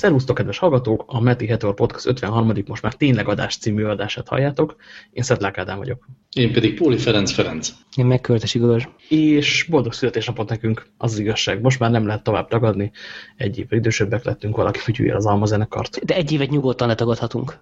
Szervusztok, 0.00 0.36
kedves 0.36 0.58
hallgatók! 0.58 1.04
A 1.06 1.20
Meti 1.20 1.46
Heteor 1.46 1.74
Podcast 1.74 2.06
53. 2.06 2.52
most 2.66 2.82
már 2.82 2.94
tényleg 2.94 3.28
adás 3.28 3.56
című 3.56 3.84
adását 3.84 4.28
halljátok. 4.28 4.76
Én 5.12 5.22
Szetlák 5.22 5.58
Ádám 5.58 5.78
vagyok. 5.78 6.08
Én 6.32 6.52
pedig 6.52 6.74
Póli 6.74 6.96
Ferenc 6.96 7.32
Ferenc. 7.32 7.70
Én 7.96 8.06
meg 8.06 8.20
Költes 8.20 8.54
Igor. 8.54 8.88
És 9.08 9.66
boldog 9.70 9.92
születésnapot 9.92 10.48
nekünk, 10.48 10.86
az, 10.96 11.12
az 11.12 11.18
igazság. 11.18 11.60
Most 11.60 11.78
már 11.78 11.90
nem 11.90 12.06
lehet 12.06 12.22
tovább 12.22 12.48
tagadni. 12.48 12.90
Egy 13.36 13.58
évvel 13.58 13.78
idősebbek 13.78 14.24
lettünk, 14.24 14.56
valaki 14.56 14.78
fütyülje 14.78 15.16
az 15.16 15.26
almazenekart. 15.26 16.04
De 16.04 16.14
egy 16.14 16.32
évet 16.32 16.50
nyugodtan 16.50 16.88
letagadhatunk. 16.88 17.58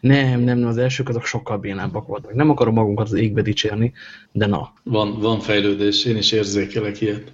Nem, 0.00 0.40
nem, 0.40 0.66
az 0.66 0.76
elsők 0.76 1.08
azok 1.08 1.24
sokkal 1.24 1.58
bénábbak 1.58 2.06
voltak. 2.06 2.34
Nem 2.34 2.50
akarom 2.50 2.74
magunkat 2.74 3.06
az 3.06 3.12
égbe 3.12 3.42
dicsérni, 3.42 3.92
de 4.32 4.46
na. 4.46 4.72
Van, 4.82 5.20
van 5.20 5.40
fejlődés, 5.40 6.04
én 6.04 6.16
is 6.16 6.32
érzékelek 6.32 7.00
ilyet. 7.00 7.32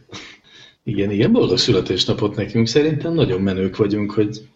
Igen, 0.88 1.10
igen, 1.10 1.32
boldog 1.32 1.58
születésnapot 1.58 2.36
nekünk. 2.36 2.66
Szerintem 2.66 3.14
nagyon 3.14 3.40
menők 3.40 3.77
vagyunk, 3.77 4.10
hogy 4.10 4.48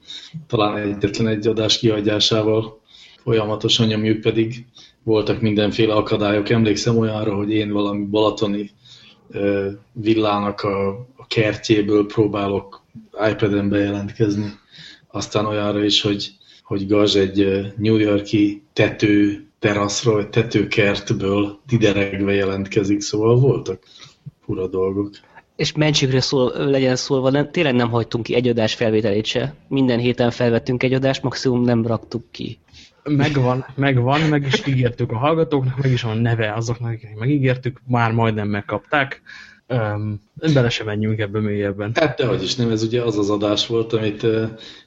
talán 0.47 0.77
egyetlen 0.77 1.27
egy 1.27 1.47
adás 1.47 1.79
kihagyásával 1.79 2.80
folyamatosan 3.23 3.87
nyomjuk, 3.87 4.21
pedig 4.21 4.66
voltak 5.02 5.41
mindenféle 5.41 5.95
akadályok. 5.95 6.48
Emlékszem 6.48 6.98
olyanra, 6.98 7.35
hogy 7.35 7.51
én 7.51 7.73
valami 7.73 8.05
balatoni 8.05 8.71
villának 9.93 10.61
a, 10.61 11.07
kertjéből 11.29 12.07
próbálok 12.07 12.83
iPad-en 13.30 13.69
bejelentkezni. 13.69 14.52
Aztán 15.07 15.47
olyanra 15.47 15.85
is, 15.85 16.01
hogy, 16.01 16.30
hogy 16.62 16.87
Gazs 16.87 17.15
egy 17.15 17.73
New 17.77 17.97
Yorki 17.97 18.62
tető 18.73 19.47
teraszról, 19.59 20.15
vagy 20.15 20.29
tetőkertből 20.29 21.60
dideregve 21.66 22.33
jelentkezik, 22.33 23.01
szóval 23.01 23.40
voltak 23.40 23.83
fura 24.45 24.66
dolgok 24.66 25.10
és 25.61 25.73
mentségre 25.73 26.21
szól, 26.21 26.53
legyen 26.57 26.97
szólva, 26.97 27.30
nem, 27.30 27.51
tényleg 27.51 27.75
nem 27.75 27.91
hagytunk 27.91 28.25
ki 28.25 28.35
egy 28.35 28.49
adás 28.49 28.75
felvételét 28.75 29.25
se. 29.25 29.55
Minden 29.69 29.99
héten 29.99 30.30
felvettünk 30.30 30.83
egy 30.83 30.93
adást, 30.93 31.23
maximum 31.23 31.63
nem 31.63 31.87
raktuk 31.87 32.25
ki. 32.30 32.59
Megvan, 33.05 33.67
megvan, 33.75 34.21
meg 34.21 34.47
is 34.47 34.67
ígértük 34.67 35.13
a 35.13 35.17
hallgatóknak, 35.17 35.83
meg 35.83 35.93
is 35.93 36.02
van 36.02 36.19
neve 36.19 36.52
azoknak, 36.52 36.93
akik 36.93 37.19
megígértük, 37.19 37.80
már 37.87 38.13
majdnem 38.13 38.49
megkapták. 38.49 39.23
Um, 39.69 40.21
bele 40.52 40.69
se 40.69 40.85
menjünk 40.85 41.19
ebbe 41.19 41.41
mélyebben. 41.41 41.93
Hát 41.95 42.19
dehogy 42.19 42.43
is 42.43 42.57
nem, 42.57 42.71
ez 42.71 42.83
ugye 42.83 43.02
az 43.02 43.19
az 43.19 43.30
adás 43.30 43.67
volt, 43.67 43.93
amit 43.93 44.27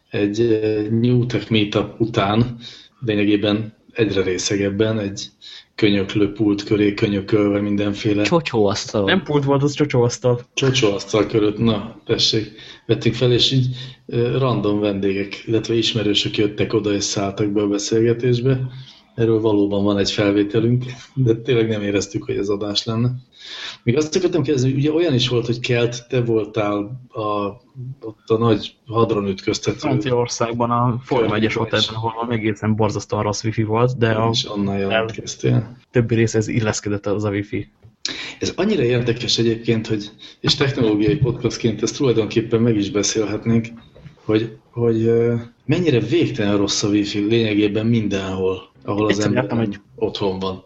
egy 0.10 0.60
New 0.92 1.26
Tech 1.26 1.52
Meetup 1.52 2.00
után 2.00 2.58
lényegében 3.00 3.74
egyre 3.94 4.24
részegebben 4.24 5.00
egy 5.00 5.30
könyöklő 5.76 6.32
pult 6.32 6.64
köré 6.64 6.94
könyökölve 6.94 7.62
mindenféle. 7.62 8.24
Csocsóasztal. 8.24 9.04
Nem 9.04 9.24
pult 9.24 9.44
volt, 9.44 9.64
az 9.64 9.74
csocsóasztal. 9.74 10.42
Csocsóasztal 10.54 11.26
körött, 11.26 11.58
na, 11.58 12.02
tessék, 12.06 12.52
vettük 12.86 13.14
fel, 13.14 13.32
és 13.32 13.52
így 13.52 13.68
random 14.38 14.80
vendégek, 14.80 15.44
illetve 15.46 15.74
ismerősök 15.74 16.38
jöttek 16.38 16.74
oda 16.74 16.94
és 16.94 17.04
szálltak 17.04 17.52
be 17.52 17.62
a 17.62 17.68
beszélgetésbe. 17.68 18.60
Erről 19.16 19.40
valóban 19.40 19.84
van 19.84 19.98
egy 19.98 20.12
felvételünk, 20.12 20.84
de 21.14 21.36
tényleg 21.36 21.68
nem 21.68 21.82
éreztük, 21.82 22.24
hogy 22.24 22.36
ez 22.36 22.48
adás 22.50 22.86
lenne. 22.86 23.12
Még 23.84 23.98
azt 23.98 24.16
akartam 24.16 24.44
kérdezni, 24.44 24.70
hogy 24.70 24.80
ugye 24.80 24.92
olyan 24.92 25.14
is 25.14 25.28
volt, 25.28 25.46
hogy 25.46 25.60
Kelt, 25.60 26.08
te 26.08 26.22
voltál 26.22 27.02
a, 27.10 27.48
ott 28.02 28.30
a 28.30 28.38
nagy 28.38 28.76
hadron 28.86 29.28
ütköztető. 29.28 29.78
Franciaországban 29.78 30.72
a 30.72 31.00
Folyamegyes 31.04 31.54
hotelben, 31.54 31.96
ahol 31.96 32.32
egészen 32.32 32.76
borzasztóan 32.76 33.24
rossz 33.24 33.44
wifi 33.44 33.64
volt, 33.64 33.98
de 33.98 34.12
a, 34.12 34.30
és 34.30 34.50
onnan 34.50 34.78
jelentkeztél. 34.78 35.78
többi 35.92 36.16
rész 36.16 36.34
ez 36.34 36.48
illeszkedett 36.48 37.06
az 37.06 37.24
a 37.24 37.30
wifi. 37.30 37.72
Ez 38.40 38.54
annyira 38.56 38.84
érdekes 38.84 39.38
egyébként, 39.38 39.88
hogy, 39.88 40.12
és 40.40 40.56
technológiai 40.56 41.16
podcastként 41.16 41.82
ezt 41.82 41.98
tulajdonképpen 41.98 42.62
meg 42.62 42.76
is 42.76 42.92
beszélhetnénk, 42.92 43.68
hogy, 44.24 44.58
hogy 44.72 45.12
mennyire 45.66 46.00
végtelen 46.00 46.58
rossz 46.58 46.84
a 46.84 46.88
wifi 46.88 47.20
lényegében 47.20 47.86
mindenhol, 47.86 48.72
ahol 48.84 49.06
az 49.06 49.20
ember 49.20 49.59
egy, 49.59 49.80
otthon 49.96 50.40
van. 50.40 50.64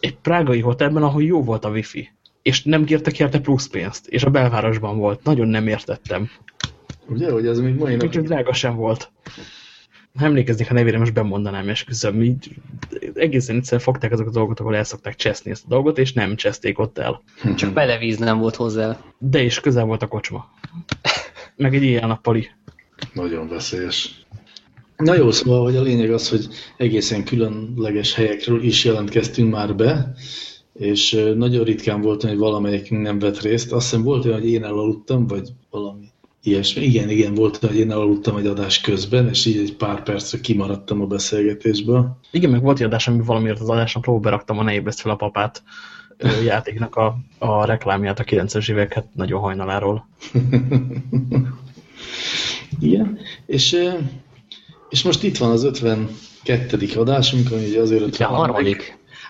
Egy 0.00 0.16
prágai 0.16 0.60
hotelben, 0.60 1.02
ahol 1.02 1.22
jó 1.22 1.42
volt 1.42 1.64
a 1.64 1.70
wifi 1.70 2.08
és 2.48 2.62
nem 2.62 2.84
kértek 2.84 3.18
érte 3.18 3.40
plusz 3.40 3.66
pénzt, 3.66 4.06
és 4.06 4.22
a 4.22 4.30
belvárosban 4.30 4.98
volt. 4.98 5.24
Nagyon 5.24 5.48
nem 5.48 5.66
értettem. 5.66 6.30
Ugye, 7.08 7.30
hogy 7.30 7.46
ez 7.46 7.58
még 7.58 7.74
mai 7.74 7.94
nap... 7.94 8.06
Úgyhogy 8.06 8.24
drága 8.24 8.52
sem 8.52 8.76
volt. 8.76 9.10
Ha 10.18 10.24
emlékeznék, 10.24 10.68
ha 10.68 10.74
nevére 10.74 10.98
most 10.98 11.12
bemondanám, 11.12 11.68
és 11.68 11.84
közben 11.84 12.22
így 12.22 12.54
egészen 13.14 13.56
egyszerűen 13.56 13.82
fogták 13.82 14.12
azok 14.12 14.26
a 14.26 14.30
dolgot, 14.30 14.60
ahol 14.60 14.76
el 14.76 14.84
szokták 14.84 15.14
cseszni 15.14 15.50
ezt 15.50 15.64
a 15.64 15.68
dolgot, 15.68 15.98
és 15.98 16.12
nem 16.12 16.36
cseszték 16.36 16.78
ott 16.78 16.98
el. 16.98 17.22
Csak 17.56 17.72
belevíz 17.72 18.18
nem 18.18 18.38
volt 18.38 18.56
hozzá. 18.56 19.00
De 19.18 19.42
is 19.42 19.60
közel 19.60 19.84
volt 19.84 20.02
a 20.02 20.06
kocsma. 20.06 20.50
Meg 21.56 21.74
egy 21.74 21.82
ilyen 21.82 22.08
nappali. 22.08 22.50
Nagyon 23.12 23.48
veszélyes. 23.48 24.26
Na 24.96 25.14
jó, 25.14 25.30
szóval, 25.30 25.62
hogy 25.62 25.76
a 25.76 25.82
lényeg 25.82 26.12
az, 26.12 26.28
hogy 26.28 26.48
egészen 26.76 27.24
különleges 27.24 28.14
helyekről 28.14 28.62
is 28.62 28.84
jelentkeztünk 28.84 29.52
már 29.52 29.76
be, 29.76 30.14
és 30.72 31.24
nagyon 31.36 31.64
ritkán 31.64 32.00
volt, 32.00 32.22
hogy 32.22 32.36
valamelyik 32.36 32.90
nem 32.90 33.18
vett 33.18 33.40
részt. 33.40 33.72
Azt 33.72 33.88
hiszem 33.88 34.04
volt 34.04 34.24
olyan, 34.24 34.40
hogy 34.40 34.50
én 34.50 34.64
elaludtam, 34.64 35.26
vagy 35.26 35.48
valami 35.70 36.06
ilyesmi. 36.42 36.84
Igen, 36.84 37.10
igen, 37.10 37.34
volt 37.34 37.56
hogy 37.56 37.78
én 37.78 37.90
elaludtam 37.90 38.36
egy 38.36 38.46
adás 38.46 38.80
közben, 38.80 39.28
és 39.28 39.46
így 39.46 39.58
egy 39.58 39.76
pár 39.76 40.02
percre 40.02 40.40
kimaradtam 40.40 41.00
a 41.00 41.06
beszélgetésből. 41.06 42.18
Igen, 42.30 42.50
meg 42.50 42.62
volt 42.62 42.78
egy 42.78 42.86
adás, 42.86 43.08
ami 43.08 43.22
valamiért 43.24 43.60
az 43.60 43.68
adásnak 43.68 44.02
próba 44.02 44.20
beraktam 44.20 44.58
a 44.58 44.62
Ne 44.62 44.72
ébreszt 44.72 45.00
fel 45.00 45.12
a 45.12 45.16
papát 45.16 45.62
játéknak 46.44 46.96
a, 46.96 47.16
a 47.38 47.64
reklámját 47.64 48.18
a 48.18 48.24
90-es 48.24 48.70
évek 48.70 48.92
hát 48.92 49.06
nagyon 49.14 49.40
hajnaláról. 49.40 50.08
igen, 52.80 53.18
és, 53.46 53.76
és 54.88 55.02
most 55.02 55.22
itt 55.22 55.36
van 55.36 55.50
az 55.50 55.64
52. 55.64 56.88
adásunk, 56.96 57.52
ami 57.52 57.64
ugye 57.64 57.80
azért 57.80 58.02
53. 58.02 58.56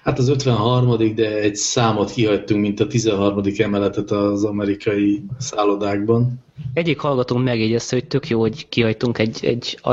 Hát 0.08 0.18
az 0.18 0.28
53 0.28 1.14
de 1.14 1.38
egy 1.40 1.54
számot 1.54 2.10
kihagytunk, 2.10 2.60
mint 2.60 2.80
a 2.80 2.86
13. 2.86 3.42
emeletet 3.58 4.10
az 4.10 4.44
amerikai 4.44 5.22
szállodákban. 5.38 6.44
Egyik 6.72 6.98
hallgatónk 6.98 7.44
megjegyezte, 7.44 7.96
hogy 7.96 8.06
tök 8.06 8.28
jó, 8.28 8.40
hogy 8.40 8.68
kihagytunk 8.68 9.18
egy, 9.18 9.38
egy 9.44 9.78
a, 9.82 9.92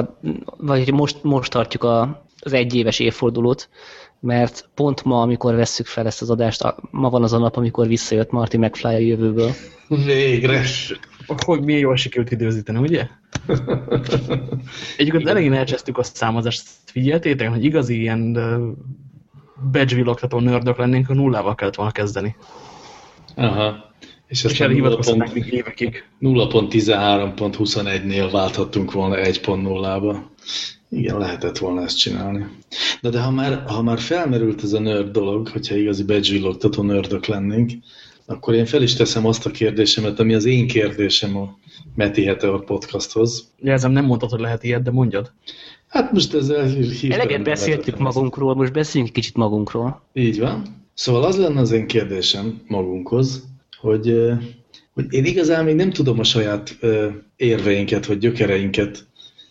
vagy 0.58 0.94
most, 0.94 1.24
most 1.24 1.52
tartjuk 1.52 1.84
a, 1.84 2.26
az 2.40 2.53
egyéves 2.53 3.00
évfordulót, 3.00 3.70
mert 4.20 4.70
pont 4.74 5.03
ma, 5.03 5.22
amikor 5.22 5.56
vesszük 5.56 5.86
fel 5.86 6.06
ezt 6.06 6.22
az 6.22 6.30
adást, 6.30 6.76
ma 6.92 7.09
van 7.09 7.24
az 7.24 7.34
a 7.34 7.38
nap, 7.38 7.58
amikor 7.58 7.88
visszajött 7.88 8.32
Marty 8.32 8.58
McFly 8.58 8.88
a 8.88 8.97
jövőből. 8.97 9.52
Végre! 9.88 10.62
Hogy 11.46 11.64
milyen 11.64 11.82
jól 11.82 11.96
sikerült 11.96 12.32
időzíteni, 12.32 12.80
ugye? 12.80 13.08
Egyébként 14.97 15.28
elején 15.28 15.53
elcsesztük 15.53 15.97
a 15.97 16.03
számozást, 16.03 16.64
figyeltétek, 16.86 17.50
hogy 17.50 17.64
igazi 17.64 18.00
ilyen 18.00 18.38
badge 19.72 19.96
villogtató 19.96 20.40
nördök 20.40 20.78
lennénk, 20.78 21.08
nullával 21.08 21.56
kellett 21.56 21.76
volna 21.76 21.92
kezdeni. 21.92 22.36
Aha. 23.36 23.94
És, 24.28 24.44
és 24.44 24.60
erre 24.60 24.74
hivatkoztatnánk 24.74 25.34
még 25.34 25.54
évekig. 25.54 26.04
0.13.21-nél 26.22 28.30
válthattunk 28.32 28.92
volna 28.92 29.16
1.0-ba. 29.16 30.18
Igen, 30.90 31.18
lehetett 31.18 31.58
volna 31.58 31.82
ezt 31.82 31.98
csinálni. 31.98 32.46
De, 33.02 33.10
de 33.10 33.22
ha, 33.22 33.32
már, 33.32 33.64
ha 33.68 33.82
már 33.82 34.00
felmerült 34.00 34.64
ez 34.64 34.74
a 34.74 34.80
nerd 34.80 35.12
dolog, 35.12 35.48
hogyha 35.48 35.76
igazi 35.76 36.04
badge 36.04 36.32
villogtató 36.32 36.84
nördök 36.84 37.26
lennénk, 37.26 37.72
akkor 38.26 38.54
én 38.54 38.66
fel 38.66 38.82
is 38.82 38.94
teszem 38.94 39.26
azt 39.26 39.46
a 39.46 39.52
kérdésemet, 39.52 40.20
ami 40.20 40.34
az 40.34 40.46
én 40.46 40.68
kérdésem 40.68 41.38
a 41.38 41.58
Meti 41.96 42.26
Heteor 42.26 42.64
podcasthoz. 42.64 43.52
Jelzem, 43.60 43.92
nem 43.92 44.06
mondtad, 44.06 44.30
hogy 44.30 44.40
lehet 44.40 44.64
ilyet, 44.64 44.84
de 44.84 44.92
mondjad. 44.92 45.32
Hát 45.96 46.12
most 46.12 46.34
ezzel 46.34 46.68
Eleget 47.09 47.44
beszéltük 47.44 47.97
magunkról, 47.97 48.56
most 48.56 48.74
beszéljünk 48.74 49.14
kicsit 49.14 49.36
magunkról. 49.36 50.02
Így 50.14 50.40
van. 50.40 50.64
Szóval 50.94 51.24
az 51.24 51.38
lenne 51.38 51.59
az 51.59 51.72
én 51.72 51.88
kérdésem 51.88 52.62
magunkhoz, 52.68 53.44
hogy, 53.80 54.32
hogy 54.94 55.14
én 55.14 55.26
igazán 55.26 55.66
még 55.66 55.76
nem 55.76 55.90
tudom 55.92 56.20
a 56.20 56.24
saját 56.24 56.78
érveinket, 57.36 58.06
vagy 58.06 58.18
gyökereinket 58.18 59.06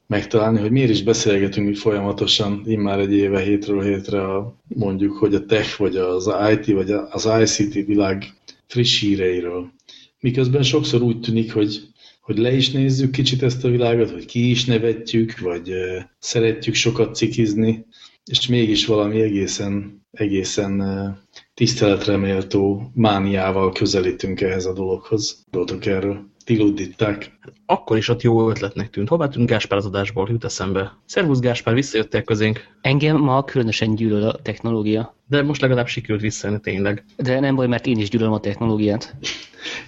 megtalálni, 0.06 0.60
hogy 0.60 0.70
miért 0.70 0.90
is 0.90 1.02
beszélgetünk 1.02 1.68
mi 1.68 1.74
folyamatosan, 1.74 2.62
immár 2.64 2.98
egy 2.98 3.12
éve 3.12 3.40
hétről 3.40 3.82
hétre 3.82 4.22
a, 4.22 4.56
mondjuk, 4.66 5.16
hogy 5.16 5.34
a 5.34 5.44
tech, 5.46 5.78
vagy 5.78 5.96
az 5.96 6.30
IT, 6.52 6.74
vagy 6.74 6.90
az 6.90 7.28
ICT 7.40 7.72
világ 7.86 8.34
friss 8.66 9.00
híreiről. 9.00 9.72
Miközben 10.20 10.62
sokszor 10.62 11.02
úgy 11.02 11.20
tűnik, 11.20 11.52
hogy 11.52 11.80
hogy 12.24 12.38
le 12.38 12.52
is 12.52 12.70
nézzük 12.70 13.10
kicsit 13.10 13.42
ezt 13.42 13.64
a 13.64 13.68
világot, 13.68 14.10
hogy 14.10 14.24
ki 14.24 14.50
is 14.50 14.64
nevetjük, 14.64 15.38
vagy 15.38 15.70
uh, 15.70 16.02
szeretjük 16.18 16.74
sokat 16.74 17.14
cikizni, 17.14 17.86
és 18.24 18.46
mégis 18.46 18.86
valami 18.86 19.20
egészen, 19.20 20.02
egészen 20.10 20.80
uh, 20.80 21.16
tiszteletreméltó 21.54 22.90
mániával 22.94 23.72
közelítünk 23.72 24.40
ehhez 24.40 24.66
a 24.66 24.72
dologhoz. 24.72 25.44
Doltok 25.50 25.86
erről? 25.86 26.32
Tiluditták. 26.44 27.38
Akkor 27.66 27.96
is 27.96 28.08
ott 28.08 28.22
jó 28.22 28.50
ötletnek 28.50 28.90
tűnt. 28.90 29.08
Hová 29.08 29.28
tűnt 29.28 29.48
Gáspár 29.48 29.78
az 29.78 29.86
adásból? 29.86 30.28
Jut 30.30 30.44
eszembe. 30.44 30.98
Szervusz 31.04 31.40
Gáspár, 31.40 31.74
visszajöttél 31.74 32.22
közénk. 32.22 32.66
Engem 32.80 33.16
ma 33.16 33.44
különösen 33.44 33.94
gyűlöl 33.94 34.28
a 34.28 34.42
technológia. 34.42 35.16
De 35.28 35.42
most 35.42 35.60
legalább 35.60 35.86
sikerült 35.86 36.20
visszajönni 36.20 36.60
tényleg. 36.60 37.04
De 37.16 37.40
nem 37.40 37.54
baj, 37.54 37.66
mert 37.66 37.86
én 37.86 37.98
is 37.98 38.08
gyűlölöm 38.08 38.32
a 38.32 38.40
technológiát. 38.40 39.16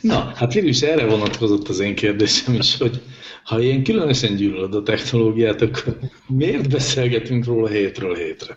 Na, 0.00 0.32
hát 0.34 0.52
végül 0.52 0.68
is 0.68 0.80
erre 0.80 1.06
vonatkozott 1.06 1.68
az 1.68 1.80
én 1.80 1.94
kérdésem 1.94 2.54
is, 2.54 2.76
hogy 2.76 3.02
ha 3.44 3.60
ilyen 3.60 3.82
különösen 3.82 4.34
gyűlölöd 4.36 4.74
a 4.74 4.82
technológiát, 4.82 5.62
akkor 5.62 5.98
miért 6.28 6.68
beszélgetünk 6.70 7.44
róla 7.44 7.68
hétről 7.68 8.14
hétre? 8.14 8.56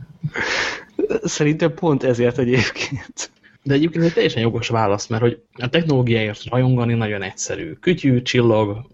Szerintem 1.24 1.74
pont 1.74 2.04
ezért 2.04 2.38
egyébként. 2.38 3.31
De 3.63 3.74
egyébként 3.74 4.04
egy 4.04 4.13
teljesen 4.13 4.42
jogos 4.42 4.68
válasz, 4.68 5.07
mert 5.07 5.21
hogy 5.21 5.42
a 5.54 5.69
technológiáért 5.69 6.44
rajongani 6.50 6.94
nagyon 6.94 7.21
egyszerű. 7.21 7.74
Kütyű, 7.74 8.21
csillog, 8.21 8.88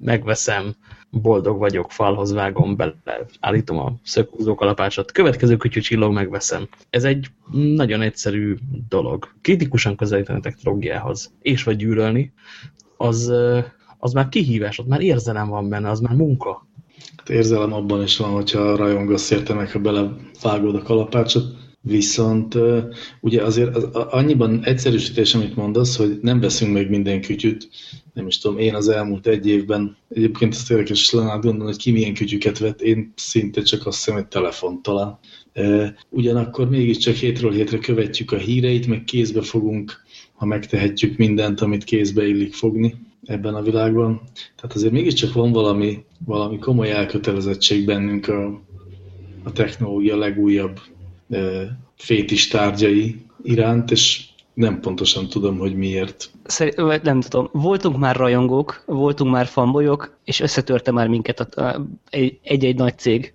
megveszem, 0.00 0.74
boldog 1.10 1.58
vagyok, 1.58 1.90
falhoz 1.90 2.32
vágom 2.32 2.76
bele, 2.76 2.94
állítom 3.40 3.78
a 3.78 3.94
szöghúzó 4.02 4.54
kalapácsot, 4.54 5.12
következő 5.12 5.56
kütyű 5.56 5.80
csillog, 5.80 6.12
megveszem. 6.12 6.68
Ez 6.90 7.04
egy 7.04 7.26
nagyon 7.50 8.00
egyszerű 8.00 8.56
dolog. 8.88 9.28
Kritikusan 9.40 9.96
közelíteni 9.96 10.38
a 10.38 10.42
technológiához, 10.42 11.32
és 11.42 11.62
vagy 11.62 11.76
gyűlölni, 11.76 12.32
az, 12.96 13.32
az 13.98 14.12
már 14.12 14.28
kihívás, 14.28 14.78
ott 14.78 14.86
már 14.86 15.00
érzelem 15.00 15.48
van 15.48 15.68
benne, 15.68 15.90
az 15.90 16.00
már 16.00 16.14
munka. 16.14 16.66
Hát 17.16 17.30
érzelem 17.30 17.72
abban 17.72 18.02
is 18.02 18.16
van, 18.16 18.30
hogyha 18.30 18.76
rajongasz 18.76 19.30
érte 19.30 19.54
meg, 19.54 19.70
ha 19.70 19.78
belevágod 19.78 20.74
a 20.74 20.82
kalapácsot, 20.82 21.44
Viszont 21.80 22.58
ugye 23.20 23.42
azért 23.42 23.76
az, 23.76 23.84
annyiban 23.92 24.64
egyszerűsítés, 24.64 25.34
amit 25.34 25.56
mondasz, 25.56 25.96
hogy 25.96 26.18
nem 26.22 26.40
veszünk 26.40 26.72
meg 26.72 26.90
minden 26.90 27.20
kütyüt, 27.20 27.68
nem 28.14 28.26
is 28.26 28.38
tudom, 28.38 28.58
én 28.58 28.74
az 28.74 28.88
elmúlt 28.88 29.26
egy 29.26 29.46
évben, 29.46 29.96
egyébként 30.08 30.54
ezt 30.54 30.70
érdekes 30.70 31.10
lenne 31.10 31.30
gondolni, 31.32 31.64
hogy 31.64 31.76
ki 31.76 31.90
milyen 31.90 32.14
kütyüket 32.14 32.58
vett, 32.58 32.80
én 32.80 33.12
szinte 33.16 33.62
csak 33.62 33.86
azt 33.86 33.96
hiszem, 34.04 34.16
egy 34.18 34.26
telefon 34.26 34.82
talán. 34.82 35.18
Ugyanakkor 36.08 36.68
mégiscsak 36.68 37.14
hétről 37.14 37.52
hétre 37.52 37.78
követjük 37.78 38.32
a 38.32 38.36
híreit, 38.36 38.86
meg 38.86 39.04
kézbe 39.04 39.42
fogunk, 39.42 40.02
ha 40.34 40.46
megtehetjük 40.46 41.16
mindent, 41.16 41.60
amit 41.60 41.84
kézbe 41.84 42.26
illik 42.26 42.54
fogni 42.54 42.94
ebben 43.24 43.54
a 43.54 43.62
világban. 43.62 44.20
Tehát 44.56 44.76
azért 44.76 44.92
mégiscsak 44.92 45.32
van 45.32 45.52
valami, 45.52 46.04
valami 46.24 46.58
komoly 46.58 46.90
elkötelezettség 46.90 47.84
bennünk 47.84 48.28
a, 48.28 48.62
a 49.42 49.52
technológia 49.52 50.16
legújabb 50.16 50.80
fétis 51.96 52.48
tárgyai 52.48 53.26
iránt, 53.42 53.90
és 53.90 54.24
nem 54.54 54.80
pontosan 54.80 55.28
tudom, 55.28 55.58
hogy 55.58 55.76
miért. 55.76 56.30
Szerint, 56.44 57.02
nem 57.02 57.20
tudom. 57.20 57.48
Voltunk 57.52 57.98
már 57.98 58.16
rajongók, 58.16 58.82
voltunk 58.86 59.32
már 59.32 59.46
fanbolyok, 59.46 60.18
és 60.24 60.40
összetörte 60.40 60.92
már 60.92 61.08
minket 61.08 61.48
egy-egy 62.42 62.76
nagy 62.76 62.98
cég. 62.98 63.32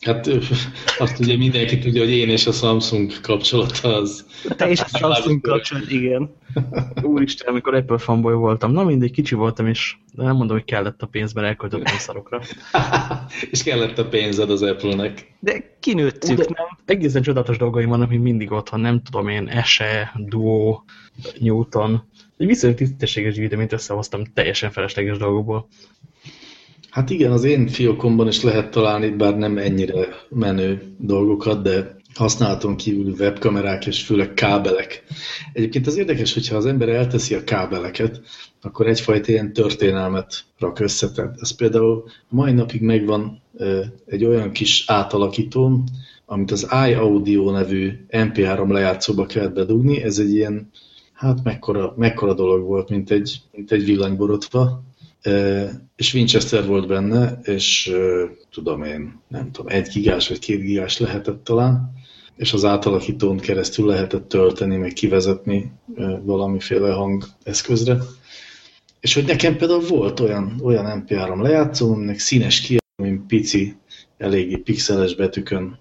Hát 0.00 0.26
azt 0.98 1.18
ugye 1.18 1.36
mindenki 1.36 1.78
tudja, 1.78 2.02
hogy 2.02 2.10
én 2.10 2.28
és 2.28 2.46
a 2.46 2.52
Samsung 2.52 3.20
kapcsolata 3.20 3.96
az... 3.96 4.26
Te 4.56 4.68
és 4.68 4.80
a 4.80 4.86
Samsung 4.98 5.40
kapcsolat, 5.40 5.90
igen. 5.90 6.34
Úristen, 7.02 7.48
amikor 7.48 7.74
Apple 7.74 7.98
fanboy 7.98 8.34
voltam. 8.34 8.72
Na 8.72 8.84
mindegy, 8.84 9.10
kicsi 9.10 9.34
voltam, 9.34 9.66
és 9.66 9.96
nem 10.12 10.36
mondom, 10.36 10.56
hogy 10.56 10.64
kellett 10.66 11.02
a 11.02 11.06
pénz, 11.06 11.32
mert 11.32 11.46
elköltöttem 11.46 11.96
szarokra. 11.98 12.40
és 13.50 13.62
kellett 13.62 13.98
a 13.98 14.08
pénzed 14.08 14.50
az 14.50 14.62
Apple-nek. 14.62 15.32
De 15.40 15.76
kinőttük, 15.80 16.36
De 16.36 16.44
nem? 16.48 16.78
Egészen 16.84 17.22
csodatos 17.22 17.58
dolgaim 17.58 17.88
vannak, 17.88 18.08
mint 18.08 18.22
mindig 18.22 18.52
otthon, 18.52 18.80
nem 18.80 19.02
tudom 19.02 19.28
én, 19.28 19.48
Ese, 19.48 20.12
Duo, 20.16 20.82
Newton. 21.38 22.08
Egy 22.36 22.46
viszonylag 22.46 22.78
tisztességes 22.78 23.34
gyűjteményt 23.34 23.72
összehoztam 23.72 24.24
teljesen 24.34 24.70
felesleges 24.70 25.18
dolgokból. 25.18 25.68
Hát 26.90 27.10
igen, 27.10 27.32
az 27.32 27.44
én 27.44 27.68
fiókomban 27.68 28.28
is 28.28 28.42
lehet 28.42 28.70
találni, 28.70 29.08
bár 29.08 29.36
nem 29.36 29.58
ennyire 29.58 30.08
menő 30.28 30.94
dolgokat, 30.98 31.62
de 31.62 31.99
használaton 32.14 32.76
kívül 32.76 33.12
webkamerák 33.18 33.86
és 33.86 34.02
főleg 34.02 34.34
kábelek. 34.34 35.04
Egyébként 35.52 35.86
az 35.86 35.96
érdekes, 35.96 36.34
hogyha 36.34 36.56
az 36.56 36.66
ember 36.66 36.88
elteszi 36.88 37.34
a 37.34 37.44
kábeleket, 37.44 38.20
akkor 38.60 38.86
egyfajta 38.86 39.32
ilyen 39.32 39.52
történelmet 39.52 40.44
rak 40.58 40.80
össze. 40.80 41.10
Tehát 41.10 41.36
ez 41.40 41.50
például 41.50 42.04
mai 42.28 42.52
napig 42.52 42.80
megvan 42.80 43.42
egy 44.06 44.24
olyan 44.24 44.52
kis 44.52 44.84
átalakítóm, 44.86 45.84
amit 46.26 46.50
az 46.50 46.68
iAudio 46.70 47.50
nevű 47.50 47.92
MP3 48.10 48.68
lejátszóba 48.68 49.26
kellett 49.26 49.54
bedugni. 49.54 50.02
Ez 50.02 50.18
egy 50.18 50.34
ilyen, 50.34 50.70
hát 51.12 51.44
mekkora, 51.44 51.94
mekkora 51.96 52.34
dolog 52.34 52.66
volt, 52.66 52.88
mint 52.88 53.10
egy, 53.10 53.40
mint 53.52 53.72
egy 53.72 53.84
villanyborotva 53.84 54.82
és 55.96 56.14
Winchester 56.14 56.66
volt 56.66 56.86
benne, 56.86 57.38
és 57.42 57.92
tudom 58.50 58.82
én, 58.82 59.20
nem 59.28 59.52
tudom, 59.52 59.72
egy 59.72 59.88
gigás 59.88 60.28
vagy 60.28 60.38
két 60.38 60.60
gigás 60.60 60.98
lehetett 60.98 61.44
talán, 61.44 61.92
és 62.40 62.52
az 62.52 62.64
átalakítón 62.64 63.36
keresztül 63.36 63.86
lehetett 63.86 64.28
tölteni, 64.28 64.76
meg 64.76 64.92
kivezetni 64.92 65.72
valamiféle 66.22 66.92
hangeszközre. 66.92 67.98
És 69.00 69.14
hogy 69.14 69.24
nekem 69.24 69.56
például 69.56 69.86
volt 69.86 70.20
olyan, 70.20 70.60
olyan 70.62 71.04
MP3 71.06 71.42
lejátszó, 71.42 71.92
aminek 71.92 72.18
színes 72.18 72.60
ki, 72.60 72.76
mint 73.02 73.26
pici, 73.26 73.76
eléggé 74.18 74.56
pixeles 74.56 75.14
betűkön 75.14 75.78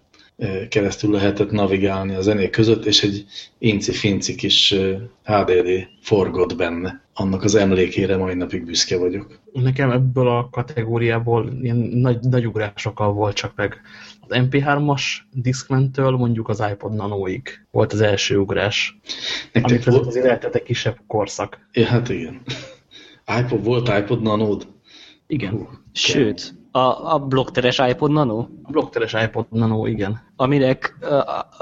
keresztül 0.70 1.12
lehetett 1.12 1.52
navigálni 1.52 2.16
a 2.16 2.22
zenék 2.22 2.50
között, 2.50 2.86
és 2.86 3.04
egy 3.04 3.26
inci-finci 3.58 4.36
kis 4.36 4.76
HDD 5.24 5.88
forgott 6.02 6.56
benne. 6.56 7.02
Annak 7.14 7.44
az 7.44 7.56
emlékére 7.56 8.18
mai 8.18 8.34
napig 8.34 8.66
büszke 8.66 8.98
vagyok. 8.98 9.40
Nekem 9.54 9.92
ebből 9.92 10.28
a 10.28 10.50
kategóriából 10.50 11.50
ilyen 11.62 11.78
nagy, 11.78 12.20
nagy 12.20 12.46
ugrásokkal 12.46 13.14
volt 13.14 13.36
csak 13.36 13.56
meg. 13.56 13.82
Az 14.28 14.40
MP3-as 14.42 15.02
Discman-től 15.32 16.12
mondjuk 16.12 16.50
az 16.50 16.64
iPod 16.72 16.96
Nano-ig 16.96 17.66
volt 17.72 17.94
az 17.94 18.02
első 18.02 18.38
ugrás. 18.38 19.00
Nektek 19.54 19.72
amit 19.72 19.84
volt... 19.84 20.06
azért 20.08 20.56
egy 20.56 20.64
kisebb 20.64 20.98
korszak. 21.08 21.68
Ja, 21.72 21.86
hát 21.86 22.10
igen. 22.10 22.42
iPod, 23.40 23.64
volt 23.64 23.88
iPod 23.88 24.22
Nano-d? 24.22 24.68
Igen. 25.28 25.68
Sőt, 25.92 26.54
a, 26.72 27.14
a 27.14 27.20
blokkteres 27.20 27.82
iPod 27.90 28.12
Nano? 28.12 28.38
A 28.64 28.72
blokkteres 28.72 29.14
iPod 29.14 29.46
Nano, 29.50 29.86
igen. 29.86 30.22
Aminek 30.36 30.98
uh, 31.02 31.10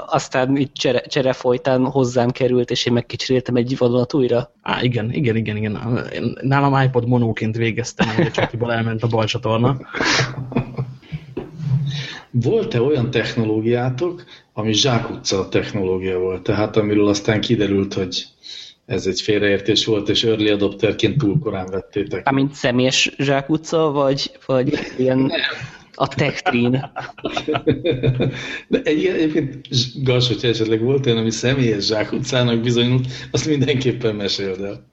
aztán 0.06 0.56
így 0.56 0.72
csere, 0.72 1.00
csere 1.00 1.32
folytán 1.32 1.84
hozzám 1.84 2.30
került, 2.30 2.70
és 2.70 2.86
én 2.86 2.92
megkicseréltem 2.92 3.56
egy 3.56 3.78
vonat 3.78 4.14
újra. 4.14 4.52
Á, 4.62 4.82
igen, 4.82 5.12
igen, 5.12 5.36
igen, 5.36 5.56
igen. 5.56 6.04
Nálam 6.40 6.82
iPod 6.82 7.08
monóként 7.08 7.56
végeztem, 7.56 8.08
hogy 8.08 8.26
a 8.26 8.30
csakiból 8.30 8.72
elment 8.72 9.02
a 9.02 9.06
bal 9.06 9.24
csatorna. 9.24 9.76
Volt-e 12.30 12.82
olyan 12.82 13.10
technológiátok, 13.10 14.24
ami 14.52 14.72
zsákutca 14.72 15.48
technológia 15.48 16.18
volt? 16.18 16.42
Tehát 16.42 16.76
amiről 16.76 17.08
aztán 17.08 17.40
kiderült, 17.40 17.94
hogy 17.94 18.26
ez 18.88 19.06
egy 19.06 19.20
félreértés 19.20 19.84
volt, 19.84 20.08
és 20.08 20.24
early 20.24 20.50
adopterként 20.50 21.18
túl 21.18 21.38
korán 21.38 21.66
vettétek. 21.70 22.28
Amint 22.28 22.52
személyes 22.54 23.14
zsákutca, 23.18 23.90
vagy, 23.90 24.38
vagy 24.46 24.78
ilyen 24.98 25.32
a 25.94 26.08
tektrin. 26.08 26.70
De 28.68 28.80
egy, 28.82 29.04
egyébként, 29.04 29.68
Gals, 30.04 30.26
hogyha 30.26 30.48
esetleg 30.48 30.82
volt 30.82 31.06
olyan, 31.06 31.18
ami 31.18 31.30
személyes 31.30 31.84
zsákutcának 31.84 32.60
bizonyult, 32.60 33.06
azt 33.30 33.46
mindenképpen 33.46 34.14
meséld 34.14 34.60
el. 34.60 34.86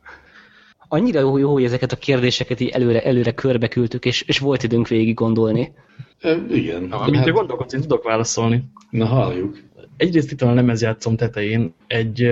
Annyira 0.88 1.20
jó, 1.20 1.38
jó, 1.38 1.52
hogy 1.52 1.64
ezeket 1.64 1.92
a 1.92 1.98
kérdéseket 1.98 2.60
így 2.60 2.70
előre, 2.70 3.04
előre 3.04 3.32
körbe 3.32 3.68
küldtük, 3.68 4.06
és, 4.06 4.22
és 4.22 4.40
volt 4.40 4.64
időnk 4.64 4.88
végig 4.88 5.14
gondolni. 5.14 5.72
E, 6.20 6.46
igen. 6.50 6.84
Na, 6.84 7.00
amint 7.00 7.24
hát... 7.24 7.34
gondolkodsz, 7.34 7.74
én 7.74 7.82
tudok 7.82 8.04
válaszolni. 8.04 8.64
Na, 8.90 9.06
halljuk. 9.06 9.60
Egyrészt 9.98 10.32
itt 10.32 10.42
van 10.42 10.50
a 10.50 10.54
lemezjátszom 10.54 11.16
tetején 11.16 11.74
egy 11.88 12.30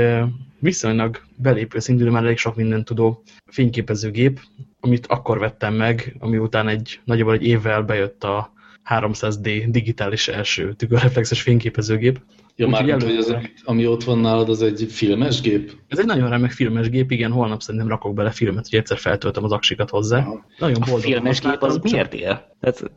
viszonylag 0.63 1.21
belépő 1.37 1.79
szintű, 1.79 2.09
már 2.09 2.23
elég 2.23 2.37
sok 2.37 2.55
mindent 2.55 2.85
tudó 2.85 3.23
fényképezőgép, 3.45 4.39
amit 4.79 5.07
akkor 5.07 5.39
vettem 5.39 5.73
meg, 5.73 6.15
ami 6.19 6.37
után 6.37 6.67
egy 6.67 6.99
nagyjából 7.03 7.33
egy 7.33 7.45
évvel 7.45 7.81
bejött 7.81 8.23
a 8.23 8.51
300D 8.89 9.65
digitális 9.67 10.27
első 10.27 10.73
tükörreflexes 10.73 11.41
fényképezőgép. 11.41 12.19
Ja, 12.55 12.67
már 12.67 12.83
hogy 12.83 13.15
az, 13.17 13.35
ami 13.63 13.87
ott 13.87 14.03
van 14.03 14.19
nálad, 14.19 14.49
az 14.49 14.61
egy 14.61 14.87
filmes 14.89 15.41
gép? 15.41 15.71
Ez 15.87 15.99
egy 15.99 16.05
nagyon 16.05 16.29
remek 16.29 16.51
filmes 16.51 16.89
gép, 16.89 17.11
igen, 17.11 17.31
holnap 17.31 17.61
szerintem 17.61 17.89
rakok 17.89 18.13
bele 18.13 18.31
filmet, 18.31 18.67
hogy 18.69 18.79
egyszer 18.79 18.97
feltöltöm 18.97 19.43
az 19.43 19.51
aksikat 19.51 19.89
hozzá. 19.89 20.17
Aha. 20.17 20.45
Nagyon 20.57 20.79
boldog. 20.79 20.97
A 20.97 21.01
filmes 21.01 21.41
gép 21.41 21.61
az 21.61 21.77
miért 21.77 22.13
él? 22.13 22.55
Tehát, 22.59 22.91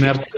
mert 0.00 0.28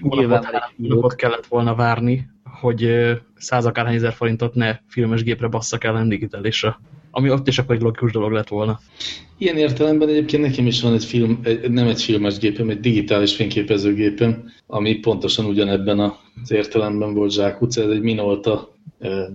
nyilván 0.00 0.44
hónapot 0.78 1.14
kellett 1.14 1.46
volna 1.46 1.74
várni, 1.74 2.28
hogy 2.62 2.88
százakárhány 3.36 3.94
ezer 3.94 4.12
forintot 4.12 4.54
ne 4.54 4.78
filmes 4.88 5.22
gépre 5.22 5.46
basszak 5.46 5.84
el, 5.84 5.92
nem 5.92 6.08
digitálisra. 6.08 6.80
Ami 7.10 7.30
ott 7.30 7.48
is 7.48 7.58
akkor 7.58 7.74
egy 7.74 7.80
logikus 7.80 8.12
dolog 8.12 8.32
lett 8.32 8.48
volna. 8.48 8.80
Ilyen 9.38 9.56
értelemben 9.56 10.08
egyébként 10.08 10.42
nekem 10.42 10.66
is 10.66 10.82
van 10.82 10.92
egy 10.92 11.04
film, 11.04 11.40
nem 11.68 11.86
egy 11.86 12.02
filmes 12.02 12.38
gépem, 12.38 12.70
egy 12.70 12.80
digitális 12.80 13.34
fényképezőgépem, 13.34 14.50
ami 14.66 14.94
pontosan 14.94 15.44
ugyanebben 15.44 15.98
az 16.42 16.50
értelemben 16.50 17.14
volt 17.14 17.32
zsákutca. 17.32 17.82
Ez 17.82 17.88
egy 17.88 18.00
Minolta 18.00 18.76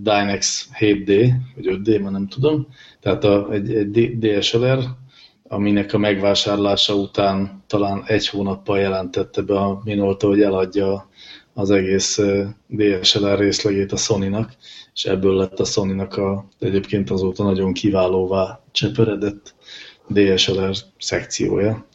Dynex 0.02 0.70
7D, 0.80 1.32
vagy 1.56 1.80
5D, 1.84 2.02
ma 2.02 2.10
nem 2.10 2.28
tudom. 2.28 2.68
Tehát 3.00 3.24
a, 3.24 3.48
egy, 3.52 3.74
egy 3.74 4.18
DSLR, 4.18 4.80
aminek 5.48 5.94
a 5.94 5.98
megvásárlása 5.98 6.96
után 6.96 7.64
talán 7.68 8.04
egy 8.06 8.28
hónappal 8.28 8.80
jelentette 8.80 9.42
be 9.42 9.60
a 9.60 9.82
Minolta, 9.84 10.28
hogy 10.28 10.42
eladja 10.42 11.10
az 11.58 11.72
egész 11.72 12.20
DSLR 12.68 13.40
részlegét 13.40 13.92
a 13.92 13.98
Sony-nak, 13.98 14.54
és 14.94 15.06
ebből 15.06 15.36
lett 15.36 15.60
a 15.60 15.66
Sony-nak 15.66 16.18
a, 16.18 16.48
egyébként 16.60 17.10
azóta 17.10 17.44
nagyon 17.44 17.74
kiválóvá 17.74 18.64
cseperedett 18.72 19.56
DSLR 20.08 20.76
szekciója. 20.98 21.86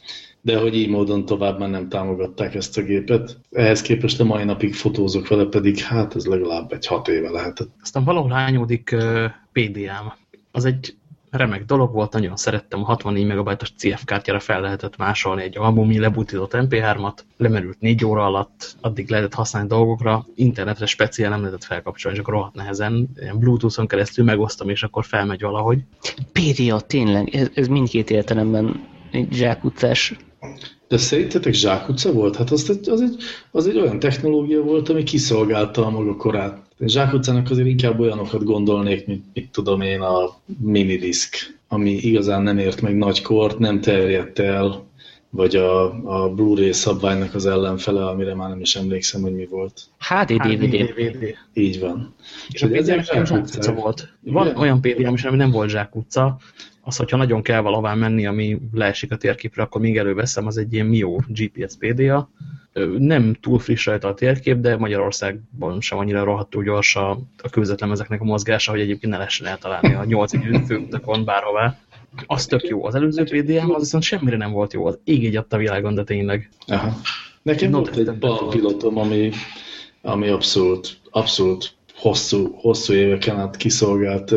De 0.41 0.57
hogy 0.57 0.75
így 0.75 0.89
módon 0.89 1.25
tovább 1.25 1.59
már 1.59 1.69
nem 1.69 1.89
támogatták 1.89 2.55
ezt 2.55 2.77
a 2.77 2.81
gépet. 2.81 3.37
Ehhez 3.51 3.81
képest 3.81 4.19
a 4.19 4.23
mai 4.23 4.43
napig 4.43 4.73
fotózok 4.73 5.27
vele, 5.27 5.45
pedig 5.45 5.79
hát 5.79 6.15
ez 6.15 6.25
legalább 6.25 6.71
egy 6.71 6.87
hat 6.87 7.07
éve 7.07 7.29
lehetett. 7.29 7.69
Aztán 7.81 8.03
valahol 8.03 8.31
hányódik 8.31 8.89
uh, 8.93 9.25
PDM. 9.51 10.11
Az 10.51 10.65
egy 10.65 10.95
remek 11.33 11.65
dolog 11.65 11.93
volt, 11.93 12.13
nagyon 12.13 12.35
szerettem, 12.35 12.81
a 12.81 12.85
64 12.85 13.25
megabajtos 13.25 13.71
CF 13.77 14.03
kártyára 14.05 14.39
fel 14.39 14.61
lehetett 14.61 14.97
másolni 14.97 15.41
egy 15.43 15.57
albumi 15.57 15.99
lebutított 15.99 16.51
MP3-at, 16.55 17.17
lemerült 17.37 17.79
4 17.79 18.05
óra 18.05 18.25
alatt, 18.25 18.75
addig 18.81 19.09
lehetett 19.09 19.33
használni 19.33 19.67
dolgokra, 19.67 20.25
internetre 20.35 20.85
speciál 20.85 21.29
nem 21.29 21.39
lehetett 21.39 21.63
felkapcsolni, 21.63 22.17
és 22.17 22.23
akkor 22.23 22.33
rohadt 22.33 22.55
nehezen, 22.55 23.09
ilyen 23.19 23.39
Bluetooth-on 23.39 23.87
keresztül 23.87 24.25
megosztom, 24.25 24.69
és 24.69 24.83
akkor 24.83 25.05
felmegy 25.05 25.41
valahogy. 25.41 25.79
PDA, 26.31 26.79
tényleg, 26.79 27.35
ez, 27.35 27.49
ez 27.53 27.67
mindkét 27.67 28.09
értelemben 28.09 28.87
egy 29.11 29.27
zsákutcás 29.31 30.15
de 30.87 30.97
szerintetek 30.97 31.53
zsákutca 31.53 32.11
volt? 32.11 32.35
Hát 32.35 32.51
az 32.51 32.69
egy, 32.69 32.89
az, 32.89 33.01
egy, 33.01 33.15
az 33.51 33.67
egy 33.67 33.77
olyan 33.77 33.99
technológia 33.99 34.61
volt, 34.61 34.89
ami 34.89 35.03
kiszolgálta 35.03 35.85
a 35.85 35.89
maga 35.89 36.15
korát. 36.15 36.61
Zsákutcának 36.85 37.49
azért 37.49 37.67
inkább 37.67 37.99
olyanokat 37.99 38.43
gondolnék, 38.43 39.07
mint 39.07 39.23
mit 39.33 39.49
tudom 39.51 39.81
én, 39.81 40.01
a 40.01 40.37
minidisk, 40.59 41.59
ami 41.67 41.91
igazán 41.91 42.41
nem 42.41 42.57
ért 42.57 42.81
meg 42.81 42.97
nagy 42.97 43.21
kort, 43.21 43.59
nem 43.59 43.81
terjedt 43.81 44.39
el, 44.39 44.83
vagy 45.35 45.55
a, 45.55 45.83
a 46.03 46.33
Blu-ray 46.33 46.71
szabványnak 46.71 47.33
az 47.33 47.45
ellenfele, 47.45 48.05
amire 48.05 48.35
már 48.35 48.49
nem 48.49 48.59
is 48.59 48.75
emlékszem, 48.75 49.21
hogy 49.21 49.33
mi 49.35 49.45
volt. 49.45 49.81
HD 49.97 50.33
DVD. 50.33 51.35
Így 51.53 51.79
van. 51.79 52.15
És, 52.49 52.61
és 52.61 52.61
a 52.61 52.67
PDM 52.67 53.23
zsákutca 53.23 53.73
volt. 53.73 54.13
Van 54.19 54.45
Igen? 54.45 54.57
olyan 54.57 54.81
PDM 54.81 55.13
is, 55.13 55.23
ami 55.23 55.37
nem 55.37 55.51
volt 55.51 55.69
zsákutca, 55.69 56.37
az, 56.81 56.97
hogyha 56.97 57.17
nagyon 57.17 57.41
kell 57.41 57.61
valahová 57.61 57.93
menni, 57.93 58.25
ami 58.25 58.59
leesik 58.73 59.11
a 59.11 59.17
térképre, 59.17 59.63
akkor 59.63 59.81
még 59.81 59.97
előveszem, 59.97 60.47
az 60.47 60.57
egy 60.57 60.73
ilyen 60.73 60.85
Mio 60.85 61.19
GPS 61.27 61.75
PDA. 61.79 62.29
Nem 62.97 63.33
túl 63.33 63.59
friss 63.59 63.85
rajta 63.85 64.07
a 64.07 64.13
térkép, 64.13 64.57
de 64.57 64.77
Magyarországban 64.77 65.81
sem 65.81 65.97
annyira 65.97 66.23
rohadtul 66.23 66.63
gyors 66.63 66.95
a, 66.95 67.09
a 67.43 67.49
közvetlemezeknek 67.49 68.21
a 68.21 68.23
mozgása, 68.23 68.71
hogy 68.71 68.79
egyébként 68.79 69.11
ne 69.11 69.17
lehessen 69.17 69.47
eltalálni 69.47 69.93
a 69.93 70.03
8 70.03 70.65
főutakon 70.67 71.25
bárhová. 71.25 71.77
Az 72.25 72.45
tök 72.45 72.67
jó. 72.67 72.85
Az 72.85 72.95
előző 72.95 73.23
PDM 73.23 73.71
az 73.71 73.81
viszont 73.81 74.03
semmire 74.03 74.37
nem 74.37 74.51
volt 74.51 74.73
jó. 74.73 74.85
Az 74.85 74.99
ég 75.03 75.25
egy 75.25 75.45
a 75.49 75.57
világon, 75.57 75.95
de 75.95 76.03
tényleg. 76.03 76.49
Aha. 76.67 77.01
Nekem 77.41 77.69
Not 77.69 77.95
volt 77.95 78.07
egy 78.07 78.17
balpilotom, 78.17 78.97
ami, 78.97 79.31
ami 80.01 80.27
abszolút, 80.27 80.97
abszolút 81.09 81.75
hosszú, 81.95 82.53
hosszú 82.55 82.93
éveken 82.93 83.39
át 83.39 83.57
kiszolgált 83.57 84.35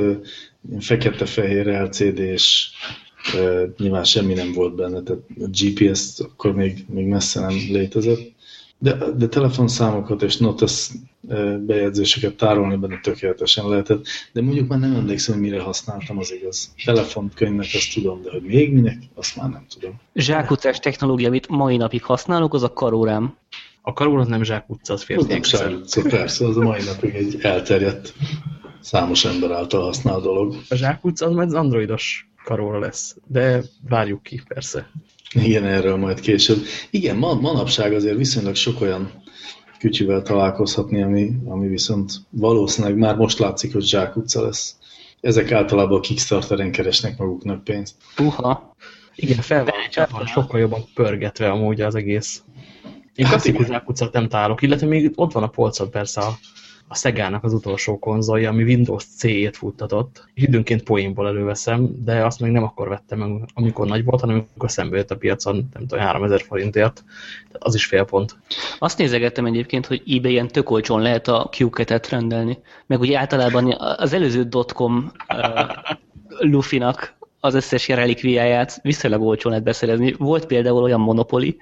fekete-fehér 0.79 1.67
LCD, 1.67 2.19
és 2.19 2.71
e, 3.35 3.73
nyilván 3.79 4.05
semmi 4.05 4.35
nem 4.35 4.53
volt 4.53 4.75
benne, 4.75 5.03
tehát 5.03 5.23
a 5.41 5.49
GPS 5.49 6.21
akkor 6.21 6.55
még, 6.55 6.85
még 6.89 7.07
messze 7.07 7.41
nem 7.41 7.55
létezett. 7.69 8.35
De, 8.79 8.97
de 9.17 9.27
telefonszámokat 9.27 10.23
és 10.23 10.37
notes 10.37 10.91
bejegyzéseket 11.67 12.35
tárolni 12.35 12.77
benne 12.77 13.01
tökéletesen 13.03 13.69
lehetett, 13.69 14.07
de 14.33 14.43
mondjuk 14.43 14.69
már 14.69 14.79
nem 14.79 14.95
emlékszem, 14.95 15.35
hogy 15.35 15.43
mire 15.43 15.61
használtam, 15.61 16.19
az 16.19 16.33
igaz. 16.33 16.75
Telefont, 16.85 17.35
könyvnek 17.35 17.67
azt 17.75 17.95
tudom, 17.95 18.23
de 18.23 18.31
hogy 18.31 18.43
még 18.43 18.73
minek, 18.73 18.99
azt 19.15 19.37
már 19.37 19.51
nem 19.51 19.67
tudom. 19.75 20.01
Zsákutcás 20.15 20.79
technológia, 20.79 21.29
amit 21.29 21.49
mai 21.49 21.77
napig 21.77 22.03
használok, 22.03 22.55
az 22.55 22.63
a 22.63 22.73
karórám. 22.73 23.37
A 23.83 23.93
karórám 23.93 24.29
nem 24.29 24.43
zsákutca, 24.43 24.93
az 24.93 25.03
férfiak. 25.03 25.45
Az 25.45 25.51
nem 25.51 25.61
zsákutca, 25.71 26.03
persze, 26.03 26.47
az 26.47 26.57
a 26.57 26.63
mai 26.63 26.83
napig 26.83 27.15
egy 27.15 27.39
elterjedt 27.41 28.15
számos 28.81 29.25
ember 29.25 29.51
által 29.51 29.83
használ 29.83 30.21
dolog. 30.21 30.57
A 30.69 30.75
zsákutca 30.75 31.27
az 31.27 31.33
majd 31.33 31.49
az 31.49 31.55
androidos 31.55 32.29
karóra 32.45 32.79
lesz, 32.79 33.17
de 33.27 33.63
várjuk 33.89 34.23
ki, 34.23 34.43
persze. 34.49 34.91
Igen, 35.33 35.65
erről 35.65 35.97
majd 35.97 36.21
később. 36.21 36.59
Igen, 36.91 37.17
ma, 37.17 37.35
manapság 37.35 37.93
azért 37.93 38.17
viszonylag 38.17 38.55
sok 38.55 38.81
olyan 38.81 39.11
kütyüvel 39.79 40.23
találkozhatni, 40.23 41.03
ami, 41.03 41.33
ami 41.45 41.69
viszont 41.69 42.13
valószínűleg 42.31 42.97
már 42.97 43.17
most 43.17 43.39
látszik, 43.39 43.73
hogy 43.73 43.85
zsákutca 43.85 44.43
lesz. 44.43 44.77
Ezek 45.21 45.53
általában 45.53 45.99
a 45.99 46.01
Kickstarteren 46.01 46.73
keresnek 46.73 47.19
maguknak 47.19 47.65
pénzt. 47.65 47.95
Uha. 48.19 48.75
Igen, 49.15 49.41
fel 49.41 49.65
van 50.11 50.27
sokkal 50.27 50.61
jobban 50.61 50.85
pörgetve 50.95 51.51
amúgy 51.51 51.81
az 51.81 51.95
egész. 51.95 52.43
Én 53.15 53.27
klasszikus 53.27 53.67
zsákutcát 53.67 54.13
nem 54.13 54.29
találok, 54.29 54.63
illetve 54.63 54.87
még 54.87 55.13
ott 55.15 55.33
van 55.33 55.43
a 55.43 55.49
polcon 55.49 55.91
persze 55.91 56.21
a 56.21 56.39
a 56.89 56.95
Szegának 56.95 57.45
az 57.45 57.53
utolsó 57.53 57.99
konzolja, 57.99 58.51
ami 58.51 58.63
Windows 58.63 59.05
C-ét 59.05 59.57
futtatott. 59.57 60.29
Időnként 60.35 60.83
poénból 60.83 61.27
előveszem, 61.27 62.05
de 62.05 62.25
azt 62.25 62.41
még 62.41 62.51
nem 62.51 62.63
akkor 62.63 62.89
vettem 62.89 63.45
amikor 63.55 63.87
nagy 63.87 64.05
volt, 64.05 64.21
hanem 64.21 64.37
amikor 64.37 64.71
szembe 64.71 64.97
jött 64.97 65.11
a 65.11 65.17
piacon, 65.17 65.69
nem 65.73 65.87
tudom, 65.87 66.05
3000 66.05 66.41
forintért. 66.41 67.05
Tehát 67.47 67.67
az 67.67 67.75
is 67.75 67.87
fél 67.87 68.05
pont. 68.05 68.37
Azt 68.79 68.99
nézegettem 68.99 69.47
egyébként, 69.47 69.87
hogy 69.87 70.03
eBay-en 70.07 70.49
tök 70.49 70.71
olcsón 70.71 71.03
lehet 71.03 71.29
a 71.29 71.49
Q-ketet 71.59 72.09
rendelni. 72.09 72.59
Meg 72.87 73.01
ugye 73.01 73.19
általában 73.19 73.73
az 73.97 74.13
előző 74.13 74.43
dotcom 74.43 75.13
uh, 75.29 75.97
Luffy-nak 76.39 77.15
az 77.41 77.55
összes 77.55 77.89
relikviáját 77.89 78.79
viszonylag 78.83 79.23
olcsón 79.23 79.51
lehet 79.51 79.67
beszerezni. 79.67 80.15
Volt 80.19 80.47
például 80.47 80.83
olyan 80.83 81.01
monopoli, 81.01 81.57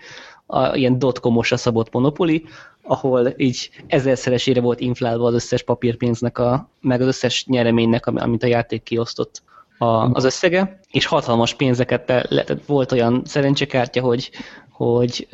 a, 0.46 0.76
ilyen 0.76 0.98
dotcomosra 0.98 1.56
szabott 1.56 1.92
monopoli, 1.92 2.44
ahol 2.86 3.34
így 3.36 3.70
ezerszeresére 3.86 4.60
volt 4.60 4.80
inflálva 4.80 5.26
az 5.26 5.34
összes 5.34 5.62
papírpénznek, 5.62 6.38
a, 6.38 6.68
meg 6.80 7.00
az 7.00 7.06
összes 7.06 7.46
nyereménynek, 7.46 8.06
amit 8.06 8.42
a 8.42 8.46
játék 8.46 8.82
kiosztott 8.82 9.42
a, 9.78 9.84
az 10.12 10.24
összege, 10.24 10.80
és 10.90 11.06
hatalmas 11.06 11.54
pénzeket 11.54 12.26
le, 12.28 12.44
volt 12.66 12.92
olyan 12.92 13.22
szerencsekártya, 13.24 14.00
hogy, 14.00 14.30
hogy 14.70 15.28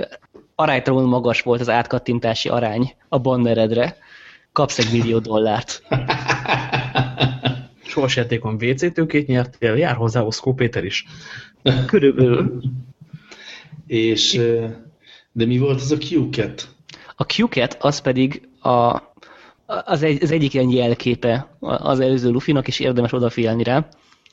aránytalanul 0.55 1.09
magas 1.09 1.43
volt 1.43 1.61
az 1.61 1.69
átkattintási 1.69 2.49
arány 2.49 2.95
a 3.09 3.19
banneredre, 3.19 3.97
kapsz 4.53 4.79
egy 4.79 4.93
millió 4.93 5.19
dollárt. 5.19 5.83
Sorsjátékon 7.83 8.55
WC 8.55 8.93
tőkét 8.93 9.27
nyertél, 9.27 9.77
jár 9.77 9.97
hozzá 9.97 10.21
Oszkó 10.21 10.55
Péter 10.55 10.85
is. 10.85 11.05
Körülbelül. 11.87 12.61
És, 13.87 14.41
de 15.33 15.47
mi 15.47 15.59
volt 15.59 15.81
az 15.81 15.93
a 15.93 15.97
Q-cat? 15.97 16.69
A 17.21 17.25
Q-cat 17.25 17.77
az 17.81 18.01
pedig 18.01 18.49
a, 18.61 19.01
az, 19.67 20.03
egy, 20.03 20.23
az 20.23 20.31
egyik 20.31 20.55
ilyen 20.55 20.71
jelképe 20.71 21.57
az 21.61 22.01
előző 22.01 22.31
Luffy-nak, 22.31 22.69
és 22.69 22.81
érdemes 22.81 23.13
odafigyelni 23.13 23.63
rá. 23.63 23.89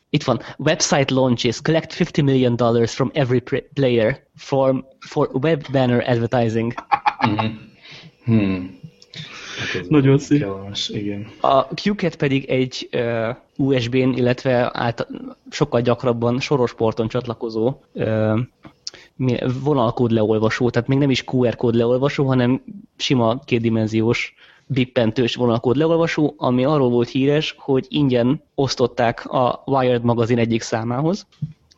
Itt 0.10 0.24
van, 0.24 0.41
website 0.58 1.13
launches, 1.13 1.62
collect 1.62 2.00
50 2.00 2.25
million 2.25 2.56
dollars 2.56 2.94
from 2.94 3.12
every 3.13 3.44
player 3.74 4.27
for, 4.36 4.86
for 5.00 5.29
web 5.34 5.72
banner 5.72 6.03
advertising. 6.10 6.74
Mm-hmm. 7.27 7.56
Hmm. 8.24 8.79
Hát 9.74 9.89
Nagyon 9.89 10.17
szép. 10.17 10.46
igen. 10.88 11.27
A 11.41 11.65
QCat 11.74 12.15
pedig 12.15 12.46
egy 12.46 12.89
uh, 12.91 13.36
USB-n, 13.56 14.13
illetve 14.13 14.70
által, 14.74 15.08
sokkal 15.50 15.82
gyakrabban 15.82 16.39
sorosporton 16.39 17.08
csatlakozó 17.08 17.82
uh, 17.94 18.39
vonalkód 19.63 20.12
leolvasó, 20.12 20.69
tehát 20.69 20.88
még 20.88 20.97
nem 20.97 21.09
is 21.09 21.24
QR 21.25 21.55
kód 21.55 21.75
leolvasó, 21.75 22.25
hanem 22.25 22.63
sima 22.97 23.39
kétdimenziós 23.45 24.33
bippentős 24.65 25.36
vonalkód 25.36 25.77
leolvasó, 25.77 26.33
ami 26.38 26.65
arról 26.65 26.89
volt 26.89 27.09
híres, 27.09 27.55
hogy 27.57 27.86
ingyen 27.89 28.41
osztották 28.55 29.25
a 29.25 29.63
Wired 29.65 30.03
magazin 30.03 30.38
egyik 30.38 30.62
számához, 30.62 31.27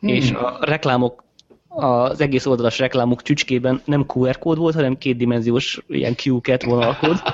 hmm. 0.00 0.08
és 0.08 0.30
a 0.30 0.58
reklámok 0.60 1.24
az 1.68 2.20
egész 2.20 2.46
oldalas 2.46 2.78
reklámok 2.78 3.22
csücskében 3.22 3.82
nem 3.84 4.04
QR 4.14 4.38
kód 4.38 4.58
volt, 4.58 4.74
hanem 4.74 4.98
kétdimenziós 4.98 5.82
ilyen 5.88 6.14
Q-ket 6.24 6.64
vonalkód. 6.64 7.16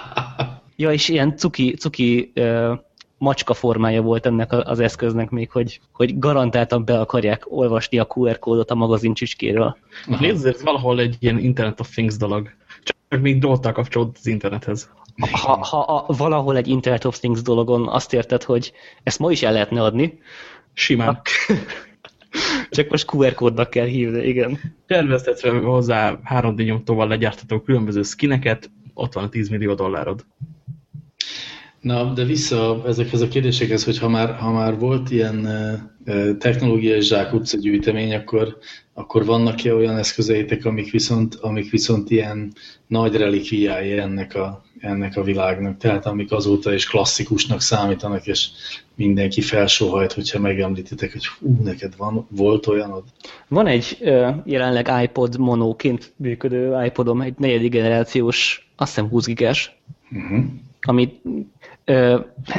Ja, 0.79 0.93
és 0.93 1.09
ilyen 1.09 1.37
cuki, 1.37 1.75
cuki 1.75 2.33
macska 3.19 3.55
formája 3.55 4.03
volt 4.03 4.27
ennek 4.27 4.53
az 4.53 4.81
eszköznek 4.81 5.31
még, 5.31 5.51
hogy, 5.51 5.81
hogy 5.93 6.19
garantáltan 6.19 6.85
be 6.85 7.01
akarják 7.01 7.53
olvasni 7.53 7.99
a 7.99 8.07
QR 8.15 8.39
kódot 8.39 8.71
a 8.71 8.75
magazin 8.75 9.15
csücskéről. 9.15 9.77
Nézd, 10.21 10.47
ez 10.47 10.63
valahol 10.63 11.01
egy 11.01 11.17
ilyen 11.19 11.39
Internet 11.39 11.81
of 11.81 11.91
Things 11.91 12.17
dolog. 12.17 12.51
Csak 12.83 13.21
még 13.21 13.39
doltál 13.39 13.73
kapcsolódott 13.73 14.17
az 14.19 14.27
internethez. 14.27 14.91
Ha, 15.31 15.65
ha 15.65 15.79
a, 15.79 16.15
valahol 16.17 16.57
egy 16.57 16.69
Internet 16.69 17.05
of 17.05 17.19
Things 17.19 17.43
dologon 17.43 17.89
azt 17.89 18.13
érted, 18.13 18.43
hogy 18.43 18.73
ezt 19.03 19.19
ma 19.19 19.31
is 19.31 19.43
el 19.43 19.53
lehetne 19.53 19.83
adni. 19.83 20.19
Simán. 20.73 21.21
Csak 22.71 22.91
most 22.91 23.13
QR 23.13 23.35
kódnak 23.35 23.71
kell 23.71 23.87
hívni, 23.87 24.27
igen. 24.27 24.59
Terveztetve 24.87 25.51
hozzá 25.51 26.19
3D 26.31 26.65
nyomtóval 26.65 27.09
legyártató 27.09 27.61
különböző 27.61 28.03
skineket, 28.03 28.71
ott 28.95 29.13
van 29.13 29.25
a 29.25 29.29
10 29.29 29.49
millió 29.49 29.75
dollárod. 29.75 30.25
Na, 31.87 32.13
de 32.13 32.25
vissza 32.25 32.83
ezekhez 32.87 33.21
a 33.21 33.29
kérdésekhez, 33.29 33.85
hogy 33.85 33.99
ha 33.99 34.09
már, 34.09 34.35
ha 34.35 34.51
már 34.53 34.79
volt 34.79 35.11
ilyen 35.11 35.49
technológiai 36.39 37.01
zsákutca 37.01 37.59
gyűjtemény, 37.59 38.15
akkor, 38.15 38.57
akkor 38.95 39.25
vannak-e 39.25 39.75
olyan 39.75 39.97
eszközeitek, 39.97 40.65
amik 40.65 40.91
viszont, 40.91 41.35
amik 41.35 41.71
viszont 41.71 42.11
ilyen 42.11 42.53
nagy 42.87 43.17
relikviái 43.17 43.93
ennek 43.93 44.35
a, 44.35 44.65
ennek 44.81 45.17
a 45.17 45.23
világnak, 45.23 45.77
tehát 45.77 46.07
amik 46.07 46.33
azóta 46.33 46.75
is 46.75 46.87
klasszikusnak 46.87 47.61
számítanak, 47.61 48.27
és 48.27 48.49
mindenki 48.95 49.41
felsóhajt, 49.41 50.13
hogyha 50.13 50.39
megemlítitek, 50.39 51.13
hogy 51.13 51.27
hú, 51.27 51.59
neked 51.63 51.97
van, 51.97 52.27
volt 52.31 52.67
olyanod? 52.67 53.05
Van 53.49 53.67
egy 53.67 53.99
jelenleg 54.45 54.91
iPod 55.03 55.39
monóként 55.39 56.13
működő 56.17 56.85
iPodom, 56.85 57.21
egy 57.21 57.35
negyedik 57.39 57.71
generációs, 57.71 58.69
azt 58.77 58.95
hiszem 58.95 59.11
20 59.11 59.27
gigás, 59.27 59.77
uh 60.13 60.29
-huh. 60.29 60.45
amit 60.81 61.21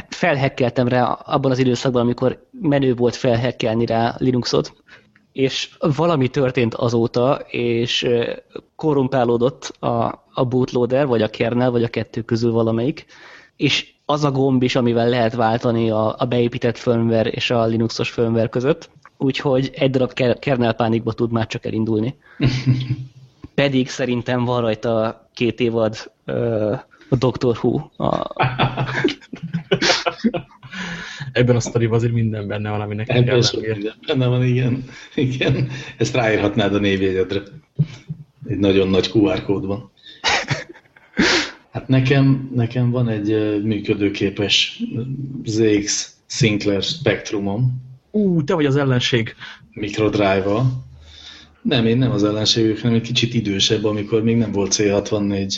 felhekkeltem 0.08 0.88
rá 0.88 1.04
abban 1.04 1.50
az 1.50 1.58
időszakban, 1.58 2.02
amikor 2.02 2.46
menő 2.60 2.94
volt 2.94 3.16
felhekkelni 3.16 3.86
rá 3.86 4.14
Linuxot, 4.18 4.72
és 5.32 5.76
valami 5.96 6.28
történt 6.28 6.74
azóta, 6.74 7.34
és 7.48 8.08
korrumpálódott 8.76 9.76
a, 9.78 10.24
a 10.32 10.44
bootloader, 10.44 11.06
vagy 11.06 11.22
a 11.22 11.30
kernel, 11.30 11.70
vagy 11.70 11.82
a 11.82 11.88
kettő 11.88 12.22
közül 12.22 12.52
valamelyik, 12.52 13.06
és 13.56 13.92
az 14.04 14.24
a 14.24 14.30
gomb 14.30 14.62
is, 14.62 14.76
amivel 14.76 15.08
lehet 15.08 15.34
váltani 15.34 15.90
a, 15.90 16.14
a 16.18 16.24
beépített 16.24 16.78
firmware 16.78 17.30
és 17.30 17.50
a 17.50 17.64
Linuxos 17.64 18.10
firmware 18.10 18.48
között, 18.48 18.90
úgyhogy 19.16 19.70
egy 19.74 19.90
darab 19.90 20.12
kernel 20.38 20.74
pánikba 20.74 21.12
tud 21.12 21.30
már 21.30 21.46
csak 21.46 21.66
elindulni. 21.66 22.18
Pedig 23.54 23.88
szerintem 23.88 24.44
van 24.44 24.60
rajta 24.60 25.28
két 25.34 25.60
évad 25.60 26.12
a 27.08 27.16
Doctor 27.16 27.58
Who. 27.62 28.04
A... 28.04 28.32
Ebben 31.32 31.56
a 31.56 31.60
sztoriban 31.60 31.96
azért 31.96 32.12
minden 32.12 32.46
benne 32.46 32.70
van, 32.70 32.80
aminek 32.80 33.08
Ebben 33.08 33.24
kell 33.24 33.40
minden 33.62 33.94
benne 34.06 34.26
van, 34.26 34.44
igen. 34.44 34.84
igen. 35.14 35.68
Ezt 35.96 36.14
ráírhatnád 36.14 36.74
a 36.74 36.78
névjegyedre. 36.78 37.42
Egy 38.48 38.58
nagyon 38.58 38.88
nagy 38.88 39.10
QR 39.14 39.44
kódban. 39.44 39.90
Hát 41.70 41.88
nekem, 41.88 42.50
nekem 42.54 42.90
van 42.90 43.08
egy 43.08 43.62
működőképes 43.62 44.82
ZX 45.44 46.16
Sinclair 46.26 46.82
Spectrumom. 46.82 47.86
Ú, 48.10 48.44
te 48.44 48.54
vagy 48.54 48.66
az 48.66 48.76
ellenség. 48.76 49.34
Microdrive-val. 49.72 50.86
Nem, 51.62 51.86
én 51.86 51.98
nem 51.98 52.10
az 52.10 52.24
ellenségük, 52.24 52.80
hanem 52.80 52.96
egy 52.96 53.02
kicsit 53.02 53.34
idősebb, 53.34 53.84
amikor 53.84 54.22
még 54.22 54.36
nem 54.36 54.52
volt 54.52 54.74
C64. 54.76 55.54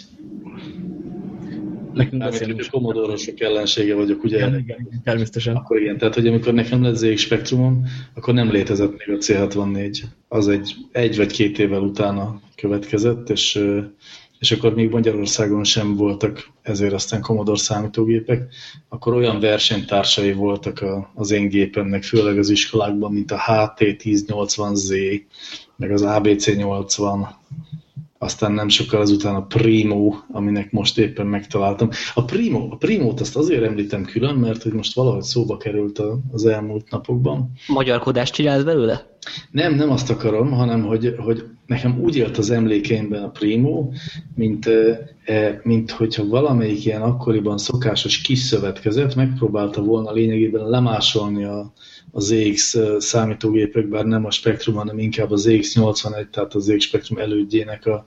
Nekünk 1.92 2.22
beszélünk. 2.22 2.66
Komodorosok 2.70 3.40
ellensége 3.40 3.94
vagyok, 3.94 4.24
ugye? 4.24 4.36
Igen, 4.36 4.58
igen, 4.58 5.00
természetesen. 5.04 5.56
Akkor 5.56 5.80
igen, 5.80 5.98
tehát 5.98 6.14
hogy 6.14 6.26
amikor 6.26 6.52
nekem 6.52 6.82
lett 6.82 6.94
ZX 6.96 7.20
Spectrumom, 7.20 7.84
akkor 8.14 8.34
nem 8.34 8.50
létezett 8.50 8.90
még 8.98 9.16
a 9.16 9.20
C64. 9.20 10.02
Az 10.28 10.48
egy, 10.48 10.74
egy 10.92 11.16
vagy 11.16 11.32
két 11.32 11.58
évvel 11.58 11.80
utána 11.80 12.40
következett, 12.56 13.30
és, 13.30 13.64
és 14.38 14.52
akkor 14.52 14.74
még 14.74 14.90
Magyarországon 14.90 15.64
sem 15.64 15.96
voltak 15.96 16.50
ezért 16.62 16.92
aztán 16.92 17.20
Commodore 17.20 17.58
számítógépek, 17.58 18.54
akkor 18.88 19.14
olyan 19.14 19.40
versenytársai 19.40 20.32
voltak 20.32 20.80
a, 20.80 21.10
az 21.14 21.30
én 21.30 21.48
gépemnek, 21.48 22.02
főleg 22.02 22.38
az 22.38 22.50
iskolákban, 22.50 23.12
mint 23.12 23.30
a 23.30 23.42
HT1080Z, 23.46 25.20
meg 25.76 25.90
az 25.90 26.02
ABC80, 26.06 27.28
aztán 28.22 28.52
nem 28.52 28.68
sokkal 28.68 29.00
azután 29.00 29.34
a 29.34 29.46
Primo, 29.46 30.14
aminek 30.32 30.70
most 30.70 30.98
éppen 30.98 31.26
megtaláltam. 31.26 31.88
A 32.14 32.24
Primo, 32.24 32.68
a 32.70 32.76
Primót 32.76 33.20
azt 33.20 33.36
azért 33.36 33.62
említem 33.62 34.04
külön, 34.04 34.34
mert 34.34 34.62
hogy 34.62 34.72
most 34.72 34.94
valahogy 34.94 35.22
szóba 35.22 35.56
került 35.56 36.02
az 36.32 36.46
elmúlt 36.46 36.90
napokban. 36.90 37.52
Magyarkodást 37.66 38.34
csinálsz 38.34 38.62
belőle? 38.62 39.06
Nem, 39.50 39.74
nem 39.74 39.90
azt 39.90 40.10
akarom, 40.10 40.50
hanem 40.50 40.82
hogy, 40.82 41.14
hogy 41.18 41.44
nekem 41.66 42.00
úgy 42.00 42.16
élt 42.16 42.38
az 42.38 42.50
emlékeimben 42.50 43.22
a 43.22 43.30
Primo, 43.30 43.88
mint, 44.34 44.66
e, 45.24 45.60
mint 45.62 45.90
hogyha 45.90 46.26
valamelyik 46.26 46.84
ilyen 46.84 47.02
akkoriban 47.02 47.58
szokásos 47.58 48.20
kis 48.20 48.38
szövetkezet 48.38 49.14
megpróbálta 49.14 49.82
volna 49.82 50.12
lényegében 50.12 50.68
lemásolni 50.68 51.44
a, 51.44 51.72
az 52.12 52.24
ZX 52.24 52.76
számítógépek, 52.98 53.88
bár 53.88 54.04
nem 54.04 54.24
a 54.24 54.30
Spectrum, 54.30 54.74
hanem 54.74 54.98
inkább 54.98 55.30
az 55.30 55.48
ZX81, 55.48 56.30
tehát 56.30 56.54
az 56.54 56.64
ZX 56.64 56.84
Spectrum 56.84 57.18
elődjének 57.18 57.86
a, 57.86 58.06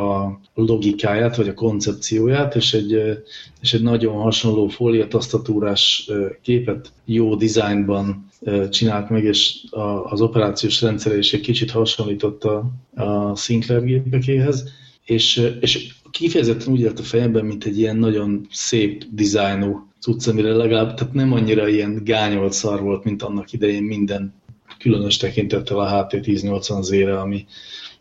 a 0.00 0.38
logikáját, 0.54 1.36
vagy 1.36 1.48
a 1.48 1.54
koncepcióját, 1.54 2.54
és 2.54 2.74
egy, 2.74 3.22
és 3.60 3.74
egy 3.74 3.82
nagyon 3.82 4.14
hasonló 4.14 4.68
fóliatasztatúrás 4.68 6.10
képet 6.42 6.92
jó 7.04 7.34
dizájnban 7.34 8.30
csinált 8.70 9.10
meg, 9.10 9.24
és 9.24 9.64
az 10.04 10.20
operációs 10.20 10.82
rendszere 10.82 11.18
is 11.18 11.32
egy 11.32 11.40
kicsit 11.40 11.70
hasonlított 11.70 12.44
a, 12.44 12.70
a 12.94 13.36
Sinclair 13.36 13.84
gépekéhez, 13.84 14.68
és, 15.04 15.50
és 15.60 15.94
kifejezetten 16.10 16.72
úgy 16.72 16.80
élt 16.80 16.98
a 16.98 17.02
fejemben, 17.02 17.44
mint 17.44 17.64
egy 17.64 17.78
ilyen 17.78 17.96
nagyon 17.96 18.46
szép 18.50 19.04
dizájnú 19.10 19.86
cucc, 20.00 20.26
amire 20.26 20.52
legalább, 20.52 20.94
tehát 20.94 21.12
nem 21.14 21.32
annyira 21.32 21.68
ilyen 21.68 22.04
gányolt 22.04 22.52
szar 22.52 22.80
volt, 22.80 23.04
mint 23.04 23.22
annak 23.22 23.52
idején 23.52 23.82
minden 23.82 24.34
különös 24.78 25.16
tekintettel 25.16 25.78
a 25.78 26.06
HT1080Z-re, 26.06 27.20
ami 27.20 27.46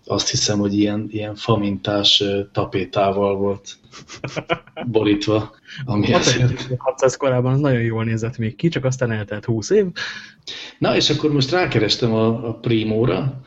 azt 0.05 0.29
hiszem, 0.29 0.59
hogy 0.59 0.79
ilyen, 0.79 1.07
ilyen 1.09 1.35
famintás 1.35 2.23
tapétával 2.51 3.35
volt 3.35 3.77
borítva. 4.85 5.55
Ami 5.85 6.07
600 6.77 7.15
korában 7.17 7.53
az 7.53 7.59
nagyon 7.59 7.81
jól 7.81 8.03
nézett 8.03 8.37
még 8.37 8.55
ki, 8.55 8.67
csak 8.67 8.85
aztán 8.85 9.11
eltelt 9.11 9.45
20 9.45 9.69
év. 9.69 9.85
Na, 10.77 10.95
és 10.95 11.09
akkor 11.09 11.31
most 11.31 11.51
rákerestem 11.51 12.13
a, 12.13 12.47
a 12.47 12.53
Primóra, 12.53 13.41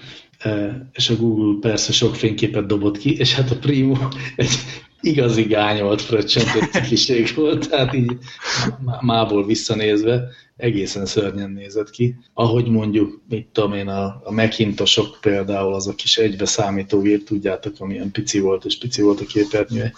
és 0.92 1.10
a 1.10 1.16
Google 1.16 1.68
persze 1.70 1.92
sok 1.92 2.16
fényképet 2.16 2.66
dobott 2.66 2.98
ki, 2.98 3.16
és 3.16 3.34
hát 3.34 3.50
a 3.50 3.58
Primo 3.58 3.96
egy 4.36 4.50
igazi 5.00 5.42
gányolt 5.42 6.00
fröccsentett 6.00 6.70
cikiség 6.70 7.34
volt, 7.34 7.68
tehát 7.68 7.94
így 7.94 8.18
mából 9.00 9.46
visszanézve 9.46 10.28
egészen 10.56 11.06
szörnyen 11.06 11.50
nézett 11.50 11.90
ki. 11.90 12.14
Ahogy 12.34 12.68
mondjuk, 12.68 13.20
mit 13.28 13.46
tudom 13.52 13.72
én, 13.72 13.88
a, 13.88 14.20
a 14.24 14.32
Macintosok 14.32 15.18
például, 15.20 15.74
az 15.74 15.86
a 15.86 15.94
kis 15.94 16.16
egybe 16.16 16.44
számítógép, 16.44 17.24
tudjátok, 17.24 17.74
amilyen 17.78 18.10
pici 18.10 18.38
volt, 18.38 18.64
és 18.64 18.78
pici 18.78 19.02
volt 19.02 19.20
a 19.20 19.24
képernyő, 19.24 19.92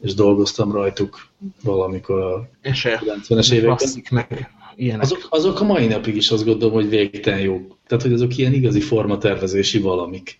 és 0.00 0.14
dolgoztam 0.14 0.72
rajtuk 0.72 1.26
valamikor 1.62 2.20
a 2.20 2.48
90-es 2.62 3.52
években. 3.52 3.88
Meg 4.10 4.50
Azok, 4.98 5.26
azok 5.30 5.60
a 5.60 5.64
mai 5.64 5.86
napig 5.86 6.16
is 6.16 6.30
azt 6.30 6.44
gondolom, 6.44 6.74
hogy 6.74 6.88
végtelen 6.88 7.40
jók. 7.40 7.78
Tehát, 7.86 8.02
hogy 8.02 8.12
azok 8.12 8.36
ilyen 8.36 8.52
igazi 8.52 8.80
formatervezési 8.80 9.78
valamik. 9.78 10.38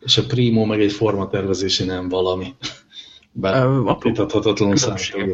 És 0.00 0.18
a 0.18 0.24
Primo 0.26 0.64
meg 0.64 0.80
egy 0.80 0.92
formatervezési 0.92 1.84
nem 1.84 2.08
valami. 2.08 2.54
Bár 3.38 3.68
vitathatatlanul 4.02 4.76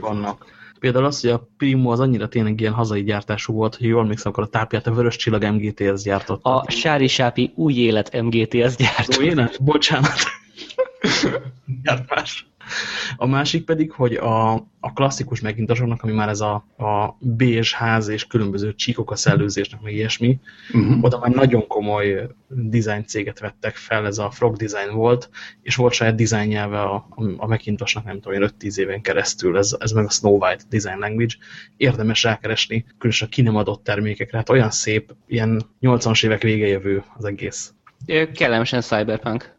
vannak. 0.00 0.44
Például 0.78 1.04
az, 1.04 1.20
hogy 1.20 1.30
a 1.30 1.48
Primo 1.56 1.90
az 1.90 2.00
annyira 2.00 2.28
tényleg 2.28 2.60
ilyen 2.60 2.72
hazai 2.72 3.02
gyártású 3.02 3.52
volt, 3.52 3.76
hogy 3.76 3.86
jól 3.86 4.02
emlékszem, 4.02 4.32
akkor 4.32 4.44
a 4.44 4.46
tápját 4.46 4.86
a 4.86 4.92
Vörös 4.92 5.16
Csillag 5.16 5.44
MGTS 5.44 6.02
gyártott. 6.02 6.44
A 6.44 6.64
Sári 6.68 7.06
Sápi 7.06 7.52
új 7.54 7.74
élet 7.74 8.22
MGTS 8.22 8.76
gyárt. 8.76 9.18
Új 9.18 9.24
élet? 9.24 9.62
Bocsánat. 9.62 10.18
Gyártás. 11.82 12.51
A 13.16 13.26
másik 13.26 13.64
pedig, 13.64 13.92
hogy 13.92 14.14
a, 14.14 14.52
a 14.80 14.92
klasszikus 14.94 15.40
megintosoknak, 15.40 16.02
ami 16.02 16.12
már 16.12 16.28
ez 16.28 16.40
a, 16.40 16.54
a 16.78 17.16
bézs 17.20 17.72
ház 17.72 18.08
és 18.08 18.26
különböző 18.26 18.74
csíkok 18.74 19.10
a 19.10 19.16
szellőzésnek, 19.16 19.80
meg 19.80 19.94
ilyesmi, 19.94 20.40
uh 20.72 20.80
mhm. 20.80 20.92
-huh. 20.92 21.04
oda 21.04 21.18
már 21.18 21.30
nagyon 21.30 21.66
komoly 21.66 22.28
design 22.48 23.06
céget 23.06 23.38
vettek 23.38 23.76
fel, 23.76 24.06
ez 24.06 24.18
a 24.18 24.30
Frog 24.30 24.56
Design 24.56 24.94
volt, 24.94 25.30
és 25.62 25.76
volt 25.76 25.92
saját 25.92 26.14
design 26.14 26.48
nyelve 26.48 26.80
a, 26.80 27.06
a, 27.36 27.46
Macintosnak, 27.46 28.04
nem 28.04 28.20
tudom, 28.20 28.48
5-10 28.60 28.76
éven 28.76 29.00
keresztül, 29.00 29.58
ez, 29.58 29.76
ez 29.78 29.90
meg 29.90 30.04
a 30.04 30.10
Snow 30.10 30.36
White 30.36 30.64
Design 30.68 30.98
Language. 30.98 31.34
Érdemes 31.76 32.22
rákeresni, 32.22 32.84
különösen 32.98 33.28
a 33.28 33.30
ki 33.30 33.42
nem 33.42 33.56
adott 33.56 33.84
termékekre, 33.84 34.38
hát 34.38 34.50
olyan 34.50 34.70
szép, 34.70 35.14
ilyen 35.26 35.62
80-as 35.82 36.24
évek 36.24 36.42
vége 36.42 36.66
jövő 36.66 37.04
az 37.16 37.24
egész. 37.24 37.72
Kellemesen 38.34 38.80
cyberpunk. 38.80 39.54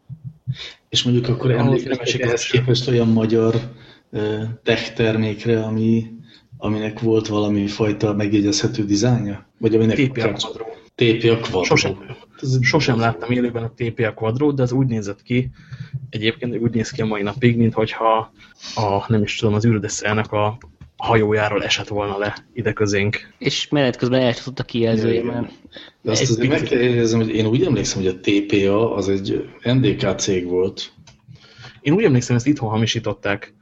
És 0.94 1.02
mondjuk 1.02 1.28
akkor 1.28 1.50
emlékeztek 1.50 2.20
ehhez 2.20 2.46
képest 2.46 2.88
olyan 2.88 3.08
magyar 3.08 3.54
tech 4.62 4.92
termékre, 4.92 5.62
ami, 5.62 6.06
aminek 6.56 7.00
volt 7.00 7.26
valami 7.26 7.66
fajta 7.66 8.12
megjegyezhető 8.14 8.84
dizájnja? 8.84 9.48
Vagy 9.58 9.74
aminek 9.74 9.96
TPA 9.96 10.32
Quadro. 10.32 10.64
TPA 10.94 11.38
Quadro. 11.38 11.64
Sosem, 11.64 11.96
sosem 12.60 12.98
láttam 12.98 13.30
élőben 13.30 13.62
a 13.62 13.72
TPA 13.76 14.14
Quadro, 14.14 14.52
de 14.52 14.62
az 14.62 14.72
úgy 14.72 14.86
nézett 14.86 15.22
ki, 15.22 15.50
egyébként 16.10 16.58
úgy 16.58 16.74
néz 16.74 16.90
ki 16.90 17.02
a 17.02 17.06
mai 17.06 17.22
napig, 17.22 17.56
mintha 17.56 18.32
a, 18.74 19.04
nem 19.08 19.22
is 19.22 19.36
tudom, 19.36 19.54
az 19.54 19.66
űrdeszelnek 19.66 20.32
a 20.32 20.58
hajójáról 21.04 21.62
esett 21.62 21.88
volna 21.88 22.18
le 22.18 22.36
ide 22.52 22.72
közénk. 22.72 23.32
És 23.38 23.68
menet 23.68 23.96
közben 23.96 24.20
elcsúszott 24.20 24.58
a 24.58 24.62
kijelzője, 24.62 25.22
mert... 25.22 25.50
De 26.02 26.10
azt 26.10 26.22
azért 26.22 26.48
meg 26.48 26.62
kell 26.62 26.78
érezni, 26.78 27.18
hogy 27.18 27.34
én 27.34 27.46
úgy 27.46 27.62
emlékszem, 27.62 28.02
hogy 28.02 28.06
a 28.06 28.20
TPA 28.20 28.94
az 28.94 29.08
egy 29.08 29.48
NDK 29.62 30.18
cég 30.18 30.46
volt. 30.46 30.92
Én 31.80 31.92
úgy 31.92 32.04
emlékszem, 32.04 32.36
ezt 32.36 32.46
itthon 32.46 32.68
hamisították. 32.68 33.54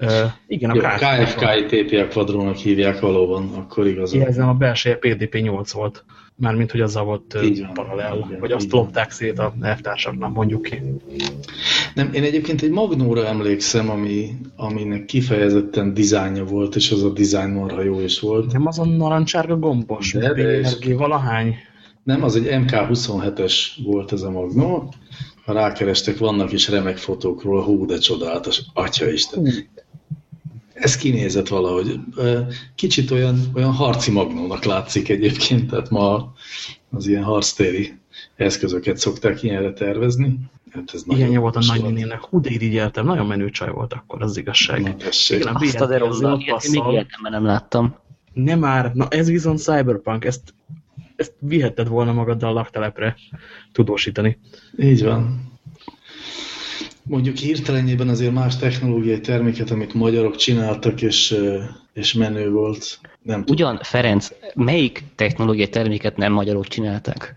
Uh, 0.00 0.08
igen, 0.46 0.70
a 0.70 0.74
Jó, 0.74 0.80
KFK. 0.80 1.38
KFK 1.38 1.66
TPA 1.66 2.06
kvadrónak 2.06 2.56
hívják 2.56 3.00
valóban, 3.00 3.54
akkor 3.54 3.86
igaz. 3.86 4.14
Jelzem, 4.14 4.48
a 4.48 4.54
belseje 4.54 4.98
PDP-8 5.00 5.70
volt. 5.72 6.04
Mármint, 6.40 6.70
hogy 6.70 6.80
azzal 6.80 7.04
volt 7.04 7.38
paralel, 7.74 8.24
igen, 8.26 8.40
vagy 8.40 8.52
azt 8.52 8.72
lopták 8.72 9.10
szét 9.10 9.38
a 9.38 9.54
elvtársaknak, 9.60 10.34
mondjuk 10.34 10.62
ki. 10.62 10.82
Nem, 11.94 12.12
én 12.12 12.22
egyébként 12.22 12.62
egy 12.62 12.70
Magnóra 12.70 13.26
emlékszem, 13.26 13.90
ami, 13.90 14.30
aminek 14.56 15.04
kifejezetten 15.04 15.94
dizájnja 15.94 16.44
volt, 16.44 16.76
és 16.76 16.90
az 16.90 17.02
a 17.02 17.10
dizájn 17.10 17.50
marha 17.50 17.82
jó 17.82 18.00
is 18.00 18.20
volt. 18.20 18.52
Nem 18.52 18.66
az 18.66 18.78
a 18.78 18.84
narancsárga 18.84 19.56
gombos, 19.56 20.12
De, 20.12 20.32
de 20.32 20.60
BRG 20.60 20.96
valahány. 20.96 21.54
Nem, 22.02 22.22
az 22.22 22.36
egy 22.36 22.46
MK27-es 22.50 23.54
volt 23.84 24.12
ez 24.12 24.22
a 24.22 24.30
Magnó. 24.30 24.94
Ha 25.44 25.52
rákerestek, 25.52 26.18
vannak 26.18 26.52
is 26.52 26.68
remek 26.68 26.96
fotók 26.96 27.42
róla, 27.42 27.62
hú, 27.62 27.86
de 27.86 27.98
csodálatos, 27.98 28.60
atya 28.72 29.10
Isten. 29.10 29.48
Ez 30.80 30.96
kinézett 30.96 31.48
valahogy. 31.48 32.00
Kicsit 32.74 33.10
olyan, 33.10 33.40
olyan 33.54 33.72
harci 33.72 34.10
magnónak 34.10 34.64
látszik 34.64 35.08
egyébként, 35.08 35.70
tehát 35.70 35.90
ma 35.90 36.32
az 36.90 37.06
ilyen 37.06 37.22
harctéri 37.22 37.98
eszközöket 38.36 38.96
szokták 38.96 39.42
ilyenre 39.42 39.72
tervezni. 39.72 40.38
Hát 40.70 40.90
ez 40.94 41.02
Ilyen 41.06 41.40
volt 41.40 41.56
a 41.56 41.62
nagynénének. 41.66 42.20
Hú, 42.20 42.40
de 42.40 42.50
irigyeltem. 42.50 43.06
Nagyon 43.06 43.26
menő 43.26 43.50
csaj 43.50 43.70
volt 43.70 43.92
akkor, 43.92 44.22
az 44.22 44.36
igazság. 44.36 44.82
Na, 44.82 44.96
tessék. 44.96 45.40
Igen, 45.40 45.54
Azt 45.54 45.80
a 45.80 45.94
én 45.94 46.70
még 46.70 46.92
életemben 46.92 47.32
nem 47.32 47.44
láttam. 47.44 47.94
Nem 48.32 48.58
már, 48.58 48.94
na 48.94 49.08
ez 49.08 49.28
viszont 49.28 49.58
Cyberpunk, 49.58 50.24
ezt, 50.24 50.54
ezt 51.16 51.34
vihetted 51.38 51.88
volna 51.88 52.12
magaddal 52.12 52.50
a 52.50 52.52
laktelepre 52.52 53.16
tudósítani. 53.72 54.38
Így 54.78 55.04
van. 55.04 55.49
Mondjuk 57.02 57.36
hirtelenjében 57.36 58.08
azért 58.08 58.32
más 58.32 58.56
technológiai 58.56 59.20
terméket, 59.20 59.70
amit 59.70 59.94
magyarok 59.94 60.36
csináltak, 60.36 61.02
és, 61.02 61.36
és 61.92 62.12
menő 62.12 62.50
volt. 62.50 62.98
Nem 63.22 63.44
tudom. 63.44 63.54
Ugyan, 63.54 63.80
Ferenc, 63.82 64.28
melyik 64.54 65.04
technológiai 65.14 65.68
terméket 65.68 66.16
nem 66.16 66.32
magyarok 66.32 66.66
csinálták? 66.66 67.34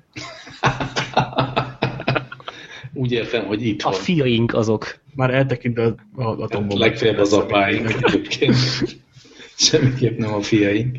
Úgy 2.94 3.12
értem, 3.12 3.46
hogy 3.46 3.66
itt 3.66 3.82
A 3.82 3.90
van. 3.90 4.00
fiaink 4.00 4.54
azok. 4.54 5.00
Már 5.16 5.34
eltekintve 5.34 5.84
az 6.16 6.40
atombombát. 6.40 6.78
Legfeljebb 6.78 7.18
az 7.18 7.34
apáink 7.34 8.04
egyébként. 8.04 8.56
Semmiképp 9.56 10.18
nem 10.18 10.34
a 10.34 10.42
fiaink. 10.42 10.98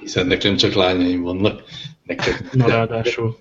Hiszen 0.00 0.26
nekem 0.26 0.56
csak 0.56 0.72
lányaim 0.72 1.22
vannak. 1.22 1.62
Nektek. 2.08 2.52
Na 2.52 2.66
ráadásul. 2.66 3.38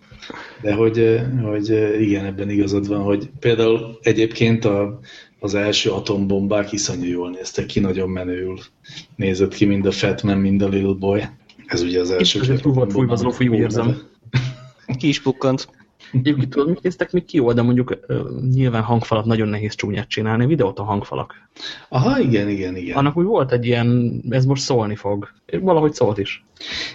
De 0.61 0.73
hogy, 0.73 1.21
hogy 1.43 1.69
igen, 2.01 2.25
ebben 2.25 2.49
igazad 2.49 2.87
van, 2.87 3.01
hogy 3.01 3.29
például 3.39 3.99
egyébként 4.01 4.65
a, 4.65 4.99
az 5.39 5.55
első 5.55 5.89
atombombák 5.89 6.71
iszonyú 6.71 7.09
jól 7.09 7.29
néztek 7.29 7.65
ki, 7.65 7.79
nagyon 7.79 8.09
menőül 8.09 8.59
nézett 9.15 9.53
ki, 9.53 9.65
mind 9.65 9.85
a 9.85 9.91
Fat 9.91 10.23
Man, 10.23 10.37
mind 10.37 10.61
a 10.61 10.67
Little 10.67 10.95
Boy. 10.99 11.23
Ez 11.65 11.81
ugye 11.81 11.99
az 11.99 12.11
első. 12.11 12.39
azért 12.39 12.61
túl 12.61 12.73
volt 12.73 12.91
fújva 12.91 13.13
az 13.13 13.19
atombombának 13.19 13.39
lófajú, 13.39 13.53
jó 13.53 13.59
érzem. 13.59 14.01
Ki 14.99 15.07
is 15.07 15.21
pukkant. 15.21 15.67
Egyébként 16.11 16.49
tudod, 16.49 16.69
mit 16.69 16.81
néztek 16.81 17.11
még 17.11 17.25
ki 17.25 17.37
jó, 17.37 17.53
de 17.53 17.61
mondjuk 17.61 17.99
nyilván 18.53 18.83
hangfalat 18.83 19.25
nagyon 19.25 19.47
nehéz 19.47 19.75
csúnyát 19.75 20.07
csinálni, 20.07 20.45
videót 20.45 20.79
a 20.79 20.83
hangfalak. 20.83 21.49
Aha, 21.89 22.19
igen, 22.19 22.49
igen, 22.49 22.75
igen. 22.75 22.97
Annak 22.97 23.17
úgy 23.17 23.25
volt 23.25 23.51
egy 23.51 23.65
ilyen, 23.65 24.21
ez 24.29 24.45
most 24.45 24.61
szólni 24.61 24.95
fog. 24.95 25.29
És 25.45 25.59
Valahogy 25.61 25.93
szólt 25.93 26.17
is. 26.17 26.45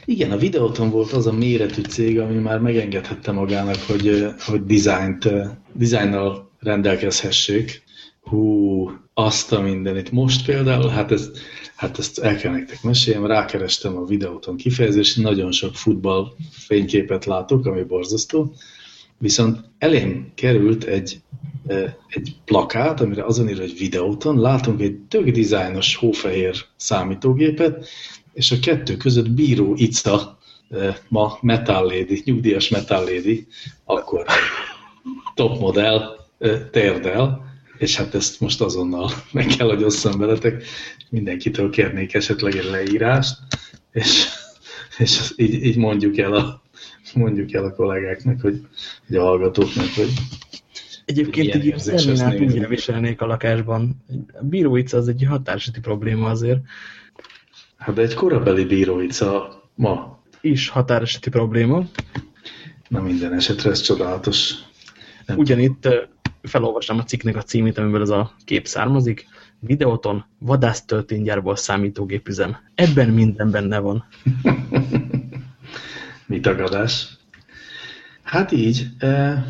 Igen, 0.05 0.31
a 0.31 0.37
videóton 0.37 0.91
volt 0.91 1.13
az 1.13 1.27
a 1.27 1.33
méretű 1.33 1.83
cég, 1.83 2.21
ami 2.21 2.35
már 2.35 2.61
megengedhette 2.61 3.33
magának, 3.33 3.77
hogy, 3.87 4.27
hogy 4.39 4.65
dizájnt, 4.65 5.29
dizájnnal 5.73 6.51
rendelkezhessék. 6.59 7.83
Hú, 8.21 8.91
azt 9.15 9.53
a 9.53 9.61
mindenit. 9.61 10.13
Most 10.13 10.45
például, 10.47 10.89
hát 10.89 11.13
ezt, 11.13 11.39
hát 11.77 11.99
ezt 11.99 12.19
el 12.19 12.37
kell 12.37 12.53
nektek 12.53 12.83
meséljem, 12.83 13.27
rákerestem 13.27 13.97
a 13.97 14.05
videóton 14.05 14.57
kifejezést, 14.57 15.23
nagyon 15.23 15.53
sok 15.53 15.75
futball 15.75 16.27
fényképet 16.51 17.25
látok, 17.25 17.67
ami 17.67 17.83
borzasztó, 17.83 18.55
viszont 19.23 19.61
elém 19.79 20.33
került 20.35 20.85
egy, 20.85 21.21
egy 22.09 22.37
plakát, 22.45 23.01
amire 23.01 23.25
azon 23.25 23.49
ír, 23.49 23.59
hogy 23.59 23.79
videóton, 23.79 24.41
látunk 24.41 24.81
egy 24.81 24.97
tök 25.09 25.29
dizájnos 25.31 25.97
hófehér 25.97 26.57
számítógépet, 26.77 27.87
és 28.33 28.51
a 28.51 28.59
kettő 28.63 28.97
között 28.97 29.31
Bíró 29.31 29.75
Ica, 29.77 30.39
ma 31.09 31.39
Metal 31.41 31.85
Lady, 31.85 32.23
nyugdíjas 32.25 32.69
Metal 32.69 33.05
Lady, 33.05 33.47
akkor 33.85 34.25
top 35.35 35.59
modell 35.59 36.17
eh, 36.39 36.61
térdel, 36.71 37.51
és 37.79 37.97
hát 37.97 38.15
ezt 38.15 38.41
most 38.41 38.61
azonnal 38.61 39.11
meg 39.33 39.47
kell, 39.47 39.69
hogy 39.69 39.83
osszam 39.83 40.19
veletek. 40.19 40.65
Mindenkitől 41.11 41.71
kérnék 41.71 42.15
esetleg 42.15 42.57
egy 42.57 42.71
leírást, 42.71 43.37
és, 43.93 44.27
és 44.99 45.33
így, 45.37 45.65
így 45.65 45.77
mondjuk 45.77 46.19
el 46.19 46.33
a 46.33 46.63
mondjuk 47.15 47.53
el 47.53 47.65
a 47.65 47.75
kollégáknak, 47.75 48.41
hogy, 48.41 48.67
hogy 49.07 49.17
a 49.17 49.23
hallgatóknak, 49.23 49.89
hogy 49.97 50.13
Egyébként 51.05 51.75
ezt 51.75 51.87
terminált 51.87 52.41
úgy 52.41 52.69
viselnék 52.69 53.21
a 53.21 53.27
lakásban. 53.27 54.05
A 54.41 54.45
bíróica 54.45 54.97
az 54.97 55.09
egy 55.09 55.25
határsíti 55.29 55.81
probléma 55.81 56.31
azért. 56.31 56.61
hát 57.77 57.95
de 57.95 58.03
egy 58.03 58.15
korabeli 58.15 58.65
Bíró 58.65 59.01
Ica 59.01 59.63
ma, 59.75 60.21
Is 60.41 60.69
határeseti 60.69 61.31
probléma. 61.31 61.85
na 62.89 63.01
minden 63.01 63.33
esetre 63.33 63.71
ez 63.71 63.81
csodálatos. 63.81 64.55
Nem 65.27 65.39
Ugyanitt 65.39 65.89
felolvastam 66.43 66.99
a 66.99 67.05
cikknek 67.05 67.37
a 67.37 67.43
címét, 67.43 67.79
amiből 67.79 68.03
ez 68.03 68.09
a 68.09 68.35
kép 68.45 68.67
származik. 68.67 69.27
Videóton 69.59 70.25
vadásztölténygyárból 70.39 71.57
számítógépüzem. 71.57 72.57
Ebben 72.75 73.09
minden 73.09 73.51
benne 73.51 73.79
van. 73.79 74.05
Mi 76.33 76.41
tagadás? 76.41 77.17
Hát 78.23 78.53
így. 78.53 78.87
E, 78.99 79.45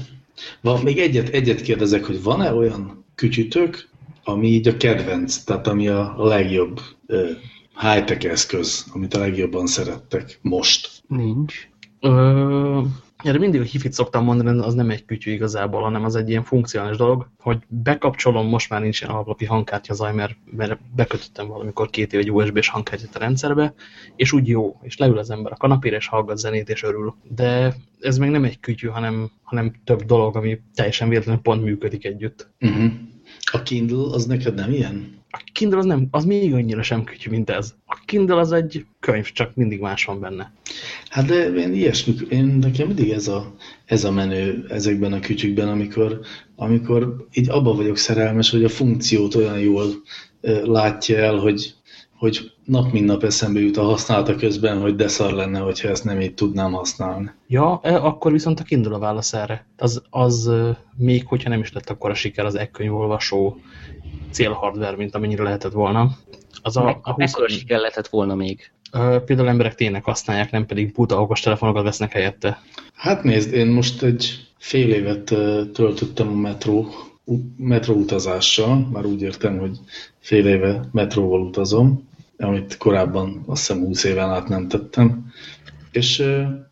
van, 0.60 0.82
még 0.82 0.98
egyet, 0.98 1.28
egyet 1.28 1.60
kérdezek, 1.60 2.04
hogy 2.04 2.22
van-e 2.22 2.52
olyan 2.54 3.04
kütyütök, 3.14 3.88
ami 4.24 4.46
így 4.46 4.68
a 4.68 4.76
kedvenc, 4.76 5.36
tehát 5.36 5.66
ami 5.66 5.88
a, 5.88 6.14
legjobb 6.16 6.80
e, 7.06 7.16
high-tech 7.80 8.26
eszköz, 8.26 8.86
amit 8.92 9.14
a 9.14 9.18
legjobban 9.18 9.66
szerettek 9.66 10.38
most? 10.40 11.02
Nincs. 11.06 11.68
Ö, 12.00 12.80
erre 13.22 13.38
mindig 13.38 13.60
a 13.60 13.64
hifit 13.64 13.92
szoktam 13.92 14.24
mondani, 14.24 14.58
az 14.58 14.74
nem 14.74 14.90
egy 14.90 15.04
kütyű 15.04 15.32
igazából, 15.32 15.82
hanem 15.82 16.04
az 16.04 16.16
egy 16.16 16.28
ilyen 16.28 16.44
funkcionális 16.44 16.96
dolog, 16.96 17.28
hogy 17.38 17.58
bekapcsolom, 17.68 18.48
most 18.48 18.70
már 18.70 18.80
nincs 18.80 19.00
ilyen 19.00 19.12
alaplapi 19.12 19.44
hangkártya 19.44 19.94
zaj, 19.94 20.12
mert, 20.12 20.36
mert 20.56 20.78
bekötöttem 20.94 21.46
valamikor 21.46 21.90
két 21.90 22.12
év 22.12 22.20
egy 22.20 22.32
USB-s 22.32 22.68
hangkártyát 22.68 23.16
a 23.16 23.18
rendszerbe, 23.18 23.74
és 24.16 24.32
úgy 24.32 24.48
jó, 24.48 24.78
és 24.82 24.96
leül 24.96 25.18
az 25.18 25.30
ember 25.30 25.52
a 25.52 25.56
kanapére, 25.56 25.96
és 25.96 26.06
hallgat 26.06 26.38
zenét, 26.38 26.68
és 26.68 26.82
örül. 26.82 27.14
De 27.34 27.74
ez 28.00 28.18
még 28.18 28.30
nem 28.30 28.44
egy 28.44 28.60
kütyű, 28.60 28.86
hanem, 28.88 29.30
hanem 29.42 29.72
több 29.84 30.02
dolog, 30.02 30.36
ami 30.36 30.60
teljesen 30.74 31.08
véletlenül 31.08 31.40
pont 31.40 31.62
működik 31.62 32.04
együtt. 32.04 32.50
Uh-huh. 32.60 32.92
A 33.52 33.62
Kindle 33.62 34.14
az 34.14 34.26
neked 34.26 34.54
nem 34.54 34.72
ilyen? 34.72 35.21
A 35.34 35.42
Kindle 35.52 35.78
az, 35.78 35.84
nem, 35.84 36.08
az 36.10 36.24
még 36.24 36.54
annyira 36.54 36.82
sem 36.82 37.04
kütyű, 37.04 37.30
mint 37.30 37.50
ez. 37.50 37.74
A 37.86 38.02
Kindle 38.06 38.38
az 38.38 38.52
egy 38.52 38.86
könyv, 39.00 39.24
csak 39.32 39.54
mindig 39.54 39.80
más 39.80 40.04
van 40.04 40.20
benne. 40.20 40.52
Hát 41.08 41.26
de 41.26 41.52
én 41.52 41.74
ilyesmi, 41.74 42.14
én 42.28 42.44
nekem 42.44 42.86
mindig 42.86 43.10
ez 43.10 43.28
a, 43.28 43.54
ez 43.84 44.04
a 44.04 44.10
menő 44.10 44.66
ezekben 44.68 45.12
a 45.12 45.20
kütyükben, 45.20 45.68
amikor, 45.68 46.20
amikor 46.56 47.26
így 47.32 47.48
abba 47.48 47.74
vagyok 47.74 47.96
szerelmes, 47.96 48.50
hogy 48.50 48.64
a 48.64 48.68
funkciót 48.68 49.34
olyan 49.34 49.58
jól 49.58 49.86
ö, 50.40 50.66
látja 50.66 51.16
el, 51.16 51.36
hogy, 51.36 51.74
hogy 52.16 52.52
nap 52.64 52.92
mint 52.92 53.06
nap 53.06 53.22
eszembe 53.22 53.60
jut 53.60 53.76
a 53.76 53.82
használata 53.82 54.36
közben, 54.36 54.80
hogy 54.80 54.94
de 54.94 55.08
szar 55.08 55.32
lenne, 55.32 55.58
hogyha 55.58 55.88
ezt 55.88 56.04
nem 56.04 56.20
így 56.20 56.34
tudnám 56.34 56.72
használni. 56.72 57.30
Ja, 57.46 57.80
e, 57.82 58.02
akkor 58.02 58.32
viszont 58.32 58.60
a 58.60 58.64
Kindle 58.64 58.94
a 58.94 58.98
válasz 58.98 59.32
erre. 59.32 59.66
Az, 59.76 60.02
az 60.10 60.50
még 60.96 61.26
hogyha 61.26 61.48
nem 61.48 61.60
is 61.60 61.72
lett 61.72 61.90
akkor 61.90 62.10
a 62.10 62.14
siker 62.14 62.44
az 62.44 62.54
e-könyvolvasó 62.54 63.60
célhardware, 64.30 64.96
mint 64.96 65.14
amennyire 65.14 65.42
lehetett 65.42 65.72
volna. 65.72 66.16
Az 66.62 66.76
a, 66.76 67.00
a 67.02 67.12
20, 67.12 67.16
Mekkora 67.16 67.48
siker 67.48 67.78
lehetett 67.78 68.08
volna 68.08 68.34
még? 68.34 68.72
például 69.24 69.48
emberek 69.48 69.74
tényleg 69.74 70.04
használják, 70.04 70.50
nem 70.50 70.66
pedig 70.66 70.92
buta 70.92 71.20
okos 71.20 71.40
telefonokat 71.40 71.82
vesznek 71.82 72.12
helyette. 72.12 72.62
Hát 72.94 73.22
nézd, 73.22 73.52
én 73.52 73.66
most 73.66 74.02
egy 74.02 74.46
fél 74.58 74.92
évet 74.92 75.24
töltöttem 75.72 76.28
a 76.28 76.34
metró, 76.34 76.86
metró 77.56 77.94
utazással, 77.94 78.88
már 78.92 79.04
úgy 79.04 79.22
értem, 79.22 79.58
hogy 79.58 79.78
fél 80.18 80.46
éve 80.46 80.88
metróval 80.92 81.40
utazom, 81.40 82.08
amit 82.38 82.76
korábban 82.76 83.42
azt 83.46 83.66
hiszem 83.66 83.84
20 83.84 84.04
éven 84.04 84.30
át 84.30 84.48
nem 84.48 84.68
tettem. 84.68 85.32
És 85.90 86.24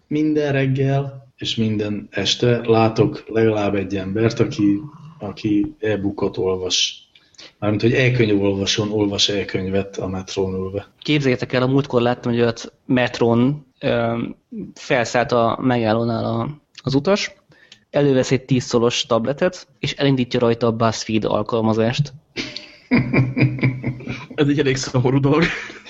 minden 0.07 0.53
reggel 0.53 1.29
és 1.37 1.55
minden 1.55 2.09
este 2.11 2.61
látok 2.64 3.24
legalább 3.26 3.74
egy 3.74 3.96
embert, 3.96 4.40
aki, 4.40 4.81
aki 5.18 5.74
e-bookot 5.79 6.37
olvas. 6.37 7.09
Mármint, 7.59 7.83
hogy 7.83 7.92
e-könyv 7.92 8.42
olvason, 8.42 8.92
olvas 8.92 9.29
e-könyvet 9.29 9.96
a 9.96 10.07
metrón 10.09 10.55
ülve. 10.55 10.88
Képzeljétek 10.98 11.53
el, 11.53 11.62
a 11.62 11.66
múltkor 11.66 12.03
láttam, 12.03 12.33
hogy 12.33 12.40
ott 12.40 12.72
metron 12.87 13.66
ö, 13.81 14.18
felszállt 14.74 15.33
a 15.33 15.59
megállónál 15.62 16.24
a, 16.24 16.61
az 16.83 16.94
utas, 16.94 17.35
elővesz 17.90 18.31
egy 18.31 18.44
10 18.44 18.64
szolos 18.64 19.07
tabletet, 19.07 19.66
és 19.79 19.92
elindítja 19.92 20.40
rajta 20.40 20.66
a 20.66 20.72
BuzzFeed 20.72 21.24
alkalmazást. 21.24 22.12
Ez 24.35 24.48
egy 24.48 24.59
elég 24.59 24.76
szomorú 24.76 25.20
dolog. 25.20 25.44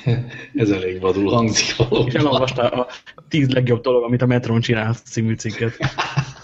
Ez 0.54 0.70
elég 0.70 1.00
vadul 1.00 1.30
hangzik 1.30 1.66
És 1.66 1.76
valóban. 1.76 2.16
elolvasta 2.16 2.62
a 2.68 2.86
tíz 3.28 3.50
legjobb 3.50 3.82
dolog, 3.82 4.02
amit 4.02 4.22
a 4.22 4.26
Metron 4.26 4.60
csinál 4.60 4.94
című 4.94 5.34
cikket. 5.34 5.76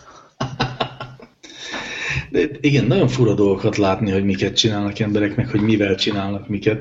Igen, 2.61 2.85
nagyon 2.85 3.09
fura 3.09 3.35
dolgokat 3.35 3.77
látni, 3.77 4.11
hogy 4.11 4.25
miket 4.25 4.57
csinálnak 4.57 4.99
emberek, 4.99 5.37
meg 5.37 5.51
hogy 5.51 5.61
mivel 5.61 5.95
csinálnak 5.95 6.49
miket. 6.49 6.81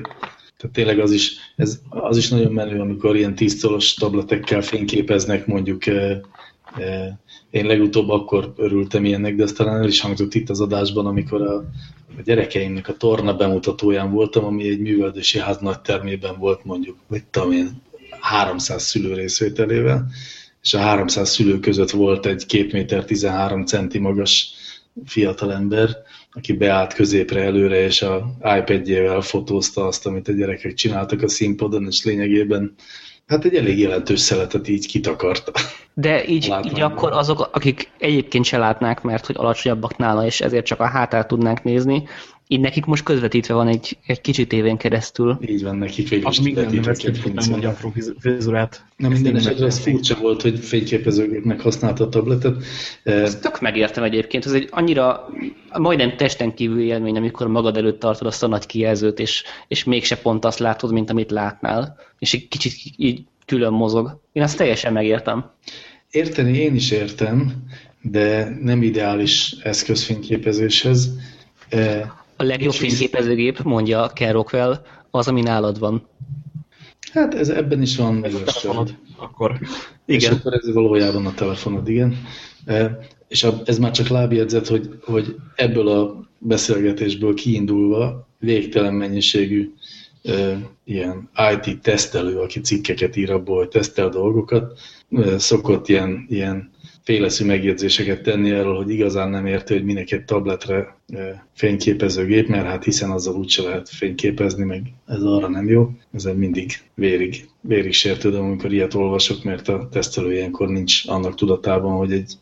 Tehát 0.56 0.74
tényleg 0.74 0.98
az 0.98 1.12
is, 1.12 1.36
ez, 1.56 1.80
az 1.88 2.16
is 2.16 2.28
nagyon 2.28 2.52
menő, 2.52 2.80
amikor 2.80 3.16
ilyen 3.16 3.34
tízszolos 3.34 3.94
tabletekkel 3.94 4.62
fényképeznek, 4.62 5.46
mondjuk 5.46 5.86
eh, 5.86 6.20
eh, 6.76 7.12
én 7.50 7.66
legutóbb 7.66 8.08
akkor 8.08 8.52
örültem 8.56 9.04
ilyennek, 9.04 9.34
de 9.34 9.42
ez 9.42 9.52
talán 9.52 9.80
el 9.80 9.88
is 9.88 10.00
hangzott 10.00 10.34
itt 10.34 10.50
az 10.50 10.60
adásban, 10.60 11.06
amikor 11.06 11.42
a, 11.42 11.54
a 12.18 12.22
gyerekeimnek 12.24 12.88
a 12.88 12.96
torna 12.96 13.36
bemutatóján 13.36 14.12
voltam, 14.12 14.44
ami 14.44 14.68
egy 14.68 14.80
műveldési 14.80 15.38
ház 15.38 15.58
nagy 15.58 15.80
termében 15.80 16.38
volt 16.38 16.64
mondjuk, 16.64 16.96
vagy 17.06 17.24
tudom 17.24 17.52
én, 17.52 17.82
300 18.20 18.82
szülő 18.82 19.14
részvételével, 19.14 20.06
és 20.62 20.74
a 20.74 20.78
300 20.78 21.30
szülő 21.30 21.60
között 21.60 21.90
volt 21.90 22.26
egy 22.26 22.46
2 22.46 22.68
méter 22.72 23.04
13 23.04 23.64
centi 23.64 23.98
magas 23.98 24.54
fiatalember, 25.04 25.88
aki 26.32 26.52
beállt 26.52 26.94
középre 26.94 27.42
előre, 27.42 27.84
és 27.84 28.02
a 28.02 28.36
iPad-jével 28.58 29.20
fotózta 29.20 29.86
azt, 29.86 30.06
amit 30.06 30.28
a 30.28 30.32
gyerekek 30.32 30.74
csináltak 30.74 31.22
a 31.22 31.28
színpadon, 31.28 31.86
és 31.86 32.04
lényegében 32.04 32.74
hát 33.26 33.44
egy 33.44 33.54
elég 33.54 33.78
jelentős 33.78 34.20
szeletet 34.20 34.68
így 34.68 34.86
kitakarta. 34.86 35.52
De 35.94 36.28
így, 36.28 36.54
így 36.64 36.80
akkor 36.80 37.12
azok, 37.12 37.48
akik 37.52 37.90
egyébként 37.98 38.44
se 38.44 38.58
látnák, 38.58 39.02
mert 39.02 39.26
hogy 39.26 39.36
alacsonyabbak 39.38 39.96
nála, 39.96 40.24
és 40.24 40.40
ezért 40.40 40.66
csak 40.66 40.80
a 40.80 40.86
hátát 40.86 41.28
tudnánk 41.28 41.62
nézni, 41.62 42.08
így 42.48 42.60
nekik 42.60 42.84
most 42.84 43.02
közvetítve 43.02 43.54
van 43.54 43.68
egy, 43.68 43.98
egy 44.06 44.20
kicsi 44.20 44.46
tévén 44.46 44.76
keresztül. 44.76 45.38
Így 45.46 45.62
van 45.62 45.76
nekik 45.76 46.08
végül 46.08 46.30
is 46.30 46.40
még 46.40 46.54
nem 46.54 46.66
kivetítve 46.66 46.90
vesz 46.90 46.98
két 46.98 47.10
ki, 47.10 47.16
nem 47.16 47.22
funkció. 47.22 47.50
mondja 47.50 47.68
apró 47.68 47.90
fiz- 47.90 48.14
frizurát. 48.20 48.84
Na 48.96 49.08
minden 49.08 49.36
esetre 49.36 49.66
ez 49.66 49.84
nem 49.84 49.92
furcsa 49.94 50.16
volt, 50.20 50.42
hogy 50.42 50.58
fényképezőgépnek 50.58 51.60
használta 51.60 52.04
a 52.04 52.08
tabletet. 52.08 52.62
Eh, 53.02 53.22
Ezt 53.22 53.40
tök 53.40 53.60
megértem 53.60 54.04
egyébként, 54.04 54.44
ez 54.46 54.52
egy 54.52 54.68
annyira 54.70 55.28
majdnem 55.78 56.16
testen 56.16 56.54
kívül 56.54 56.80
élmény, 56.80 57.16
amikor 57.16 57.46
magad 57.48 57.76
előtt 57.76 58.00
tartod 58.00 58.26
azt 58.26 58.42
a 58.42 58.46
nagy 58.46 58.66
kijelzőt, 58.66 59.18
és, 59.18 59.44
és 59.68 59.84
mégse 59.84 60.16
pont 60.16 60.44
azt 60.44 60.58
látod, 60.58 60.92
mint 60.92 61.10
amit 61.10 61.30
látnál, 61.30 61.96
és 62.18 62.34
egy 62.34 62.48
kicsit 62.48 62.72
így 62.96 63.24
külön 63.46 63.72
mozog. 63.72 64.20
Én 64.32 64.42
azt 64.42 64.56
teljesen 64.56 64.92
megértem. 64.92 65.50
Érteni 66.10 66.58
én 66.58 66.74
is 66.74 66.90
értem, 66.90 67.52
de 68.00 68.56
nem 68.62 68.82
ideális 68.82 69.54
eszközfényképezéshez. 69.62 71.08
Eh, 71.68 72.02
A 72.36 72.42
legjobb 72.42 72.72
És 72.72 72.80
visz- 72.80 72.96
fényképezőgép, 72.98 73.62
mondja 73.62 74.10
Ken 74.14 74.32
Rockwell, 74.32 74.84
az, 75.10 75.28
ami 75.28 75.40
nálad 75.42 75.78
van. 75.78 76.08
Hát 77.12 77.34
ez 77.34 77.48
ebben 77.48 77.82
is 77.82 77.96
van 77.96 78.16
igazság. 78.16 78.44
telefonod. 78.44 78.94
Akkor 79.16 79.58
És 80.04 80.22
igen. 80.24 80.36
akkor 80.36 80.52
ez 80.54 80.72
valójában 80.72 81.26
a 81.26 81.34
telefonod, 81.34 81.88
igen. 81.88 82.16
E, 82.64 82.98
És 83.28 83.44
a, 83.44 83.62
ez 83.64 83.78
már 83.78 83.90
csak 83.90 84.08
lábjegyzet, 84.08 84.66
hogy, 84.66 84.88
hogy 85.02 85.36
ebből 85.54 85.88
a 85.88 86.28
beszélgetésből 86.38 87.34
kiindulva 87.34 88.28
végtelen 88.38 88.94
mennyiségű 88.94 89.72
e, 90.22 90.58
ilyen 90.84 91.30
IT 91.54 91.80
tesztelő, 91.80 92.38
aki 92.38 92.60
cikkeket 92.60 93.16
ír 93.16 93.30
abból, 93.30 93.56
hogy 93.58 93.68
tesztel 93.68 94.08
dolgokat, 94.08 94.78
e, 95.10 95.38
szokott 95.38 95.88
ilyen, 95.88 96.26
ilyen 96.28 96.70
féleszű 97.06 97.44
megjegyzéseket 97.44 98.22
tenni 98.22 98.50
erről, 98.50 98.76
hogy 98.76 98.90
igazán 98.90 99.30
nem 99.30 99.46
érti, 99.46 99.72
hogy 99.72 99.84
minek 99.84 100.12
egy 100.12 100.24
tabletre 100.24 100.96
e, 101.08 101.46
fényképezőgép, 101.54 102.48
mert 102.48 102.66
hát 102.66 102.84
hiszen 102.84 103.10
azzal 103.10 103.34
úgyse 103.34 103.62
lehet 103.62 103.88
fényképezni, 103.88 104.64
meg 104.64 104.82
ez 105.06 105.22
arra 105.22 105.48
nem 105.48 105.68
jó. 105.68 105.90
Ezen 106.12 106.36
mindig 106.36 106.72
vérig, 106.94 107.48
vérig 107.60 107.92
sértődöm, 107.92 108.44
amikor 108.44 108.72
ilyet 108.72 108.94
olvasok, 108.94 109.44
mert 109.44 109.68
a 109.68 109.88
tesztelő 109.92 110.32
ilyenkor 110.32 110.68
nincs 110.68 111.08
annak 111.08 111.34
tudatában, 111.34 111.96
hogy 111.96 112.12
egy 112.12 112.32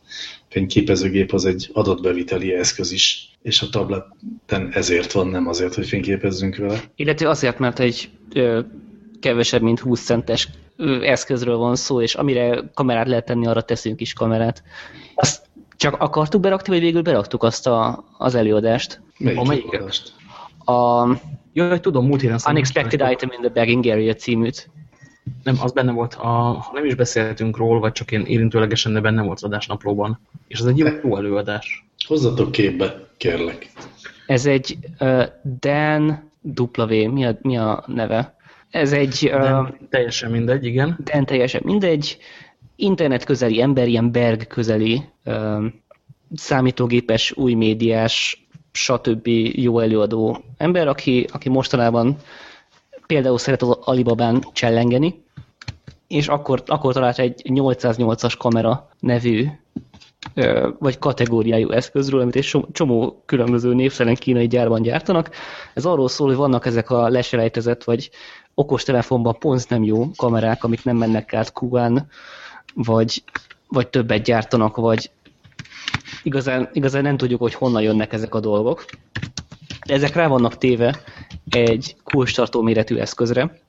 fényképezőgép 0.49 1.33
az 1.33 1.45
egy 1.45 1.71
adatbeviteli 1.73 2.53
eszköz 2.53 2.93
is, 2.93 3.31
és 3.43 3.63
a 3.63 3.69
tableten 3.71 4.71
ezért 4.73 5.13
van, 5.13 5.29
nem 5.29 5.49
azért, 5.49 5.75
hogy 5.75 5.87
fényképezzünk 5.87 6.57
vele. 6.57 6.81
Illetve 6.97 7.29
azért, 7.29 7.59
mert 7.59 7.79
egy 7.79 8.11
ö, 8.35 8.61
kevesebb, 9.25 9.63
mint 9.63 9.81
20 9.81 10.05
centes 10.05 10.49
eszközről 11.03 11.57
van 11.57 11.77
szó, 11.77 12.01
és 12.01 12.15
amire 12.15 12.63
kamerát 12.75 13.09
lehet 13.09 13.25
tenni, 13.25 13.47
arra 13.47 13.63
teszünk 13.63 14.01
is 14.01 14.13
kamerát. 14.13 14.63
Azt 15.15 15.43
csak 15.77 16.01
akartuk 16.01 16.41
berakni, 16.41 16.73
vagy 16.73 16.83
végül 16.83 17.03
beraktuk 17.03 17.43
azt 17.43 17.67
a, 17.67 18.05
az 18.19 18.35
előadást? 18.35 19.01
Melyik 19.19 19.39
A 19.39 19.45
melyiket? 19.45 19.73
előadást? 19.73 20.13
A 20.65 21.07
Jaj, 21.53 21.81
tudom, 21.81 22.07
múlt 22.07 22.21
héten 22.21 22.39
Unexpected 22.49 23.11
Item 23.11 23.31
in 23.33 23.41
the 23.41 23.49
Bagging 23.49 23.87
Area 23.87 24.15
címűt. 24.15 24.71
Nem, 25.43 25.57
az 25.61 25.73
benne 25.73 25.93
volt. 25.93 26.15
A, 26.15 26.29
ha 26.29 26.71
nem 26.73 26.85
is 26.85 26.95
beszéltünk 26.95 27.57
róla, 27.57 27.81
vagy 27.81 27.93
csak 27.93 28.11
én 28.11 28.21
érintőlegesen, 28.21 28.93
de 28.93 29.01
benne 29.01 29.23
volt 29.23 29.37
az 29.37 29.45
adásnaplóban. 29.45 30.21
És 30.49 30.59
ez 30.59 30.67
egy 30.67 30.79
jó, 30.79 30.87
jó 31.03 31.17
előadás. 31.17 31.87
Hozzatok 32.07 32.53
képbe, 32.53 33.09
kérlek. 33.17 33.71
Ez 34.27 34.47
egy 34.47 34.79
uh, 35.01 35.25
Dan 35.61 36.31
W, 36.77 36.87
mi 36.89 37.25
a, 37.25 37.39
mi 37.43 37.57
a 37.57 37.85
neve? 37.87 38.35
Ez 38.75 38.93
egy 38.93 39.29
De 39.31 39.53
uh, 39.61 39.69
teljesen 39.91 40.31
mindegy, 40.31 40.65
igen. 40.65 40.99
Dan 41.05 41.25
teljesen 41.25 41.61
mindegy, 41.65 42.19
internet 42.77 43.25
közeli 43.25 43.61
ember, 43.61 43.89
ilyen 43.89 44.13
Berg 44.13 44.47
közeli, 44.47 45.03
uh, 45.25 45.65
számítógépes, 46.35 47.33
új 47.37 47.55
médiás, 47.55 48.47
stb. 48.73 49.27
jó 49.53 49.79
előadó 49.79 50.45
ember, 50.57 50.89
aki, 50.89 51.27
aki 51.33 51.49
mostanában 51.49 52.17
például 53.07 53.39
szeret 53.39 53.63
az 53.63 53.79
Alibabán 53.81 54.45
csellengeni, 54.53 55.23
és 56.09 56.29
akkor, 56.29 56.63
akkor 56.67 56.93
talált 56.93 57.19
egy 57.19 57.43
808-as 57.45 58.35
kamera 58.39 58.89
nevű 59.01 59.47
vagy 60.79 60.99
kategóriájú 60.99 61.71
eszközről, 61.71 62.21
amit 62.21 62.37
egy 62.37 62.45
som- 62.45 62.73
csomó 62.73 63.23
különböző 63.27 63.75
névszeren 63.75 64.15
kínai 64.15 64.47
gyárban 64.47 64.83
gyártanak. 64.83 65.31
Ez 65.75 65.85
arról 65.85 66.09
szól, 66.09 66.27
hogy 66.27 66.37
vannak 66.37 66.67
ezek 66.67 66.91
a 66.91 67.09
leselejtezett, 67.09 67.85
vagy 67.85 68.11
okostelefonban 68.55 69.39
pont 69.39 69.69
nem 69.69 69.85
jó 69.85 70.11
kamerák, 70.17 70.65
amik 70.65 70.85
nem 70.85 70.97
mennek 70.97 71.35
át 71.35 71.53
Kubán, 71.53 72.09
vagy, 72.75 73.23
vagy 73.69 73.89
többet 73.89 74.23
gyártanak, 74.23 74.77
vagy 74.77 75.11
igazán, 76.23 76.69
igazán 76.73 77.03
nem 77.03 77.17
tudjuk, 77.17 77.41
hogy 77.41 77.55
honnan 77.55 77.83
jönnek 77.83 78.13
ezek 78.13 78.35
a 78.35 78.41
dolgok. 78.41 78.85
Ezek 79.81 80.15
rá 80.15 80.27
vannak 80.27 80.59
téve 80.59 81.01
egy 81.51 81.97
kulcstartó 82.05 82.63
méretű 82.63 82.97
eszközre, 82.97 83.61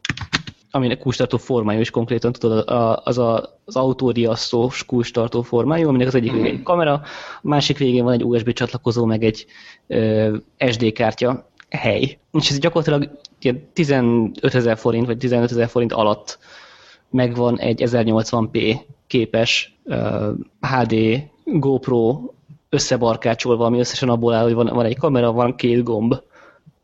aminek 0.71 0.99
kulcstartó 0.99 1.37
formája 1.37 1.79
is 1.79 1.89
konkrétan, 1.89 2.31
tudod, 2.31 2.69
az 3.03 3.17
a, 3.17 3.59
az 3.65 3.75
autóriasztós 3.75 4.85
kulcstartó 4.85 5.41
formájú, 5.41 5.87
aminek 5.87 6.07
az 6.07 6.15
egyik 6.15 6.31
végén 6.31 6.53
egy 6.53 6.63
kamera, 6.63 6.93
a 6.93 7.01
másik 7.41 7.77
végén 7.77 8.03
van 8.03 8.13
egy 8.13 8.23
USB 8.23 8.51
csatlakozó, 8.53 9.05
meg 9.05 9.23
egy 9.23 9.45
ö, 9.87 10.35
SD 10.69 10.91
kártya 10.91 11.49
hely. 11.75 12.17
És 12.31 12.49
ez 12.49 12.59
gyakorlatilag 12.59 13.19
ilyen 13.39 13.67
15 13.73 14.55
ezer 14.55 14.77
forint, 14.77 15.05
vagy 15.05 15.17
15 15.17 15.51
ezer 15.51 15.67
forint 15.67 15.93
alatt 15.93 16.39
megvan 17.09 17.59
egy 17.59 17.83
1080p 17.85 18.79
képes 19.07 19.77
uh, 19.83 20.31
HD 20.59 20.95
GoPro 21.43 22.21
összebarkácsolva, 22.69 23.65
ami 23.65 23.79
összesen 23.79 24.09
abból 24.09 24.33
áll, 24.33 24.43
hogy 24.43 24.53
van, 24.53 24.69
van 24.73 24.85
egy 24.85 24.97
kamera, 24.97 25.31
van 25.31 25.55
két 25.55 25.83
gomb, 25.83 26.15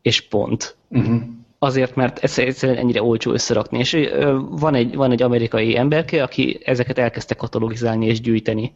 és 0.02 0.20
pont. 0.20 0.76
Uh-huh. 0.88 1.22
Azért, 1.58 1.94
mert 1.94 2.18
ez 2.18 2.38
egyszerűen 2.38 2.78
ennyire 2.78 3.02
olcsó 3.02 3.32
összerakni. 3.32 3.78
És 3.78 3.92
ö, 3.92 4.38
van 4.50 4.74
egy, 4.74 4.94
van 4.94 5.10
egy 5.10 5.22
amerikai 5.22 5.76
emberke, 5.76 6.22
aki 6.22 6.60
ezeket 6.64 6.98
elkezdte 6.98 7.34
katalogizálni 7.34 8.06
és 8.06 8.20
gyűjteni. 8.20 8.72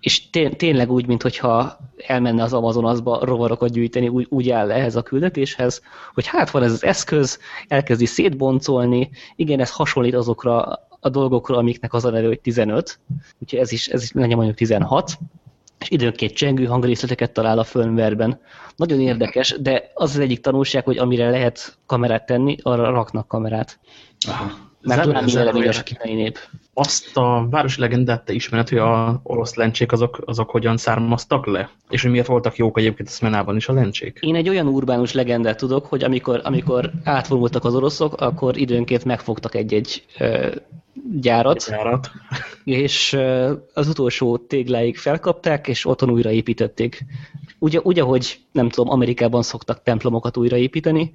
És 0.00 0.30
té- 0.30 0.56
tényleg 0.56 0.90
úgy, 0.90 1.06
mintha 1.06 1.78
elmenne 2.06 2.42
az 2.42 2.52
Amazonasba 2.52 3.24
rovarokat 3.24 3.70
gyűjteni, 3.70 4.08
úgy, 4.08 4.26
úgy 4.30 4.50
áll 4.50 4.70
ehhez 4.70 4.96
a 4.96 5.02
küldetéshez, 5.02 5.82
hogy 6.14 6.26
hát 6.26 6.50
van 6.50 6.62
ez 6.62 6.72
az 6.72 6.84
eszköz, 6.84 7.38
elkezdi 7.68 8.06
szétboncolni, 8.06 9.10
igen, 9.36 9.60
ez 9.60 9.70
hasonlít 9.70 10.14
azokra 10.14 10.62
a 11.00 11.08
dolgokra, 11.08 11.56
amiknek 11.56 11.92
az 11.92 12.04
a 12.04 12.10
neve, 12.10 12.26
hogy 12.26 12.40
15, 12.40 13.00
úgyhogy 13.38 13.58
ez 13.58 13.72
is, 13.72 13.88
ez 13.88 14.02
is 14.02 14.12
legyen 14.12 14.36
mondjuk 14.36 14.56
16, 14.56 15.18
és 15.78 15.90
időnként 15.90 16.32
csengő 16.32 16.64
hangrészleteket 16.64 17.32
talál 17.32 17.58
a 17.58 17.64
firmware-ben. 17.64 18.40
Nagyon 18.76 19.00
érdekes, 19.00 19.56
de 19.60 19.90
az 19.94 20.10
az 20.10 20.18
egyik 20.18 20.40
tanulság, 20.40 20.84
hogy 20.84 20.98
amire 20.98 21.30
lehet 21.30 21.78
kamerát 21.86 22.26
tenni, 22.26 22.56
arra 22.62 22.90
raknak 22.90 23.28
kamerát. 23.28 23.78
Aha. 24.28 24.66
Mert 24.80 25.04
zárójel. 25.04 25.48
előnyös 25.48 25.82
a 25.98 26.06
nép. 26.06 26.38
Azt 26.78 27.16
a 27.16 27.46
városi 27.50 27.80
legendát 27.80 28.24
te 28.24 28.32
ismered, 28.32 28.68
hogy 28.68 28.78
a 28.78 29.20
orosz 29.22 29.54
lencsék 29.54 29.92
azok, 29.92 30.22
azok 30.24 30.50
hogyan 30.50 30.76
származtak 30.76 31.46
le? 31.46 31.70
És 31.88 32.02
hogy 32.02 32.10
miért 32.10 32.26
voltak 32.26 32.56
jók 32.56 32.78
egyébként 32.78 33.08
a 33.08 33.10
Szmenában 33.10 33.56
is 33.56 33.68
a 33.68 33.72
lencsék? 33.72 34.18
Én 34.20 34.34
egy 34.34 34.48
olyan 34.48 34.66
urbánus 34.66 35.12
legendát 35.12 35.56
tudok, 35.56 35.86
hogy 35.86 36.04
amikor, 36.04 36.40
amikor 36.44 36.90
átvonultak 37.04 37.64
az 37.64 37.74
oroszok, 37.74 38.20
akkor 38.20 38.56
időnként 38.56 39.04
megfogtak 39.04 39.54
egy-egy 39.54 40.04
ö, 40.18 40.54
gyárat, 41.20 41.66
Járat. 41.70 42.10
és 42.64 43.12
ö, 43.12 43.52
az 43.74 43.88
utolsó 43.88 44.36
tégláig 44.36 44.96
felkapták, 44.96 45.68
és 45.68 45.86
otthon 45.86 46.10
újraépítették. 46.10 47.04
Úgy, 47.58 47.76
úgy, 47.76 47.98
ahogy 47.98 48.38
nem 48.52 48.68
tudom, 48.68 48.90
Amerikában 48.90 49.42
szoktak 49.42 49.82
templomokat 49.82 50.36
újraépíteni, 50.36 51.12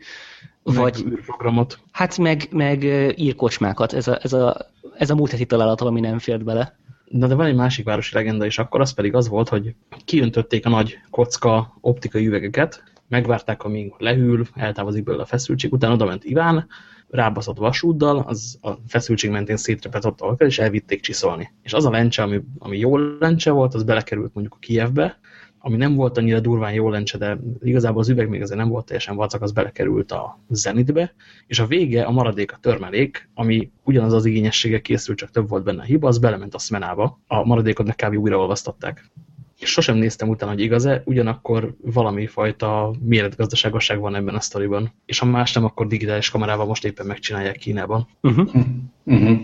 Vagy 0.63 1.03
űrprogramot. 1.07 1.79
Hát 1.91 2.17
meg, 2.17 2.47
meg 2.51 2.83
írkocsmákat, 3.15 3.93
ez 3.93 4.07
a, 4.07 4.19
ez 4.21 4.33
a, 4.33 4.57
ez 4.97 5.09
a 5.09 5.15
múlt 5.15 5.31
heti 5.31 5.45
találatom, 5.45 5.87
ami 5.87 5.99
nem 5.99 6.19
fért 6.19 6.43
bele. 6.43 6.77
Na 7.05 7.27
de 7.27 7.35
van 7.35 7.45
egy 7.45 7.55
másik 7.55 7.85
városi 7.85 8.15
legenda 8.15 8.45
is 8.45 8.57
akkor, 8.57 8.81
az 8.81 8.93
pedig 8.93 9.13
az 9.15 9.27
volt, 9.27 9.49
hogy 9.49 9.75
kiöntötték 10.05 10.65
a 10.65 10.69
nagy 10.69 10.99
kocka 11.09 11.77
optikai 11.81 12.27
üvegeket, 12.27 12.83
megvárták, 13.07 13.63
amíg 13.63 13.93
lehűl, 13.97 14.47
eltávozik 14.53 15.03
belőle 15.03 15.23
a 15.23 15.25
feszültség, 15.25 15.73
utána 15.73 15.93
oda 15.93 16.05
ment 16.05 16.23
Iván, 16.23 16.67
rábaszott 17.09 17.57
vasúddal, 17.57 18.23
az 18.27 18.57
a 18.61 18.71
feszültség 18.87 19.29
mentén 19.29 19.57
szétrepett 19.57 20.05
ott 20.05 20.21
alkal, 20.21 20.47
és 20.47 20.59
elvitték 20.59 21.01
csiszolni. 21.01 21.51
És 21.61 21.73
az 21.73 21.85
a 21.85 21.89
lencse, 21.89 22.21
ami, 22.21 22.41
ami 22.57 22.77
jó 22.77 22.97
lencse 22.97 23.51
volt, 23.51 23.73
az 23.73 23.83
belekerült 23.83 24.33
mondjuk 24.33 24.55
a 24.55 24.59
Kijevbe, 24.59 25.19
ami 25.65 25.77
nem 25.77 25.95
volt 25.95 26.17
annyira 26.17 26.39
durván 26.39 26.73
jó 26.73 26.89
lencse, 26.89 27.17
de 27.17 27.37
igazából 27.61 28.01
az 28.01 28.09
üveg 28.09 28.29
még 28.29 28.41
azért 28.41 28.59
nem 28.59 28.69
volt 28.69 28.85
teljesen 28.85 29.15
vacak, 29.15 29.41
az 29.41 29.51
belekerült 29.51 30.11
a 30.11 30.39
Zenitbe, 30.49 31.13
és 31.47 31.59
a 31.59 31.65
vége, 31.65 32.03
a 32.03 32.11
maradék, 32.11 32.51
a 32.51 32.57
törmelék, 32.57 33.29
ami 33.33 33.71
ugyanaz 33.83 34.13
az 34.13 34.25
igényessége 34.25 34.81
készült, 34.81 35.17
csak 35.17 35.31
több 35.31 35.49
volt 35.49 35.63
benne 35.63 35.81
a 35.81 35.85
hiba, 35.85 36.07
az 36.07 36.17
belement 36.17 36.53
a 36.53 36.59
Smenába, 36.59 37.19
a 37.27 37.45
maradékot 37.45 37.85
meg 37.85 37.95
kb. 37.95 38.17
újraolvasztották. 38.17 39.11
És 39.59 39.69
sosem 39.69 39.95
néztem 39.95 40.29
utána, 40.29 40.51
hogy 40.51 40.61
igaz-e, 40.61 41.01
ugyanakkor 41.05 41.75
valami 41.81 42.27
fajta 42.27 42.93
méretgazdaságosság 42.99 43.99
van 43.99 44.15
ebben 44.15 44.35
a 44.35 44.39
sztoriban. 44.39 44.93
És 45.05 45.19
ha 45.19 45.25
más 45.25 45.53
nem, 45.53 45.63
akkor 45.63 45.87
digitális 45.87 46.29
kamerával 46.29 46.65
most 46.65 46.85
éppen 46.85 47.05
megcsinálják 47.05 47.57
Kínában. 47.57 48.07
Uh 48.21 48.35
-huh. 48.35 48.55
Uh 49.03 49.19
-huh. 49.19 49.39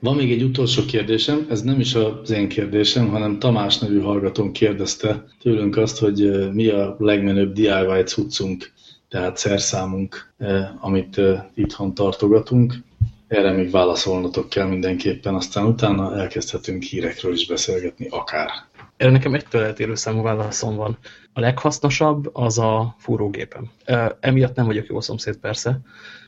Van 0.00 0.16
még 0.16 0.32
egy 0.32 0.42
utolsó 0.42 0.84
kérdésem, 0.84 1.46
ez 1.50 1.62
nem 1.62 1.80
is 1.80 1.94
az 1.94 2.30
én 2.30 2.48
kérdésem, 2.48 3.08
hanem 3.08 3.38
Tamás 3.38 3.78
nevű 3.78 4.00
hallgatón 4.00 4.52
kérdezte 4.52 5.24
tőlünk 5.40 5.76
azt, 5.76 5.98
hogy 5.98 6.50
mi 6.52 6.66
a 6.68 6.96
legmenőbb 6.98 7.52
DIY 7.52 8.02
cuccunk, 8.04 8.72
tehát 9.08 9.36
szerszámunk, 9.36 10.32
amit 10.80 11.20
itthon 11.54 11.94
tartogatunk. 11.94 12.74
Erre 13.28 13.52
még 13.52 13.70
válaszolnotok 13.70 14.48
kell 14.48 14.66
mindenképpen, 14.66 15.34
aztán 15.34 15.66
utána 15.66 16.16
elkezdhetünk 16.16 16.82
hírekről 16.82 17.32
is 17.32 17.46
beszélgetni, 17.46 18.06
akár. 18.10 18.50
Erre 18.96 19.10
nekem 19.10 19.34
egytől 19.34 19.62
eltérő 19.62 19.94
számú 19.94 20.22
válaszom 20.22 20.76
van. 20.76 20.98
A 21.32 21.40
leghasznosabb 21.40 22.30
az 22.32 22.58
a 22.58 22.94
fúrógépem. 22.98 23.70
Emiatt 24.20 24.54
nem 24.54 24.66
vagyok 24.66 24.86
jó 24.86 25.00
szomszéd 25.00 25.36
persze, 25.36 25.80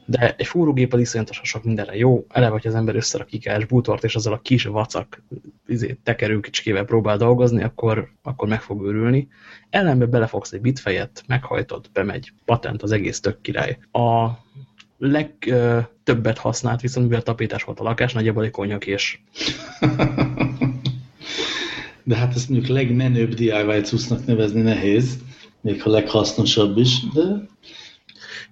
de 0.05 0.35
egy 0.39 0.47
fúrógép 0.47 0.93
az 0.93 1.01
iszonyatosan 1.01 1.45
sok 1.45 1.65
mindenre 1.65 1.97
jó. 1.97 2.27
Eleve, 2.29 2.53
hogy 2.53 2.67
az 2.67 2.75
ember 2.75 2.97
összerak 2.97 3.27
kikás 3.27 3.65
bútort, 3.65 4.05
és 4.05 4.15
azzal 4.15 4.33
a 4.33 4.41
kis 4.41 4.65
vacak 4.65 5.23
izé, 5.67 5.99
tekerő 6.03 6.41
kicskével 6.41 6.85
próbál 6.85 7.17
dolgozni, 7.17 7.63
akkor, 7.63 8.11
akkor 8.23 8.49
meg 8.49 8.63
fog 8.63 8.85
őrülni. 8.85 9.29
Ellenbe 9.71 10.07
belefogsz 10.07 10.53
egy 10.53 10.61
bitfejet, 10.61 11.25
meghajtod, 11.27 11.87
bemegy, 11.93 12.33
patent 12.45 12.83
az 12.83 12.93
egész 12.93 13.21
tök 13.21 13.41
király. 13.41 13.79
A 13.93 14.29
legtöbbet 14.99 16.39
használt, 16.39 16.81
viszont 16.81 17.07
mivel 17.07 17.23
tapétás 17.23 17.63
volt 17.63 17.81
a 17.81 17.83
lakás, 17.83 18.13
nagyjából 18.13 18.45
egy 18.45 18.51
konyak 18.51 18.87
és 18.87 19.19
de 22.05 22.17
hát 22.17 22.35
ezt 22.35 22.49
mondjuk 22.49 22.71
legmenőbb 22.71 23.35
DIY 23.35 23.81
cuccnak 23.83 24.27
nevezni 24.27 24.61
nehéz, 24.61 25.19
még 25.61 25.83
ha 25.83 25.91
leghasznosabb 25.91 26.79
is, 26.79 27.01
de... 27.15 27.23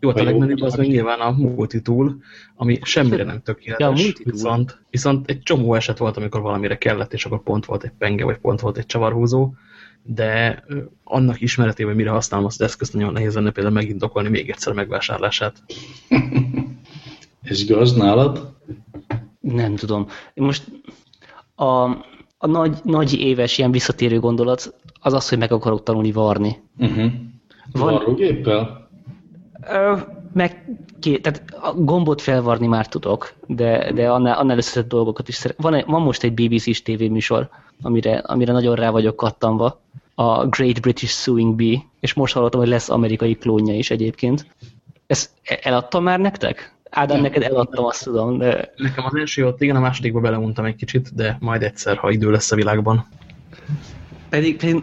Jó, 0.03 0.09
hát 0.09 0.21
a 0.21 0.25
legmenőbb 0.25 0.61
az 0.61 0.75
meg 0.75 0.87
nyilván 0.87 1.21
a 1.21 1.31
multitool, 1.31 2.17
ami 2.57 2.79
semmire 2.83 3.25
nem 3.25 3.43
tökéletes, 3.43 4.05
ja, 4.05 4.13
viszont, 4.25 4.83
viszont 4.91 5.31
egy 5.31 5.43
csomó 5.43 5.75
eset 5.75 5.99
volt, 5.99 6.17
amikor 6.17 6.41
valamire 6.41 6.79
kellett, 6.79 7.13
és 7.13 7.25
akkor 7.25 7.43
pont 7.43 7.65
volt 7.65 7.85
egy 7.85 7.93
penge, 7.99 8.25
vagy 8.25 8.39
pont 8.39 8.61
volt 8.61 8.79
egy 8.79 8.87
csavarhúzó, 8.87 9.55
de 10.03 10.65
annak 11.05 11.41
ismeretében, 11.41 11.97
mire 11.97 12.11
használom 12.11 12.47
azt 12.47 12.61
az 12.61 12.67
eszközt, 12.67 12.93
nagyon 12.95 13.13
nehéz 13.13 13.35
lenne 13.35 13.51
például 13.51 13.75
megindokolni 13.75 14.29
még 14.29 14.51
egyszer 14.51 14.73
megvásárlását. 14.73 15.63
és 17.43 17.67
gazd 17.67 17.97
nálad? 17.97 18.55
Nem 19.41 19.77
tudom. 19.77 20.07
Most 20.35 20.65
a, 21.55 21.83
a 22.39 22.47
nagy, 22.47 22.79
nagy 22.85 23.15
éves 23.21 23.59
ilyen 23.59 23.71
visszatérő 23.71 24.21
gondolat 24.21 24.75
az 25.01 25.13
az, 25.13 25.29
hogy 25.29 25.39
meg 25.39 25.53
akarok 25.53 25.83
tanulni 25.83 26.13
varni. 26.13 26.57
Uh 26.79 26.95
-huh. 26.95 27.13
Van, 27.73 27.93
Varrógéppel? 27.93 28.82
Ö, 29.71 29.97
meg 30.33 30.77
két, 31.01 31.23
tehát 31.23 31.43
a 31.61 31.73
gombot 31.75 32.21
felvarni 32.21 32.67
már 32.67 32.89
tudok, 32.89 33.35
de, 33.47 33.93
de 33.93 34.11
annál, 34.11 34.39
annál 34.39 34.57
összetett 34.57 34.89
dolgokat 34.89 35.29
is 35.29 35.35
szeret. 35.35 35.57
Van, 35.61 35.85
van 35.87 36.03
most 36.03 36.23
egy 36.23 36.33
BBC-s 36.33 36.83
tévéműsor, 36.83 37.49
amire, 37.83 38.19
amire 38.19 38.53
nagyon 38.53 38.75
rá 38.75 38.91
vagyok 38.91 39.17
kattanva, 39.17 39.81
a 40.15 40.47
Great 40.47 40.81
British 40.81 41.13
Suing 41.13 41.55
Bee, 41.55 41.79
és 42.01 42.15
most 42.15 42.35
hallottam, 42.35 42.61
hogy 42.61 42.69
lesz 42.69 42.91
amerikai 42.91 43.35
klónja 43.35 43.75
is 43.75 43.91
egyébként. 43.91 44.47
Ezt 45.07 45.31
eladtam 45.63 46.03
már 46.03 46.19
nektek? 46.19 46.75
Ádám, 46.91 47.17
ja. 47.17 47.23
neked 47.23 47.43
eladtam, 47.43 47.85
azt 47.85 48.05
tudom, 48.05 48.39
de... 48.39 48.73
Nekem 48.77 49.05
az 49.05 49.15
első 49.15 49.47
ott, 49.47 49.63
igen, 49.63 49.77
a 49.77 49.81
másodikba 49.81 50.21
belemuntam 50.21 50.65
egy 50.65 50.77
kicsit, 50.77 51.15
de 51.15 51.37
majd 51.41 51.63
egyszer, 51.63 51.97
ha 51.97 52.11
idő 52.11 52.31
lesz 52.31 52.53
a 52.53 52.57
világban. 52.57 53.09
Pedig, 54.33 54.57
pedig 54.57 54.83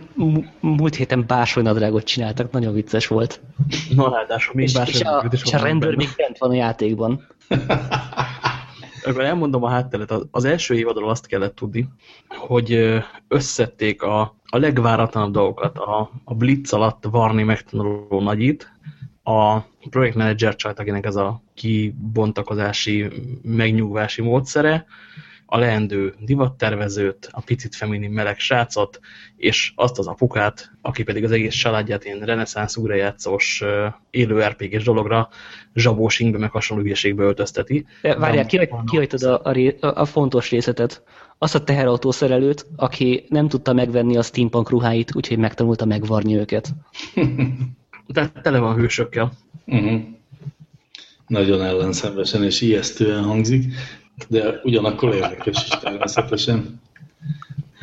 múlt 0.59 0.95
héten 0.95 1.23
básolynadrágot 1.27 2.03
csináltak, 2.03 2.51
nagyon 2.51 2.73
vicces 2.73 3.07
volt. 3.07 3.41
Na, 3.95 4.09
ráadásul 4.09 4.53
még 4.55 4.73
básolynadrágot 4.73 5.33
is 5.33 5.43
És 5.43 5.53
a 5.53 5.57
rendőr 5.57 5.95
még 5.95 6.09
bent 6.17 6.37
van 6.37 6.49
a 6.49 6.53
játékban. 6.53 7.27
Akkor 9.03 9.23
elmondom 9.23 9.63
a 9.63 9.69
hátteret. 9.69 10.13
Az 10.31 10.45
első 10.45 10.75
évadról 10.75 11.09
azt 11.09 11.27
kellett 11.27 11.55
tudni, 11.55 11.87
hogy 12.27 12.99
összették 13.27 14.01
a, 14.01 14.35
a 14.45 14.57
legváratlanabb 14.57 15.33
dolgokat. 15.33 15.77
A, 15.77 16.11
a 16.23 16.33
Blitz 16.33 16.73
alatt 16.73 17.03
Varni 17.11 17.43
megtanuló 17.43 18.21
nagyit, 18.21 18.71
a 19.23 19.59
projektmenedzser 19.89 20.55
csajt, 20.55 20.79
akinek 20.79 21.05
ez 21.05 21.15
a 21.15 21.41
kibontakozási, 21.53 23.07
megnyugvási 23.41 24.21
módszere, 24.21 24.85
a 25.51 25.57
leendő 25.57 26.13
divattervezőt, 26.19 27.29
a 27.31 27.41
picit 27.41 27.75
feminin 27.75 28.11
meleg 28.11 28.39
srácot, 28.39 28.99
és 29.37 29.71
azt 29.75 29.99
az 29.99 30.07
apukát, 30.07 30.71
aki 30.81 31.03
pedig 31.03 31.23
az 31.23 31.31
egész 31.31 31.55
családját 31.55 32.05
ilyen 32.05 32.19
reneszánsz 32.19 32.77
újrajátszós 32.77 33.63
élő 34.09 34.43
RPG-s 34.43 34.83
dologra 34.83 35.29
zsabós 35.73 36.19
ingbe 36.19 36.37
meg 36.37 36.51
hasonló 36.51 36.83
hülyeségbe 36.83 37.23
öltözteti. 37.23 37.85
Várjál, 38.01 38.45
kihagytad 38.85 39.23
a, 39.23 39.41
a, 39.43 40.01
a 40.01 40.05
fontos 40.05 40.49
részletet. 40.49 41.03
Azt 41.37 41.55
a 41.55 41.63
teherautószerelőt, 41.63 42.65
aki 42.75 43.25
nem 43.29 43.47
tudta 43.47 43.73
megvenni 43.73 44.17
a 44.17 44.21
steampunk 44.21 44.69
ruháit, 44.69 45.15
úgyhogy 45.15 45.37
megtanulta 45.37 45.85
megvarni 45.85 46.35
őket. 46.35 46.69
Tehát 48.13 48.41
tele 48.41 48.59
van 48.59 48.75
hősökkel. 48.75 49.31
Uh 49.65 49.79
-huh. 49.79 50.01
Nagyon 51.27 51.61
ellenszenvesen 51.61 52.43
és 52.43 52.61
ijesztően 52.61 53.23
hangzik, 53.23 53.73
de 54.27 54.59
ugyanakkor 54.63 55.13
érdekes 55.13 55.63
is 55.63 55.77
természetesen. 55.81 56.81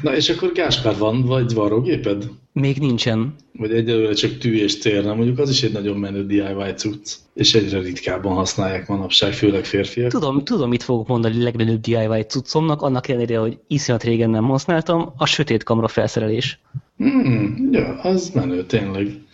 Na 0.02 0.14
és 0.16 0.28
akkor 0.28 0.52
Gáspár 0.52 0.98
van, 0.98 1.22
vagy 1.22 1.54
varrógéped? 1.54 2.30
Még 2.52 2.78
nincsen. 2.78 3.34
Vagy 3.52 3.72
egyelőre 3.72 4.12
csak 4.12 4.38
tű 4.38 4.54
és 4.54 4.78
cérna, 4.78 5.14
mondjuk 5.14 5.38
az 5.38 5.50
is 5.50 5.62
egy 5.62 5.72
nagyon 5.72 5.96
menő 5.96 6.26
DIY 6.26 6.72
cucc, 6.76 7.14
és 7.34 7.54
egyre 7.54 7.80
ritkábban 7.80 8.34
használják 8.34 8.88
manapság, 8.88 9.32
főleg 9.32 9.64
férfiak. 9.64 10.10
Tudom, 10.10 10.44
tudom, 10.44 10.68
mit 10.68 10.82
fogok 10.82 11.06
mondani 11.06 11.40
a 11.40 11.42
legmenőbb 11.42 11.80
DIY 11.80 12.22
cuccomnak, 12.28 12.82
annak 12.82 13.08
ellenére, 13.08 13.38
hogy 13.38 13.58
iszonyat 13.66 14.02
régen 14.02 14.30
nem 14.30 14.44
használtam, 14.44 15.12
a 15.16 15.26
sötét 15.26 15.62
kamera 15.62 15.88
felszerelés. 15.88 16.60
Hmm, 16.96 17.68
ja, 17.72 18.00
az 18.00 18.30
menő, 18.34 18.64
tényleg 18.64 19.25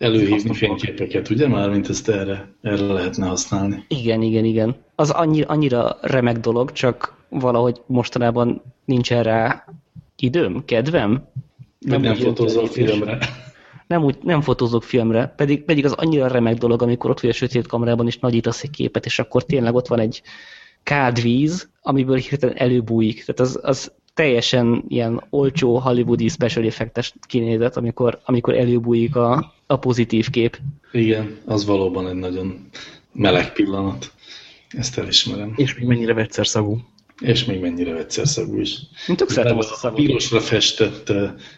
előhívni 0.00 0.54
fényképeket, 0.54 1.30
ugye 1.30 1.48
már, 1.48 1.70
mint 1.70 1.88
ezt 1.88 2.08
erre, 2.08 2.52
erre 2.62 2.84
lehetne 2.84 3.26
használni. 3.26 3.84
Igen, 3.88 4.22
igen, 4.22 4.44
igen. 4.44 4.76
Az 4.94 5.10
annyira, 5.10 5.48
annyira 5.48 5.96
remek 6.00 6.38
dolog, 6.38 6.72
csak 6.72 7.16
valahogy 7.28 7.80
mostanában 7.86 8.62
nincs 8.84 9.12
erre 9.12 9.64
időm, 10.16 10.64
kedvem. 10.64 11.28
Nem, 11.78 12.00
nem 12.00 12.14
fotózok 12.14 12.66
filmre. 12.66 13.18
Nem, 13.86 14.04
úgy, 14.04 14.16
nem 14.22 14.40
fotózok 14.40 14.82
filmre, 14.82 15.32
pedig, 15.36 15.64
pedig 15.64 15.84
az 15.84 15.92
annyira 15.92 16.28
remek 16.28 16.56
dolog, 16.56 16.82
amikor 16.82 17.10
ott 17.10 17.20
vagy 17.20 17.30
a 17.30 17.32
sötét 17.32 17.66
kamerában 17.66 18.06
is 18.06 18.18
nagyítasz 18.18 18.62
egy 18.62 18.70
képet, 18.70 19.06
és 19.06 19.18
akkor 19.18 19.44
tényleg 19.44 19.74
ott 19.74 19.86
van 19.86 19.98
egy 19.98 20.22
kádvíz, 20.82 21.68
amiből 21.82 22.16
hirtelen 22.16 22.56
előbújik. 22.56 23.24
Tehát 23.24 23.40
az, 23.40 23.58
az 23.62 23.92
teljesen 24.20 24.84
ilyen 24.88 25.22
olcsó 25.30 25.78
hollywoodi 25.78 26.28
special 26.28 26.66
effektes 26.66 27.14
kinézet, 27.26 27.76
amikor, 27.76 28.20
amikor 28.24 28.54
előbújik 28.54 29.16
a, 29.16 29.54
a 29.66 29.76
pozitív 29.76 30.30
kép. 30.30 30.58
Igen, 30.92 31.38
az 31.44 31.64
valóban 31.64 32.08
egy 32.08 32.14
nagyon 32.14 32.68
meleg 33.12 33.52
pillanat. 33.52 34.12
Ezt 34.68 34.98
elismerem. 34.98 35.52
És 35.56 35.74
még 35.74 35.86
mennyire 35.86 36.14
vegyszer 36.14 36.46
szagú. 36.46 36.78
És 37.20 37.44
még 37.44 37.60
mennyire 37.60 37.92
vegyszer 37.92 38.28
szagú 38.28 38.60
is. 38.60 38.78
Én 39.08 39.16
tök 39.16 39.30
szeretem 39.30 39.58
azt 39.58 39.70
a 39.70 39.74
szagot. 39.74 39.96
Pirosra 39.96 40.40
festett 40.40 41.12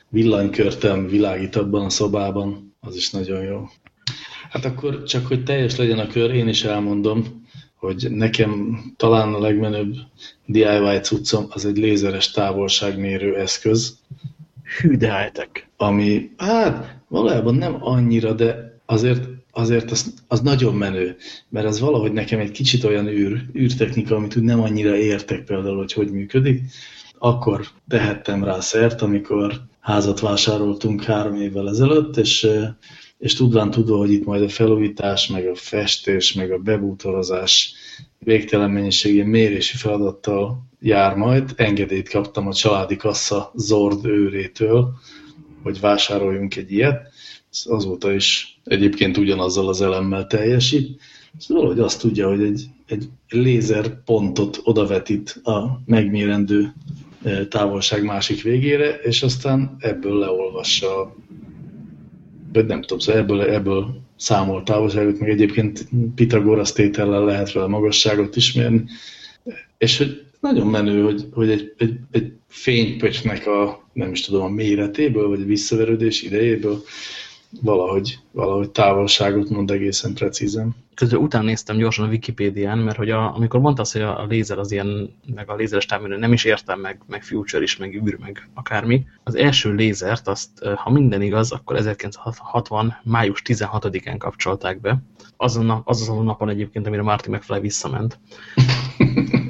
villanykörtem 0.09 1.07
világít 1.07 1.57
abban 1.57 1.85
a 1.85 1.91
szobában, 1.91 2.75
az 2.81 2.97
is 2.97 3.11
nagyon 3.11 3.43
jó. 3.43 3.69
Hát 4.51 4.65
akkor 4.65 5.03
csak, 5.03 5.27
hogy 5.27 5.45
teljes 5.45 5.77
legyen 5.77 5.99
a 5.99 6.07
kör, 6.07 6.35
én 6.35 6.49
is 6.49 6.65
elmondom, 6.65 7.42
hogy 7.83 8.07
nekem 8.11 8.81
talán 8.97 9.35
a 9.35 9.39
legmenőbb 9.39 9.95
DIY 10.47 10.99
cuccom 11.03 11.47
az 11.49 11.67
egy 11.67 11.77
lézeres 11.77 12.31
távolságmérő 12.31 13.37
eszköz. 13.37 13.99
Hű, 14.81 14.97
de 14.97 15.19
high 15.19 15.49
Ami, 15.77 16.31
hát 16.37 16.97
valójában 17.09 17.55
nem 17.55 17.77
annyira, 17.81 18.33
de 18.33 18.79
azért 18.87 19.29
azért 19.53 19.91
az, 19.91 20.15
az 20.29 20.41
nagyon 20.41 20.75
menő, 20.75 21.17
mert 21.49 21.67
az 21.67 21.81
valahogy 21.81 22.13
nekem 22.13 22.41
egy 22.41 22.51
kicsit 22.51 22.85
olyan 22.85 23.07
űr, 23.07 23.45
űrtechnika, 23.57 24.15
amit 24.17 24.37
úgy 24.37 24.43
nem 24.43 24.61
annyira 24.61 24.97
értek 24.97 25.45
például, 25.45 25.77
hogy 25.77 25.93
hogy 25.93 26.11
működik. 26.11 26.61
Akkor 27.19 27.67
tehettem 27.89 28.45
rá 28.45 28.61
szert, 28.61 29.03
amikor 29.03 29.61
házat 29.81 30.21
vásároltunk 30.21 31.03
három 31.03 31.35
évvel 31.35 31.69
ezelőtt, 31.69 32.17
és, 32.17 32.49
és 33.23 33.35
tudván 33.35 33.71
tudva, 33.71 33.97
hogy 33.97 34.13
itt 34.13 34.25
majd 34.25 34.43
a 34.43 34.49
felújítás, 34.49 35.27
meg 35.27 35.47
a 35.47 35.55
festés, 35.55 36.33
meg 36.33 36.53
a 36.53 36.59
bebútorozás 36.59 37.75
végtelen 38.19 38.71
mennyiségű 38.71 39.25
mérési 39.25 39.77
feladattal 39.77 40.67
jár 40.81 41.15
majd, 41.17 41.53
engedélyt 41.57 42.09
kaptam 42.09 42.47
a 42.47 42.53
családi 42.53 42.97
kassa 42.97 43.53
Zord 43.55 44.07
őrétől, 44.07 44.95
hogy 45.63 45.81
vásároljunk 45.81 46.57
egy 46.57 46.73
ilyet, 46.73 47.13
azóta 47.65 48.13
is 48.13 48.59
egyébként 48.65 49.17
ugyanazzal 49.17 49.69
az 49.69 49.81
elemmel 49.81 50.27
teljesít. 50.27 51.01
Szóval 51.39 51.67
hogy 51.67 51.79
azt 51.79 52.01
tudja, 52.01 52.29
hogy 52.29 52.43
egy, 52.43 52.67
egy 52.87 53.09
lézer 53.29 54.03
pontot 54.05 54.61
odavetít 54.63 55.41
a 55.43 55.81
megmérendő 55.85 56.75
e, 57.23 57.47
távolság 57.47 58.05
másik 58.05 58.43
végére, 58.43 58.95
és 58.95 59.23
aztán 59.23 59.77
ebből 59.79 60.19
leolvassa, 60.19 61.15
vagy 62.53 62.67
nem 62.67 62.81
tudom, 62.81 62.99
szóval 62.99 63.21
ebből, 63.21 63.41
ebből 63.41 64.03
számol 64.17 64.63
távolságot, 64.63 65.19
meg 65.19 65.29
egyébként 65.29 65.89
Pitagoras 66.15 66.73
tétellel 66.73 67.25
lehet 67.25 67.53
vele 67.53 67.67
magasságot 67.67 68.37
ismerni, 68.37 68.85
és 69.79 69.99
hogy 69.99 70.23
nagyon 70.41 70.67
menő, 70.67 71.03
hogy, 71.03 71.27
hogy 71.33 71.51
egy, 71.51 71.73
egy, 71.79 71.99
egy 72.11 72.33
fénypöcsnek 72.49 73.47
a, 73.47 73.89
nem 73.93 74.11
is 74.11 74.21
tudom, 74.21 74.43
a 74.43 74.49
méretéből, 74.49 75.29
vagy 75.29 75.41
a 75.41 75.45
visszaverődés 75.45 76.23
idejéből 76.23 76.83
valahogy, 77.61 78.19
valahogy 78.31 78.71
távolságot 78.71 79.51
mond 79.51 79.71
egészen 79.71 80.15
precízen. 80.15 80.75
Közben 80.95 81.21
utána 81.21 81.45
néztem 81.45 81.77
gyorsan 81.77 82.05
a 82.05 82.09
Wikipédián, 82.09 82.79
mert 82.79 82.97
hogy 82.97 83.11
a, 83.11 83.35
amikor 83.35 83.61
mondtasz, 83.61 83.93
hogy 83.93 84.03
a, 84.03 84.21
a 84.21 84.27
lézer 84.27 84.59
az 84.59 84.73
ilyen, 84.73 85.15
meg 85.35 85.51
a 85.51 85.55
lézeres 85.55 85.87
távmérő 85.87 86.17
nem 86.17 86.33
is 86.33 86.45
értem, 86.45 86.81
meg, 86.81 87.01
meg 87.07 87.23
future 87.23 87.63
is, 87.63 87.77
meg 87.77 87.95
űr, 87.95 88.19
meg 88.19 88.49
akármi. 88.55 89.07
Az 89.25 89.35
első 89.35 89.75
lézert, 89.75 90.29
azt, 90.29 90.65
ha 90.77 90.91
minden 90.91 91.23
igaz, 91.23 91.53
akkor 91.53 91.77
1960. 91.77 92.97
május 93.03 93.43
16-án 93.45 94.15
kapcsolták 94.19 94.81
be. 94.81 95.03
Azon 95.37 95.83
azon 95.85 96.19
a 96.19 96.23
napon 96.23 96.49
egyébként, 96.49 96.87
amire 96.87 97.03
Marty 97.03 97.31
McFly 97.31 97.61
visszament. 97.61 98.19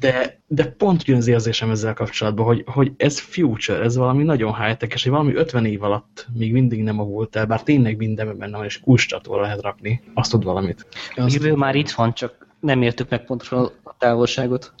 de, 0.00 0.40
de 0.46 0.66
pont 0.66 1.02
ugyan 1.02 1.16
az 1.16 1.26
érzésem 1.26 1.70
ezzel 1.70 1.94
kapcsolatban, 1.94 2.46
hogy, 2.46 2.64
hogy 2.66 2.92
ez 2.96 3.18
future, 3.18 3.82
ez 3.82 3.96
valami 3.96 4.22
nagyon 4.22 4.64
high-tech, 4.64 4.94
és 4.94 5.02
hogy 5.02 5.12
valami 5.12 5.34
50 5.34 5.64
év 5.64 5.82
alatt 5.82 6.26
még 6.34 6.52
mindig 6.52 6.82
nem 6.82 6.96
volt 6.96 7.36
el, 7.36 7.46
bár 7.46 7.62
tényleg 7.62 7.96
minden 7.96 8.38
benne 8.38 8.56
van, 8.56 8.66
és 8.66 8.80
kulcscsatóra 8.80 9.40
lehet 9.40 9.62
rakni, 9.62 10.02
azt 10.14 10.30
tud 10.30 10.44
valamit. 10.44 10.86
Jövő 11.26 11.54
már 11.54 11.74
itt 11.74 11.90
van, 11.90 12.14
csak 12.14 12.46
nem 12.60 12.82
értük 12.82 13.08
meg 13.08 13.24
pontosan 13.24 13.70
a 13.82 13.96
távolságot. 13.98 14.72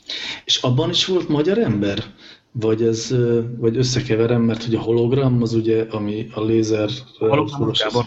És 0.44 0.56
abban 0.62 0.90
is 0.90 1.06
volt 1.06 1.28
magyar 1.28 1.58
ember? 1.58 2.04
Vagy, 2.52 2.82
ez, 2.82 3.14
vagy 3.56 3.76
összekeverem, 3.76 4.42
mert 4.42 4.64
hogy 4.64 4.74
a 4.74 4.80
hologram 4.80 5.42
az 5.42 5.52
ugye, 5.54 5.86
ami 5.90 6.26
a 6.32 6.42
lézer... 6.44 6.88
Hologram 7.18 7.70
Gábor 7.72 8.06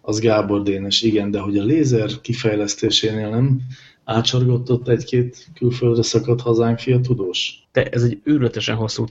Az 0.00 0.20
Gábor 0.20 0.62
Dénes, 0.62 1.02
igen, 1.02 1.30
de 1.30 1.38
hogy 1.38 1.58
a 1.58 1.64
lézer 1.64 2.10
kifejlesztésénél 2.20 3.28
nem 3.28 3.60
átsorgott 4.06 4.88
egy-két 4.88 5.46
külföldre 5.54 6.02
szakadt 6.02 6.40
hazánk 6.40 6.78
fia 6.78 7.00
tudós? 7.00 7.68
De 7.72 7.84
ez 7.84 8.02
egy 8.02 8.20
őrületesen 8.24 8.76
hosszú 8.76 9.04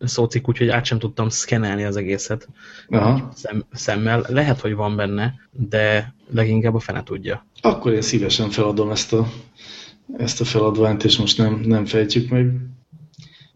szócik, 0.00 0.48
úgyhogy 0.48 0.68
át 0.68 0.84
sem 0.84 0.98
tudtam 0.98 1.28
szkenelni 1.28 1.84
az 1.84 1.96
egészet 1.96 2.48
Szem, 3.34 3.64
szemmel. 3.72 4.24
Lehet, 4.28 4.60
hogy 4.60 4.74
van 4.74 4.96
benne, 4.96 5.34
de 5.50 6.14
leginkább 6.30 6.74
a 6.74 6.78
fene 6.78 7.02
tudja. 7.02 7.46
Akkor 7.60 7.92
én 7.92 8.02
szívesen 8.02 8.50
feladom 8.50 8.90
ezt 8.90 9.12
a, 9.12 9.26
ezt 10.16 10.40
a 10.40 10.44
feladványt, 10.44 11.04
és 11.04 11.18
most 11.18 11.38
nem, 11.38 11.60
nem 11.64 11.84
fejtjük 11.84 12.30
meg. 12.30 12.56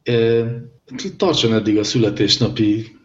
E, 0.02 0.44
tartson 1.16 1.54
eddig 1.54 1.78
a 1.78 1.84
születésnapi 1.84 2.96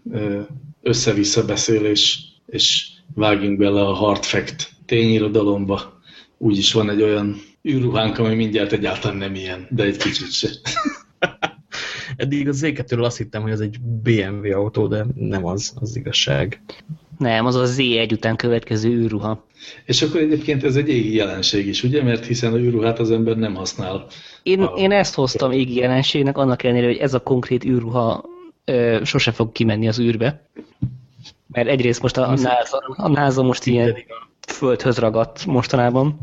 össze-vissza 0.81 1.45
beszélés, 1.45 2.19
és 2.45 2.89
vágjunk 3.13 3.57
bele 3.57 3.81
a 3.81 3.93
hard 3.93 4.23
fact 4.23 4.71
tényirodalomba. 4.85 5.99
Úgyis 6.37 6.73
van 6.73 6.89
egy 6.89 7.01
olyan 7.01 7.49
űrruhánk, 7.69 8.17
ami 8.17 8.35
mindjárt 8.35 8.71
egyáltalán 8.71 9.17
nem 9.17 9.35
ilyen, 9.35 9.67
de 9.69 9.83
egy 9.83 9.97
kicsit 9.97 10.31
se. 10.31 10.47
Eddig 12.15 12.47
az 12.47 12.57
z 12.57 12.73
azt 12.89 13.17
hittem, 13.17 13.41
hogy 13.41 13.51
ez 13.51 13.59
egy 13.59 13.79
BMW 13.81 14.53
autó, 14.53 14.87
de 14.87 15.05
nem 15.15 15.45
az, 15.45 15.73
az 15.75 15.95
igazság. 15.95 16.61
Nem, 17.17 17.45
az 17.45 17.55
a 17.55 17.65
Z1 17.65 18.11
után 18.11 18.35
következő 18.35 18.89
űrruha. 18.89 19.45
És 19.85 20.01
akkor 20.01 20.19
egyébként 20.19 20.63
ez 20.63 20.75
egy 20.75 20.89
égi 20.89 21.15
jelenség 21.15 21.67
is, 21.67 21.83
ugye? 21.83 22.03
Mert 22.03 22.25
hiszen 22.25 22.53
a 22.53 22.57
űrruhát 22.57 22.99
az 22.99 23.11
ember 23.11 23.37
nem 23.37 23.55
használ. 23.55 24.07
Én, 24.43 24.61
a... 24.61 24.73
én 24.77 24.91
ezt 24.91 25.15
hoztam 25.15 25.51
égi 25.51 25.75
jelenségnek, 25.75 26.37
annak 26.37 26.63
ellenére, 26.63 26.85
hogy 26.85 26.97
ez 26.97 27.13
a 27.13 27.19
konkrét 27.19 27.65
űrruha 27.65 28.25
ö, 28.65 28.99
sose 29.03 29.31
fog 29.31 29.51
kimenni 29.51 29.87
az 29.87 29.99
űrbe. 29.99 30.45
Mert 31.47 31.67
egyrészt 31.67 32.01
most 32.01 32.17
a, 32.17 32.29
a, 32.29 32.35
NASA, 32.35 32.77
a 32.95 33.07
NASA 33.07 33.43
most 33.43 33.65
ilyen 33.65 33.95
földhöz 34.47 34.97
ragadt 34.97 35.45
mostanában. 35.45 36.19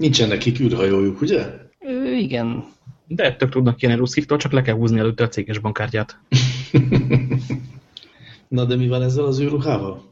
Nincsen 0.00 0.28
nekik 0.28 0.60
űrhajójuk, 0.60 1.20
ugye? 1.20 1.46
Ö, 1.80 2.12
igen. 2.12 2.64
De 3.06 3.24
ettől 3.24 3.48
tudnak 3.48 3.82
ilyen 3.82 3.96
russziktól, 3.96 4.38
csak 4.38 4.52
le 4.52 4.62
kell 4.62 4.74
húzni 4.74 4.98
előtte 4.98 5.24
a 5.24 5.28
céges 5.28 5.58
bankkártyát. 5.58 6.18
Na 8.48 8.64
de 8.64 8.76
mi 8.76 8.88
van 8.88 9.02
ezzel 9.02 9.24
az 9.24 9.40
űrruhával? 9.40 10.02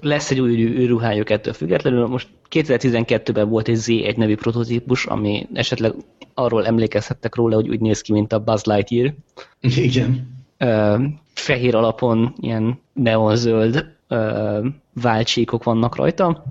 Lesz 0.00 0.30
egy 0.30 0.40
új 0.40 0.62
űrruhájuk 0.62 1.30
ettől 1.30 1.52
függetlenül. 1.52 2.06
Most 2.06 2.28
2012-ben 2.50 3.48
volt 3.48 3.68
egy 3.68 3.78
Z1 3.80 4.16
nevű 4.16 4.34
prototípus, 4.34 5.06
ami 5.06 5.46
esetleg 5.52 5.94
arról 6.34 6.66
emlékezhettek 6.66 7.34
róla, 7.34 7.54
hogy 7.54 7.68
úgy 7.68 7.80
néz 7.80 8.00
ki, 8.00 8.12
mint 8.12 8.32
a 8.32 8.40
Buzz 8.40 8.64
Lightyear. 8.64 9.14
Igen. 9.60 10.36
Ö, 10.58 10.96
fehér 11.34 11.74
alapon 11.74 12.34
ilyen 12.40 12.78
neonzöld 12.92 13.94
ö, 14.08 14.66
váltsékok 14.92 15.64
vannak 15.64 15.96
rajta 15.96 16.44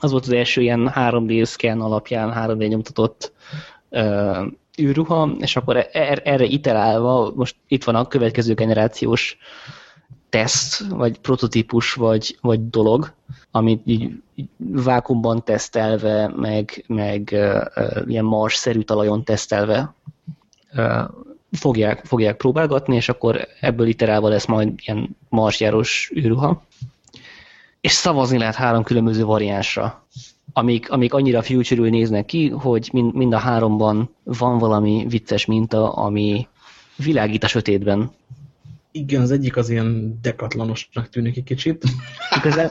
az 0.00 0.10
volt 0.10 0.24
az 0.24 0.32
első 0.32 0.60
ilyen 0.60 0.92
3D 0.94 1.48
scan 1.48 1.80
alapján 1.80 2.32
3D 2.36 2.68
nyomtatott 2.68 3.32
uh, 3.90 4.46
űrruha, 4.80 5.30
és 5.38 5.56
akkor 5.56 5.88
er, 5.92 6.22
erre 6.24 6.44
iterálva, 6.44 7.32
most 7.34 7.56
itt 7.68 7.84
van 7.84 7.94
a 7.94 8.08
következő 8.08 8.54
generációs 8.54 9.36
teszt, 10.28 10.88
vagy 10.88 11.18
prototípus, 11.18 11.94
vagy, 11.94 12.38
vagy 12.40 12.68
dolog, 12.68 13.12
amit 13.50 13.80
így, 13.84 14.22
így 14.34 14.48
vákumban 14.58 15.44
tesztelve, 15.44 16.32
meg, 16.36 16.84
meg 16.86 17.28
uh, 17.32 18.02
ilyen 18.06 18.24
Mars-szerű 18.24 18.80
talajon 18.80 19.24
tesztelve 19.24 19.94
uh, 20.74 21.02
fogják, 21.52 22.04
fogják 22.04 22.36
próbálgatni, 22.36 22.96
és 22.96 23.08
akkor 23.08 23.48
ebből 23.60 23.86
iterálva 23.86 24.28
lesz 24.28 24.46
majd 24.46 24.72
ilyen 24.76 25.16
marsjáros 25.28 26.12
űrruha 26.16 26.62
és 27.86 27.92
szavazni 27.92 28.38
lehet 28.38 28.54
három 28.54 28.82
különböző 28.82 29.24
variánsra, 29.24 30.06
amik, 30.52 30.90
amik 30.90 31.14
annyira 31.14 31.42
future 31.42 31.88
néznek 31.88 32.24
ki, 32.24 32.48
hogy 32.48 32.88
mind, 32.92 33.14
mind 33.14 33.32
a 33.32 33.38
háromban 33.38 34.14
van 34.22 34.58
valami 34.58 35.06
vicces 35.08 35.44
minta, 35.44 35.92
ami 35.92 36.48
világít 36.96 37.44
a 37.44 37.46
sötétben. 37.46 38.10
Igen, 38.90 39.20
az 39.22 39.30
egyik 39.30 39.56
az 39.56 39.70
ilyen 39.70 40.18
dekatlanosnak 40.22 41.08
tűnik 41.08 41.36
egy 41.36 41.44
kicsit. 41.44 41.84
Igazán, 42.36 42.70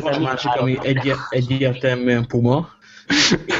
van 0.00 0.12
a 0.12 0.18
másik, 0.18 0.50
ami 0.50 0.78
egy, 0.82 1.12
egyértelműen 1.28 2.26
puma, 2.26 2.68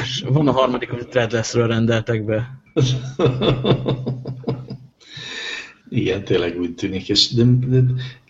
és 0.03 0.25
van 0.29 0.49
a 0.49 0.53
harmadik, 0.53 0.93
amit 0.93 1.09
Threadlessről 1.09 1.67
rendeltek 1.67 2.25
be. 2.25 2.61
Igen, 5.95 6.25
tényleg 6.25 6.61
úgy 6.61 6.75
tűnik, 6.75 7.09
és 7.09 7.33
de, 7.33 7.43
de, 7.67 7.81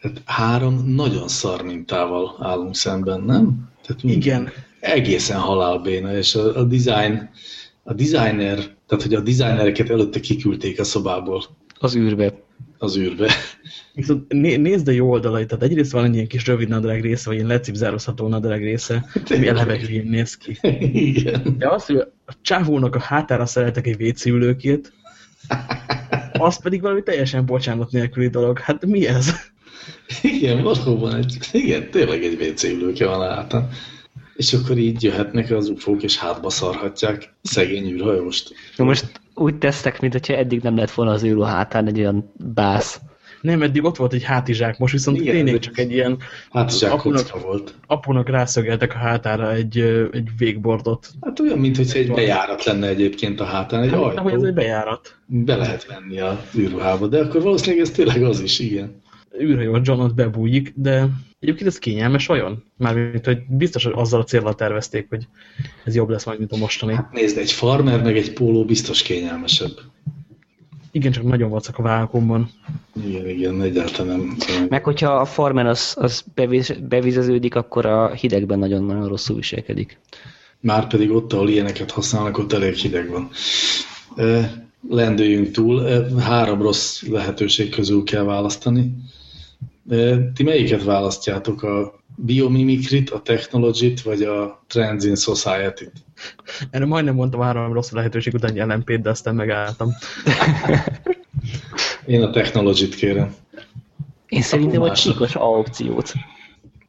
de 0.02 0.10
három 0.24 0.84
nagyon 0.86 1.28
szar 1.28 1.62
mintával 1.62 2.36
állunk 2.40 2.76
szemben, 2.76 3.20
nem? 3.20 3.68
Tehát 3.86 4.02
Igen. 4.02 4.48
Egészen 4.80 5.38
halálbéna, 5.38 6.16
és 6.16 6.34
a, 6.34 6.56
a 6.56 6.64
design, 6.64 7.30
a 7.82 7.92
designer, 7.92 8.56
tehát 8.86 9.02
hogy 9.02 9.14
a 9.14 9.20
designereket 9.20 9.90
előtte 9.90 10.20
kiküldték 10.20 10.80
a 10.80 10.84
szobából. 10.84 11.44
Az 11.78 11.96
űrbe. 11.96 12.42
Az 12.78 12.96
űrbe. 12.96 13.32
Viszont 13.92 14.32
né 14.32 14.56
nézd 14.56 14.88
a 14.88 14.90
jó 14.90 15.10
oldalait, 15.10 15.48
tehát 15.48 15.64
egyrészt 15.64 15.92
van 15.92 16.04
egy 16.04 16.14
ilyen 16.14 16.26
kis 16.26 16.46
rövid 16.46 16.68
nadrág 16.68 17.02
része, 17.02 17.24
vagy 17.26 17.34
ilyen 17.34 17.48
lecipzározható 17.48 18.28
nadrág 18.28 18.62
része, 18.62 19.06
ami 19.30 19.46
eleve 19.46 19.78
néz 20.04 20.36
ki. 20.36 20.58
Igen. 20.92 21.54
De 21.58 21.68
az, 21.68 21.86
hogy 21.86 21.96
a 22.26 22.32
csávónak 22.42 22.94
a 22.94 23.00
hátára 23.00 23.46
szeretek 23.46 23.86
egy 23.86 24.02
WC 24.02 24.24
ülőkét, 24.24 24.92
az 26.38 26.62
pedig 26.62 26.80
valami 26.80 27.02
teljesen 27.02 27.46
bocsánat 27.46 27.90
nélküli 27.90 28.28
dolog. 28.28 28.58
Hát 28.58 28.86
mi 28.86 29.06
ez? 29.06 29.30
Igen, 30.22 30.62
valóban 30.62 31.14
egy, 31.14 31.36
igen, 31.52 31.90
tényleg 31.90 32.24
egy 32.24 32.48
WC 32.48 32.62
ülőke 32.62 33.06
van 33.06 33.22
állta. 33.22 33.68
És 34.36 34.52
akkor 34.52 34.78
így 34.78 35.02
jöhetnek 35.02 35.50
az 35.50 35.68
ufók, 35.68 36.02
és 36.02 36.18
hátba 36.18 36.50
szarhatják 36.50 37.34
szegény 37.42 37.90
űrhajóst. 37.90 38.54
Most 38.76 39.20
úgy 39.34 39.58
tesztek, 39.58 40.00
mint 40.00 40.12
hogyha 40.12 40.34
eddig 40.34 40.60
nem 40.60 40.76
lett 40.76 40.90
volna 40.90 41.12
az 41.12 41.22
űrhajó 41.22 41.42
hátán 41.42 41.86
egy 41.86 41.98
olyan 41.98 42.32
bász. 42.36 43.00
Nem, 43.44 43.62
eddig 43.62 43.84
ott 43.84 43.96
volt 43.96 44.12
egy 44.12 44.22
hátizsák, 44.22 44.78
most 44.78 44.92
viszont 44.92 45.20
Igen, 45.20 45.34
tényleg 45.34 45.58
csak 45.58 45.78
egy 45.78 45.92
ilyen 45.92 46.18
Hátizsák 46.50 46.92
Apunak- 46.92 47.42
volt. 47.42 47.74
apunak 47.86 48.28
rászögeltek 48.28 48.94
a 48.94 48.98
hátára 48.98 49.52
egy, 49.52 49.78
egy 50.12 50.28
végbordot. 50.38 51.10
Hát 51.20 51.40
olyan, 51.40 51.58
mintha 51.58 51.98
egy 51.98 52.12
bejárat 52.12 52.64
lenne 52.64 52.86
egyébként 52.88 53.40
a 53.40 53.44
hátán, 53.44 53.82
egy 53.82 53.90
Hát, 53.90 53.98
hogy 53.98 54.32
ez 54.32 54.32
ajtó. 54.32 54.44
egy 54.44 54.54
bejárat. 54.54 55.16
Be 55.26 55.56
lehet 55.56 55.86
venni 55.86 56.20
a 56.20 56.40
űrruhába, 56.58 57.06
de 57.06 57.18
akkor 57.20 57.42
valószínűleg 57.42 57.84
ez 57.84 57.90
tényleg 57.90 58.22
az 58.22 58.40
is, 58.40 58.58
igen. 58.58 59.02
űrhajó 59.40 59.78
John 59.82 60.00
ott 60.00 60.14
bebújik, 60.14 60.72
de 60.76 61.08
egyébként 61.40 61.68
ez 61.68 61.78
kényelmes 61.78 62.26
vajon? 62.26 62.64
Mármint, 62.76 63.24
hogy 63.24 63.38
biztos, 63.48 63.84
hogy 63.84 63.92
azzal 63.96 64.20
a 64.20 64.24
célral 64.24 64.54
tervezték, 64.54 65.06
hogy 65.08 65.26
ez 65.84 65.94
jobb 65.94 66.08
lesz 66.08 66.24
majd, 66.24 66.38
mint 66.38 66.52
a 66.52 66.56
mostani. 66.56 66.94
Hát 66.94 67.12
nézd, 67.12 67.38
egy 67.38 67.52
farmer 67.52 68.02
meg 68.02 68.16
egy 68.16 68.32
póló 68.32 68.64
biztos 68.64 69.02
kényelmesebb. 69.02 69.72
Igen, 70.94 71.12
csak 71.12 71.24
nagyon 71.24 71.50
vacak 71.50 71.78
a 71.78 71.82
vákumban. 71.82 72.50
Igen, 73.06 73.28
igen, 73.28 73.62
egyáltalán 73.62 74.18
nem. 74.18 74.66
Meg 74.68 74.84
hogyha 74.84 75.10
a 75.10 75.24
farmer 75.24 75.66
az, 75.66 75.94
az 75.98 76.24
beviz, 76.34 76.74
bevizeződik, 76.88 77.54
akkor 77.54 77.86
a 77.86 78.12
hidegben 78.12 78.58
nagyon-nagyon 78.58 79.08
rosszul 79.08 79.36
viselkedik. 79.36 79.98
Már 80.60 80.86
pedig 80.86 81.10
ott, 81.10 81.32
ahol 81.32 81.48
ilyeneket 81.48 81.90
használnak, 81.90 82.38
ott 82.38 82.52
elég 82.52 82.74
hideg 82.74 83.08
van. 83.10 83.30
Lendüljünk 84.88 85.50
túl. 85.50 86.06
Három 86.18 86.62
rossz 86.62 87.02
lehetőség 87.02 87.68
közül 87.68 88.04
kell 88.04 88.22
választani. 88.22 88.92
E, 89.88 90.30
ti 90.34 90.42
melyiket 90.42 90.84
választjátok? 90.84 91.62
A 91.62 92.02
biomimikrit, 92.16 93.10
a 93.10 93.20
technology 93.20 93.94
vagy 94.04 94.22
a 94.22 94.64
Trends 94.66 95.04
in 95.04 95.14
Society-t? 95.14 95.92
Erre 96.70 96.86
majdnem 96.86 97.14
mondtam 97.14 97.40
három 97.40 97.72
rossz 97.72 97.90
lehetőség 97.90 98.34
után 98.34 98.80
egy 98.80 99.00
de 99.00 99.10
aztán 99.10 99.34
megálltam. 99.34 99.90
Én 102.06 102.22
a 102.22 102.30
technology 102.30 102.88
kérem. 102.88 103.34
Én 104.28 104.42
szerintem 104.42 104.82
a 104.82 104.92
csíkos 104.92 105.36
A 105.36 105.44
opciót. 105.44 106.12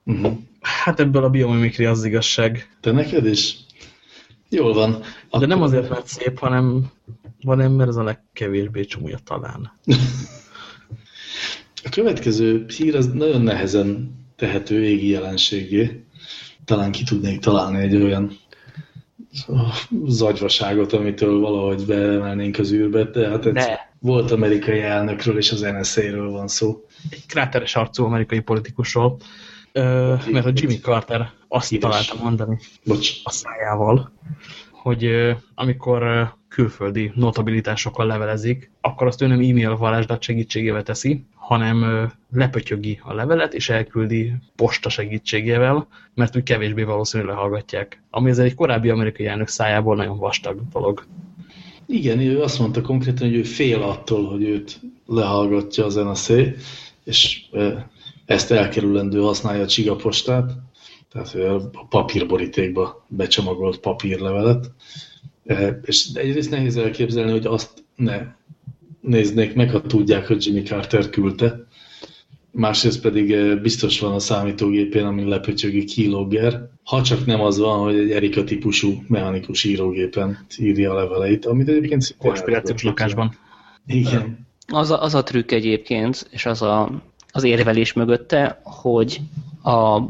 Uh-huh. 0.04 0.38
Hát 0.62 1.00
ebből 1.00 1.24
a 1.24 1.30
biomimikri 1.30 1.86
az 1.86 2.06
igazság. 2.06 2.70
Te 2.82 2.92
neked 2.92 3.26
is? 3.26 3.58
Jól 4.50 4.74
van. 4.74 5.02
De 5.40 5.46
nem 5.46 5.62
azért, 5.62 5.90
mert 5.90 6.08
szép, 6.08 6.40
hanem, 6.40 6.92
hanem 7.46 7.72
mert 7.72 7.90
ez 7.90 7.96
a 7.96 8.04
legkevésbé 8.04 8.84
csúnya 8.84 9.18
talán. 9.24 9.72
A 11.86 11.90
következő 11.90 12.66
hír 12.78 12.96
az 12.96 13.08
nagyon 13.14 13.42
nehezen 13.42 14.16
tehető 14.36 14.84
égi 14.84 15.10
jelenségé. 15.10 16.04
Talán 16.66 16.92
ki 16.92 17.04
tudnék 17.04 17.40
találni 17.40 17.80
egy 17.80 17.96
olyan 17.96 18.38
zagyvaságot, 20.06 20.94
amitől 20.94 21.40
valahogy 21.40 21.86
beemelnénk 21.86 22.58
az 22.58 22.72
űrbe, 22.72 23.04
de 23.04 23.30
hát 23.30 23.46
ez 23.46 23.66
volt 24.00 24.32
amerikai 24.32 24.82
elnökről 24.82 25.38
és 25.38 25.52
az 25.52 25.62
NSA-ről 25.62 26.30
van 26.30 26.48
szó. 26.48 26.86
Egy 27.10 27.26
kráteres 27.26 27.76
arcú 27.76 28.04
amerikai 28.06 28.40
politikusról, 28.40 29.18
ö, 29.72 30.16
mert 30.32 30.46
a 30.46 30.52
Jimmy 30.54 30.80
Carter 30.80 31.32
azt 31.48 31.70
Híres. 31.70 31.90
találta 31.90 32.24
mondani 32.24 32.58
Bocs. 32.84 33.12
a 33.24 33.32
szájával, 33.32 34.12
hogy 34.72 35.06
ö, 35.06 35.32
amikor 35.56 36.02
ö, 36.02 36.24
külföldi 36.48 37.12
notabilitásokkal 37.16 38.06
levelezik, 38.06 38.72
akkor 38.82 39.08
azt 39.08 39.22
ő 39.22 39.28
nem 39.28 39.40
e-mail 39.40 39.78
varázslat 39.78 40.22
segítségével 40.22 40.84
teszi, 40.84 41.26
hanem 41.46 42.12
lepötyögi 42.34 43.00
a 43.04 43.14
levelet, 43.14 43.54
és 43.54 43.70
elküldi 43.70 44.34
posta 44.56 44.90
segítségével, 44.90 45.88
mert 46.14 46.36
úgy 46.36 46.44
kevésbé 46.44 46.84
valószínűleg 46.84 47.36
hallgatják. 47.36 48.02
Ami 48.10 48.30
ez 48.30 48.40
egy 48.40 48.56
korábbi 48.56 48.90
amerikai 48.90 49.26
elnök 49.26 49.48
szájából 49.48 49.96
nagyon 49.96 50.18
vastag 50.18 50.62
dolog. 50.72 51.06
Igen, 51.86 52.20
ő 52.20 52.42
azt 52.42 52.60
mondta 52.60 52.82
konkrétan, 52.82 53.28
hogy 53.28 53.38
ő 53.38 53.44
fél 53.44 53.82
attól, 53.82 54.30
hogy 54.30 54.44
őt 54.44 54.80
lehallgatja 55.06 55.86
az 55.86 55.96
NSA, 55.96 56.42
és 57.04 57.42
ezt 58.26 58.52
elkerülendő 58.52 59.20
használja 59.20 59.64
a 59.64 59.68
csigapostát, 59.68 60.52
tehát 61.12 61.36
a 61.74 61.86
papírborítékba 61.90 63.06
becsomagolt 63.08 63.78
papírlevelet. 63.78 64.72
És 65.82 66.10
egyrészt 66.14 66.50
nehéz 66.50 66.78
elképzelni, 66.78 67.32
hogy 67.32 67.46
azt 67.46 67.84
ne 67.96 68.22
néznék 69.06 69.56
meg, 69.56 69.72
ha 69.72 69.82
tudják, 69.82 70.28
hogy 70.28 70.46
Jimmy 70.46 70.62
Carter 70.62 71.10
küldte. 71.10 71.68
Másrészt 72.52 73.02
pedig 73.02 73.32
e, 73.32 73.56
biztos 73.56 74.00
van 74.00 74.14
a 74.14 74.20
számítógépén, 74.20 75.06
amin 75.06 75.28
lepötyögi 75.28 75.84
keylogger, 75.84 76.70
ha 76.84 77.02
csak 77.02 77.26
nem 77.26 77.42
az 77.42 77.58
van, 77.58 77.80
hogy 77.80 77.96
egy 77.96 78.12
Erika 78.12 78.44
típusú 78.44 79.04
mechanikus 79.08 79.64
írógépen 79.64 80.46
írja 80.58 80.92
a 80.92 80.96
leveleit, 80.96 81.46
amit 81.46 81.68
egyébként 81.68 82.02
szintén 82.02 82.30
Konspirációs 82.30 82.84
lakásban. 82.84 83.38
igen. 83.88 84.48
Az 84.68 84.92
a, 84.92 85.02
az 85.02 85.16
a 85.16 85.24
trükk 85.24 85.52
egyébként, 85.52 86.28
és 86.32 86.46
az 86.46 86.62
a, 86.62 87.02
az 87.32 87.44
érvelés 87.44 87.94
mögötte, 87.94 88.60
hogy 88.64 89.20
a 89.64 90.02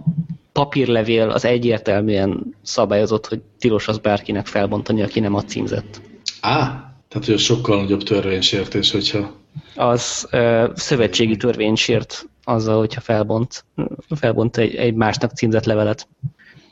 papírlevél 0.52 1.30
az 1.30 1.46
egyértelműen 1.46 2.56
szabályozott, 2.62 3.28
hogy 3.28 3.42
tilos 3.60 3.88
az 3.88 3.98
bárkinek 3.98 4.46
felbontani, 4.46 5.02
aki 5.02 5.20
nem 5.20 5.36
a 5.36 5.44
címzett. 5.44 6.02
Á, 6.42 6.95
tehát 7.16 7.30
hogy 7.30 7.40
a 7.40 7.44
sokkal 7.44 7.82
nagyobb 7.82 8.04
törvénysértés, 8.04 8.92
hogyha 8.92 9.32
Az 9.76 10.28
ö, 10.32 10.72
szövetségi 10.76 11.38
törvény 11.38 11.76
sért 11.76 12.30
azzal, 12.44 12.78
hogyha 12.78 13.02
felbont, 13.02 13.66
felbont 14.10 14.58
egy, 14.58 14.76
egy 14.76 14.94
másnak 14.94 15.32
címzett 15.32 15.66
levelet. 15.66 16.08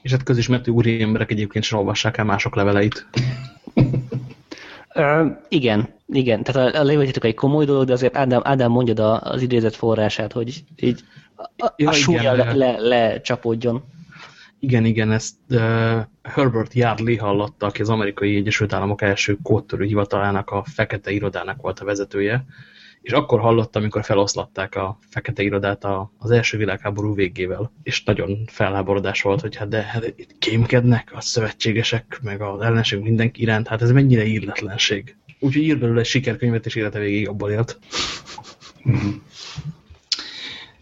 És 0.01 0.11
hát 0.11 0.23
közismertő 0.23 0.71
úri 0.71 1.01
emberek 1.01 1.31
egyébként 1.31 1.63
sem 1.63 1.79
olvassák 1.79 2.17
el 2.17 2.25
mások 2.25 2.55
leveleit. 2.55 3.07
Ö, 4.93 5.25
igen, 5.47 5.89
igen. 6.07 6.43
Tehát 6.43 6.73
a, 6.75 6.79
a 6.79 6.83
levetítek 6.83 7.23
egy 7.23 7.35
komoly 7.35 7.65
dolog, 7.65 7.85
de 7.85 7.93
azért 7.93 8.17
Ádám, 8.17 8.41
Ádám 8.43 8.71
mondjad 8.71 8.99
a, 8.99 9.21
az 9.21 9.41
idézett 9.41 9.75
forrását, 9.75 10.31
hogy 10.31 10.63
így 10.75 11.03
a, 11.35 11.65
a, 11.65 11.73
Ja, 11.77 11.91
súlya 11.91 12.33
igen. 12.33 12.57
le, 12.57 12.77
le, 12.77 12.79
lecsapódjon. 12.79 13.83
Igen, 14.63 14.85
igen, 14.85 15.11
ezt 15.11 15.35
uh, 15.49 16.01
Herbert 16.21 16.73
Yardley 16.73 17.17
hallotta, 17.17 17.65
aki 17.65 17.81
az 17.81 17.89
amerikai 17.89 18.35
Egyesült 18.35 18.73
Államok 18.73 19.01
első 19.01 19.37
kódtörő 19.41 19.85
hivatalának 19.85 20.49
a 20.49 20.63
fekete 20.63 21.11
irodának 21.11 21.61
volt 21.61 21.79
a 21.79 21.85
vezetője, 21.85 22.45
és 23.01 23.11
akkor 23.11 23.39
hallotta, 23.39 23.79
amikor 23.79 24.03
feloszlatták 24.03 24.75
a 24.75 24.99
fekete 25.09 25.43
irodát 25.43 25.83
a, 25.83 26.11
az 26.17 26.31
első 26.31 26.57
világháború 26.57 27.15
végével, 27.15 27.71
és 27.83 28.03
nagyon 28.03 28.45
felháborodás 28.45 29.21
volt, 29.21 29.41
hogy 29.41 29.55
hát 29.55 29.67
de 29.67 29.81
hát 29.81 30.13
itt 30.15 30.37
kémkednek 30.39 31.11
a 31.13 31.21
szövetségesek, 31.21 32.19
meg 32.21 32.41
az 32.41 32.61
ellenség 32.61 32.99
mindenki 32.99 33.41
iránt, 33.41 33.67
hát 33.67 33.81
ez 33.81 33.91
mennyire 33.91 34.25
írletlenség. 34.25 35.15
Úgyhogy 35.39 35.63
ír 35.63 35.79
belőle 35.79 35.99
egy 35.99 36.05
sikerkönyvet, 36.05 36.65
és 36.65 36.75
élete 36.75 36.99
végéig 36.99 37.27
abban 37.27 37.51
élt. 37.51 37.79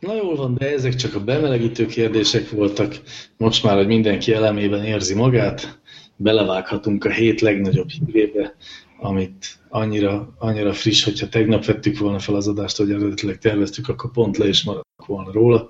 Na 0.02 0.16
jól 0.16 0.36
van, 0.36 0.54
de 0.54 0.72
ezek 0.72 0.95
csak 0.95 1.16
a 1.16 1.24
bemelegítő 1.24 1.86
kérdések 1.86 2.49
voltak. 2.49 3.02
Most 3.38 3.64
már, 3.64 3.76
hogy 3.76 3.88
mindenki 3.88 4.34
elemében 4.34 4.84
érzi 4.84 5.14
magát, 5.14 5.80
belevághatunk 6.16 7.06
a 7.06 7.10
hét 7.10 7.41
legnagyobb 7.41 7.89
hírébe, 7.89 8.56
amit 8.99 9.60
annyira, 9.70 10.34
annyira 10.38 10.74
friss, 10.74 11.04
hogyha 11.04 11.30
tegnap 11.30 11.66
vettük 11.66 11.97
volna 11.97 12.20
fel 12.20 12.36
az 12.36 12.47
adást, 12.47 12.78
hogy 12.78 12.91
eredetileg 12.91 13.38
terveztük, 13.38 13.88
akkor 13.89 14.12
pont 14.12 14.38
le 14.38 14.47
is 14.47 14.64
maradtunk 14.64 15.06
volna 15.06 15.32
róla. 15.32 15.70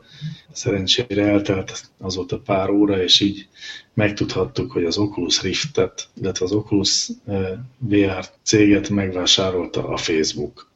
Szerencsére 0.51 1.25
eltelt 1.25 1.89
azóta 1.99 2.39
pár 2.39 2.69
óra, 2.69 3.03
és 3.03 3.19
így 3.19 3.47
megtudhattuk, 3.93 4.71
hogy 4.71 4.83
az 4.83 4.97
Oculus 4.97 5.41
Riftet, 5.41 6.07
illetve 6.21 6.45
az 6.45 6.51
Oculus 6.51 7.09
eh, 7.25 7.49
VR 7.77 8.25
céget 8.43 8.89
megvásárolta 8.89 9.87
a 9.87 9.97
Facebook. 9.97 10.70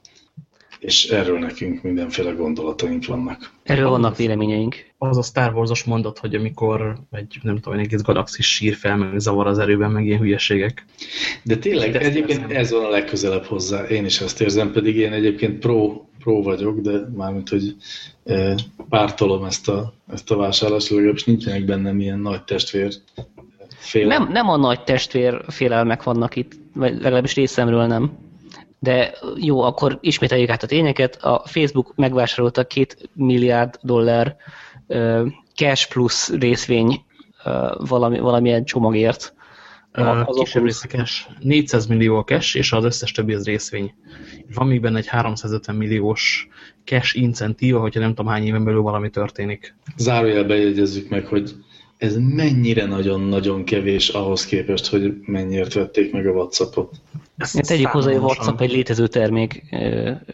És 0.79 1.09
erről 1.09 1.39
nekünk 1.39 1.81
mindenféle 1.81 2.31
gondolataink 2.31 3.05
vannak. 3.05 3.51
Erről 3.63 3.89
vannak 3.89 4.17
véleményeink. 4.17 4.75
Az 4.97 5.17
a 5.17 5.21
Star 5.21 5.53
Wars-os 5.53 5.83
mondat, 5.83 6.19
hogy 6.19 6.35
amikor 6.35 6.97
egy, 7.11 7.37
nem 7.41 7.59
tudom, 7.59 7.79
egy 7.79 7.85
egész 7.85 8.01
galaxis 8.01 8.53
sír 8.53 8.75
fel, 8.75 8.97
meg 8.97 9.19
zavar 9.19 9.47
az 9.47 9.59
erőben, 9.59 9.91
meg 9.91 10.05
ilyen 10.05 10.19
hülyeségek. 10.19 10.85
De 11.43 11.57
tényleg, 11.57 11.91
De 11.91 11.99
egyébként 11.99 12.41
érzem. 12.41 12.57
ez 12.57 12.71
van 12.71 12.85
a 12.85 12.89
legközelebb 12.89 13.43
hozzá. 13.43 13.83
Én 13.87 14.05
is 14.05 14.21
ezt 14.21 14.41
érzem, 14.41 14.71
pedig 14.71 14.95
én 14.95 15.13
egyébként 15.13 15.59
pro, 15.59 16.01
pro 16.19 16.41
vagyok, 16.41 16.79
de 16.79 16.99
mármint, 17.15 17.49
hogy 17.49 17.75
e, 18.25 18.55
pártolom 18.89 19.43
ezt 19.43 19.69
a, 19.69 19.93
ezt 20.11 20.31
a 20.31 20.35
vásárlást, 20.35 20.89
legalábbis 20.89 21.23
nincsenek 21.23 21.65
bennem 21.65 21.99
ilyen 21.99 22.19
nagy 22.19 22.43
testvér 22.43 22.93
fél. 23.77 24.07
Nem, 24.07 24.29
nem 24.31 24.49
a 24.49 24.57
nagy 24.57 24.83
testvér 24.83 25.41
félelmek 25.47 26.03
vannak 26.03 26.35
itt, 26.35 26.51
vagy 26.73 26.93
legalábbis 26.93 27.35
részemről 27.35 27.85
nem. 27.85 28.11
De 28.79 29.13
jó, 29.35 29.61
akkor 29.61 29.97
ismételjük 30.01 30.49
át 30.49 30.63
a 30.63 30.67
tényeket. 30.67 31.15
A 31.23 31.41
Facebook 31.45 31.95
megvásárolta 31.95 32.63
két 32.67 33.09
milliárd 33.13 33.79
dollár 33.81 34.35
cash 35.55 35.89
plusz 35.89 36.33
részvény 36.33 37.01
valami, 37.77 38.19
valamilyen 38.19 38.65
csomagért. 38.65 39.33
A- 39.91 40.01
Az 40.01 40.37
kisebb 40.39 40.63
része 40.63 40.87
cash. 40.87 41.27
400 41.39 41.85
millió 41.85 42.17
a 42.17 42.23
cash, 42.23 42.55
és 42.55 42.71
az 42.71 42.83
összes 42.83 43.11
többi 43.11 43.33
az 43.33 43.45
részvény. 43.45 43.93
És 44.47 44.55
van 44.55 44.67
még 44.67 44.81
benne 44.81 44.97
egy 44.97 45.07
350 45.07 45.75
milliós 45.75 46.47
cash 46.83 47.17
incentíva, 47.17 47.79
hogyha 47.79 47.99
nem 47.99 48.09
tudom 48.09 48.31
hány 48.31 48.45
éven 48.45 48.63
belül 48.63 48.81
valami 48.81 49.09
történik. 49.09 49.75
Zárójelbe 49.97 50.55
jegyezzük 50.55 51.09
meg, 51.09 51.25
hogy 51.25 51.51
ez 51.97 52.17
mennyire 52.17 52.85
nagyon-nagyon 52.85 53.63
kevés 53.63 54.09
ahhoz 54.09 54.45
képest, 54.45 54.87
hogy 54.87 55.13
mennyiért 55.25 55.73
vették 55.73 56.11
meg 56.11 56.27
a 56.27 56.31
Whatsappot. 56.31 56.95
Ezt 57.37 57.61
tegyük 57.67 57.87
hozzá, 57.87 58.11
hogy 58.11 58.21
WhatsApp 58.21 58.61
egy 58.61 58.71
létező 58.71 59.07
termék, 59.07 59.63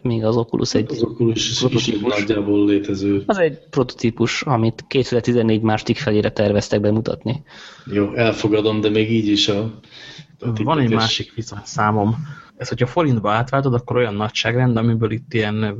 még 0.02 0.24
az 0.24 0.36
Oculus 0.36 0.74
egy 0.74 0.90
Az 0.90 1.02
Oculus 1.02 1.66
is 1.86 1.98
nagyjából 2.00 2.66
létező. 2.66 3.22
Az 3.26 3.38
egy 3.38 3.58
prototípus, 3.70 4.42
amit 4.42 4.84
2014 4.88 5.60
másik 5.60 5.96
felére 5.96 6.30
terveztek 6.30 6.80
bemutatni. 6.80 7.42
Jó, 7.86 8.14
elfogadom, 8.14 8.80
de 8.80 8.90
még 8.90 9.12
így 9.12 9.28
is 9.28 9.48
a... 9.48 9.60
a 10.40 10.52
Van 10.62 10.78
egy 10.78 10.90
másik 10.90 11.34
viszont 11.34 11.66
számom. 11.66 12.16
Ez, 12.56 12.68
hogyha 12.68 12.86
forintba 12.86 13.32
átváltod, 13.32 13.74
akkor 13.74 13.96
olyan 13.96 14.14
nagyságrend, 14.14 14.76
amiből 14.76 15.10
itt 15.10 15.34
ilyen 15.34 15.76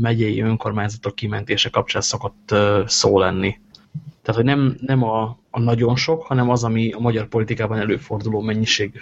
megyei 0.00 0.40
önkormányzatok 0.40 1.14
kimentése 1.14 1.68
kapcsán 1.68 2.02
szokott 2.02 2.54
szó 2.86 3.18
lenni. 3.18 3.56
Tehát, 4.28 4.42
hogy 4.42 4.54
nem, 4.56 4.76
nem 4.80 5.02
a, 5.02 5.38
a 5.50 5.60
nagyon 5.60 5.96
sok, 5.96 6.22
hanem 6.22 6.50
az, 6.50 6.64
ami 6.64 6.92
a 6.92 6.98
magyar 6.98 7.28
politikában 7.28 7.78
előforduló 7.78 8.40
mennyiség. 8.40 8.92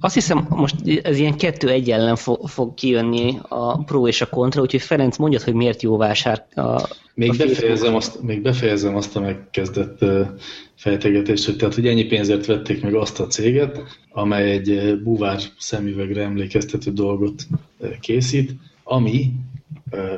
Azt 0.00 0.14
hiszem, 0.14 0.46
most 0.48 0.74
ez 1.02 1.18
ilyen 1.18 1.36
kettő 1.36 1.68
egy 1.68 1.90
ellen 1.90 2.16
fog, 2.16 2.48
fog 2.48 2.74
kijönni 2.74 3.38
a 3.48 3.84
pro 3.84 4.08
és 4.08 4.20
a 4.20 4.28
kontra, 4.28 4.62
úgyhogy 4.62 4.80
Ferenc 4.82 5.16
mondjad, 5.16 5.42
hogy 5.42 5.54
miért 5.54 5.82
jó 5.82 5.96
vásár 5.96 6.46
a, 6.54 6.88
még, 7.14 7.30
a 7.30 7.36
befejezem 7.36 7.94
azt, 7.94 8.22
még 8.22 8.42
befejezem 8.42 8.96
azt 8.96 9.16
a 9.16 9.20
megkezdett 9.20 10.04
fejtegetést, 10.74 11.44
hogy 11.44 11.56
tehát, 11.56 11.74
hogy 11.74 11.86
ennyi 11.86 12.04
pénzért 12.04 12.46
vették 12.46 12.82
meg 12.82 12.94
azt 12.94 13.20
a 13.20 13.26
céget, 13.26 13.80
amely 14.12 14.50
egy 14.50 15.00
buvár 15.02 15.40
szemüvegre 15.58 16.22
emlékeztető 16.22 16.90
dolgot 16.90 17.46
készít, 18.00 18.56
ami 18.84 19.32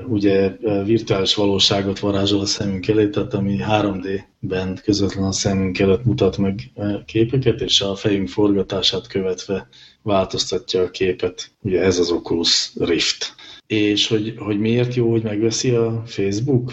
ugye 0.07 0.57
virtuális 0.85 1.35
valóságot 1.35 1.99
varázsol 1.99 2.41
a 2.41 2.47
szemünk 2.47 2.89
elé, 2.89 3.09
tehát 3.09 3.35
ami 3.35 3.59
3D-ben 3.61 4.81
közvetlen 4.83 5.25
a 5.25 5.33
szemünk 5.33 5.79
előtt 5.79 6.05
mutat 6.05 6.37
meg 6.39 6.71
képeket, 7.07 7.61
és 7.61 7.81
a 7.81 7.95
fejünk 7.95 8.29
forgatását 8.29 9.07
követve 9.07 9.69
változtatja 10.03 10.83
a 10.83 10.91
képet. 10.91 11.51
Ugye 11.62 11.81
ez 11.81 11.99
az 11.99 12.11
Oculus 12.11 12.73
Rift. 12.79 13.35
És 13.66 14.09
hogy, 14.09 14.35
hogy 14.39 14.59
miért 14.59 14.95
jó, 14.95 15.11
hogy 15.11 15.23
megveszi 15.23 15.71
a 15.71 16.03
Facebook? 16.07 16.73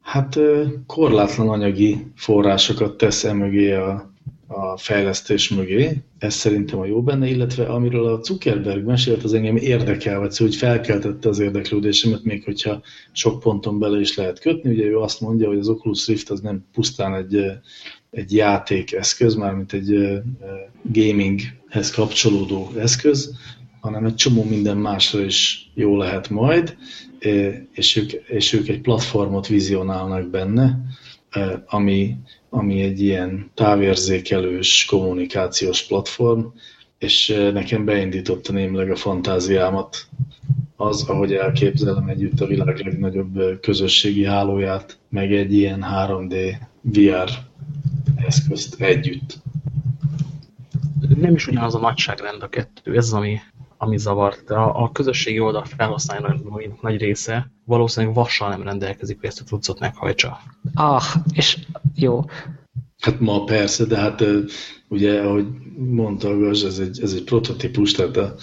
Hát 0.00 0.38
korlátlan 0.86 1.48
anyagi 1.48 2.06
forrásokat 2.16 2.96
tesz 2.96 3.24
e 3.24 3.32
mögé 3.32 3.72
a 3.72 4.11
a 4.54 4.76
fejlesztés 4.76 5.48
mögé, 5.48 6.02
ez 6.18 6.34
szerintem 6.34 6.78
a 6.78 6.84
jó 6.84 7.02
benne, 7.02 7.26
illetve 7.26 7.64
amiről 7.64 8.06
a 8.06 8.22
Zuckerberg 8.22 8.84
mesélt, 8.84 9.22
az 9.24 9.34
engem 9.34 9.56
érdekel, 9.56 10.18
vagy 10.18 10.30
szóval, 10.30 10.46
hogy 10.46 10.56
felkeltette 10.56 11.28
az 11.28 11.38
érdeklődésemet, 11.38 12.24
még 12.24 12.44
hogyha 12.44 12.82
sok 13.12 13.40
ponton 13.40 13.78
bele 13.78 14.00
is 14.00 14.16
lehet 14.16 14.40
kötni. 14.40 14.70
Ugye 14.70 14.84
ő 14.84 14.98
azt 14.98 15.20
mondja, 15.20 15.48
hogy 15.48 15.58
az 15.58 15.68
Oculus 15.68 16.06
Rift 16.06 16.30
az 16.30 16.40
nem 16.40 16.64
pusztán 16.72 17.14
egy, 17.14 17.44
egy 18.10 18.34
játékeszköz, 18.34 19.34
mármint 19.34 19.72
egy 19.72 20.20
gaminghez 20.82 21.90
kapcsolódó 21.90 22.72
eszköz, 22.78 23.34
hanem 23.80 24.04
egy 24.04 24.14
csomó 24.14 24.44
minden 24.44 24.76
másra 24.76 25.24
is 25.24 25.70
jó 25.74 25.96
lehet 25.96 26.28
majd, 26.28 26.76
és 27.72 27.96
ők, 27.96 28.12
és 28.12 28.52
ők 28.52 28.68
egy 28.68 28.80
platformot 28.80 29.46
vizionálnak 29.46 30.30
benne, 30.30 30.80
ami 31.66 32.16
ami 32.54 32.82
egy 32.82 33.02
ilyen 33.02 33.50
távérzékelős 33.54 34.84
kommunikációs 34.84 35.86
platform, 35.86 36.40
és 36.98 37.28
nekem 37.52 37.84
beindította 37.84 38.52
némleg 38.52 38.90
a 38.90 38.96
fantáziámat 38.96 39.96
az, 40.76 41.02
ahogy 41.08 41.32
elképzelem 41.32 42.08
együtt 42.08 42.40
a 42.40 42.46
világ 42.46 42.78
legnagyobb 42.78 43.60
közösségi 43.60 44.24
hálóját, 44.24 44.98
meg 45.08 45.32
egy 45.32 45.52
ilyen 45.52 45.84
3D 45.92 46.54
VR 46.80 47.30
eszközt 48.16 48.80
együtt. 48.80 49.38
Nem 51.16 51.34
is 51.34 51.46
ugyanaz 51.46 51.74
a 51.74 51.78
nagyságrend 51.78 52.42
a 52.42 52.48
kettő, 52.48 52.96
ez 52.96 53.04
az, 53.04 53.12
ami, 53.12 53.38
ami 53.82 53.98
zavart. 53.98 54.50
A, 54.50 54.82
a 54.82 54.92
közösségi 54.92 55.40
oldal 55.40 55.64
felhasználóinak 55.64 56.82
nagy 56.82 56.98
része 56.98 57.50
valószínűleg 57.64 58.14
vassal 58.14 58.48
nem 58.48 58.62
rendelkezik, 58.62 59.20
hogy 59.20 59.28
ezt 59.28 59.40
a 59.40 59.44
tudszot 59.44 59.80
meghajtsa. 59.80 60.38
Ah, 60.74 61.02
és 61.34 61.58
jó. 61.94 62.24
Hát 62.98 63.20
ma 63.20 63.44
persze, 63.44 63.84
de 63.84 63.98
hát 63.98 64.24
ugye, 64.92 65.20
ahogy 65.20 65.46
mondta 65.76 66.28
a 66.28 66.38
Gazs, 66.38 66.64
ez 66.64 66.78
egy, 66.78 67.00
ez 67.02 67.12
egy 67.12 67.24
prototípus, 67.24 67.92
tehát 67.92 68.16
a, 68.16 68.34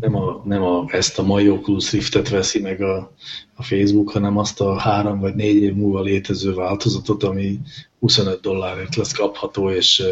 nem, 0.00 0.16
a, 0.16 0.42
nem 0.44 0.62
a, 0.62 0.84
ezt 0.88 1.18
a 1.18 1.22
mai 1.22 1.50
Oculus 1.50 1.92
Riftet 1.92 2.28
veszi 2.28 2.60
meg 2.60 2.80
a, 2.80 3.12
a 3.54 3.62
Facebook, 3.62 4.10
hanem 4.10 4.38
azt 4.38 4.60
a 4.60 4.78
három 4.78 5.20
vagy 5.20 5.34
négy 5.34 5.62
év 5.62 5.74
múlva 5.74 6.02
létező 6.02 6.54
változatot, 6.54 7.22
ami 7.22 7.58
25 7.98 8.40
dollárért 8.40 8.96
lesz 8.96 9.12
kapható, 9.12 9.70
és 9.70 10.02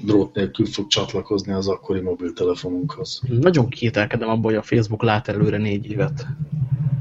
drót 0.00 0.34
nélkül 0.34 0.66
fog 0.66 0.86
csatlakozni 0.86 1.52
az 1.52 1.68
akkori 1.68 2.00
mobiltelefonunkhoz. 2.00 3.20
Nagyon 3.40 3.68
kételkedem 3.68 4.28
abban, 4.28 4.42
hogy 4.42 4.54
a 4.54 4.62
Facebook 4.62 5.02
lát 5.02 5.28
előre 5.28 5.58
négy 5.58 5.90
évet 5.90 6.26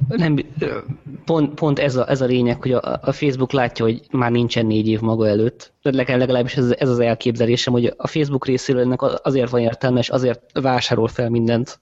nem, 0.08 0.38
pont, 1.26 1.54
pont 1.54 1.80
ez, 1.80 1.96
a, 1.96 2.10
ez 2.10 2.22
a 2.22 2.26
lényeg, 2.26 2.62
hogy 2.62 2.72
a, 2.72 3.00
a 3.02 3.12
Facebook 3.12 3.52
látja, 3.52 3.86
hogy 3.86 4.02
már 4.12 4.32
nincsen 4.32 4.66
négy 4.66 4.88
év 4.88 5.00
maga 5.00 5.28
előtt. 5.28 5.74
Legalábbis 5.82 6.56
ez, 6.56 6.72
ez 6.78 6.90
az 6.90 7.00
elképzelésem, 7.00 7.74
hogy 7.74 7.94
a 7.98 8.08
Facebook 8.18 8.46
részéről 8.46 8.82
ennek 8.82 9.02
azért 9.26 9.50
van 9.50 9.62
értelme, 9.62 10.00
és 10.00 10.10
azért 10.10 10.60
vásárol 10.62 11.08
fel 11.08 11.30
mindent, 11.30 11.80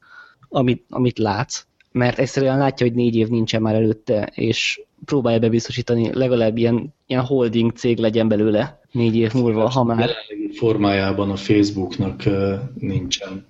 amit, 0.49 0.85
amit 0.89 1.19
látsz, 1.19 1.65
mert 1.91 2.19
egyszerűen 2.19 2.57
látja, 2.57 2.85
hogy 2.85 2.95
négy 2.95 3.15
év 3.15 3.27
nincsen 3.27 3.61
már 3.61 3.75
előtte, 3.75 4.31
és 4.33 4.81
próbálja 5.05 5.39
bebiztosítani, 5.39 6.09
legalább 6.13 6.57
ilyen, 6.57 6.93
ilyen 7.07 7.23
holding 7.23 7.71
cég 7.71 7.97
legyen 7.97 8.27
belőle 8.27 8.79
négy 8.91 9.15
év 9.15 9.33
múlva, 9.33 9.69
ha 9.69 9.83
már... 9.83 10.09
formájában 10.51 11.31
a 11.31 11.35
Facebooknak 11.35 12.23
nincsen 12.75 13.45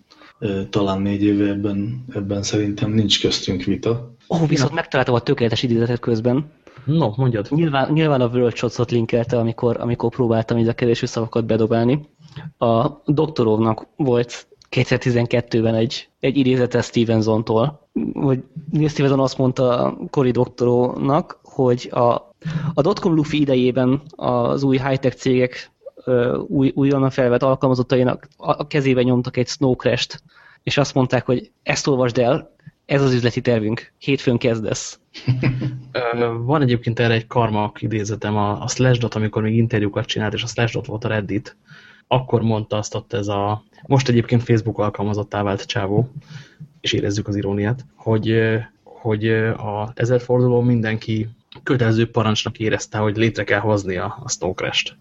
talán 0.70 1.02
négy 1.02 1.24
éve 1.24 1.48
ebben, 1.48 2.06
ebben 2.14 2.44
szerintem 2.44 2.92
nincs 2.92 3.22
köztünk 3.22 3.64
vita. 3.64 4.16
Ó, 4.30 4.36
oh, 4.36 4.48
viszont 4.48 4.74
megtaláltam 4.74 5.16
a 5.16 5.20
tökéletes 5.20 5.64
idézetet 5.64 6.00
közben. 6.00 6.52
No, 6.86 7.14
mondjad. 7.16 7.48
Nyilván, 7.50 7.92
nyilván 7.92 8.22
a 8.22 8.28
World 8.28 8.56
Shots-ot 8.56 8.92
linkelte, 8.92 9.38
amikor, 9.38 9.78
amikor 9.80 10.10
próbáltam 10.10 10.58
így 10.58 10.68
a 10.68 10.74
kereső 10.74 11.06
szavakat 11.06 11.46
bedobálni. 11.46 12.10
A 12.58 12.90
doktorovnak 13.06 13.88
volt 13.96 14.48
2012-ben 14.72 15.76
egy, 15.76 16.10
egy 16.20 16.38
idézete 16.38 16.82
Stevenson-tól, 16.82 17.90
hogy 18.14 18.44
Neil 18.72 18.88
Stevenson 18.88 19.20
azt 19.20 19.38
mondta 19.38 19.98
Cory 20.10 20.32
doktorónak, 20.32 21.40
hogy 21.44 21.90
a, 21.92 22.00
a 22.74 22.82
dotcom 22.82 23.16
lufi 23.16 23.40
idejében 23.40 24.02
az 24.16 24.64
új 24.64 24.78
high-tech 24.78 25.16
cégek 25.16 25.72
új, 26.48 26.72
újonnan 26.76 27.10
felvett 27.10 27.44
alkalmazottainak 27.44 28.28
a 28.38 28.68
kezébe 28.68 29.04
nyomtak 29.04 29.38
egy 29.38 29.48
Snow 29.48 29.76
Crash-t, 29.76 30.24
és 30.64 30.78
azt 30.78 30.94
mondták, 30.94 31.26
hogy 31.26 31.52
ezt 31.64 31.88
olvasd 31.88 32.18
el, 32.18 32.52
ez 32.86 33.02
az 33.02 33.14
üzleti 33.14 33.42
tervünk, 33.42 33.94
hétfőn 33.98 34.38
kezdesz. 34.38 35.00
Van 36.46 36.62
egyébként 36.62 37.00
erre 37.00 37.14
egy 37.14 37.28
karmak 37.28 37.82
idézetem, 37.82 38.38
a, 38.38 38.62
a 38.62 38.68
Slashdot, 38.68 39.16
amikor 39.16 39.42
még 39.42 39.58
interjúkat 39.58 40.06
csinált, 40.06 40.34
és 40.34 40.44
a 40.44 40.48
Slashdot 40.48 40.86
volt 40.86 41.04
a 41.04 41.08
Reddit, 41.08 41.58
akkor 42.14 42.41
mondta 42.41 42.78
azt 42.78 42.95
ott 42.95 43.14
ez 43.14 43.28
a, 43.28 43.64
most 43.88 44.09
egyébként 44.09 44.43
Facebook 44.43 44.80
alkalmazottá 44.80 45.43
vált 45.43 45.66
csávó, 45.66 46.09
és 46.82 46.93
érezzük 46.93 47.28
az 47.28 47.36
iróniát, 47.36 47.86
hogy, 47.95 48.39
hogy 48.84 49.28
a 49.28 49.91
ezerforduló 49.95 50.61
mindenki 50.61 51.30
kötelező 51.64 52.09
parancsnak 52.09 52.59
érezte, 52.59 52.97
hogy 52.97 53.18
létre 53.18 53.43
kell 53.43 53.59
hozni 53.59 53.97
a, 53.97 54.18
a 54.24 54.30
Snowcrash-t. 54.30 54.97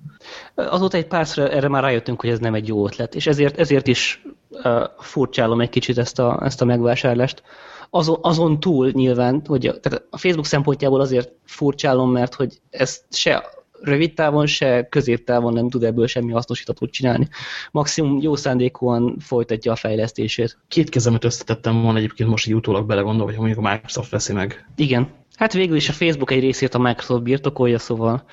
Azóta 0.54 0.96
egy 0.96 1.06
párszor 1.06 1.54
erre 1.54 1.68
már 1.68 1.82
rájöttünk, 1.82 2.20
hogy 2.20 2.30
ez 2.30 2.38
nem 2.38 2.54
egy 2.54 2.68
jó 2.68 2.86
ötlet, 2.86 3.14
és 3.14 3.26
ezért, 3.26 3.58
ezért 3.58 3.86
is 3.86 4.24
uh, 4.50 4.82
furcsálom 4.98 5.60
egy 5.60 5.68
kicsit 5.68 5.98
ezt 5.98 6.18
a, 6.18 6.40
ezt 6.44 6.60
a 6.60 6.64
megvásárlást. 6.64 7.42
Azon, 7.90 8.18
azon 8.22 8.60
túl 8.60 8.90
nyilván, 8.90 9.42
hogy 9.46 9.66
a, 9.66 9.80
tehát 9.80 10.06
a 10.10 10.18
Facebook 10.18 10.46
szempontjából 10.46 11.00
azért 11.00 11.32
furcsálom, 11.44 12.10
mert 12.10 12.34
hogy 12.34 12.60
ezt 12.70 13.04
se 13.10 13.44
rövid 13.82 14.14
távon, 14.14 14.46
se 14.46 14.86
középtávon 14.88 15.52
nem 15.52 15.68
tud 15.68 15.82
ebből 15.82 16.06
semmi 16.06 16.32
hasznosítatót 16.32 16.90
csinálni. 16.90 17.28
Maximum 17.70 18.20
jó 18.20 18.36
szándékúan 18.36 19.16
folytatja 19.18 19.72
a 19.72 19.76
fejlesztését. 19.76 20.58
Két 20.68 20.88
kezemet 20.88 21.24
összetettem 21.24 21.82
volna 21.82 21.98
egyébként 21.98 22.28
most 22.28 22.46
így 22.46 22.54
utólag 22.54 22.86
belegondolva, 22.86 23.30
hogy 23.30 23.40
mondjuk 23.40 23.66
a 23.66 23.70
Microsoft 23.70 24.10
veszi 24.10 24.32
meg. 24.32 24.68
Igen. 24.76 25.08
Hát 25.36 25.52
végül 25.52 25.76
is 25.76 25.88
a 25.88 25.92
Facebook 25.92 26.30
egy 26.30 26.40
részét 26.40 26.74
a 26.74 26.78
Microsoft 26.78 27.22
birtokolja, 27.22 27.78
szóval... 27.78 28.24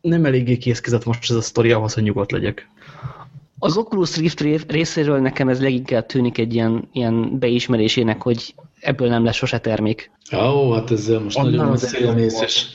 Nem 0.00 0.24
eléggé 0.24 0.56
készkezett 0.56 1.04
most 1.04 1.30
ez 1.30 1.36
a 1.36 1.40
sztori 1.40 1.72
ahhoz, 1.72 1.94
hogy 1.94 2.02
nyugodt 2.02 2.32
legyek. 2.32 2.68
Az 3.58 3.76
Oculus 3.76 4.16
Rift 4.16 4.70
részéről 4.70 5.20
nekem 5.20 5.48
ez 5.48 5.60
leginkább 5.60 6.06
tűnik 6.06 6.38
egy 6.38 6.54
ilyen, 6.54 6.88
ilyen 6.92 7.38
beismerésének, 7.38 8.22
hogy 8.22 8.54
ebből 8.80 9.08
nem 9.08 9.24
lesz 9.24 9.36
sose 9.36 9.58
termék. 9.58 10.10
Ó, 10.36 10.72
hát 10.72 10.90
ezzel 10.90 11.20
most 11.20 11.38
Onnan 11.38 11.76
nagyon 11.92 12.18
és, 12.18 12.66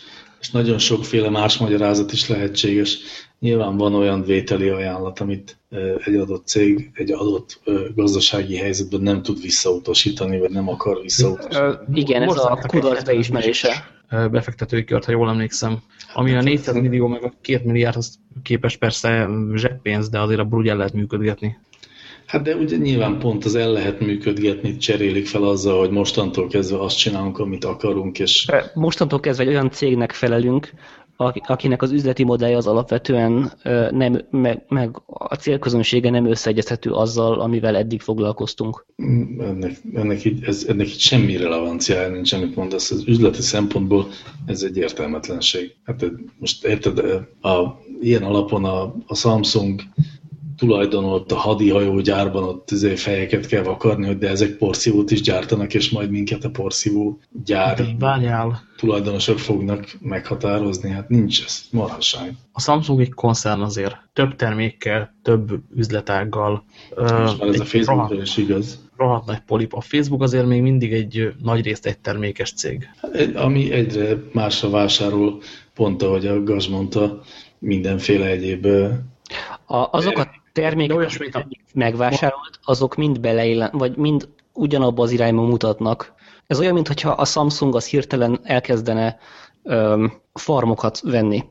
és 0.46 0.52
nagyon 0.52 0.78
sokféle 0.78 1.30
más 1.30 1.58
magyarázat 1.58 2.12
is 2.12 2.30
lehetséges. 2.30 2.98
Nyilván 3.40 3.78
van 3.78 3.94
olyan 3.94 4.24
vételi 4.24 4.70
ajánlat, 4.70 5.20
amit 5.20 5.58
egy 6.06 6.16
adott 6.16 6.48
cég 6.48 6.92
egy 6.94 7.12
adott 7.12 7.62
gazdasági 7.96 8.58
helyzetben 8.58 9.02
nem 9.02 9.22
tud 9.22 9.42
visszautasítani, 9.42 10.40
vagy 10.40 10.50
nem 10.50 10.70
akar 10.70 11.02
visszautasítani. 11.02 12.00
Igen, 12.00 12.22
ez 12.22 12.38
a 12.38 12.60
kudarc 12.68 13.04
beismerése. 13.04 13.90
Befektetői 14.10 14.84
kört, 14.84 15.06
ha 15.06 15.12
jól 15.12 15.30
emlékszem. 15.30 15.82
Ami 16.14 16.36
a 16.36 16.42
400 16.42 16.76
millió 16.76 17.08
meg 17.08 17.24
a 17.24 17.34
2 17.42 17.62
milliárdhoz 17.66 18.20
képes 18.44 18.78
persze 18.78 19.30
zseppénz, 19.56 20.10
de 20.10 20.20
azért 20.20 20.40
a 20.40 20.44
brugy 20.44 20.68
el 20.68 20.78
lehet 20.78 20.94
működgetni. 20.94 21.58
Hát 22.26 22.42
de 22.42 22.56
ugye 22.56 22.78
nyilván 22.78 23.20
pont 23.20 23.46
az 23.46 23.56
el 23.56 23.72
lehet 23.72 24.00
működgetni, 24.00 24.78
cserélik 24.78 25.28
fel 25.28 25.44
azzal, 25.44 25.80
hogy 25.80 25.90
mostantól 25.90 26.48
kezdve 26.48 26.80
azt 26.80 26.98
csinálunk, 26.98 27.40
amit 27.40 27.66
akarunk, 27.66 28.20
és... 28.20 28.48
Mostantól 28.74 29.20
kezdve 29.20 29.44
egy 29.44 29.50
olyan 29.50 29.72
cégnek 29.72 30.12
felelünk, 30.12 30.70
akinek 31.18 31.82
az 31.82 31.92
üzleti 31.92 32.24
modellje 32.24 32.58
az 32.58 32.68
alapvetően 32.68 33.52
nem, 33.92 34.22
meg, 34.32 34.66
meg 34.68 35.02
a 35.06 35.36
célközönsége 35.36 36.10
nem 36.10 36.26
összeegyezhető 36.26 36.92
azzal, 36.92 37.40
amivel 37.40 37.76
eddig 37.76 38.02
foglalkoztunk. 38.02 38.86
Ennek, 39.40 39.72
ennek, 39.94 40.26
így, 40.26 40.44
ez, 40.44 40.66
ennek 40.68 40.88
így 40.88 41.00
semmi 41.00 41.38
relevanciája 41.38 42.10
nincs, 42.10 42.34
amit 42.34 42.56
mondasz. 42.56 42.92
Az 42.92 43.04
üzleti 43.08 43.42
szempontból 43.42 44.08
ez 44.46 44.62
egy 44.62 44.78
értelmetlenség. 44.78 45.76
Hát 45.84 46.06
most 46.40 46.66
érted, 46.66 47.00
a, 47.42 47.80
ilyen 48.02 48.24
alapon 48.24 48.66
a, 48.66 48.96
a 49.06 49.16
Samsung 49.16 49.82
tulajdonolt 50.58 51.32
a 51.32 51.36
hadihajógyárban 51.36 52.44
ott 52.44 52.72
izé 52.72 52.96
fejeket 52.96 53.48
kell 53.48 53.64
vakarni, 53.64 54.06
hogy 54.06 54.18
de 54.18 54.30
ezek 54.30 54.58
porszívót 54.58 55.12
is 55.12 55.22
gyártanak, 55.22 55.74
és 55.74 55.90
majd 55.90 56.10
minket 56.10 56.44
a 56.44 56.50
porszívó 56.50 57.20
gyár 57.46 57.86
Várjál. 58.00 58.62
tulajdonosok 58.78 59.40
fognak 59.40 59.98
meghatározni. 60.02 60.90
Hát 60.90 61.10
nincs 61.10 61.44
ez, 61.46 61.62
marhaság. 61.72 62.34
A 62.52 62.62
Samsung 62.62 63.00
egy 63.00 63.14
koncern 63.14 63.62
azért. 63.62 63.96
Több 64.14 64.36
termékkel, 64.36 65.16
több 65.24 65.60
üzletággal. 65.76 66.64
Most 66.96 67.40
már 67.40 67.50
ez 67.50 67.60
a 67.60 67.66
Facebookra 67.66 68.22
is 68.22 68.38
igaz. 68.38 68.84
Rohadt 68.98 69.26
nagy 69.26 69.40
polip. 69.40 69.74
A 69.74 69.82
Facebook 69.82 70.22
azért 70.22 70.46
még 70.46 70.62
mindig 70.62 70.94
egy 70.94 71.34
nagy 71.42 71.64
részt 71.64 71.86
egy 71.86 72.00
termékes 72.00 72.54
cég. 72.54 72.90
Ami 73.36 73.72
egyre 73.72 74.18
másra 74.32 74.70
vásárol, 74.70 75.42
pont 75.74 76.02
ahogy 76.02 76.28
a 76.28 76.44
Gaz 76.44 76.68
mondta, 76.68 77.22
mindenféle 77.60 78.26
egyéb 78.26 78.66
a, 79.66 79.90
azok 79.92 80.18
a 80.18 80.44
termékek, 80.56 81.30
amit 81.32 81.60
megvásárolt, 81.74 82.60
azok 82.64 82.96
mind 82.96 83.20
beleillen, 83.20 83.70
vagy 83.74 83.96
mind 83.96 84.30
ugyanabba 84.54 85.04
az 85.04 85.12
irányba 85.12 85.42
mutatnak. 85.42 86.14
Ez 86.48 86.60
olyan, 86.60 86.74
mintha 86.74 87.10
a 87.10 87.26
Samsung 87.26 87.76
az 87.76 87.86
hirtelen 87.86 88.40
elkezdene 88.44 89.18
öm, 89.64 90.14
farmokat 90.34 91.00
venni. 91.04 91.44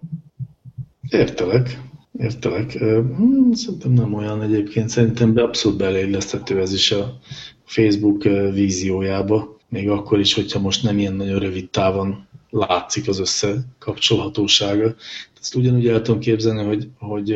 Értelek. 1.08 1.80
Értelek. 2.18 2.72
Hmm, 2.72 3.52
szerintem 3.52 3.92
nem 3.92 4.14
olyan 4.14 4.42
egyébként. 4.42 4.88
Szerintem 4.88 5.32
abszolút 5.36 5.78
beleilleszthető 5.78 6.60
ez 6.60 6.72
is 6.72 6.92
a 6.92 7.18
Facebook 7.64 8.22
víziójába. 8.52 9.56
Még 9.68 9.90
akkor 9.90 10.18
is, 10.18 10.34
hogyha 10.34 10.60
most 10.60 10.82
nem 10.82 10.98
ilyen 10.98 11.14
nagyon 11.14 11.38
rövid 11.38 11.70
távon 11.70 12.26
látszik 12.50 13.08
az 13.08 13.18
összekapcsolhatósága. 13.18 14.94
Ezt 15.44 15.54
ugyanúgy 15.54 15.86
el 15.86 16.02
tudom 16.02 16.20
képzelni, 16.20 16.64
hogy, 16.64 16.88
hogy 16.98 17.32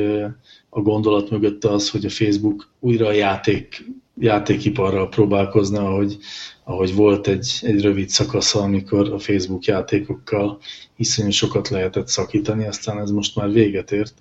a 0.69 0.81
gondolat 0.81 1.31
mögött 1.31 1.65
az, 1.65 1.91
hogy 1.91 2.05
a 2.05 2.11
Facebook 2.11 2.69
újra 2.81 3.07
a 3.07 3.13
játék, 3.13 3.85
játékiparral 4.19 5.09
próbálkozna, 5.09 5.87
ahogy, 5.89 6.19
ahogy 6.65 6.95
volt 6.95 7.27
egy, 7.27 7.59
egy 7.61 7.81
rövid 7.81 8.09
szakasz, 8.09 8.55
amikor 8.55 9.13
a 9.13 9.19
Facebook 9.19 9.65
játékokkal 9.65 10.59
iszonyú 10.97 11.31
sokat 11.31 11.69
lehetett 11.69 12.09
szakítani, 12.09 12.67
aztán 12.67 12.99
ez 12.99 13.11
most 13.11 13.37
már 13.37 13.51
véget 13.53 13.93
ért. 13.93 14.15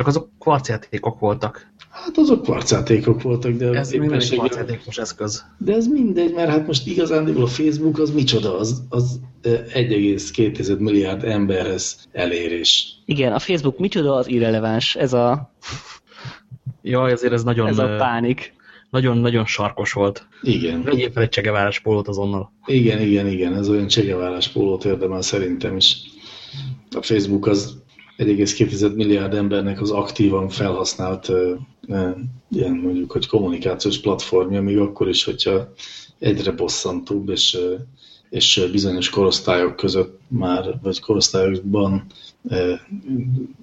Csak 0.00 0.08
azok 0.08 0.30
kvarcjátékok 0.38 1.18
voltak. 1.18 1.72
Hát 1.90 2.18
azok 2.18 2.42
kvarcjátékok 2.42 3.22
voltak, 3.22 3.52
de... 3.52 3.78
Ez 3.78 3.90
minden 3.90 4.20
egy 4.20 4.30
kvarcjátékos 4.30 4.98
eszköz. 4.98 5.44
De 5.58 5.74
ez 5.74 5.86
mindegy, 5.86 6.34
mert 6.34 6.50
hát 6.50 6.66
most 6.66 6.86
igazán 6.86 7.26
a 7.36 7.46
Facebook 7.46 7.98
az 7.98 8.10
micsoda, 8.10 8.58
az, 8.58 8.82
az 8.88 9.20
1,2 9.42 10.78
milliárd 10.78 11.24
emberhez 11.24 12.08
elérés. 12.12 12.88
Igen, 13.04 13.32
a 13.32 13.38
Facebook 13.38 13.78
micsoda 13.78 14.14
az 14.14 14.28
irreleváns, 14.28 14.94
ez 14.94 15.12
a... 15.12 15.52
Jaj, 16.82 17.12
ezért 17.12 17.32
ez 17.32 17.42
nagyon... 17.42 17.66
Ez 17.66 17.78
a 17.78 17.96
pánik. 17.96 18.54
Nagyon-nagyon 18.90 19.46
sarkos 19.46 19.92
volt. 19.92 20.26
Igen. 20.42 20.82
Vegyél 20.82 21.10
fel 21.10 21.22
egy 21.22 21.28
csegevárás 21.28 21.80
pólót 21.80 22.08
azonnal. 22.08 22.52
Igen, 22.66 23.00
igen, 23.00 23.26
igen, 23.26 23.54
ez 23.54 23.68
olyan 23.68 23.86
csegevárás 23.86 24.48
pólót 24.48 24.84
érdemel 24.84 25.22
szerintem 25.22 25.76
is. 25.76 25.96
A 26.90 27.02
Facebook 27.02 27.46
az 27.46 27.79
1,2 28.20 28.94
milliárd 28.94 29.34
embernek 29.34 29.80
az 29.80 29.90
aktívan 29.90 30.48
felhasznált 30.48 31.32
ilyen 32.50 32.72
mondjuk, 32.72 33.12
hogy 33.12 33.26
kommunikációs 33.26 33.98
platformja, 33.98 34.62
még 34.62 34.78
akkor 34.78 35.08
is, 35.08 35.24
hogyha 35.24 35.72
egyre 36.18 36.52
bosszantóbb, 36.52 37.28
és, 37.28 37.58
és 38.30 38.68
bizonyos 38.72 39.10
korosztályok 39.10 39.76
között 39.76 40.20
már, 40.28 40.78
vagy 40.82 41.00
korosztályokban 41.00 42.06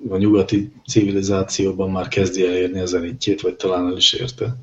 a 0.09 0.17
nyugati 0.17 0.71
civilizációban 0.87 1.91
már 1.91 2.07
kezdi 2.07 2.45
elérni 2.45 2.79
az 2.79 2.93
elitjét, 2.93 3.41
vagy 3.41 3.55
talán 3.55 3.85
el 3.87 3.97
is 3.97 4.13
érte. 4.13 4.55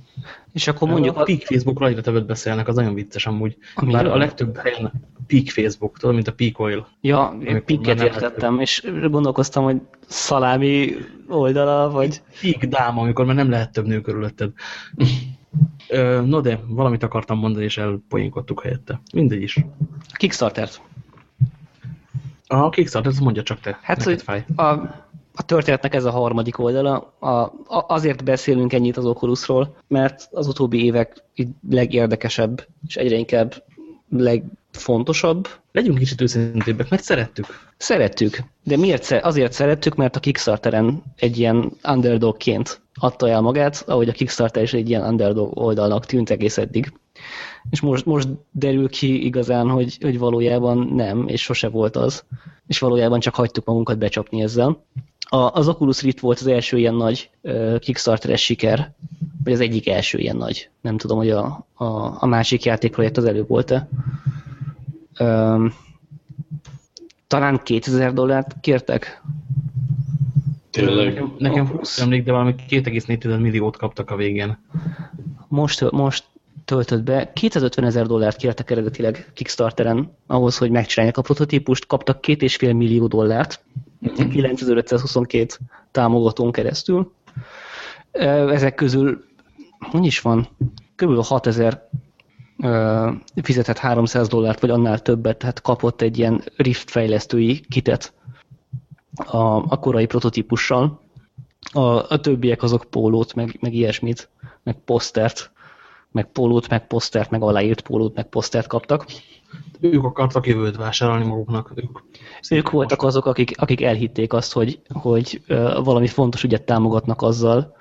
És 0.55 0.69
akkor 0.69 0.89
mondjuk 0.89 1.17
a 1.17 1.23
Peak 1.23 1.41
Facebookról 1.41 1.89
egyre 1.89 2.01
többet 2.01 2.27
beszélnek, 2.27 2.69
az 2.69 2.75
nagyon 2.75 2.95
vicces 2.95 3.27
amúgy. 3.27 3.57
Bár 3.91 4.07
a 4.07 4.17
legtöbb 4.17 4.57
helyen 4.57 4.93
Peak 5.27 5.49
Facebook, 5.49 5.99
tudod, 5.99 6.15
mint 6.15 6.29
a 6.29 6.33
Peak 6.33 6.59
Oil. 6.59 6.89
Ja, 7.01 7.37
Peak-et 7.65 8.01
értettem, 8.01 8.61
és 8.61 8.87
gondolkoztam, 9.11 9.65
hogy 9.65 9.81
szalámi 10.07 10.95
oldala, 11.29 11.91
vagy... 11.91 12.23
Peak 12.41 12.65
dáma, 12.65 13.01
amikor 13.01 13.25
már 13.25 13.35
nem 13.35 13.51
lehet 13.51 13.73
több 13.73 13.87
nő 13.87 14.01
körülötted. 14.01 14.53
no 16.25 16.41
de, 16.41 16.61
valamit 16.67 17.03
akartam 17.03 17.39
mondani, 17.39 17.65
és 17.65 17.79
elpoénkodtuk 17.79 18.63
helyette. 18.63 19.01
Mindegy 19.15 19.43
is. 19.43 19.59
Kickstarter-t. 20.13 20.81
A 22.47 22.69
Kickstarter, 22.69 23.11
ezt 23.11 23.21
mondja 23.21 23.43
csak 23.43 23.61
te. 23.61 23.79
Hát, 23.83 24.03
hogy 24.03 24.23
fáj. 24.23 24.45
A, 24.57 24.75
a 25.37 25.43
történetnek 25.43 25.95
ez 25.95 26.05
a 26.05 26.11
harmadik 26.11 26.59
oldala. 26.59 27.14
A, 27.18 27.28
a, 27.28 27.55
azért 27.66 28.24
beszélünk 28.24 28.72
ennyit 28.72 28.97
az 28.97 29.05
Oculusról, 29.05 29.76
mert 29.89 30.28
az 30.30 30.47
utóbbi 30.47 30.85
évek 30.85 31.24
legérdekesebb, 31.70 32.66
és 32.87 32.97
egyre 32.97 33.16
inkább 33.16 33.55
legfontosabb. 34.11 35.49
Legyünk 35.72 35.99
kicsit 35.99 36.20
őszintébbek, 36.20 36.91
mert 36.91 37.03
szerettük. 37.03 37.47
Szerettük. 37.76 38.39
De 38.64 38.76
miért? 38.76 39.11
Azért 39.11 39.53
szerettük, 39.53 39.95
mert 39.95 40.16
a 40.16 40.20
Kickstarteren 40.20 41.03
egy 41.16 41.39
ilyen 41.39 41.72
underdogként 41.89 42.80
adta 42.95 43.29
el 43.29 43.41
magát, 43.41 43.85
ahogy 43.87 44.09
a 44.09 44.13
Kickstarter 44.13 44.63
is 44.63 44.73
egy 44.73 44.89
ilyen 44.89 45.07
underdog 45.07 45.57
oldalnak 45.59 46.07
tűnt 46.07 46.31
egész 46.31 46.59
eddig. 46.59 46.93
És 47.71 47.81
most, 47.81 48.05
most 48.05 48.29
derül 48.51 48.89
ki 48.89 49.25
igazán, 49.25 49.69
hogy, 49.69 49.99
hogy 50.01 50.19
valójában 50.19 50.79
nem, 50.79 51.29
és 51.29 51.43
sose 51.43 51.69
volt 51.69 51.97
az. 51.97 52.25
És 52.67 52.79
valójában 52.79 53.21
csak 53.21 53.35
hagytuk 53.35 53.65
magunkat 53.65 53.99
becsapni 53.99 54.43
ezzel. 54.43 54.85
A, 55.29 55.37
az 55.37 55.69
Oculus 55.69 56.03
Rift 56.03 56.21
volt 56.21 56.39
az 56.39 56.47
első 56.47 56.79
ilyen 56.79 56.95
nagy 56.95 57.31
uh, 57.41 57.79
Kickstarteres 57.79 58.43
siker, 58.43 58.93
vagy 59.45 59.53
az 59.53 59.61
egyik 59.61 59.89
első 59.89 60.19
ilyen 60.19 60.37
nagy. 60.37 60.71
Nem 60.81 60.97
tudom, 60.97 61.17
hogy 61.17 61.31
a, 61.31 61.67
a, 61.75 61.85
a 62.23 62.27
másik 62.27 62.65
játékprojekt 62.65 63.17
az 63.17 63.25
előbb 63.25 63.49
volt-e. 63.49 63.89
Um, 65.19 65.75
talán 67.27 67.61
2000 67.63 68.13
dollárt 68.13 68.57
kértek. 68.61 69.23
Tényleg? 70.75 71.07
Nekem, 71.07 71.35
nekem 71.39 71.66
20 71.66 72.01
emlék, 72.01 72.25
de 72.25 72.33
valami 72.33 72.55
2,4 72.68 73.41
milliót 73.41 73.77
kaptak 73.77 74.11
a 74.11 74.16
végén. 74.16 74.59
Most, 75.49 75.91
most 75.91 76.25
töltött 76.64 77.03
be. 77.03 77.33
250 77.33 77.85
ezer 77.85 78.07
dollárt 78.07 78.37
kértek 78.37 78.70
eredetileg 78.70 79.31
Kickstarteren 79.35 80.16
ahhoz, 80.27 80.59
hogy 80.59 80.70
megcsinálják 80.70 81.16
a 81.16 81.22
prototípust, 81.22 81.87
kaptak 81.87 82.25
2,5 82.27 82.77
millió 82.77 83.07
dollárt, 83.07 83.64
9522 84.31 85.55
támogatón 85.91 86.53
keresztül. 86.53 87.12
Ezek 88.12 88.75
közül, 88.75 89.25
hogy 89.79 90.05
is 90.07 90.20
van, 90.20 90.49
kb. 90.97 91.25
6000 91.25 91.89
fizetett 93.43 93.79
300 93.79 94.29
dollárt, 94.29 94.61
vagy 94.61 94.70
annál 94.70 94.99
többet, 94.99 95.37
tehát 95.39 95.61
kapott 95.62 96.01
egy 96.01 96.18
ilyen 96.18 96.45
Rift 96.57 96.91
fejlesztői 96.91 97.61
kitet 97.68 98.12
a, 99.15 99.73
a 99.73 99.79
korai 99.79 100.07
prototípussal. 100.07 101.01
A, 101.73 101.81
a 101.81 102.21
többiek 102.21 102.62
azok 102.62 102.85
pólót, 102.85 103.35
meg, 103.35 103.57
meg 103.61 103.75
ilyesmit, 103.75 104.29
meg 104.62 104.77
posztert 104.85 105.53
meg 106.15 106.33
pólót, 106.33 106.69
meg 106.69 106.87
posztert, 106.87 107.31
meg 107.31 107.43
aláírt 107.43 107.81
pólót, 107.81 108.15
meg 108.15 108.29
posztert 108.29 108.67
kaptak. 108.67 109.07
Ők 109.81 110.05
akartak 110.05 110.47
jövőt 110.47 110.77
vásárolni 110.77 111.25
maguknak. 111.25 111.73
Ők, 111.75 111.99
ők 112.51 112.71
voltak 112.71 113.03
azok, 113.03 113.27
akik, 113.27 113.61
akik 113.61 113.83
elhitték 113.83 114.33
azt, 114.33 114.53
hogy, 114.53 114.81
hogy 114.93 115.43
valami 115.83 116.07
fontos 116.07 116.45
ügyet 116.45 116.62
támogatnak 116.62 117.23
azzal, 117.23 117.77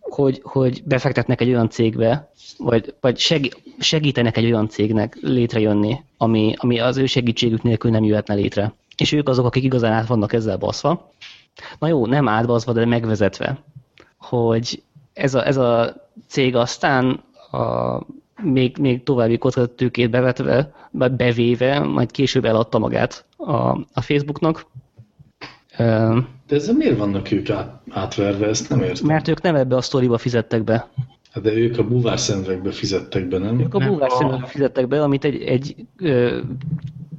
hogy, 0.00 0.40
hogy 0.44 0.82
befektetnek 0.84 1.40
egy 1.40 1.48
olyan 1.48 1.70
cégbe, 1.70 2.30
vagy, 2.58 2.94
vagy 3.00 3.18
segítenek 3.78 4.36
egy 4.36 4.44
olyan 4.44 4.68
cégnek 4.68 5.18
létrejönni, 5.20 6.00
ami, 6.16 6.54
ami 6.56 6.78
az 6.78 6.96
ő 6.96 7.06
segítségük 7.06 7.62
nélkül 7.62 7.90
nem 7.90 8.04
jöhetne 8.04 8.34
létre. 8.34 8.74
És 9.02 9.12
ők 9.12 9.28
azok, 9.28 9.46
akik 9.46 9.64
igazán 9.64 9.92
át 9.92 10.06
vannak 10.06 10.32
ezzel 10.32 10.56
baszva. 10.56 11.12
Na 11.78 11.88
jó, 11.88 12.06
nem 12.06 12.28
átbaszva, 12.28 12.72
de 12.72 12.86
megvezetve, 12.86 13.58
hogy 14.16 14.82
ez 15.12 15.34
a, 15.34 15.46
ez 15.46 15.56
a 15.56 15.94
cég 16.28 16.56
aztán 16.56 17.20
a, 17.50 17.98
még, 18.42 18.76
még 18.78 19.02
további 19.02 19.38
kockázatőkét 19.38 20.10
bevetve, 20.10 20.72
bevéve, 20.90 21.78
majd 21.78 22.10
később 22.10 22.44
eladta 22.44 22.78
magát 22.78 23.24
a, 23.36 23.52
a 23.92 24.00
Facebooknak. 24.00 24.66
De 26.46 26.54
ezzel 26.56 26.74
miért 26.74 26.98
vannak 26.98 27.30
ők 27.30 27.50
át, 27.50 27.80
átverve? 27.90 28.46
Ezt 28.46 28.68
nem 28.68 28.82
értem. 28.82 29.06
Mert 29.06 29.28
ők 29.28 29.42
nem 29.42 29.54
ebbe 29.54 29.76
a 29.76 29.80
sztoriba 29.80 30.18
fizettek 30.18 30.64
be. 30.64 30.88
Hát 31.32 31.42
de 31.42 31.52
ők 31.52 31.78
a 31.78 31.84
búvár 31.84 32.18
szemvekbe 32.18 32.70
fizettek 32.70 33.28
be, 33.28 33.38
nem? 33.38 33.60
Ők 33.60 33.74
a 33.74 34.06
szemekbe 34.08 34.46
fizettek 34.46 34.88
be, 34.88 35.02
amit 35.02 35.24
egy, 35.24 35.42
egy 35.42 35.76
ö, 35.96 36.40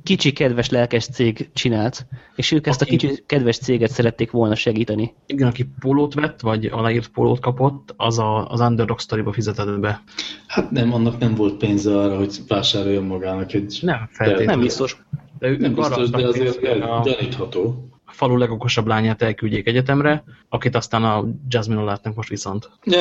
kicsi, 0.04 0.32
kedves, 0.32 0.70
lelkes 0.70 1.06
cég 1.06 1.49
csinált, 1.54 2.06
és 2.36 2.51
ők 2.51 2.68
ezt 2.68 2.82
a 2.82 2.86
kicsi, 2.86 3.24
kedves 3.26 3.58
céget 3.58 3.91
szerették 3.91 4.32
volna 4.32 4.56
segíteni. 4.56 5.14
Igen, 5.26 5.47
aki 5.47 5.70
pólót 5.80 6.14
vett, 6.14 6.41
vagy 6.41 6.66
aláírt 6.66 7.08
pólót 7.08 7.39
kapott, 7.39 7.93
az 7.97 8.20
a, 8.20 8.49
az 8.49 8.60
Underdog 8.60 8.99
Story-ba 8.99 9.32
fizetett 9.32 9.80
be. 9.80 10.04
Hát 10.47 10.72
nem, 10.72 10.93
annak 10.93 11.20
nem 11.20 11.36
volt 11.36 11.58
pénze 11.58 11.99
arra, 11.99 12.18
hogy 12.18 12.39
vásároljon 12.47 13.04
magának 13.04 13.54
egy... 13.54 13.80
Nem 13.82 14.10
feltétlenül. 14.12 14.51
Nem 14.51 14.60
biztos. 14.60 15.04
De 15.39 15.47
ők 15.47 15.60
Nem 15.60 15.74
biztos, 15.74 16.10
de 16.10 16.28
azért 16.28 16.60
pénzt, 16.60 16.80
hogy 16.80 16.82
a 16.82 17.01
gyanítható. 17.04 17.89
falu 18.06 18.38
legokosabb 18.38 18.88
lányát 18.88 19.22
elküldjék 19.22 19.68
egyetemre, 19.68 20.24
akit 20.49 20.76
aztán 20.76 21.04
a 21.04 21.26
Jasmine 21.49 21.82
látnak 21.82 22.16
most 22.16 22.30
viszont. 22.30 22.70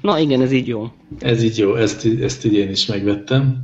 Na 0.00 0.18
igen, 0.18 0.40
ez 0.40 0.52
így 0.52 0.68
jó. 0.68 0.88
Ez 1.18 1.42
így 1.42 1.58
jó, 1.58 1.74
ezt, 1.74 2.06
ezt 2.20 2.44
így 2.44 2.54
én 2.54 2.70
is 2.70 2.86
megvettem. 2.86 3.60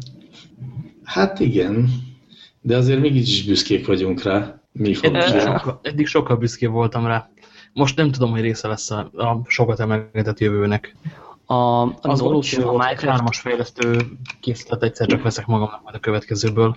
Hát 1.11 1.41
igen, 1.41 1.89
de 2.61 2.77
azért 2.77 3.01
mégis 3.01 3.29
is 3.29 3.45
büszkék 3.45 3.87
vagyunk 3.87 4.23
rá. 4.23 4.61
Mi 4.73 4.95
Eddig, 5.01 5.23
sokkal, 5.23 5.81
eddig 5.83 6.07
sokkal 6.07 6.37
büszké 6.37 6.67
voltam 6.67 7.07
rá. 7.07 7.31
Most 7.73 7.97
nem 7.97 8.11
tudom, 8.11 8.31
hogy 8.31 8.41
része 8.41 8.69
lesz 8.69 8.91
a, 8.91 8.99
a 8.99 9.41
sokat 9.47 9.81
emlegetett 9.81 10.39
jövőnek. 10.39 10.97
A, 11.45 11.55
a 11.55 11.97
Az 12.01 12.21
valószínű, 12.21 12.63
a 12.63 12.69
hogy 12.69 12.79
Minecraft, 12.79 13.17
hármas 13.17 13.41
fejlesztő 13.41 13.99
készített 14.41 14.83
egyszer 14.83 15.07
csak 15.07 15.23
veszek 15.23 15.47
magamnak 15.47 15.83
majd 15.83 15.95
a 15.95 15.99
következőből, 15.99 16.77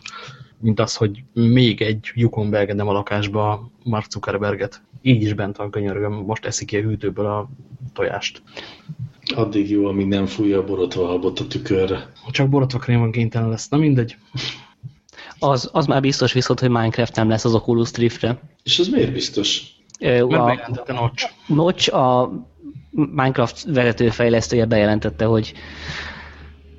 mint 0.59 0.79
az, 0.79 0.95
hogy 0.95 1.23
még 1.33 1.81
egy 1.81 2.11
lyukon 2.13 2.49
belgedem 2.49 2.87
a 2.87 2.91
lakásba 2.91 3.71
Mark 3.83 4.11
Zuckerberget. 4.11 4.81
Így 5.01 5.21
is 5.21 5.33
bent 5.33 5.57
van 5.57 5.71
könyörgöm, 5.71 6.13
most 6.13 6.45
eszik 6.45 6.67
ki 6.67 6.77
a 6.77 6.81
hűtőből 6.81 7.25
a 7.25 7.49
tojást. 7.93 8.41
Addig 9.35 9.69
jó, 9.69 9.85
amíg 9.85 10.07
nem 10.07 10.25
fújja 10.25 10.57
a 10.59 10.63
borotva 10.63 11.05
habot 11.05 11.39
a 11.39 11.47
tükörre. 11.47 12.11
Csak 12.31 12.49
borotva 12.49 12.79
krémon 12.79 13.11
kénytelen 13.11 13.49
lesz, 13.49 13.69
na 13.69 13.77
mindegy. 13.77 14.15
az, 15.39 15.69
az 15.73 15.85
már 15.85 16.01
biztos 16.01 16.33
viszont, 16.33 16.59
hogy 16.59 16.69
Minecraft 16.69 17.15
nem 17.15 17.29
lesz 17.29 17.45
az 17.45 17.53
Oculus 17.53 17.91
Rift-re. 17.93 18.39
És 18.63 18.79
az 18.79 18.87
miért 18.87 19.13
biztos? 19.13 19.61
Ö, 19.99 20.25
Mert 20.25 20.41
A 20.41 20.45
bejelentette 20.45 20.93
Notch. 20.93 21.29
Notch, 21.47 21.93
a 21.95 22.31
Minecraft 22.91 23.63
vezetőfejlesztője 23.63 24.65
bejelentette, 24.65 25.25
hogy 25.25 25.53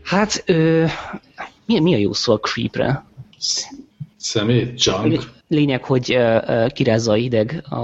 hát 0.02 0.42
ö, 0.46 0.84
mi, 1.66 1.80
mi 1.80 1.94
a 1.94 1.98
jó 1.98 2.12
szó 2.12 2.32
a 2.32 2.38
creepre? 2.38 3.04
Szemét? 4.16 4.84
Junk? 4.84 5.32
Lényeg, 5.48 5.84
hogy 5.84 6.12
ö, 6.12 6.38
ö, 6.46 6.66
kirázza 6.68 7.12
a 7.12 7.14
hideg 7.14 7.64
a, 7.68 7.76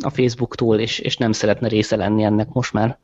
a 0.00 0.10
Facebooktól, 0.10 0.78
és, 0.78 0.98
és 0.98 1.16
nem 1.16 1.32
szeretne 1.32 1.68
része 1.68 1.96
lenni 1.96 2.22
ennek 2.22 2.48
most 2.52 2.72
már. 2.72 2.98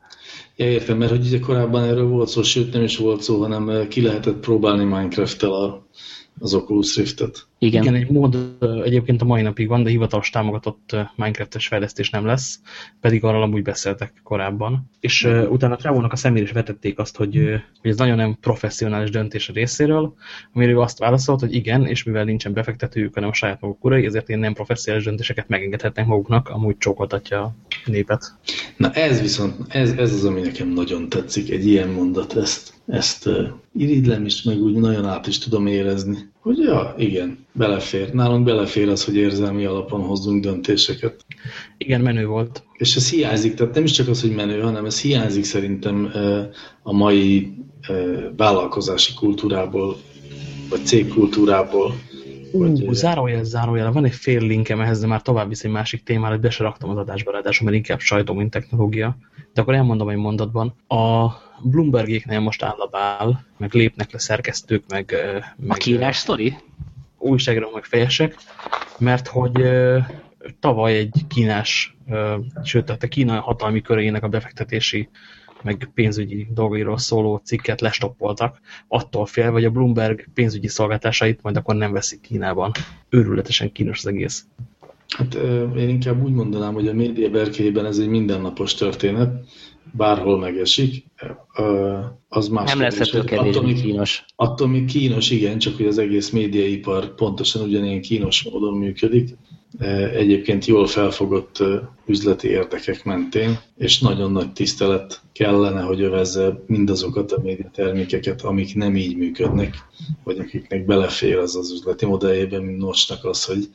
Ja, 0.59 0.65
értem, 0.65 0.97
mert 0.97 1.11
hogy 1.11 1.25
ugye 1.25 1.39
korábban 1.39 1.83
erről 1.83 2.07
volt 2.07 2.27
szó, 2.27 2.43
sőt 2.43 2.73
nem 2.73 2.83
is 2.83 2.97
volt 2.97 3.21
szó, 3.21 3.41
hanem 3.41 3.69
eh, 3.69 3.87
ki 3.87 4.01
lehetett 4.01 4.39
próbálni 4.39 4.83
Minecraft-tel 4.83 5.51
a, 5.53 5.87
az 6.39 6.53
Oculus 6.53 6.95
Rift-et. 6.95 7.47
Igen. 7.59 7.81
Igen, 7.81 7.95
egy 7.95 8.09
mód 8.09 8.55
ö, 8.59 8.83
egyébként 8.83 9.21
a 9.21 9.25
mai 9.25 9.41
napig 9.41 9.67
van, 9.67 9.83
de 9.83 9.89
hivatalos 9.89 10.29
támogatott 10.29 10.89
ö, 10.93 11.01
Minecraft-es 11.15 11.67
fejlesztés 11.67 12.09
nem 12.09 12.25
lesz, 12.25 12.59
pedig 13.01 13.23
arról 13.23 13.41
amúgy 13.41 13.61
beszéltek 13.61 14.13
korábban. 14.23 14.89
És 14.99 15.23
uh, 15.23 15.51
utána 15.51 15.73
a 15.73 15.77
Trávónak 15.77 16.11
a 16.11 16.15
személyre 16.15 16.45
is 16.45 16.51
vetették 16.51 16.99
azt, 16.99 17.17
hogy, 17.17 17.35
hogy 17.81 17.91
ez 17.91 17.97
nagyon 17.97 18.15
nem 18.15 18.37
professzionális 18.41 19.09
döntés 19.09 19.49
a 19.49 19.53
részéről, 19.53 20.13
amire 20.53 20.71
ő 20.71 20.79
azt 20.79 20.99
válaszolt, 20.99 21.39
hogy 21.39 21.53
igen, 21.53 21.85
és 21.85 22.03
mivel 22.03 22.23
nincsen 22.23 22.53
befektetőjük, 22.53 23.13
hanem 23.13 23.29
a 23.29 23.33
saját 23.33 23.61
maguk 23.61 23.83
urai, 23.83 24.05
ezért 24.05 24.29
én 24.29 24.39
nem 24.39 24.53
professzionális 24.53 25.07
döntéseket 25.07 25.47
megengedhetnek 25.47 26.05
maguknak, 26.05 26.49
amúgy 26.49 26.77
csókoltatja 26.77 27.55
népet. 27.87 28.33
Na 28.77 28.91
ez 28.91 29.21
viszont, 29.21 29.55
ez, 29.67 29.91
ez 29.91 30.13
az, 30.13 30.25
ami 30.25 30.41
nekem 30.41 30.67
nagyon 30.67 31.09
tetszik, 31.09 31.49
egy 31.49 31.67
ilyen 31.67 31.89
mondat, 31.89 32.35
ezt, 32.35 32.73
ezt 32.87 33.25
uh, 33.25 33.47
irigylem 33.77 34.25
is, 34.25 34.43
meg 34.43 34.61
úgy 34.61 34.73
nagyon 34.73 35.05
át 35.05 35.27
is 35.27 35.37
tudom 35.37 35.67
érezni. 35.67 36.17
Hogy 36.39 36.57
ja, 36.57 36.95
igen, 36.97 37.45
belefér. 37.51 38.13
Nálunk 38.13 38.45
belefér 38.45 38.89
az, 38.89 39.05
hogy 39.05 39.15
érzelmi 39.15 39.65
alapon 39.65 40.01
hozzunk 40.01 40.43
döntéseket. 40.43 41.25
Igen, 41.77 42.01
menő 42.01 42.25
volt. 42.25 42.63
És 42.73 42.95
ez 42.95 43.09
hiányzik, 43.09 43.53
tehát 43.53 43.73
nem 43.73 43.83
is 43.83 43.91
csak 43.91 44.07
az, 44.07 44.21
hogy 44.21 44.35
menő, 44.35 44.61
hanem 44.61 44.85
ez 44.85 45.01
hiányzik 45.01 45.43
szerintem 45.43 46.03
uh, 46.13 46.45
a 46.83 46.93
mai 46.93 47.53
uh, 47.89 48.17
vállalkozási 48.37 49.13
kultúrából, 49.13 49.97
vagy 50.69 50.85
cégkultúrából. 50.85 51.95
Ú, 52.51 52.91
zárójel, 52.91 53.43
zárójel, 53.43 53.91
van 53.91 54.05
egy 54.05 54.15
fél 54.15 54.41
linkem 54.41 54.81
ehhez, 54.81 54.99
de 54.99 55.07
már 55.07 55.21
tovább 55.21 55.47
visz 55.47 55.63
egy 55.63 55.71
másik 55.71 56.03
témára, 56.03 56.33
hogy 56.33 56.41
be 56.41 56.49
se 56.49 56.63
raktam 56.63 56.89
az 56.89 56.97
adásba, 56.97 57.31
ráadásul, 57.31 57.65
mert 57.65 57.77
inkább 57.77 57.99
sajtó, 57.99 58.33
mint 58.33 58.51
technológia. 58.51 59.17
De 59.53 59.61
akkor 59.61 59.73
elmondom 59.73 60.09
egy 60.09 60.17
mondatban. 60.17 60.73
A 60.87 61.27
Bloombergéknél 61.63 62.39
most 62.39 62.63
áll 62.63 62.77
a 62.79 62.87
bál, 62.87 63.45
meg 63.57 63.73
lépnek 63.73 64.11
le 64.11 64.19
szerkesztők, 64.19 64.83
meg, 64.87 65.11
ö, 65.11 65.37
A 65.37 65.43
meg 65.57 65.77
kínás 65.77 66.17
sztori? 66.17 66.57
újságírók, 67.17 67.73
meg 67.73 67.83
fejesek, 67.83 68.35
mert 68.97 69.27
hogy 69.27 69.69
tavaly 70.59 70.95
egy 70.95 71.21
kínás, 71.27 71.97
sőt, 72.63 72.85
tehát 72.85 73.03
a 73.03 73.07
Kína 73.07 73.39
hatalmi 73.39 73.81
körének 73.81 74.23
a 74.23 74.27
befektetési 74.27 75.09
meg 75.63 75.91
pénzügyi 75.93 76.47
dolgairól 76.53 76.97
szóló 76.97 77.41
cikket 77.43 77.81
lestoppoltak, 77.81 78.59
attól 78.87 79.25
fél, 79.25 79.51
hogy 79.51 79.65
a 79.65 79.69
Bloomberg 79.69 80.25
pénzügyi 80.33 80.67
szolgáltásait 80.67 81.41
majd 81.41 81.55
akkor 81.55 81.75
nem 81.75 81.91
veszik 81.91 82.21
Kínában. 82.21 82.71
Őrületesen 83.09 83.71
kínos 83.71 83.99
az 83.99 84.07
egész. 84.07 84.45
Hát 85.07 85.33
én 85.75 85.89
inkább 85.89 86.23
úgy 86.23 86.33
mondanám, 86.33 86.73
hogy 86.73 86.87
a 86.87 86.93
média 86.93 87.29
berkeiben 87.29 87.85
ez 87.85 87.97
egy 87.97 88.07
mindennapos 88.07 88.73
történet, 88.73 89.45
bárhol 89.93 90.37
megesik. 90.37 91.05
Az 92.27 92.47
más 92.47 92.69
Nem 92.69 92.81
lesz 92.81 92.99
ettől 92.99 93.21
hogy 93.21 93.29
kevésbé 93.29 93.59
attól, 93.59 93.73
kínos. 93.73 94.25
Attól 94.35 94.67
még 94.67 94.85
kínos, 94.85 95.29
igen, 95.29 95.57
csak 95.57 95.75
hogy 95.75 95.85
az 95.85 95.97
egész 95.97 96.29
médiaipar 96.29 97.15
pontosan 97.15 97.61
ugyanilyen 97.61 98.01
kínos 98.01 98.43
módon 98.43 98.77
működik. 98.77 99.29
Egyébként 100.13 100.65
jól 100.65 100.87
felfogott 100.87 101.63
üzleti 102.05 102.47
érdekek 102.47 103.03
mentén, 103.03 103.59
és 103.77 103.99
nagyon 103.99 104.31
nagy 104.31 104.53
tisztelet 104.53 105.21
kellene, 105.31 105.81
hogy 105.81 106.01
övezze 106.01 106.63
mindazokat 106.67 107.31
a 107.31 107.41
médiatermékeket, 107.41 108.41
amik 108.41 108.75
nem 108.75 108.95
így 108.95 109.17
működnek, 109.17 109.75
vagy 110.23 110.39
akiknek 110.39 110.85
belefér 110.85 111.37
az 111.37 111.55
az 111.55 111.71
üzleti 111.71 112.05
modelljében, 112.05 112.61
mint 112.61 112.77
Nocsnak 112.77 113.25
az, 113.25 113.45
hogy 113.45 113.69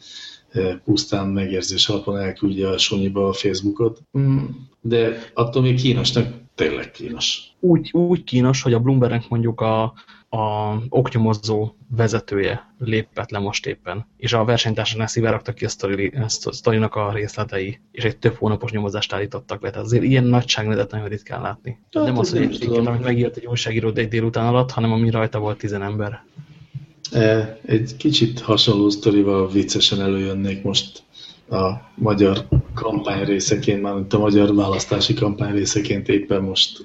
pusztán 0.84 1.28
megérzés 1.28 1.88
alapon 1.88 2.18
elküldje 2.18 2.68
a 2.68 2.78
sonyiba 2.78 3.28
a 3.28 3.32
Facebookot. 3.32 4.00
Mm, 4.18 4.38
De 4.80 5.30
attól 5.34 5.62
még 5.62 5.80
kínosnak 5.80 6.26
tényleg 6.54 6.90
kínos. 6.90 7.42
Úgy, 7.60 7.90
úgy 7.92 8.24
kínos, 8.24 8.62
hogy 8.62 8.72
a 8.72 8.80
Bloombergnek 8.80 9.28
mondjuk 9.28 9.60
a, 9.60 9.92
a 10.34 10.76
oknyomozó 10.88 11.70
vezetője 11.96 12.74
lépett 12.78 13.30
le 13.30 13.38
most 13.38 13.66
éppen, 13.66 14.06
és 14.16 14.32
a 14.32 14.44
versenytársaknál 14.44 15.06
szivárogtak 15.06 15.54
ki 15.54 15.64
a 15.64 15.68
sztori, 15.68 16.06
a 16.06 16.28
sztorinak 16.28 16.94
a 16.94 17.12
részletei, 17.12 17.80
és 17.90 18.04
egy 18.04 18.16
több 18.18 18.34
hónapos 18.34 18.70
nyomozást 18.70 19.12
állítottak 19.12 19.62
le. 19.62 19.70
Tehát 19.70 19.86
azért 19.86 20.02
ilyen 20.02 20.24
nagyságrendet 20.24 20.90
nagyon 20.90 21.08
ritkán 21.08 21.42
látni. 21.42 21.78
Hát, 21.92 22.04
nem 22.04 22.18
az, 22.18 22.30
hogy 22.30 22.42
egy 22.42 22.58
cikket, 22.58 22.86
amit 22.86 23.02
megírt 23.02 23.36
egy 23.36 23.46
újságíró 23.46 23.90
egy 23.94 24.08
délután 24.08 24.46
alatt, 24.46 24.70
hanem 24.70 24.92
ami 24.92 25.10
rajta 25.10 25.38
volt 25.38 25.58
tizen 25.58 25.82
ember. 25.82 26.24
E, 27.12 27.58
Egy 27.66 27.96
kicsit 27.96 28.40
hasonló 28.40 28.90
sztorival 28.90 29.50
viccesen 29.50 30.00
előjönnék 30.00 30.62
most 30.62 31.02
a 31.50 31.72
magyar 31.94 32.46
kampány 32.74 33.24
részeként, 33.24 33.82
mármint 33.82 34.12
a 34.12 34.18
magyar 34.18 34.54
választási 34.54 35.14
kampány 35.14 35.52
részeként 35.52 36.08
éppen 36.08 36.42
most 36.42 36.84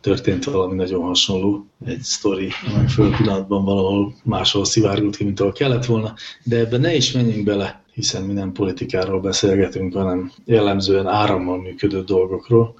történt 0.00 0.44
valami 0.44 0.74
nagyon 0.74 1.02
hasonló, 1.02 1.66
egy 1.84 2.00
sztori, 2.00 2.50
amely 2.70 2.86
föl 2.86 3.16
pillanatban 3.16 3.64
valahol 3.64 4.14
máshol 4.24 4.64
szivárgult 4.64 5.16
ki, 5.16 5.24
mint 5.24 5.40
ahol 5.40 5.52
kellett 5.52 5.84
volna, 5.84 6.14
de 6.42 6.58
ebben 6.58 6.80
ne 6.80 6.94
is 6.94 7.12
menjünk 7.12 7.44
bele, 7.44 7.82
hiszen 7.92 8.22
mi 8.22 8.32
nem 8.32 8.52
politikáról 8.52 9.20
beszélgetünk, 9.20 9.94
hanem 9.94 10.32
jellemzően 10.44 11.06
árammal 11.06 11.60
működő 11.60 12.02
dolgokról. 12.02 12.74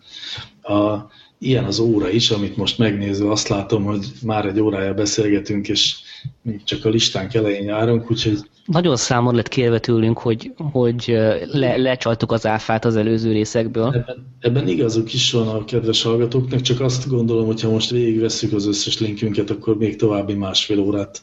A, 0.63 0.97
ilyen 1.39 1.65
az 1.65 1.79
óra 1.79 2.11
is, 2.11 2.31
amit 2.31 2.57
most 2.57 2.79
megnézve 2.79 3.31
azt 3.31 3.49
látom, 3.49 3.85
hogy 3.85 4.07
már 4.23 4.47
egy 4.47 4.61
órája 4.61 4.95
beszélgetünk, 4.95 5.69
és 5.69 5.97
még 6.43 6.65
csak 6.65 6.85
a 6.85 6.89
listánk 6.89 7.35
elején 7.35 7.65
járunk, 7.65 8.11
úgyhogy 8.11 8.39
Nagyon 8.67 8.97
számon 8.97 9.35
lett 9.35 9.49
kérve 9.49 9.79
tőlünk, 9.79 10.19
hogy, 10.19 10.53
hogy 10.57 11.05
le, 11.53 11.77
lecsaltuk 11.77 12.33
az 12.33 12.47
áfát 12.47 12.85
az 12.85 12.97
előző 12.97 13.33
részekből. 13.33 13.87
ebben, 13.87 14.27
ebben 14.41 14.69
igazuk 14.69 15.13
is 15.13 15.33
van 15.33 15.49
a 15.49 15.65
kedves 15.65 16.03
hallgatóknak, 16.03 16.61
csak 16.61 16.81
azt 16.81 17.09
gondolom, 17.09 17.47
hogy 17.47 17.61
ha 17.61 17.71
most 17.71 17.91
végigvesszük 17.91 18.53
az 18.53 18.67
összes 18.67 18.99
linkünket, 18.99 19.51
akkor 19.51 19.77
még 19.77 19.97
további 19.97 20.35
másfél 20.35 20.79
órát 20.79 21.23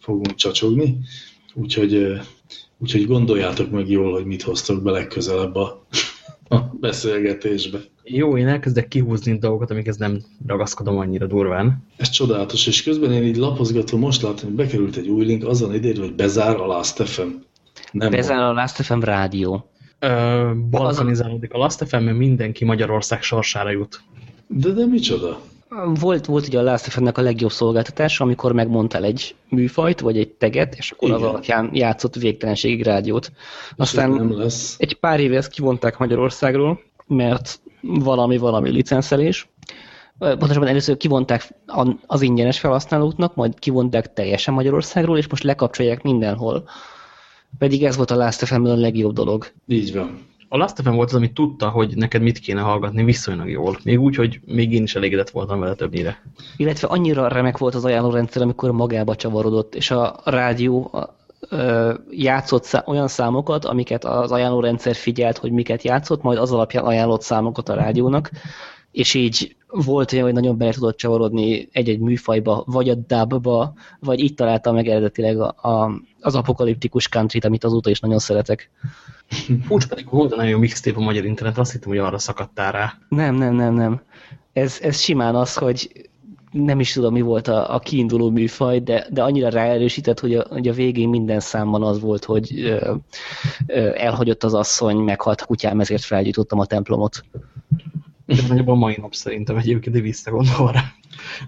fogunk 0.00 0.34
csacsogni. 0.34 0.98
Úgyhogy, 1.54 2.20
úgyhogy 2.78 3.06
gondoljátok 3.06 3.70
meg 3.70 3.90
jól, 3.90 4.12
hogy 4.12 4.24
mit 4.24 4.42
hoztok 4.42 4.82
be 4.82 4.90
legközelebb 4.90 5.54
a, 5.54 5.86
a 6.48 6.56
beszélgetésbe. 6.80 7.78
Jó, 8.02 8.36
én 8.36 8.48
elkezdek 8.48 8.88
kihúzni 8.88 9.38
dolgokat, 9.38 9.70
amikhez 9.70 9.96
nem 9.96 10.22
ragaszkodom 10.46 10.98
annyira 10.98 11.26
durván. 11.26 11.84
Ez 11.96 12.08
csodálatos, 12.08 12.66
és 12.66 12.82
közben 12.82 13.12
én 13.12 13.22
így 13.22 13.36
lapozgatom, 13.36 14.00
most 14.00 14.22
látom, 14.22 14.44
hogy 14.44 14.54
bekerült 14.54 14.96
egy 14.96 15.08
új 15.08 15.24
link, 15.24 15.46
azon 15.46 15.74
idérve, 15.74 16.00
hogy 16.00 16.14
bezár 16.14 16.56
a 16.56 16.66
Last 16.66 17.02
FM. 17.02 17.28
Nem 17.92 18.12
Ezen 18.12 18.38
a 18.38 18.52
Last 18.52 18.82
FM 18.82 19.00
rádió. 19.00 19.70
Ö, 19.98 20.50
balkanizálódik 20.70 21.52
a 21.52 21.58
Last 21.58 21.88
FM, 21.88 22.02
mert 22.02 22.16
mindenki 22.16 22.64
Magyarország 22.64 23.22
sorsára 23.22 23.70
jut. 23.70 24.00
De, 24.46 24.70
de 24.70 24.86
micsoda? 24.86 25.40
Volt, 26.00 26.26
volt 26.26 26.46
ugye 26.46 26.58
a 26.58 26.62
Last.fm-nek 26.62 27.18
a 27.18 27.22
legjobb 27.22 27.50
szolgáltatása, 27.50 28.24
amikor 28.24 28.52
megmondtál 28.52 29.04
egy 29.04 29.34
műfajt, 29.48 30.00
vagy 30.00 30.18
egy 30.18 30.28
teget, 30.28 30.74
és 30.74 30.90
akkor 30.90 31.08
Igen. 31.08 31.20
az 31.20 31.28
alapján 31.28 31.70
játszott 31.72 32.14
végtelenségig 32.14 32.82
rádiót. 32.82 33.32
Aztán 33.76 34.10
nem 34.10 34.38
lesz. 34.38 34.76
egy 34.78 34.94
pár 34.94 35.20
éve 35.20 35.36
ezt 35.36 35.50
kivonták 35.50 35.98
Magyarországról, 35.98 36.80
mert 37.06 37.60
valami, 37.80 38.36
valami 38.38 38.70
licenszelés. 38.70 39.48
Pontosabban 40.18 40.68
először 40.68 40.96
kivonták 40.96 41.54
az 42.06 42.22
ingyenes 42.22 42.58
felhasználóknak, 42.58 43.34
majd 43.34 43.58
kivonták 43.58 44.12
teljesen 44.12 44.54
Magyarországról, 44.54 45.18
és 45.18 45.28
most 45.28 45.42
lekapcsolják 45.42 46.02
mindenhol. 46.02 46.68
Pedig 47.58 47.84
ez 47.84 47.96
volt 47.96 48.10
a 48.10 48.16
Last 48.16 48.44
fm 48.44 48.64
a 48.64 48.74
legjobb 48.74 49.12
dolog. 49.12 49.46
Így 49.66 49.94
van. 49.94 50.26
A 50.48 50.56
Last 50.56 50.80
FM 50.82 50.94
volt 50.94 51.08
az, 51.08 51.14
amit 51.14 51.34
tudta, 51.34 51.68
hogy 51.68 51.96
neked 51.96 52.22
mit 52.22 52.38
kéne 52.38 52.60
hallgatni 52.60 53.04
viszonylag 53.04 53.50
jól. 53.50 53.78
Még 53.84 54.00
úgy, 54.00 54.16
hogy 54.16 54.40
még 54.46 54.72
én 54.72 54.82
is 54.82 54.94
elégedett 54.94 55.30
voltam 55.30 55.60
vele 55.60 55.74
többnyire. 55.74 56.22
Illetve 56.56 56.88
annyira 56.88 57.28
remek 57.28 57.58
volt 57.58 57.74
az 57.74 57.84
ajánlórendszer, 57.84 58.42
amikor 58.42 58.70
magába 58.70 59.14
csavarodott, 59.14 59.74
és 59.74 59.90
a 59.90 60.20
rádió 60.24 60.90
játszott 62.10 62.64
szá 62.64 62.82
olyan 62.86 63.08
számokat, 63.08 63.64
amiket 63.64 64.04
az 64.04 64.32
ajánlórendszer 64.32 64.94
figyelt, 64.94 65.38
hogy 65.38 65.52
miket 65.52 65.82
játszott, 65.82 66.22
majd 66.22 66.38
az 66.38 66.52
alapján 66.52 66.84
ajánlott 66.84 67.22
számokat 67.22 67.68
a 67.68 67.74
rádiónak, 67.74 68.30
és 68.98 69.14
így 69.14 69.56
volt 69.66 70.12
olyan, 70.12 70.24
hogy 70.24 70.34
nagyon 70.34 70.58
bele 70.58 70.72
tudott 70.72 70.96
csavarodni 70.96 71.68
egy-egy 71.72 71.98
műfajba, 71.98 72.62
vagy 72.66 72.88
a 72.88 72.94
dubba, 72.94 73.72
vagy 74.00 74.20
itt 74.20 74.36
találtam 74.36 74.74
meg 74.74 74.86
eredetileg 74.88 75.40
a, 75.40 75.54
a, 75.62 75.90
az 76.20 76.34
apokaliptikus 76.34 77.08
country 77.08 77.38
amit 77.38 77.64
azóta 77.64 77.90
is 77.90 78.00
nagyon 78.00 78.18
szeretek. 78.18 78.70
Úgy 79.68 79.86
pedig 79.86 80.08
volt 80.10 80.36
nagyon 80.36 80.50
jó 80.50 80.58
mixtape 80.58 80.96
a 80.96 81.02
magyar 81.02 81.24
internet, 81.24 81.58
azt 81.58 81.72
hittem, 81.72 81.88
hogy 81.88 81.98
arra 81.98 82.18
szakadtál 82.18 82.72
rá. 82.72 82.94
Nem, 83.08 83.34
nem, 83.34 83.54
nem, 83.54 83.74
nem. 83.74 84.02
Ez, 84.52 84.78
ez 84.82 85.00
simán 85.00 85.34
az, 85.34 85.54
hogy 85.54 86.08
nem 86.52 86.80
is 86.80 86.92
tudom, 86.92 87.12
mi 87.12 87.20
volt 87.20 87.48
a, 87.48 87.74
a 87.74 87.78
kiinduló 87.78 88.30
műfaj, 88.30 88.80
de, 88.80 89.06
de 89.10 89.22
annyira 89.22 89.48
ráerősített, 89.48 90.20
hogy 90.20 90.34
a, 90.34 90.46
hogy 90.48 90.68
a 90.68 90.72
végén 90.72 91.08
minden 91.08 91.40
számban 91.40 91.82
az 91.82 92.00
volt, 92.00 92.24
hogy 92.24 92.60
ö, 92.60 92.94
ö, 93.66 93.90
elhagyott 93.94 94.44
az 94.44 94.54
asszony, 94.54 94.96
meghalt 94.96 95.40
a 95.40 95.46
kutyám, 95.46 95.80
ezért 95.80 96.02
felgyújtottam 96.02 96.58
a 96.58 96.66
templomot. 96.66 97.24
De 98.36 98.42
nagyobb 98.48 98.68
a 98.68 98.74
mai 98.74 98.96
nap 99.00 99.14
szerintem 99.14 99.56
egyébként, 99.56 99.94
de 99.94 100.02
visszagondolva 100.02 100.70
rá. 100.70 100.84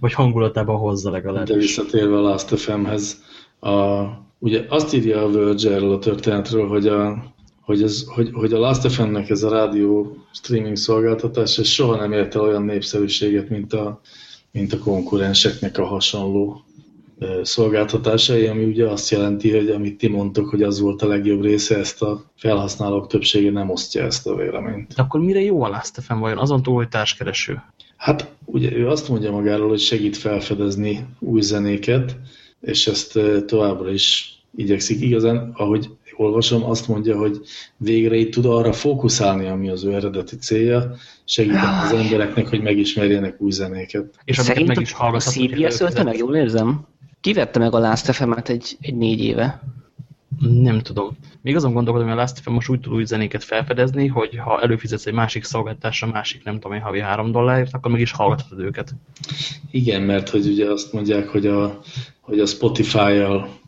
Vagy 0.01 0.13
hangulatában 0.13 0.77
hozza 0.77 1.11
legalább. 1.11 1.47
De 1.47 1.55
visszatérve 1.55 2.17
a 2.17 2.21
Last 2.21 2.59
FM-hez, 2.59 3.23
a, 3.61 4.03
ugye 4.39 4.65
azt 4.69 4.95
írja 4.95 5.23
a 5.23 5.31
Verge 5.31 5.71
erről 5.71 5.93
a 5.93 5.99
történetről, 5.99 6.69
hogy 6.69 6.87
a, 6.87 7.25
hogy, 7.61 7.83
ez, 7.83 8.05
hogy, 8.07 8.31
hogy 8.33 8.53
a 8.53 8.59
Last.fm-nek 8.59 9.31
ez 9.31 9.43
a 9.43 9.51
rádió 9.51 10.17
streaming 10.33 10.77
szolgáltatás, 10.77 11.59
ez 11.59 11.67
soha 11.67 11.97
nem 11.97 12.13
érte 12.13 12.41
olyan 12.41 12.63
népszerűséget, 12.63 13.49
mint 13.49 13.73
a, 13.73 14.01
mint 14.53 14.73
a 14.73 14.79
konkurenseknek 14.79 15.79
a 15.79 15.87
hasonló 15.87 16.65
szolgáltatásai, 17.43 18.47
ami 18.47 18.65
ugye 18.65 18.87
azt 18.87 19.11
jelenti, 19.11 19.51
hogy 19.57 19.69
amit 19.69 19.99
ti 19.99 20.09
mondtok, 20.09 20.49
hogy 20.49 20.63
az 20.63 20.81
volt 20.81 21.03
a 21.03 21.07
legjobb 21.07 21.43
része, 21.43 21.79
ezt 21.79 22.03
a 22.03 22.25
felhasználók 22.37 23.07
többsége 23.07 23.51
nem 23.51 23.71
osztja 23.71 24.05
ezt 24.05 24.27
a 24.27 24.35
véleményt. 24.35 24.95
De 24.95 25.03
akkor 25.03 25.21
mire 25.21 25.41
jó 25.41 25.63
a 25.63 25.69
Last.fm 25.69 26.19
vajon? 26.19 26.39
Azon 26.39 26.63
túl, 26.63 26.75
hogy 26.75 26.89
társkereső? 26.89 27.63
Hát 27.97 28.31
ugye 28.45 28.73
ő 28.73 28.89
azt 28.89 29.09
mondja 29.09 29.31
magáról, 29.31 29.69
hogy 29.69 29.81
segít 29.81 30.17
felfedezni 30.17 31.07
új 31.19 31.41
zenéket, 31.41 32.17
és 32.61 32.87
ezt 32.87 33.19
továbbra 33.47 33.91
is 33.91 34.35
igyekszik. 34.57 35.01
Igazán, 35.01 35.53
ahogy 35.55 35.91
olvasom, 36.17 36.65
azt 36.65 36.89
mondja, 36.89 37.17
hogy 37.19 37.41
végre 37.77 38.17
itt 38.17 38.33
tud 38.33 38.45
arra 38.45 38.73
fókuszálni, 38.73 39.47
ami 39.47 39.69
az 39.69 39.85
ő 39.85 39.95
eredeti 39.95 40.37
célja, 40.37 40.97
segíteni 41.25 41.79
az 41.85 41.93
embereknek, 41.93 42.49
hogy 42.49 42.63
megismerjenek 42.63 43.41
új 43.41 43.51
zenéket. 43.51 44.15
És 44.25 44.37
Szerintem 44.37 44.67
meg 44.67 44.81
is 44.81 44.95
a 44.95 45.19
CBS 45.19 45.81
ölte 45.81 46.03
meg, 46.03 46.17
jól 46.17 46.37
érzem? 46.37 46.87
Kivette 47.21 47.59
meg 47.59 47.75
a 47.75 47.79
Last 47.79 48.13
FM-et 48.13 48.49
egy, 48.49 48.77
egy 48.81 48.95
négy 48.95 49.21
éve? 49.21 49.63
Nem 50.39 50.81
tudom. 50.81 51.17
Még 51.43 51.57
azon 51.57 51.73
gondolkodom, 51.73 52.09
hogy 52.09 52.17
a 52.17 52.21
Last 52.21 52.39
FM 52.39 52.51
most 52.51 52.69
úgy 52.69 52.81
tud 52.81 52.93
új 52.93 53.05
zenéket 53.05 53.45
felfedezni, 53.45 54.07
hogy 54.07 54.37
ha 54.37 54.61
előfizetsz 54.61 55.07
egy 55.07 55.13
másik 55.13 55.45
szolgáltásra, 55.45 56.07
másik 56.07 56.45
nem 56.45 56.55
tudom 56.55 56.73
én 56.73 56.83
havi 56.83 57.01
három 57.01 57.33
dollárért, 57.33 57.75
akkor 57.75 57.91
meg 57.91 58.01
is 58.01 58.13
hallgathatod 58.13 58.59
őket. 58.59 58.95
Igen, 59.71 60.03
mert 60.03 60.29
hogy 60.29 60.47
ugye 60.47 60.71
azt 60.71 60.93
mondják, 60.93 61.29
hogy 61.29 61.47
a, 61.47 61.81
hogy 62.21 62.41
a 62.41 62.47
Spotify-jal 62.47 63.59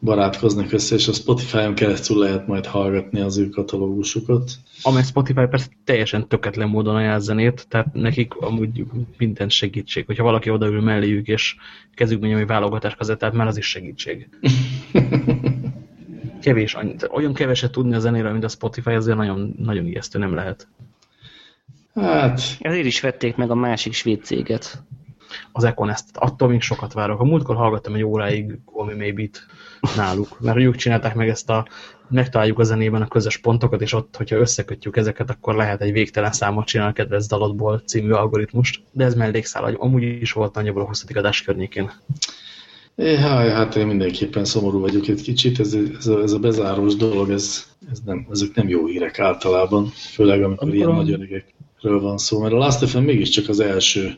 barátkoznak 0.00 0.72
össze, 0.72 0.94
és 0.94 1.08
a 1.08 1.12
Spotify-on 1.12 1.74
keresztül 1.74 2.18
lehet 2.18 2.46
majd 2.46 2.66
hallgatni 2.66 3.20
az 3.20 3.38
ő 3.38 3.48
katalógusukat. 3.48 4.50
Amely 4.82 5.02
Spotify 5.02 5.46
persze 5.50 5.68
teljesen 5.84 6.28
töketlen 6.28 6.68
módon 6.68 6.96
ajánl 6.96 7.20
zenét, 7.20 7.66
tehát 7.68 7.92
nekik 7.92 8.34
amúgy 8.34 8.84
minden 9.18 9.48
segítség. 9.48 10.06
Hogyha 10.06 10.22
valaki 10.22 10.50
odaül 10.50 10.80
melléjük, 10.80 11.26
és 11.26 11.56
kezükben 11.94 12.30
nyomja 12.30 12.46
válogatás 12.46 12.94
kazettát, 12.94 13.32
már 13.32 13.46
az 13.46 13.56
is 13.56 13.66
segítség. 13.66 14.28
Kevés, 16.40 16.76
olyan 17.10 17.34
keveset 17.34 17.70
tudni 17.70 17.94
a 17.94 17.98
zenéről, 17.98 18.32
mint 18.32 18.44
a 18.44 18.48
Spotify, 18.48 18.90
azért 18.90 19.16
nagyon, 19.16 19.54
nagyon 19.58 19.86
ijesztő 19.86 20.18
nem 20.18 20.34
lehet. 20.34 20.68
Hát... 21.94 22.40
Ezért 22.60 22.86
is 22.86 23.00
vették 23.00 23.36
meg 23.36 23.50
a 23.50 23.54
másik 23.54 23.92
svéd 23.92 24.24
céget. 24.24 24.82
Az 25.52 25.64
Econest. 25.64 26.04
Attól 26.14 26.48
még 26.48 26.60
sokat 26.60 26.92
várok. 26.92 27.20
A 27.20 27.24
múltkor 27.24 27.56
hallgattam 27.56 27.94
egy 27.94 28.02
óráig 28.02 28.58
Call 28.72 28.86
Me 28.86 28.94
Maybe-t 28.94 29.46
náluk, 29.96 30.40
mert 30.40 30.58
ők 30.58 30.76
csinálták 30.76 31.14
meg 31.14 31.28
ezt 31.28 31.50
a 31.50 31.66
megtaláljuk 32.10 32.58
a 32.58 32.62
zenében 32.62 33.02
a 33.02 33.08
közös 33.08 33.36
pontokat, 33.36 33.80
és 33.80 33.92
ott, 33.92 34.16
hogyha 34.16 34.36
összekötjük 34.36 34.96
ezeket, 34.96 35.30
akkor 35.30 35.54
lehet 35.54 35.80
egy 35.80 35.92
végtelen 35.92 36.32
számot 36.32 36.66
csinálni 36.66 36.92
a 36.92 36.94
kedvenc 36.94 37.26
dalodból 37.26 37.82
című 37.86 38.10
algoritmust. 38.10 38.82
De 38.92 39.04
ez 39.04 39.14
mellékszál, 39.14 39.74
amúgy 39.74 40.02
is 40.02 40.32
volt 40.32 40.54
nagyjából 40.54 40.82
a 40.82 40.86
20. 40.86 41.04
adás 41.14 41.42
környékén. 41.42 41.90
É, 42.94 43.16
hát 43.16 43.76
én 43.76 43.86
mindenképpen 43.86 44.44
szomorú 44.44 44.80
vagyok 44.80 45.08
egy 45.08 45.22
kicsit, 45.22 45.60
ez, 45.60 45.76
ez, 45.98 46.06
a, 46.06 46.22
ez 46.22 46.32
a 46.32 46.38
bezárós 46.38 46.94
dolog, 46.94 47.30
ez, 47.30 47.66
ez 47.90 47.98
nem, 48.04 48.26
ezek 48.30 48.54
nem 48.54 48.68
jó 48.68 48.86
hírek 48.86 49.18
általában, 49.18 49.86
főleg 49.86 50.42
amikor, 50.42 50.62
amikor 50.62 50.74
ilyen 50.74 50.88
a... 50.88 50.94
nagy 50.94 51.12
öregekről 51.12 52.00
van 52.00 52.18
szó, 52.18 52.40
mert 52.40 52.52
a 52.52 52.56
Last 52.56 52.88
FM 52.88 52.98
mégiscsak 52.98 53.48
az 53.48 53.60
első 53.60 54.14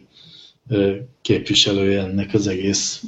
képviselője 1.22 2.02
ennek 2.02 2.34
az 2.34 2.46
egész 2.46 3.04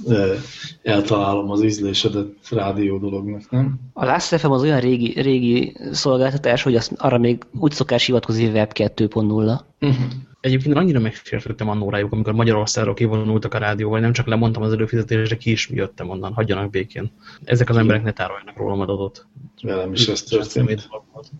eltalálom 0.82 1.50
az 1.50 1.62
ízlésedet 1.62 2.26
rádió 2.50 2.98
dolognak, 2.98 3.50
nem? 3.50 3.80
A 3.92 4.04
Last 4.04 4.38
FM 4.38 4.50
az 4.50 4.62
olyan 4.62 4.80
régi, 4.80 5.20
régi 5.20 5.76
szolgáltatás, 5.92 6.62
hogy 6.62 6.76
azt, 6.76 6.92
arra 6.96 7.18
még 7.18 7.42
úgy 7.52 7.72
szokás 7.72 8.06
hivatkozni 8.06 8.46
Web 8.46 8.70
2.0. 8.74 9.60
Uh 9.80 9.96
-huh. 9.96 9.96
Egyébként 10.40 10.76
annyira 10.76 11.00
megfértettem 11.00 11.68
annó 11.68 11.90
rájuk, 11.90 12.12
amikor 12.12 12.32
Magyarországról 12.32 12.94
kivonultak 12.94 13.54
a 13.54 13.58
rádióval, 13.58 14.00
nem 14.00 14.12
csak 14.12 14.26
lemondtam 14.26 14.62
az 14.62 14.72
előfizetésre, 14.72 15.36
ki 15.36 15.50
is 15.50 15.68
jöttem 15.70 16.08
onnan, 16.08 16.32
hagyjanak 16.32 16.70
békén. 16.70 17.10
Ezek 17.44 17.68
az 17.68 17.76
emberek 17.76 18.02
ne 18.02 18.12
tároljanak 18.12 18.56
rólam 18.56 18.80
adatot. 18.80 19.26
Velem 19.62 19.92
is 19.92 20.08
ez 20.08 20.22
történt. 20.22 20.88
Hát, 21.14 21.30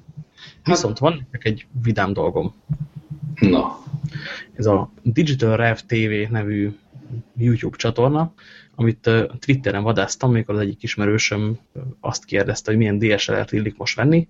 Viszont 0.64 0.98
van 0.98 1.26
egy 1.38 1.66
vidám 1.82 2.12
dolgom. 2.12 2.54
Na. 3.40 3.78
Ez 4.52 4.66
a 4.66 4.92
Digital 5.02 5.56
Rev 5.56 5.76
TV 5.76 6.30
nevű 6.32 6.70
YouTube 7.36 7.76
csatorna, 7.76 8.32
amit 8.74 9.10
Twitteren 9.38 9.82
vadáztam, 9.82 10.30
amikor 10.30 10.54
az 10.54 10.60
egyik 10.60 10.82
ismerősöm 10.82 11.58
azt 12.00 12.24
kérdezte, 12.24 12.70
hogy 12.70 12.78
milyen 12.78 12.98
DSLR-t 12.98 13.52
illik 13.52 13.76
most 13.76 13.96
venni, 13.96 14.28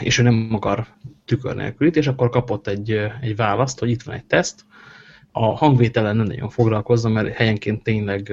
és 0.00 0.18
ő 0.18 0.22
nem 0.22 0.48
akar 0.52 0.86
tükör 1.24 1.54
nélkülit, 1.54 1.96
és 1.96 2.06
akkor 2.06 2.28
kapott 2.28 2.66
egy, 2.66 2.90
egy 3.20 3.36
választ, 3.36 3.78
hogy 3.78 3.90
itt 3.90 4.02
van 4.02 4.14
egy 4.14 4.24
teszt, 4.24 4.64
a 5.36 5.56
hangvételen 5.56 6.16
nem 6.16 6.26
nagyon 6.26 6.48
foglalkozom, 6.48 7.12
mert 7.12 7.34
helyenként 7.34 7.82
tényleg 7.82 8.32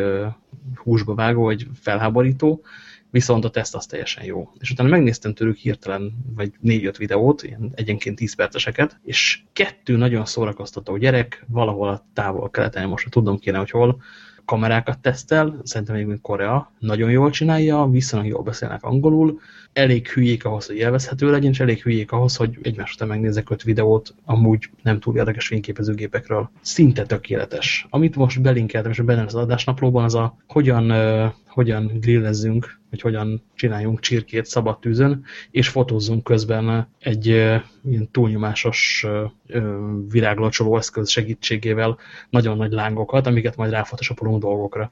húsba 0.75 1.15
vágó, 1.15 1.43
vagy 1.43 1.67
felháborító, 1.73 2.63
viszont 3.12 3.45
a 3.45 3.49
teszt 3.49 3.76
az 3.76 3.86
teljesen 3.86 4.24
jó. 4.24 4.51
És 4.59 4.72
utána 4.72 4.89
megnéztem 4.89 5.34
tőlük 5.34 5.57
hirtelen, 5.57 6.14
vagy 6.36 6.51
négy-öt 6.59 6.97
videót, 6.97 7.43
ilyen 7.43 7.72
egyenként 7.76 8.16
10 8.16 8.36
perceseket, 8.36 8.99
és 9.03 9.41
kettő 9.53 9.97
nagyon 9.97 10.26
szórakoztató 10.26 10.97
gyerek, 10.97 11.45
valahol 11.47 11.89
a 11.89 12.05
távol 12.14 12.49
keleten, 12.49 12.88
most 12.88 13.09
tudom 13.09 13.39
kéne, 13.39 13.57
hogy 13.57 13.70
hol, 13.70 14.01
kamerákat 14.45 14.99
tesztel, 14.99 15.62
szerintem 15.64 15.95
még 15.95 16.05
mint 16.05 16.22
Korea, 16.22 16.72
nagyon 16.80 17.12
jól 17.12 17.30
csinálja, 17.30 17.88
viszonylag 17.91 18.30
jól 18.30 18.43
beszélnek 18.43 18.84
angolul, 18.84 19.39
elég 19.74 20.07
hülyék 20.07 20.45
ahhoz, 20.45 20.65
hogy 20.65 20.76
élvezhető 20.76 21.32
legyen, 21.32 21.51
és 21.51 21.59
elég 21.59 21.82
hülyék 21.82 22.11
ahhoz, 22.11 22.36
hogy 22.36 22.57
egymás 22.61 22.93
után 22.93 23.07
megnézek 23.07 23.49
öt 23.49 23.63
videót, 23.63 24.13
amúgy 24.26 24.69
nem 24.84 24.99
túl 24.99 25.17
érdekes 25.17 25.47
fényképezőgépekről. 25.47 26.49
Szinte 26.61 27.05
tökéletes. 27.05 27.88
Amit 27.89 28.15
most 28.15 28.41
belinkeltem, 28.41 28.91
és 28.91 28.99
benne 28.99 29.24
az 29.24 29.36
adásnaplóban, 29.36 30.03
az 30.03 30.15
a 30.15 30.38
hogyan, 30.47 30.91
uh, 30.91 31.32
hogyan 31.47 31.91
grillezzünk, 31.99 32.80
vagy 32.89 33.01
hogyan 33.01 33.43
csináljunk 33.55 33.99
csirkét 33.99 34.45
szabad 34.45 34.80
tűzön, 34.80 35.24
és 35.51 35.67
fotózzunk 35.67 36.24
közben 36.24 36.88
egy 36.99 37.28
uh, 37.28 37.55
ilyen 37.89 38.09
túlnyomásos 38.11 39.05
uh, 39.07 39.61
viráglocsoló 40.09 40.78
eszköz 40.78 41.09
segítségével 41.09 41.97
nagyon 42.30 42.57
nagy 42.57 42.72
lángokat, 42.72 43.28
amiket 43.28 43.55
majd 43.55 43.72
ráfotoshopolunk 43.72 44.41
dolgokra. 44.41 44.91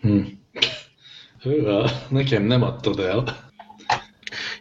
Hmm. 0.00 0.44
Hővel, 1.40 1.90
nekem 2.08 2.42
nem 2.42 2.62
adtad 2.62 2.98
el. 2.98 3.45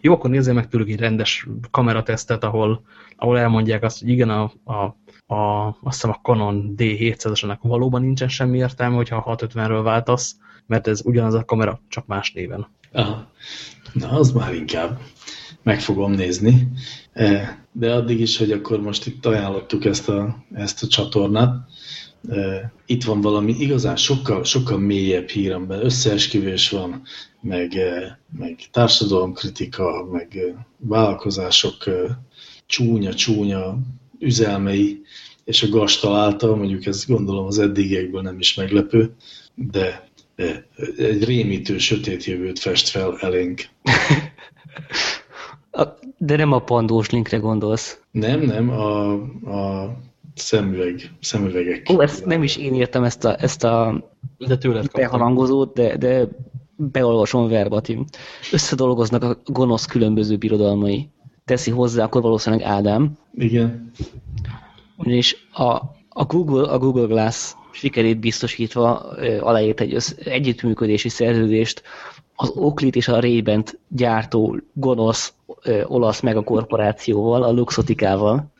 Jó, 0.05 0.13
akkor 0.13 0.29
nézzél 0.29 0.53
meg 0.53 0.67
tőlük 0.67 0.89
egy 0.89 0.99
rendes 0.99 1.47
kameratesztet, 1.71 2.43
ahol, 2.43 2.81
ahol 3.15 3.39
elmondják 3.39 3.83
azt, 3.83 3.99
hogy 3.99 4.09
igen, 4.09 4.29
a, 4.29 4.51
a, 4.63 4.73
a, 5.35 5.67
azt 5.67 5.77
hiszem 6.01 6.09
a 6.09 6.19
Canon 6.21 6.73
D700-asnak 6.77 7.57
valóban 7.61 8.01
nincsen 8.01 8.27
semmi 8.27 8.57
értelme, 8.57 8.95
hogyha 8.95 9.15
a 9.15 9.35
650-ről 9.35 9.81
váltasz, 9.83 10.35
mert 10.65 10.87
ez 10.87 11.01
ugyanaz 11.05 11.33
a 11.33 11.45
kamera, 11.45 11.81
csak 11.87 12.05
más 12.05 12.31
néven. 12.31 12.67
Aha. 12.91 13.31
Na, 13.93 14.09
az 14.09 14.31
már 14.31 14.53
inkább 14.53 14.99
meg 15.63 15.81
fogom 15.81 16.11
nézni. 16.11 16.67
E, 17.13 17.57
de 17.71 17.93
addig 17.93 18.19
is, 18.19 18.37
hogy 18.37 18.51
akkor 18.51 18.81
most 18.81 19.05
itt 19.05 19.25
ajánlottuk 19.25 19.85
ezt 19.85 20.09
a, 20.09 20.45
ezt 20.53 20.83
a 20.83 20.87
csatornát. 20.87 21.55
Itt 22.85 23.03
van 23.03 23.21
valami 23.21 23.55
igazán 23.59 23.95
sokkal, 23.95 24.43
sokkal 24.43 24.77
mélyebb 24.77 25.27
hír, 25.27 25.53
amiben 25.53 25.85
összeesküvés 25.85 26.69
van, 26.69 27.01
meg, 27.41 27.73
meg 28.37 28.59
társadalomkritika, 28.71 30.07
meg 30.11 30.55
vállalkozások 30.77 31.83
csúnya-csúnya 32.65 33.77
üzelmei, 34.19 35.01
és 35.43 35.63
a 35.63 35.69
gas 35.69 35.99
találta, 35.99 36.55
mondjuk 36.55 36.85
ez 36.85 37.05
gondolom 37.05 37.45
az 37.45 37.59
eddigiekből 37.59 38.21
nem 38.21 38.39
is 38.39 38.55
meglepő, 38.55 39.15
de 39.55 40.09
egy 40.97 41.23
rémítő 41.23 41.77
sötét 41.77 42.23
jövőt 42.23 42.59
fest 42.59 42.87
fel 42.87 43.17
elénk. 43.19 43.61
De 46.17 46.35
nem 46.35 46.51
a 46.51 46.59
pandós 46.59 47.09
linkre 47.09 47.37
gondolsz. 47.37 47.99
Nem, 48.11 48.41
nem, 48.41 48.69
a, 48.69 49.11
a 49.11 49.95
szemüveg, 50.35 51.11
szemüvegek. 51.21 51.89
Ó, 51.93 52.01
ezt 52.01 52.25
nem 52.25 52.43
is 52.43 52.57
én 52.57 52.73
írtam 52.73 53.03
ezt 53.03 53.25
a, 53.25 53.35
ezt 53.39 53.63
a 53.63 54.03
de 54.37 54.57
tőled 54.57 54.91
behalangozót, 54.91 55.73
de, 55.73 55.97
de 55.97 56.27
beolvasom 56.75 57.47
verbatim. 57.47 58.05
Összedolgoznak 58.51 59.23
a 59.23 59.37
gonosz 59.45 59.85
különböző 59.85 60.37
birodalmai. 60.37 61.09
Teszi 61.45 61.71
hozzá, 61.71 62.03
akkor 62.03 62.21
valószínűleg 62.21 62.65
Ádám. 62.65 63.17
Igen. 63.33 63.91
És 65.03 65.37
a, 65.51 65.63
a, 66.09 66.25
Google, 66.27 66.69
a 66.69 66.77
Google 66.77 67.05
Glass 67.05 67.53
sikerét 67.71 68.19
biztosítva 68.19 68.99
aláírt 69.39 69.81
egy 69.81 69.93
össz, 69.93 70.13
együttműködési 70.23 71.09
szerződést 71.09 71.83
az 72.35 72.51
Oaklit 72.55 72.95
és 72.95 73.07
a 73.07 73.19
ray 73.19 73.43
gyártó 73.87 74.57
gonosz 74.73 75.33
ö, 75.61 75.83
olasz 75.83 76.19
megakorporációval, 76.19 77.43
a 77.43 77.51
Luxotikával. 77.51 78.53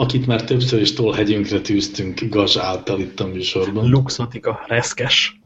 Akit 0.00 0.26
már 0.26 0.44
többször 0.44 0.80
is 0.80 0.92
tolhegyünkre 0.92 1.60
tűztünk 1.60 2.20
gaz 2.30 2.58
által 2.58 3.00
itt 3.00 3.20
a 3.20 3.26
műsorban. 3.26 3.88
Luxotika, 3.88 4.64
reszkes. 4.66 5.40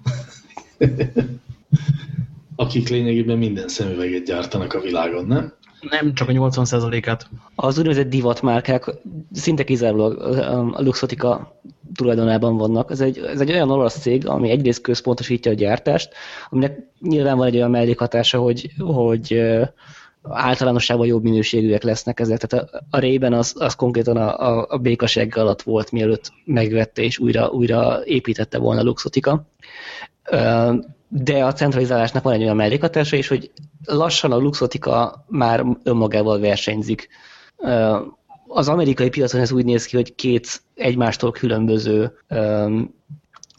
Akik 2.57 2.89
lényegében 2.89 3.39
minden 3.39 3.69
szemüveget 3.69 4.25
gyártanak 4.25 4.75
a 4.75 4.81
világon, 4.81 5.27
nem? 5.27 5.53
Nem, 5.91 6.15
csak 6.15 6.29
a 6.29 6.33
80%-át. 6.33 7.29
Az 7.55 7.79
úgynevezett 7.79 8.09
divatmárkák 8.09 8.91
szinte 9.33 9.65
kizárólag 9.65 10.19
a 10.75 10.83
Luxotika 10.83 11.61
tulajdonában 11.95 12.57
vannak. 12.57 12.91
Ez 12.91 13.01
egy, 13.01 13.19
ez 13.19 13.41
egy 13.41 13.51
olyan 13.51 13.71
olasz 13.71 13.99
cég, 14.01 14.27
ami 14.27 14.51
egyrészt 14.51 14.81
központosítja 14.81 15.51
a 15.51 15.55
gyártást, 15.55 16.13
aminek 16.51 16.79
nyilván 17.01 17.37
van 17.37 17.47
egy 17.47 17.57
olyan 17.57 17.71
mellékhatása, 17.71 18.39
hogy, 18.39 18.71
hogy 18.79 19.43
általánosságban 20.29 21.07
jobb 21.07 21.23
minőségűek 21.23 21.83
lesznek 21.83 22.21
ezek. 22.21 22.39
Tehát 22.41 22.67
a, 22.67 22.85
a 22.91 22.99
rében 22.99 23.33
az, 23.33 23.55
az 23.59 23.75
konkrétan 23.75 24.17
a, 24.17 24.39
a, 24.39 24.67
a 24.69 24.79
békasegg 24.79 25.37
alatt 25.37 25.63
volt, 25.63 25.91
mielőtt 25.91 26.33
megvette 26.45 27.03
és 27.03 27.19
újra, 27.19 27.49
újra 27.49 28.01
építette 28.05 28.59
volna 28.59 28.83
Luxotika. 28.83 29.47
De 31.09 31.45
a 31.45 31.53
centralizálásnak 31.53 32.23
van 32.23 32.33
egy 32.33 32.43
olyan 32.43 32.57
mellékhatása 32.57 33.17
is, 33.17 33.29
hogy 33.29 33.51
lassan 33.85 34.33
a 34.33 34.37
Luxotika 34.37 35.25
már 35.29 35.65
önmagával 35.83 36.41
versenyzik 36.41 37.09
az 38.47 38.69
amerikai 38.69 39.09
piacon 39.09 39.41
ez 39.41 39.53
úgy 39.53 39.65
néz 39.65 39.85
ki, 39.85 39.97
hogy 39.97 40.15
két 40.15 40.63
egymástól 40.75 41.33
különböző 41.33 42.13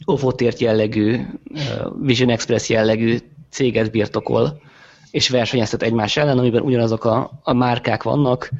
ofotért 0.04 0.58
jellegű, 0.58 1.20
Vision 2.00 2.30
Express 2.30 2.68
jellegű 2.68 3.18
céget 3.50 3.90
birtokol, 3.90 4.60
és 5.14 5.28
versenyeztet 5.28 5.82
egymás 5.82 6.16
ellen, 6.16 6.38
amiben 6.38 6.62
ugyanazok 6.62 7.04
a, 7.04 7.30
a 7.42 7.52
márkák 7.52 8.02
vannak, 8.02 8.50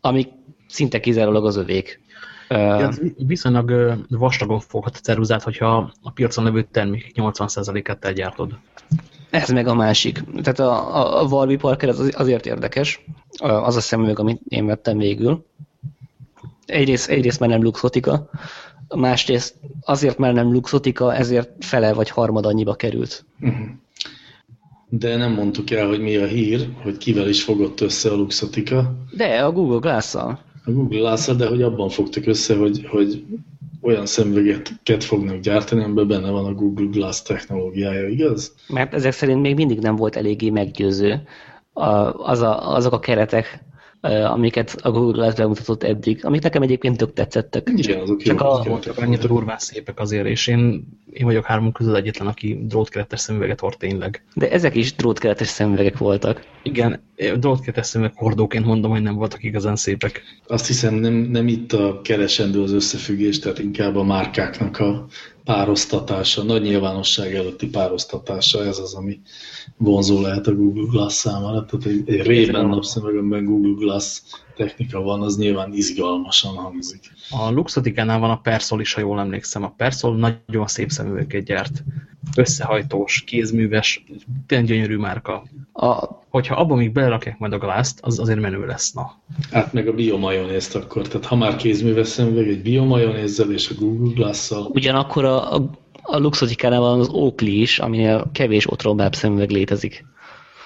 amik 0.00 0.28
szinte 0.68 1.00
kizárólag 1.00 1.46
az 1.46 1.56
övék. 1.56 2.00
Ja, 2.48 2.92
viszonylag 3.26 3.94
vastagon 4.08 4.60
foghat 4.60 4.96
a 4.96 4.98
ceruzát, 4.98 5.42
hogyha 5.42 5.92
a 6.02 6.10
piacon 6.10 6.44
levő 6.44 6.62
termék 6.62 7.12
80%-át 7.14 7.98
te 7.98 8.12
gyártod. 8.12 8.58
Ez 9.30 9.48
meg 9.48 9.66
a 9.66 9.74
másik. 9.74 10.22
Tehát 10.42 10.58
a, 10.58 10.96
a, 10.96 11.22
a 11.22 11.26
Warby 11.26 11.56
Parker 11.56 11.88
az 11.88 12.12
azért 12.16 12.46
érdekes, 12.46 13.04
az 13.38 13.76
a 13.76 13.80
szemüveg, 13.80 14.18
amit 14.18 14.40
én 14.48 14.66
vettem 14.66 14.98
végül, 14.98 15.46
egyrészt, 16.66 17.08
egyrészt 17.08 17.40
már 17.40 17.48
nem 17.48 17.62
luxotika, 17.62 18.30
másrészt 18.96 19.54
azért 19.80 20.18
már 20.18 20.32
nem 20.32 20.52
luxotika, 20.52 21.14
ezért 21.14 21.64
fele 21.64 21.92
vagy 21.92 22.10
harmad 22.10 22.46
annyiba 22.46 22.74
került. 22.74 23.24
Mhm. 23.38 23.62
De 24.98 25.16
nem 25.16 25.32
mondtuk 25.32 25.70
el, 25.70 25.86
hogy 25.86 26.00
mi 26.00 26.16
a 26.16 26.26
hír, 26.26 26.68
hogy 26.82 26.96
kivel 26.96 27.28
is 27.28 27.42
fogott 27.42 27.80
össze 27.80 28.10
a 28.10 28.14
luxotika. 28.14 28.94
De, 29.16 29.44
a 29.44 29.52
Google 29.52 29.78
Glass-szal. 29.78 30.38
A 30.64 30.70
Google 30.70 30.98
glass 30.98 31.26
de 31.26 31.46
hogy 31.46 31.62
abban 31.62 31.88
fogtak 31.88 32.26
össze, 32.26 32.56
hogy, 32.56 32.86
hogy 32.86 33.24
olyan 33.80 34.06
szemüvegeket 34.06 35.04
fognak 35.04 35.40
gyártani, 35.40 35.82
amiben 35.82 36.08
benne 36.08 36.30
van 36.30 36.44
a 36.44 36.54
Google 36.54 36.86
Glass 36.90 37.22
technológiája, 37.22 38.08
igaz? 38.08 38.54
Mert 38.68 38.94
ezek 38.94 39.12
szerint 39.12 39.40
még 39.40 39.54
mindig 39.54 39.78
nem 39.78 39.96
volt 39.96 40.16
eléggé 40.16 40.50
meggyőző 40.50 41.22
az 42.16 42.40
a, 42.40 42.74
azok 42.74 42.92
a 42.92 42.98
keretek, 42.98 43.64
amiket 44.12 44.76
a 44.82 44.90
Google 44.90 45.12
Glass 45.12 45.34
bemutatott 45.34 45.82
eddig, 45.82 46.24
amik 46.24 46.42
nekem 46.42 46.62
egyébként 46.62 46.96
tök 46.96 47.12
tetszettek. 47.12 47.70
Igen, 47.76 48.00
azok 48.00 48.22
Csak 48.22 48.40
jó, 48.40 48.46
a, 48.46 48.62
voltak 48.62 48.98
annyit 48.98 49.26
durván 49.26 49.58
szépek 49.58 50.00
azért, 50.00 50.26
és 50.26 50.46
én, 50.46 50.88
én 51.12 51.24
vagyok 51.24 51.44
három 51.44 51.72
közül 51.72 51.96
egyetlen, 51.96 52.28
aki 52.28 52.58
drótkeretes 52.62 53.20
szemüveget 53.20 53.60
hord 53.60 53.76
tényleg. 53.78 54.24
De 54.34 54.50
ezek 54.50 54.74
is 54.74 54.94
drótkeretes 54.94 55.48
szemüvegek 55.48 55.98
voltak. 55.98 56.44
Igen, 56.62 57.02
drótkeretes 57.36 57.86
szemüveg 57.86 58.14
hordóként 58.16 58.64
mondom, 58.64 58.90
hogy 58.90 59.02
nem 59.02 59.14
voltak 59.14 59.42
igazán 59.42 59.76
szépek. 59.76 60.22
Azt 60.46 60.66
hiszem, 60.66 60.94
nem, 60.94 61.14
nem 61.14 61.48
itt 61.48 61.72
a 61.72 62.00
keresendő 62.02 62.62
az 62.62 62.72
összefüggés, 62.72 63.38
tehát 63.38 63.58
inkább 63.58 63.96
a 63.96 64.04
márkáknak 64.04 64.78
a 64.78 65.06
párosztatása, 65.44 66.42
nagy 66.42 66.62
nyilvánosság 66.62 67.34
előtti 67.34 67.66
párosztatása, 67.66 68.64
ez 68.64 68.78
az, 68.78 68.94
ami 68.94 69.20
vonzó 69.76 70.20
lehet 70.20 70.46
a 70.46 70.54
Google 70.54 70.86
Glass 70.90 71.14
számára. 71.14 71.64
Tehát 71.64 71.86
egy, 71.86 72.02
egy 72.06 72.26
rében 72.26 72.66
napszemegönben 72.66 73.44
Google 73.44 73.84
Glass 73.84 74.20
technika 74.56 75.00
van, 75.00 75.22
az 75.22 75.36
nyilván 75.36 75.72
izgalmasan 75.72 76.54
hangzik. 76.54 77.12
A 77.30 77.50
Luxotikánál 77.50 78.18
van 78.18 78.30
a 78.30 78.40
Persol 78.40 78.80
is, 78.80 78.94
ha 78.94 79.00
jól 79.00 79.20
emlékszem. 79.20 79.62
A 79.62 79.74
Persol 79.76 80.16
nagyon 80.46 80.66
szép 80.66 80.90
szemüveget 80.90 81.44
gyárt. 81.44 81.84
Összehajtós, 82.36 83.22
kézműves, 83.26 84.04
tényleg 84.46 84.68
gyönyörű 84.68 84.96
márka. 84.96 85.42
A... 85.72 86.22
Hogyha 86.28 86.54
abban 86.54 86.78
még 86.78 86.92
belerakják 86.92 87.38
majd 87.38 87.52
a 87.52 87.58
glászt, 87.58 87.98
az 88.02 88.18
azért 88.18 88.40
menő 88.40 88.66
lesz, 88.66 88.92
na. 88.92 89.12
Hát 89.50 89.72
meg 89.72 89.88
a 89.88 89.92
biomajonézt 89.92 90.74
akkor. 90.74 91.08
Tehát 91.08 91.26
ha 91.26 91.36
már 91.36 91.56
kézműves 91.56 92.08
szemüveg, 92.08 92.48
egy 92.48 92.62
biomajonézzel 92.62 93.52
és 93.52 93.70
a 93.70 93.74
Google 93.78 94.12
Glass-szal. 94.14 94.70
Ugyanakkor 94.72 95.24
a, 95.24 95.54
a, 95.54 95.70
a 96.06 96.18
Luxotikánál 96.18 96.80
van 96.80 97.00
az 97.00 97.08
Oakley 97.08 97.60
is, 97.60 97.78
aminél 97.78 98.30
kevés 98.32 98.70
otrommább 98.70 99.14
szemüveg 99.14 99.50
létezik. 99.50 100.04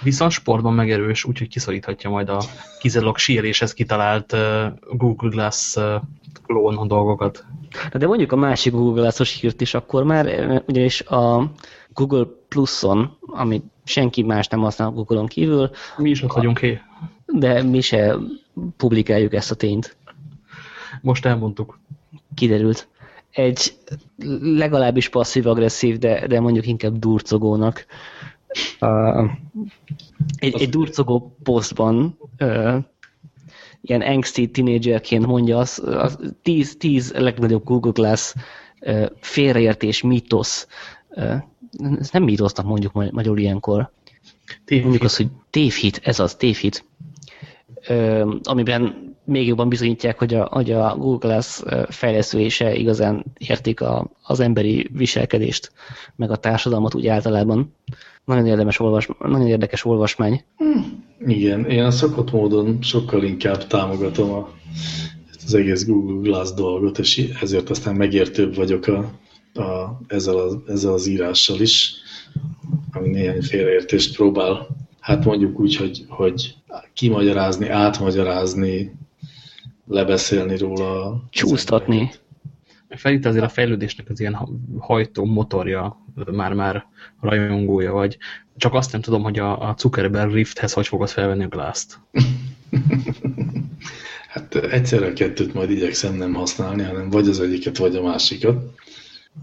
Viszont 0.03 0.33
sportban 0.33 0.75
megerős, 0.75 1.25
úgyhogy 1.25 1.49
kiszoríthatja 1.49 2.11
majd 2.11 2.29
a 2.29 2.43
kizárólag 2.81 3.19
síeléshez 3.19 3.75
kitalált 3.75 4.33
uh, 4.33 4.67
Google 4.93 5.29
Glass 5.29 5.77
uh, 5.77 6.03
klón 6.47 6.89
dolgokat. 6.89 7.45
De 7.93 8.07
mondjuk 8.07 8.33
a 8.33 8.37
másik 8.37 8.73
Google 8.73 9.01
Glass-os 9.01 9.41
hírt 9.41 9.61
is 9.61 9.75
akkor 9.75 10.05
már, 10.05 10.27
ugyanis 10.67 11.01
a 11.01 11.51
Google 11.93 12.27
Plus-on, 12.49 13.17
amit 13.21 13.65
senki 13.85 14.23
más 14.23 14.47
nem 14.47 14.61
használ 14.61 14.91
Google-on 14.91 15.27
kívül. 15.27 15.71
Mi 15.97 16.11
is 16.11 16.23
ott 16.23 16.33
vagyunk 16.33 16.59
hé. 16.59 16.81
De 17.27 17.63
mi 17.63 17.81
se 17.81 18.17
publikáljuk 18.77 19.35
ezt 19.35 19.51
a 19.51 19.55
tényt. 19.55 19.97
Most 21.03 21.27
elmondtuk. 21.27 21.79
Kiderült. 22.35 22.89
Egy 23.31 23.73
legalábbis 24.41 25.09
passzív-agresszív, 25.09 25.99
de, 25.99 26.27
de 26.27 26.41
mondjuk 26.41 26.67
inkább 26.67 26.99
durcogónak 26.99 27.87
uh, 28.81 29.31
egy, 30.37 30.63
egy 30.63 30.69
durcogó 30.69 31.37
posztban 31.43 32.19
uh, 32.41 32.77
ilyen 33.81 34.01
angsty 34.01 34.51
tínédzserként 34.53 35.27
mondja, 35.27 35.59
az, 35.59 35.83
az 35.85 36.19
tíz, 36.43 36.77
tíz 36.77 37.13
legnagyobb 37.13 37.65
Google 37.65 37.93
Glass 37.93 38.35
uh, 38.81 39.07
félreértés, 39.21 40.03
mítosz, 40.03 40.67
uh, 41.09 41.43
ez 41.99 42.11
nem 42.11 42.23
mítosznak 42.23 42.67
mondjuk 42.67 42.93
magyarul 42.93 43.39
ilyenkor. 43.39 43.91
Tévhit. 44.65 44.83
Mondjuk 44.83 45.05
az, 45.05 45.17
hogy 45.17 45.29
tévhit, 45.51 46.01
ez 46.03 46.21
az, 46.21 46.35
tévhit. 46.35 46.85
Uh, 47.89 48.35
amiben 48.43 49.17
még 49.29 49.47
jobban 49.47 49.69
bizonyítják, 49.69 50.19
hogy 50.19 50.35
a, 50.35 50.49
hogy 50.51 50.71
a 50.71 50.97
Google 50.97 51.29
Glass 51.29 51.63
fejlesztői 51.89 52.49
se 52.49 52.75
igazán 52.75 53.25
értik 53.39 53.81
a, 53.81 54.11
az 54.23 54.41
emberi 54.41 54.89
viselkedést, 54.93 55.73
meg 56.17 56.31
a 56.31 56.37
társadalmat 56.37 56.95
úgy 56.95 57.07
általában. 57.07 57.75
Nagyon, 58.25 58.47
érdemes 58.47 58.81
olvas, 58.81 59.09
nagyon 59.19 59.47
érdekes 59.47 59.85
olvasmány. 59.85 60.45
Igen, 61.27 61.65
én 61.65 61.85
a 61.85 61.91
szokott 61.91 62.33
módon 62.33 62.79
sokkal 62.83 63.23
inkább 63.23 63.67
támogatom 63.67 64.31
a, 64.31 64.49
az 65.45 65.55
egész 65.55 65.87
Google 65.87 66.31
Glass 66.31 66.53
dolgot, 66.53 66.99
és 66.99 67.31
ezért 67.41 67.71
aztán 67.71 67.95
megértőbb 67.95 68.55
vagyok 68.55 68.87
a, 68.87 68.99
a, 69.61 70.01
ezzel, 70.07 70.37
a, 70.37 70.63
ezzel 70.67 70.93
az 70.93 71.07
írással 71.07 71.61
is, 71.61 71.95
ami 72.93 73.09
néhány 73.09 73.43
félreértést 73.43 74.17
próbál, 74.17 74.69
hát 75.01 75.25
mondjuk 75.25 75.61
úgy, 75.61 75.77
hogy, 75.77 76.05
hogy 76.09 76.55
kimagyarázni, 76.95 77.69
átmagyarázni, 77.69 78.98
lebeszélni 79.89 80.57
róla. 80.57 81.23
Csúsztatni. 81.31 82.11
Fel 82.89 83.13
itt 83.13 83.25
azért 83.25 83.45
a 83.45 83.49
fejlődésnek 83.49 84.11
az 84.11 84.21
ilyen 84.21 84.39
hajtó 84.79 85.25
motorja, 85.25 86.05
már-már 86.33 86.87
rajongója 87.21 87.93
vagy. 87.93 88.19
Csak 88.57 88.75
azt 88.75 88.93
nem 88.93 89.01
tudom, 89.01 89.23
hogy 89.23 89.39
a, 89.39 89.69
a 89.69 89.75
Zuckerberg 89.79 90.33
Rifthez 90.33 90.73
hogy 90.73 90.87
fogod 90.87 91.09
felvenni 91.09 91.45
a 91.45 91.49
glázt. 91.49 91.99
hát 94.29 94.55
egyszerre 94.55 95.07
a 95.07 95.13
kettőt 95.13 95.55
majd 95.55 95.71
igyekszem 95.71 96.15
nem 96.15 96.35
használni, 96.35 96.83
hanem 96.83 97.11
vagy 97.11 97.29
az 97.29 97.41
egyiket, 97.41 97.77
vagy 97.77 97.97
a 97.97 98.03
másikat 98.03 98.75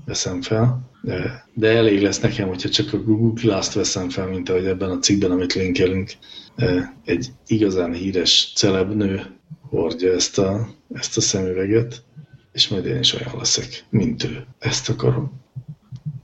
veszem 0.05 0.41
fel. 0.41 0.91
De, 1.01 1.47
de 1.53 1.67
elég 1.67 2.01
lesz 2.01 2.19
nekem, 2.19 2.47
hogyha 2.47 2.69
csak 2.69 2.93
a 2.93 3.03
Google 3.03 3.41
Glass-t 3.41 3.73
veszem 3.73 4.09
fel, 4.09 4.27
mint 4.27 4.49
ahogy 4.49 4.65
ebben 4.65 4.89
a 4.89 4.99
cikkben, 4.99 5.31
amit 5.31 5.53
linkelünk, 5.53 6.11
egy 7.05 7.31
igazán 7.47 7.93
híres 7.93 8.51
celebnő 8.55 9.25
hordja 9.75 10.13
ezt 10.13 10.39
a, 10.39 10.67
ezt 10.93 11.17
a 11.17 11.21
szemüveget, 11.21 12.03
és 12.51 12.67
majd 12.67 12.85
én 12.85 12.99
is 12.99 13.13
olyan 13.13 13.37
leszek, 13.37 13.85
mint 13.89 14.23
ő. 14.23 14.45
Ezt 14.59 14.89
akarom. 14.89 15.43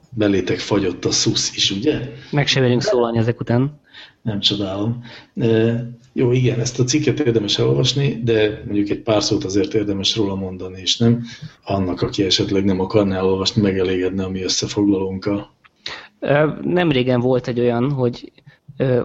Belétek 0.10 0.60
fagyott 0.60 1.06
a 1.06 1.12
szusz 1.12 1.56
is, 1.56 1.72
ugye? 1.72 2.00
Meg 2.32 2.48
se 2.48 2.60
velünk 2.60 2.82
szólalni 2.82 3.18
ezek 3.18 3.40
után. 3.40 3.80
Nem 4.22 4.40
csodálom. 4.40 5.04
E, 5.36 5.84
jó, 6.14 6.32
igen, 6.32 6.60
ezt 6.60 6.80
a 6.80 6.84
cikket 6.84 7.20
érdemes 7.20 7.60
elolvasni, 7.60 8.22
de 8.24 8.62
mondjuk 8.66 8.90
egy 8.90 9.02
pár 9.02 9.24
szót 9.24 9.44
azért 9.44 9.74
érdemes 9.74 10.16
róla 10.16 10.36
mondani, 10.36 10.80
és 10.82 10.98
nem 10.98 11.24
annak, 11.64 12.02
aki 12.02 12.24
esetleg 12.24 12.64
nem 12.64 12.80
akarná 12.80 13.18
elolvasni, 13.18 13.62
megelégedne 13.62 14.24
a 14.24 14.30
mi 14.30 14.44
összefoglalónkkal. 14.44 15.56
Nem 16.62 16.92
régen 16.92 17.20
volt 17.20 17.48
egy 17.48 17.60
olyan, 17.60 17.92
hogy 17.92 18.32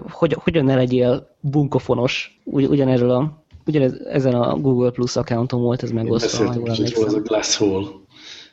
hogy, 0.09 0.33
hogyan 0.33 0.65
ne 0.65 0.75
legyél 0.75 1.35
bunkofonos, 1.39 2.39
ugy, 2.43 2.65
ugyanerről 2.65 3.09
a 3.09 3.45
ugyanez 3.67 3.93
ezen 4.05 4.33
a 4.33 4.55
Google 4.55 4.91
Plus 4.91 5.15
accounton 5.15 5.61
volt 5.61 5.83
ez 5.83 5.91
megosztva. 5.91 6.43
Én 6.43 6.63
beszéltem, 6.63 6.95
hogy 6.95 7.05
ez 7.05 7.13
a 7.13 7.19
Glass 7.19 7.55
Hole 7.55 7.87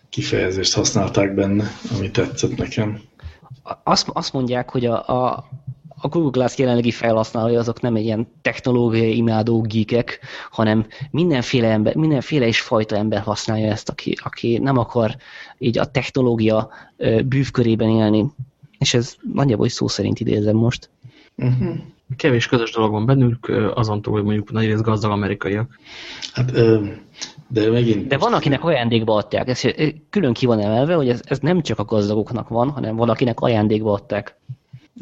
kifejezést 0.09 0.74
használták 0.74 1.35
benne, 1.35 1.65
ami 1.97 2.11
tetszett 2.11 2.57
nekem. 2.57 3.01
Azt, 3.85 4.09
azt 4.12 4.32
mondják, 4.32 4.70
hogy 4.70 4.86
a, 4.86 5.09
a, 5.09 5.49
a 5.97 6.09
Google 6.09 6.31
Glass 6.31 6.59
jelenlegi 6.59 6.91
felhasználói 6.91 7.57
azok 7.57 7.81
nem 7.81 7.95
egy 7.95 8.05
ilyen 8.05 8.28
technológiai 8.43 9.16
imádó 9.16 9.61
geekek, 9.61 10.20
hanem 10.51 10.86
mindenféle, 11.11 11.69
ember, 11.69 11.95
mindenféle 11.95 12.47
is 12.47 12.61
fajta 12.61 12.97
ember 12.97 13.20
használja 13.20 13.70
ezt, 13.70 13.89
aki, 13.89 14.16
aki 14.23 14.59
nem 14.59 14.78
akar 14.78 15.16
így 15.59 15.78
a 15.78 15.91
technológia 15.91 16.70
bűvkörében 17.24 17.89
élni. 17.89 18.27
És 18.78 18.95
ez 18.95 19.15
nagyjából 19.32 19.69
szó 19.69 19.89
szerint 19.89 20.20
idézem 20.20 20.57
most. 20.57 20.91
Uh 21.36 21.49
mhm. 21.49 21.65
-huh 21.65 21.77
kevés 22.16 22.47
közös 22.47 22.72
dolog 22.72 22.90
van 22.90 23.06
bennük, 23.06 23.52
azon 23.74 24.02
túl, 24.02 24.14
hogy 24.14 24.24
mondjuk 24.24 24.52
nagyrészt 24.52 24.82
gazdag 24.82 25.10
amerikaiak. 25.10 25.78
Hát, 26.32 26.52
de 27.48 27.70
megint... 27.70 28.06
De 28.06 28.18
van, 28.18 28.32
akinek 28.32 28.64
ajándékba 28.64 29.14
adták. 29.14 29.48
Ez 29.48 29.62
külön 30.10 30.32
ki 30.32 30.47
van 30.47 30.60
emelve, 30.60 30.94
hogy 30.94 31.09
ez, 31.09 31.20
ez 31.24 31.39
nem 31.39 31.62
csak 31.62 31.78
a 31.78 31.85
gazdagoknak 31.85 32.48
van, 32.48 32.70
hanem 32.70 32.97
van, 32.97 33.09
akinek 33.09 33.40
ajándékba 33.40 33.93
adták. 33.93 34.36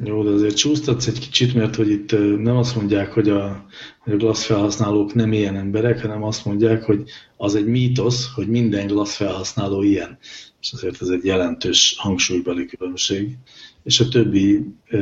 Jó, 0.05 0.23
de 0.23 0.31
azért 0.31 0.57
csúsztatsz 0.57 1.07
egy 1.07 1.19
kicsit, 1.19 1.55
mert 1.55 1.75
hogy 1.75 1.91
itt 1.91 2.11
nem 2.39 2.57
azt 2.57 2.77
mondják, 2.77 3.13
hogy 3.13 3.29
a, 3.29 3.67
hogy 3.99 4.13
a 4.13 4.17
Glass 4.17 4.47
felhasználók 4.47 5.15
nem 5.15 5.33
ilyen 5.33 5.57
emberek, 5.57 6.01
hanem 6.01 6.23
azt 6.23 6.45
mondják, 6.45 6.85
hogy 6.85 7.03
az 7.37 7.55
egy 7.55 7.67
mítosz, 7.67 8.33
hogy 8.35 8.49
minden 8.49 8.87
Glass 8.87 9.17
felhasználó 9.17 9.83
ilyen. 9.83 10.19
És 10.61 10.73
azért 10.73 11.03
ez 11.03 11.09
egy 11.09 11.25
jelentős 11.25 11.95
hangsúlybeli 11.99 12.67
különbség. 12.67 13.37
És 13.83 14.01
a 14.01 14.09
többi 14.09 14.65
e, 14.89 14.99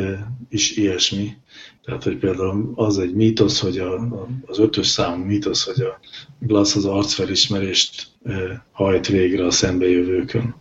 is 0.49 0.77
ilyesmi. 0.77 1.37
Tehát, 1.85 2.03
hogy 2.03 2.17
például 2.17 2.73
az 2.75 2.99
egy 2.99 3.15
mítosz, 3.15 3.61
hogy 3.61 3.79
a, 3.79 4.09
az 4.47 4.59
ötös 4.59 4.87
számú 4.87 5.25
mítosz, 5.25 5.65
hogy 5.65 5.85
a 5.85 5.99
Glass 6.39 6.77
az 6.77 6.85
arcfelismerést 6.85 8.07
e, 8.25 8.65
hajt 8.73 9.07
végre 9.07 9.47
a 9.47 9.51
szembejövőkön, 9.51 10.55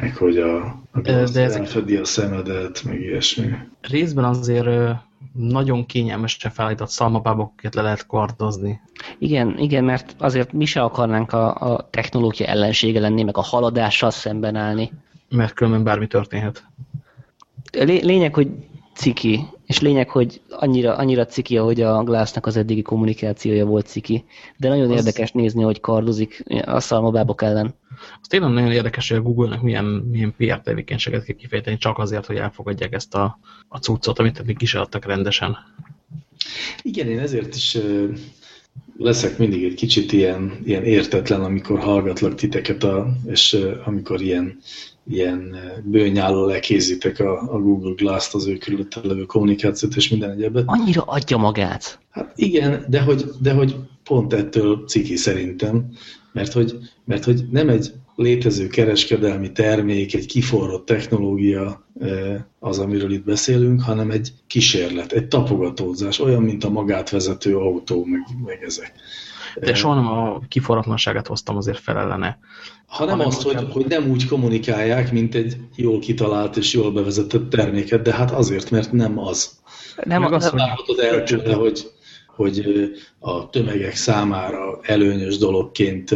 meg 0.00 0.16
hogy 0.16 0.38
a, 0.38 0.56
a 0.92 1.00
Glass 1.00 1.30
De 1.30 1.42
ezek... 1.42 1.60
elfedi 1.60 1.96
a 1.96 2.04
szemedet, 2.04 2.82
meg 2.84 3.00
ilyesmi. 3.00 3.50
Részben 3.80 4.24
azért 4.24 4.96
nagyon 5.32 5.86
kényelmesen 5.86 6.50
felállított 6.50 6.88
szalmabábokat 6.88 7.74
le 7.74 7.82
lehet 7.82 8.06
kardozni. 8.06 8.80
Igen, 9.18 9.58
igen, 9.58 9.84
mert 9.84 10.14
azért 10.18 10.52
mi 10.52 10.64
se 10.64 10.82
akarnánk 10.82 11.32
a, 11.32 11.54
a 11.54 11.88
technológia 11.90 12.46
ellensége 12.46 13.00
lenni, 13.00 13.22
meg 13.22 13.36
a 13.36 13.42
haladással 13.42 14.10
szemben 14.10 14.56
állni. 14.56 14.92
Mert 15.28 15.52
különben 15.52 15.84
bármi 15.84 16.06
történhet. 16.06 16.64
Lényeg, 17.82 18.34
hogy 18.34 18.48
ciki, 18.94 19.46
és 19.66 19.80
lényeg, 19.80 20.08
hogy 20.08 20.40
annyira, 20.50 20.96
annyira 20.96 21.26
ciki, 21.26 21.58
ahogy 21.58 21.80
a 21.80 22.02
Glassnak 22.02 22.46
az 22.46 22.56
eddigi 22.56 22.82
kommunikációja 22.82 23.64
volt 23.64 23.86
ciki. 23.86 24.24
De 24.56 24.68
nagyon 24.68 24.90
az... 24.90 24.96
érdekes 24.96 25.32
nézni, 25.32 25.62
hogy 25.62 25.80
kardozik 25.80 26.44
a 26.64 26.80
szalmabábok 26.80 27.42
ellen. 27.42 27.74
Az 28.20 28.28
tényleg 28.28 28.50
nagyon 28.50 28.72
érdekes, 28.72 29.08
hogy 29.08 29.18
a 29.18 29.22
Google-nek 29.22 29.60
milyen, 29.60 29.84
milyen 29.84 30.34
PR 30.36 30.60
tevékenységet 30.60 31.24
kell 31.24 31.36
kifejteni, 31.36 31.76
csak 31.76 31.98
azért, 31.98 32.26
hogy 32.26 32.36
elfogadják 32.36 32.92
ezt 32.92 33.14
a, 33.14 33.38
a 33.68 33.78
cuccot, 33.78 34.18
amit 34.18 34.44
még 34.46 34.62
is 34.62 34.74
adtak 34.74 35.04
rendesen. 35.04 35.56
Igen, 36.82 37.08
én 37.08 37.18
ezért 37.18 37.54
is 37.54 37.78
leszek 38.96 39.38
mindig 39.38 39.64
egy 39.64 39.74
kicsit 39.74 40.12
ilyen, 40.12 40.58
ilyen 40.64 40.84
értetlen, 40.84 41.40
amikor 41.40 41.78
hallgatlak 41.78 42.34
titeket, 42.34 42.82
a, 42.84 43.16
és 43.26 43.56
amikor 43.84 44.20
ilyen 44.20 44.58
ilyen 45.06 45.56
bőnyálló 45.84 46.46
lekézitek 46.46 47.18
a, 47.20 47.52
a 47.52 47.60
Google 47.60 47.92
Glass-t, 47.96 48.34
az 48.34 48.46
ő 48.46 48.56
körülötte 48.56 49.00
levő 49.02 49.24
kommunikációt 49.24 49.96
és 49.96 50.08
minden 50.08 50.30
egyebet. 50.30 50.64
Annyira 50.66 51.02
adja 51.02 51.36
magát. 51.36 51.98
Hát 52.10 52.32
igen, 52.36 52.84
de 52.88 53.00
hogy, 53.00 53.24
de 53.40 53.52
hogy 53.52 53.76
pont 54.04 54.32
ettől 54.32 54.84
ciki 54.86 55.16
szerintem, 55.16 55.88
mert 56.32 56.52
hogy, 56.52 56.78
mert 57.04 57.24
hogy 57.24 57.44
nem 57.50 57.68
egy 57.68 57.92
létező 58.16 58.66
kereskedelmi 58.66 59.52
termék, 59.52 60.14
egy 60.14 60.26
kiforrott 60.26 60.86
technológia 60.86 61.86
eh, 62.00 62.40
az, 62.58 62.78
amiről 62.78 63.12
itt 63.12 63.24
beszélünk, 63.24 63.82
hanem 63.82 64.10
egy 64.10 64.32
kísérlet, 64.46 65.12
egy 65.12 65.28
tapogatózás, 65.28 66.20
olyan, 66.20 66.42
mint 66.42 66.64
a 66.64 66.70
magát 66.70 67.10
vezető 67.10 67.56
autó, 67.56 68.04
meg, 68.04 68.20
meg 68.44 68.62
ezek. 68.62 68.92
De 69.60 69.74
soha 69.74 69.94
nem 69.94 70.06
a 70.06 70.40
kiforratlanságát 70.48 71.26
hoztam 71.26 71.56
azért 71.56 71.78
felellene. 71.78 72.38
Hanem, 72.86 73.12
hanem 73.12 73.26
azt, 73.26 73.42
hogy, 73.42 73.66
hogy 73.72 73.86
nem 73.86 74.10
úgy 74.10 74.26
kommunikálják, 74.26 75.12
mint 75.12 75.34
egy 75.34 75.56
jól 75.76 75.98
kitalált 75.98 76.56
és 76.56 76.72
jól 76.72 76.92
bevezetett 76.92 77.50
terméket, 77.50 78.02
de 78.02 78.14
hát 78.14 78.30
azért, 78.30 78.70
mert 78.70 78.92
nem 78.92 79.18
az. 79.18 79.58
Nem 80.04 80.20
Meg 80.20 80.32
azt 80.32 80.52
mondhatod 80.52 80.98
el 80.98 81.22
tőle, 81.22 81.54
hogy, 81.54 81.90
hogy 82.36 82.64
a 83.18 83.50
tömegek 83.50 83.94
számára 83.94 84.78
előnyös 84.82 85.38
dologként 85.38 86.14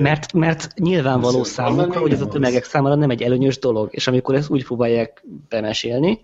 mert, 0.00 0.32
mert 0.32 0.74
nyilvánvaló 0.78 1.44
számukra, 1.44 2.00
hogy 2.00 2.12
ez 2.12 2.20
a 2.20 2.28
tömegek 2.28 2.64
számára 2.64 2.94
nem 2.94 3.10
egy 3.10 3.22
előnyös 3.22 3.58
dolog, 3.58 3.88
és 3.90 4.06
amikor 4.06 4.34
ezt 4.34 4.50
úgy 4.50 4.64
próbálják 4.64 5.24
bemesélni, 5.48 6.20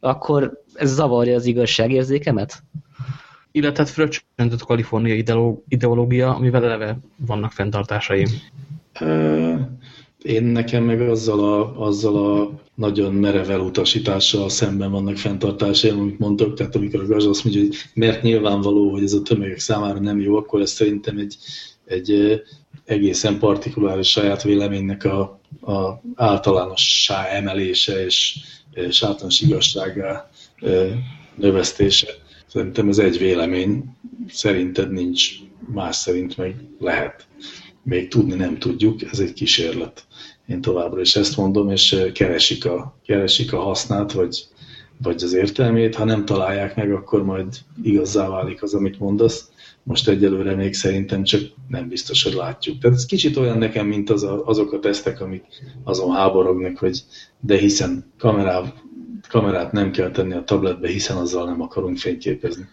akkor 0.00 0.62
ez 0.74 0.94
zavarja 0.94 1.34
az 1.34 1.44
igazságérzékemet? 1.44 2.62
illetve 3.52 3.82
hát 3.82 3.92
fröccsöntött 3.92 4.62
kaliforniai 4.66 5.24
ideológia, 5.68 6.34
amivel 6.34 6.64
eleve 6.64 6.98
vannak 7.26 7.52
fenntartásaim. 7.52 8.28
Én 10.22 10.42
nekem 10.42 10.84
meg 10.84 11.00
azzal 11.00 11.40
a, 11.40 11.86
azzal 11.86 12.16
a 12.16 12.60
nagyon 12.74 13.14
merev 13.14 13.50
elutasítással 13.50 14.48
szemben 14.48 14.90
vannak 14.90 15.16
fenntartásaim, 15.16 15.98
amit 15.98 16.18
mondtok, 16.18 16.54
tehát 16.54 16.76
amikor 16.76 17.00
a 17.00 17.06
Gazs 17.06 17.26
azt 17.26 17.44
mondja, 17.44 17.62
hogy 17.62 17.76
mert 17.94 18.22
nyilvánvaló, 18.22 18.90
hogy 18.90 19.02
ez 19.02 19.12
a 19.12 19.22
tömegek 19.22 19.58
számára 19.58 20.00
nem 20.00 20.20
jó, 20.20 20.36
akkor 20.36 20.60
ez 20.60 20.70
szerintem 20.70 21.18
egy, 21.18 21.36
egy 21.84 22.42
egészen 22.90 23.38
partikuláris 23.38 24.10
saját 24.10 24.42
véleménynek 24.42 25.04
a, 25.04 25.40
a 25.60 26.00
általánossá 26.14 27.24
emelése 27.24 28.04
és, 28.04 28.38
és 28.72 29.02
általános 29.02 29.40
igazságá 29.40 30.30
növesztése. 31.34 32.08
Szerintem 32.46 32.88
ez 32.88 32.98
egy 32.98 33.18
vélemény, 33.18 33.84
szerinted 34.28 34.92
nincs, 34.92 35.30
más 35.72 35.96
szerint 35.96 36.36
meg 36.36 36.54
lehet. 36.78 37.26
Még 37.82 38.08
tudni 38.08 38.34
nem 38.34 38.58
tudjuk, 38.58 39.02
ez 39.02 39.18
egy 39.18 39.32
kísérlet. 39.32 40.06
Én 40.46 40.60
továbbra 40.60 41.00
is 41.00 41.16
ezt 41.16 41.36
mondom, 41.36 41.70
és 41.70 41.96
keresik 42.14 42.64
a, 42.64 42.98
keresik 43.06 43.52
a 43.52 43.60
hasznát, 43.60 44.12
vagy, 44.12 44.44
vagy 45.02 45.22
az 45.22 45.32
értelmét. 45.32 45.94
Ha 45.94 46.04
nem 46.04 46.24
találják 46.24 46.76
meg, 46.76 46.92
akkor 46.92 47.24
majd 47.24 47.56
igazzá 47.82 48.28
válik 48.28 48.62
az, 48.62 48.74
amit 48.74 48.98
mondasz. 48.98 49.49
Most 49.82 50.08
egyelőre 50.08 50.54
még 50.54 50.74
szerintem 50.74 51.22
csak 51.22 51.40
nem 51.68 51.88
biztos, 51.88 52.22
hogy 52.22 52.32
látjuk. 52.32 52.78
Tehát 52.78 52.96
ez 52.96 53.06
kicsit 53.06 53.36
olyan 53.36 53.58
nekem, 53.58 53.86
mint 53.86 54.10
az 54.10 54.22
a, 54.22 54.46
azok 54.46 54.72
a 54.72 54.78
tesztek, 54.78 55.20
amik 55.20 55.44
azon 55.84 56.14
háborognak, 56.14 56.78
hogy 56.78 57.02
de 57.40 57.58
hiszen 57.58 58.12
kamerával 58.18 58.88
kamerát 59.28 59.72
nem 59.72 59.90
kell 59.90 60.10
tenni 60.10 60.34
a 60.34 60.44
tabletbe, 60.44 60.88
hiszen 60.88 61.16
azzal 61.16 61.44
nem 61.44 61.60
akarunk 61.60 61.98
fényképezni. 61.98 62.64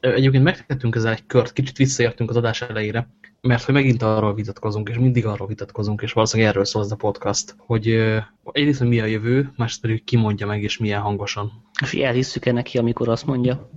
Egyébként 0.00 0.44
megtettünk 0.44 0.94
ezzel 0.94 1.12
egy 1.12 1.26
kört, 1.26 1.52
kicsit 1.52 1.76
visszaértünk 1.76 2.30
az 2.30 2.36
adás 2.36 2.62
elejére, 2.62 3.08
mert 3.40 3.62
hogy 3.62 3.74
megint 3.74 4.02
arról 4.02 4.34
vitatkozunk, 4.34 4.88
és 4.88 4.98
mindig 4.98 5.26
arról 5.26 5.46
vitatkozunk, 5.46 6.02
és 6.02 6.12
valószínűleg 6.12 6.50
erről 6.50 6.64
szól 6.64 6.82
ez 6.82 6.90
a 6.90 6.96
podcast, 6.96 7.54
hogy 7.58 7.86
egyrészt, 8.52 8.78
hogy 8.78 8.88
mi 8.88 9.00
a 9.00 9.04
jövő, 9.04 9.52
másrészt 9.56 9.80
pedig 9.80 10.04
ki 10.04 10.16
mondja 10.16 10.46
meg, 10.46 10.62
és 10.62 10.78
milyen 10.78 11.00
hangosan. 11.00 11.52
És 11.82 11.94
elhisszük-e 11.94 12.52
neki, 12.52 12.78
amikor 12.78 13.08
azt 13.08 13.26
mondja? 13.26 13.70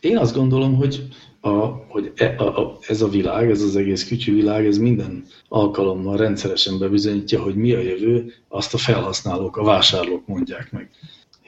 Én 0.00 0.16
azt 0.18 0.34
gondolom, 0.34 0.74
hogy, 0.74 1.08
a, 1.40 1.56
hogy 1.88 2.12
e, 2.16 2.34
a, 2.38 2.60
a, 2.60 2.78
ez 2.88 3.02
a 3.02 3.08
világ, 3.08 3.50
ez 3.50 3.62
az 3.62 3.76
egész 3.76 4.06
kütyű 4.08 4.34
világ, 4.34 4.66
ez 4.66 4.78
minden 4.78 5.24
alkalommal 5.48 6.16
rendszeresen 6.16 6.78
bebizonyítja, 6.78 7.42
hogy 7.42 7.54
mi 7.54 7.72
a 7.72 7.80
jövő, 7.80 8.32
azt 8.48 8.74
a 8.74 8.78
felhasználók, 8.78 9.56
a 9.56 9.64
vásárlók 9.64 10.26
mondják 10.26 10.72
meg 10.72 10.90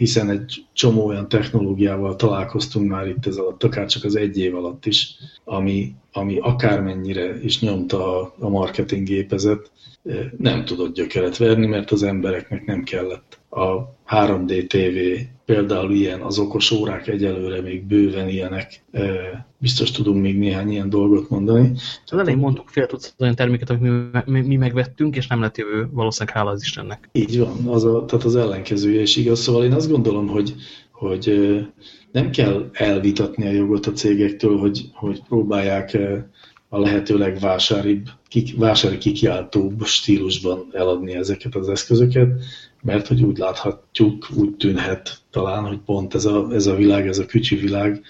hiszen 0.01 0.31
egy 0.31 0.65
csomó 0.73 1.07
olyan 1.07 1.29
technológiával 1.29 2.17
találkoztunk 2.17 2.91
már 2.91 3.07
itt 3.07 3.27
ez 3.27 3.37
alatt, 3.37 3.63
akár 3.63 3.87
csak 3.87 4.05
az 4.05 4.17
egy 4.17 4.39
év 4.39 4.57
alatt 4.57 4.87
is, 4.87 5.17
ami, 5.45 5.95
ami 6.13 6.39
akármennyire 6.39 7.43
is 7.43 7.61
nyomta 7.61 8.21
a, 8.21 8.35
a 8.39 8.49
marketing 8.49 9.07
gépezet, 9.07 9.71
nem 10.37 10.65
tudott 10.65 10.95
gyökeret 10.95 11.37
verni, 11.37 11.67
mert 11.67 11.91
az 11.91 12.03
embereknek 12.03 12.65
nem 12.65 12.83
kellett. 12.83 13.40
A 13.51 13.95
3D 14.07 14.67
TV 14.67 15.29
például 15.45 15.93
ilyen, 15.93 16.21
az 16.21 16.39
okos 16.39 16.71
órák 16.71 17.07
egyelőre 17.09 17.61
még 17.61 17.85
bőven 17.85 18.29
ilyenek. 18.29 18.85
Biztos 19.59 19.91
tudunk 19.91 20.23
még 20.23 20.39
néhány 20.39 20.71
ilyen 20.71 20.89
dolgot 20.89 21.31
mondani. 21.31 21.73
Az 22.07 22.19
elején 22.19 22.39
mondtuk 22.39 22.69
fél 22.69 22.87
tudsz 22.87 23.15
olyan 23.19 23.35
terméket, 23.35 23.71
amit 23.71 24.27
mi, 24.27 24.41
mi 24.41 24.57
megvettünk, 24.57 25.17
és 25.17 25.27
nem 25.27 25.41
lett 25.41 25.57
jövő, 25.57 25.89
valószínűleg 25.93 26.37
hála 26.37 26.51
az 26.51 26.63
Istennek. 26.63 27.09
Így 27.13 27.39
van, 27.39 27.67
az 27.67 27.85
a, 27.85 28.05
tehát 28.05 28.25
az 28.25 28.37
ellenkezője 28.37 29.01
is 29.01 29.17
igaz. 29.17 29.41
Szóval 29.41 29.65
én 29.65 29.73
azt 29.73 29.91
gondolom, 29.91 30.29
hogy, 30.29 30.55
hogy 30.93 31.35
nem 32.13 32.31
kell 32.31 32.71
elvitatni 32.73 33.47
a 33.47 33.53
jogot 33.53 33.87
a 33.87 33.93
cégektől, 33.93 34.59
hogy, 34.59 34.91
hogy 34.93 35.23
próbálják 35.29 35.99
a 36.69 36.79
lehető 36.79 37.19
legvásáribb, 37.19 38.07
kik, 38.29 38.57
vásári 38.59 38.99
kikiáltóbb 38.99 39.85
stílusban 39.85 40.69
eladni 40.73 41.15
ezeket 41.15 41.55
az 41.55 41.69
eszközöket, 41.69 42.29
mert 42.83 43.07
hogy 43.07 43.23
úgy 43.23 43.39
láthatjuk, 43.39 44.29
úgy 44.37 44.57
tűnhet 44.57 45.19
talán, 45.31 45.67
hogy 45.67 45.79
pont 45.79 46.15
ez 46.15 46.25
a, 46.25 46.49
ez 46.53 46.67
a 46.67 46.75
világ, 46.75 47.07
ez 47.07 47.19
a 47.19 47.27
kütyű 47.27 47.61
világ, 47.61 48.03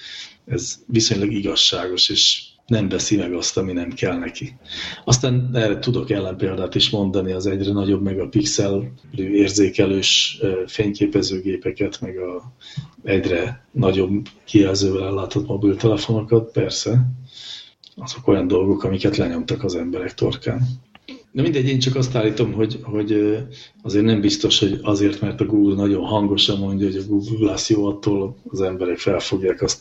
ez 0.47 0.79
viszonylag 0.87 1.33
igazságos, 1.33 2.09
és 2.09 2.51
nem 2.71 2.89
veszi 2.89 3.17
meg 3.17 3.33
azt, 3.33 3.57
ami 3.57 3.73
nem 3.73 3.93
kell 3.93 4.19
neki. 4.19 4.57
Aztán 5.05 5.51
erre 5.53 5.79
tudok 5.79 6.11
ellenpéldát 6.11 6.75
is 6.75 6.91
mondani 6.91 7.33
az 7.33 7.47
egyre 7.47 7.73
nagyobb 7.73 8.03
meg 8.03 8.21
a 8.21 8.29
pixel 8.29 8.93
érzékelős 9.17 10.41
fényképezőgépeket, 10.67 12.01
meg 12.01 12.19
a 12.19 12.53
egyre 13.03 13.67
nagyobb 13.73 14.27
kijelzővel 14.45 15.05
ellátott 15.05 15.47
mobiltelefonokat, 15.47 16.53
persze. 16.53 17.07
Azok 17.97 18.29
olyan 18.29 18.47
dolgok, 18.47 18.85
amiket 18.85 19.17
lenyomtak 19.17 19.65
az 19.65 19.75
emberek 19.75 20.15
torkán. 20.15 20.61
De 21.33 21.43
mindegy, 21.43 21.69
én 21.69 21.79
csak 21.79 21.95
azt 21.95 22.17
állítom, 22.17 22.53
hogy, 22.53 22.81
hogy 22.83 23.39
azért 23.83 24.05
nem 24.05 24.21
biztos, 24.21 24.59
hogy 24.59 24.79
azért, 24.83 25.21
mert 25.21 25.41
a 25.41 25.45
Google 25.47 25.75
nagyon 25.75 26.05
hangosan 26.05 26.59
mondja, 26.59 26.87
hogy 26.87 26.97
a 26.97 27.07
Google 27.09 27.37
Glass 27.39 27.69
jó, 27.69 27.87
attól 27.87 28.37
az 28.49 28.61
emberek 28.61 28.99
fel 28.99 29.19
fogják 29.19 29.63
azt 29.63 29.81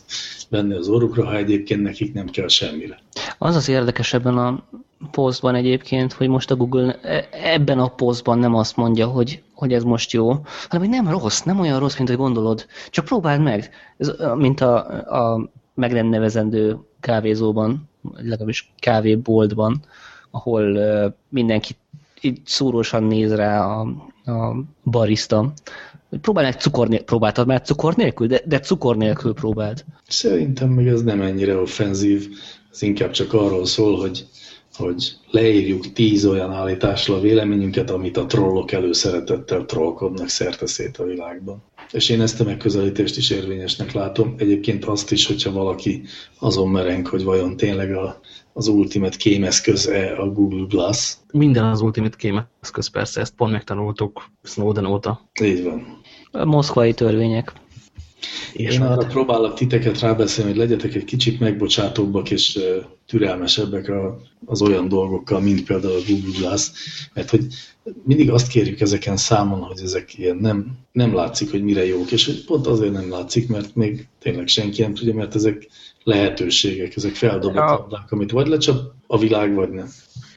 venni 0.49 0.73
az 0.73 0.87
orrukra, 0.87 1.25
ha 1.25 1.35
egyébként 1.37 1.81
nekik 1.81 2.13
nem 2.13 2.25
kell 2.29 2.47
semmire. 2.47 2.99
Az 3.37 3.55
az 3.55 3.69
érdekes 3.69 4.13
ebben 4.13 4.37
a 4.37 4.63
posztban 5.11 5.55
egyébként, 5.55 6.13
hogy 6.13 6.27
most 6.27 6.51
a 6.51 6.55
Google 6.55 6.99
e, 7.01 7.27
ebben 7.31 7.79
a 7.79 7.87
posztban 7.87 8.39
nem 8.39 8.55
azt 8.55 8.75
mondja, 8.75 9.07
hogy, 9.07 9.41
hogy 9.53 9.73
ez 9.73 9.83
most 9.83 10.11
jó, 10.11 10.27
hanem 10.67 10.87
hogy 10.87 10.89
nem 10.89 11.09
rossz, 11.09 11.41
nem 11.41 11.59
olyan 11.59 11.79
rossz, 11.79 11.97
mint 11.97 12.09
hogy 12.09 12.17
gondolod. 12.17 12.65
Csak 12.89 13.05
próbáld 13.05 13.41
meg. 13.41 13.69
Ez, 13.97 14.11
mint 14.35 14.61
a, 14.61 14.75
a 15.33 15.49
megrendevezendő 15.73 16.77
kávézóban, 16.99 17.89
legalábbis 18.15 18.73
kávéboltban, 18.79 19.81
ahol 20.31 20.79
mindenki 21.29 21.75
így 22.21 22.39
szúrósan 22.45 23.03
néz 23.03 23.33
rá 23.35 23.65
a, 23.65 23.79
a 24.25 24.55
barista. 24.83 25.53
Próbálják 26.21 26.59
cukor 26.59 26.87
nélkül, 26.87 27.05
próbáltad 27.05 27.47
már 27.47 27.61
cukor 27.61 27.95
nélkül, 27.95 28.27
de, 28.27 28.41
de 28.45 28.59
cukor 28.59 28.97
nélkül 28.97 29.33
próbáld. 29.33 29.85
Szerintem 30.07 30.69
meg 30.69 30.87
ez 30.87 31.01
nem 31.01 31.21
ennyire 31.21 31.57
offenzív, 31.57 32.27
ez 32.71 32.81
inkább 32.81 33.11
csak 33.11 33.33
arról 33.33 33.65
szól, 33.65 33.99
hogy, 33.99 34.25
hogy 34.75 35.13
leírjuk 35.31 35.93
tíz 35.93 36.25
olyan 36.25 36.51
állításra 36.51 37.15
a 37.15 37.19
véleményünket, 37.19 37.89
amit 37.89 38.17
a 38.17 38.25
trollok 38.25 38.71
előszeretettel 38.71 39.65
trollkodnak 39.65 40.27
szerte 40.27 40.67
szét 40.67 40.97
a 40.97 41.03
világban. 41.03 41.63
És 41.91 42.09
én 42.09 42.21
ezt 42.21 42.39
a 42.39 42.43
megközelítést 42.43 43.17
is 43.17 43.29
érvényesnek 43.29 43.91
látom. 43.91 44.35
Egyébként 44.37 44.85
azt 44.85 45.11
is, 45.11 45.25
hogyha 45.25 45.51
valaki 45.51 46.01
azon 46.39 46.69
mereng, 46.69 47.07
hogy 47.07 47.23
vajon 47.23 47.57
tényleg 47.57 47.95
a 47.95 48.19
az 48.59 48.67
Ultimate 48.67 49.17
kémeszköz-e 49.17 50.15
a 50.17 50.31
Google 50.31 50.65
Glass. 50.69 51.13
Minden 51.33 51.65
az 51.65 51.81
Ultimate 51.81 52.17
kémeszköz, 52.17 52.87
persze, 52.87 53.21
ezt 53.21 53.35
pont 53.35 53.51
megtanultuk 53.51 54.31
Snowden 54.43 54.85
óta. 54.85 55.29
Így 55.41 55.63
van. 55.63 56.01
A 56.31 56.45
moszkvai 56.45 56.93
törvények. 56.93 57.53
És 58.53 58.73
Én 58.73 58.81
arra 58.81 59.05
próbálok 59.05 59.53
titeket 59.53 59.99
rábeszélni, 59.99 60.49
hogy 60.49 60.59
legyetek 60.59 60.95
egy 60.95 61.03
kicsit 61.03 61.39
megbocsátóbbak 61.39 62.31
és 62.31 62.59
türelmesebbek 63.07 63.91
az 64.45 64.61
olyan 64.61 64.87
dolgokkal, 64.87 65.39
mint 65.39 65.63
például 65.63 65.93
a 65.93 66.03
Google 66.07 66.39
Glass, 66.39 66.69
mert 67.13 67.29
hogy 67.29 67.45
mindig 68.03 68.31
azt 68.31 68.47
kérjük 68.47 68.79
ezeken 68.79 69.17
számon, 69.17 69.59
hogy 69.59 69.79
ezek 69.83 70.17
ilyen 70.17 70.35
nem, 70.35 70.77
nem 70.91 71.13
látszik, 71.13 71.51
hogy 71.51 71.63
mire 71.63 71.85
jók, 71.85 72.11
és 72.11 72.25
hogy 72.25 72.45
pont 72.45 72.67
azért 72.67 72.93
nem 72.93 73.09
látszik, 73.09 73.49
mert 73.49 73.75
még 73.75 74.07
tényleg 74.19 74.47
senki 74.47 74.81
nem 74.81 74.93
tudja, 74.93 75.13
mert 75.13 75.35
ezek 75.35 75.67
lehetőségek, 76.03 76.95
ezek 76.95 77.15
feldobott 77.15 77.55
ja. 77.55 77.65
labdák, 77.65 78.11
amit 78.11 78.31
vagy 78.31 78.47
lecsap 78.47 78.93
a 79.07 79.17
világ, 79.17 79.53
vagy 79.53 79.69
nem. 79.69 79.87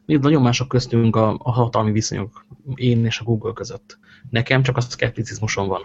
Még 0.07 0.19
nagyon 0.19 0.43
mások 0.43 0.69
köztünk 0.69 1.17
a, 1.17 1.39
a 1.43 1.51
hatalmi 1.51 1.93
viszonyok 1.93 2.45
én 2.75 3.05
és 3.05 3.19
a 3.19 3.25
Google 3.25 3.53
között. 3.53 3.99
Nekem 4.31 4.63
csak 4.63 4.77
a 4.77 4.81
szkepticizmusom 4.81 5.69
van. 5.69 5.83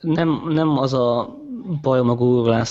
Nem, 0.00 0.42
nem 0.48 0.78
az 0.78 0.92
a 0.92 1.36
bajom 1.82 2.08
a 2.08 2.14
Google 2.14 2.64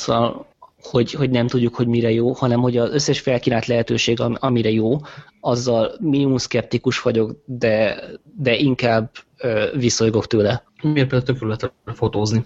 hogy, 0.84 1.12
hogy 1.12 1.30
nem 1.30 1.48
tudjuk, 1.48 1.76
hogy 1.76 1.88
mire 1.88 2.12
jó, 2.12 2.32
hanem 2.32 2.60
hogy 2.60 2.78
az 2.78 2.94
összes 2.94 3.20
felkínált 3.20 3.66
lehetőség, 3.66 4.20
amire 4.20 4.72
jó, 4.72 4.98
azzal 5.40 5.92
minimum 6.00 6.38
szkeptikus 6.38 7.02
vagyok, 7.02 7.32
de, 7.46 8.04
de 8.38 8.56
inkább 8.56 9.12
ö, 9.38 9.66
viszolygok 9.76 10.28
tőle. 10.28 10.64
Miért 10.82 11.08
például 11.08 11.24
tökéletre 11.24 11.72
fotózni? 11.86 12.44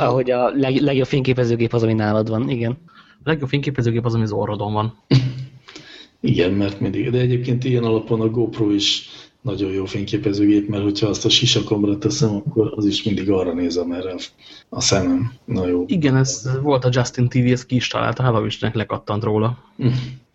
Ahogy 0.00 0.30
a 0.30 0.50
leg, 0.54 0.76
legjobb 0.76 1.06
fényképezőgép 1.06 1.72
az, 1.72 1.82
ami 1.82 1.92
nálad 1.92 2.28
van, 2.28 2.50
igen. 2.50 2.78
A 3.10 3.22
legjobb 3.24 3.48
fényképezőgép 3.48 4.04
az, 4.04 4.14
ami 4.14 4.22
az 4.22 4.32
orrodon 4.32 4.72
van. 4.72 4.98
igen, 6.20 6.52
mert 6.52 6.80
mindig. 6.80 7.10
De 7.10 7.18
egyébként 7.18 7.64
ilyen 7.64 7.84
alapon 7.84 8.20
a 8.20 8.28
GoPro 8.28 8.70
is 8.70 9.08
nagyon 9.40 9.70
jó 9.72 9.84
fényképezőgép, 9.84 10.68
mert 10.68 10.82
hogyha 10.82 11.06
azt 11.06 11.24
a 11.24 11.28
sisakomra 11.28 11.98
teszem, 11.98 12.34
akkor 12.34 12.72
az 12.76 12.86
is 12.86 13.02
mindig 13.02 13.30
arra 13.30 13.52
néz, 13.52 13.76
amerre 13.76 14.14
a 14.68 14.80
szemem. 14.80 15.32
Na 15.44 15.66
jó. 15.66 15.84
Igen, 15.86 16.16
ez 16.16 16.48
volt 16.62 16.84
a 16.84 16.88
Justin 16.92 17.28
TV, 17.28 17.52
ezt 17.52 17.66
ki 17.66 17.74
is 17.74 17.88
találta, 17.88 18.22
hála 18.22 18.46
Istennek 18.46 18.76
lekattant 18.76 19.22
róla. 19.22 19.58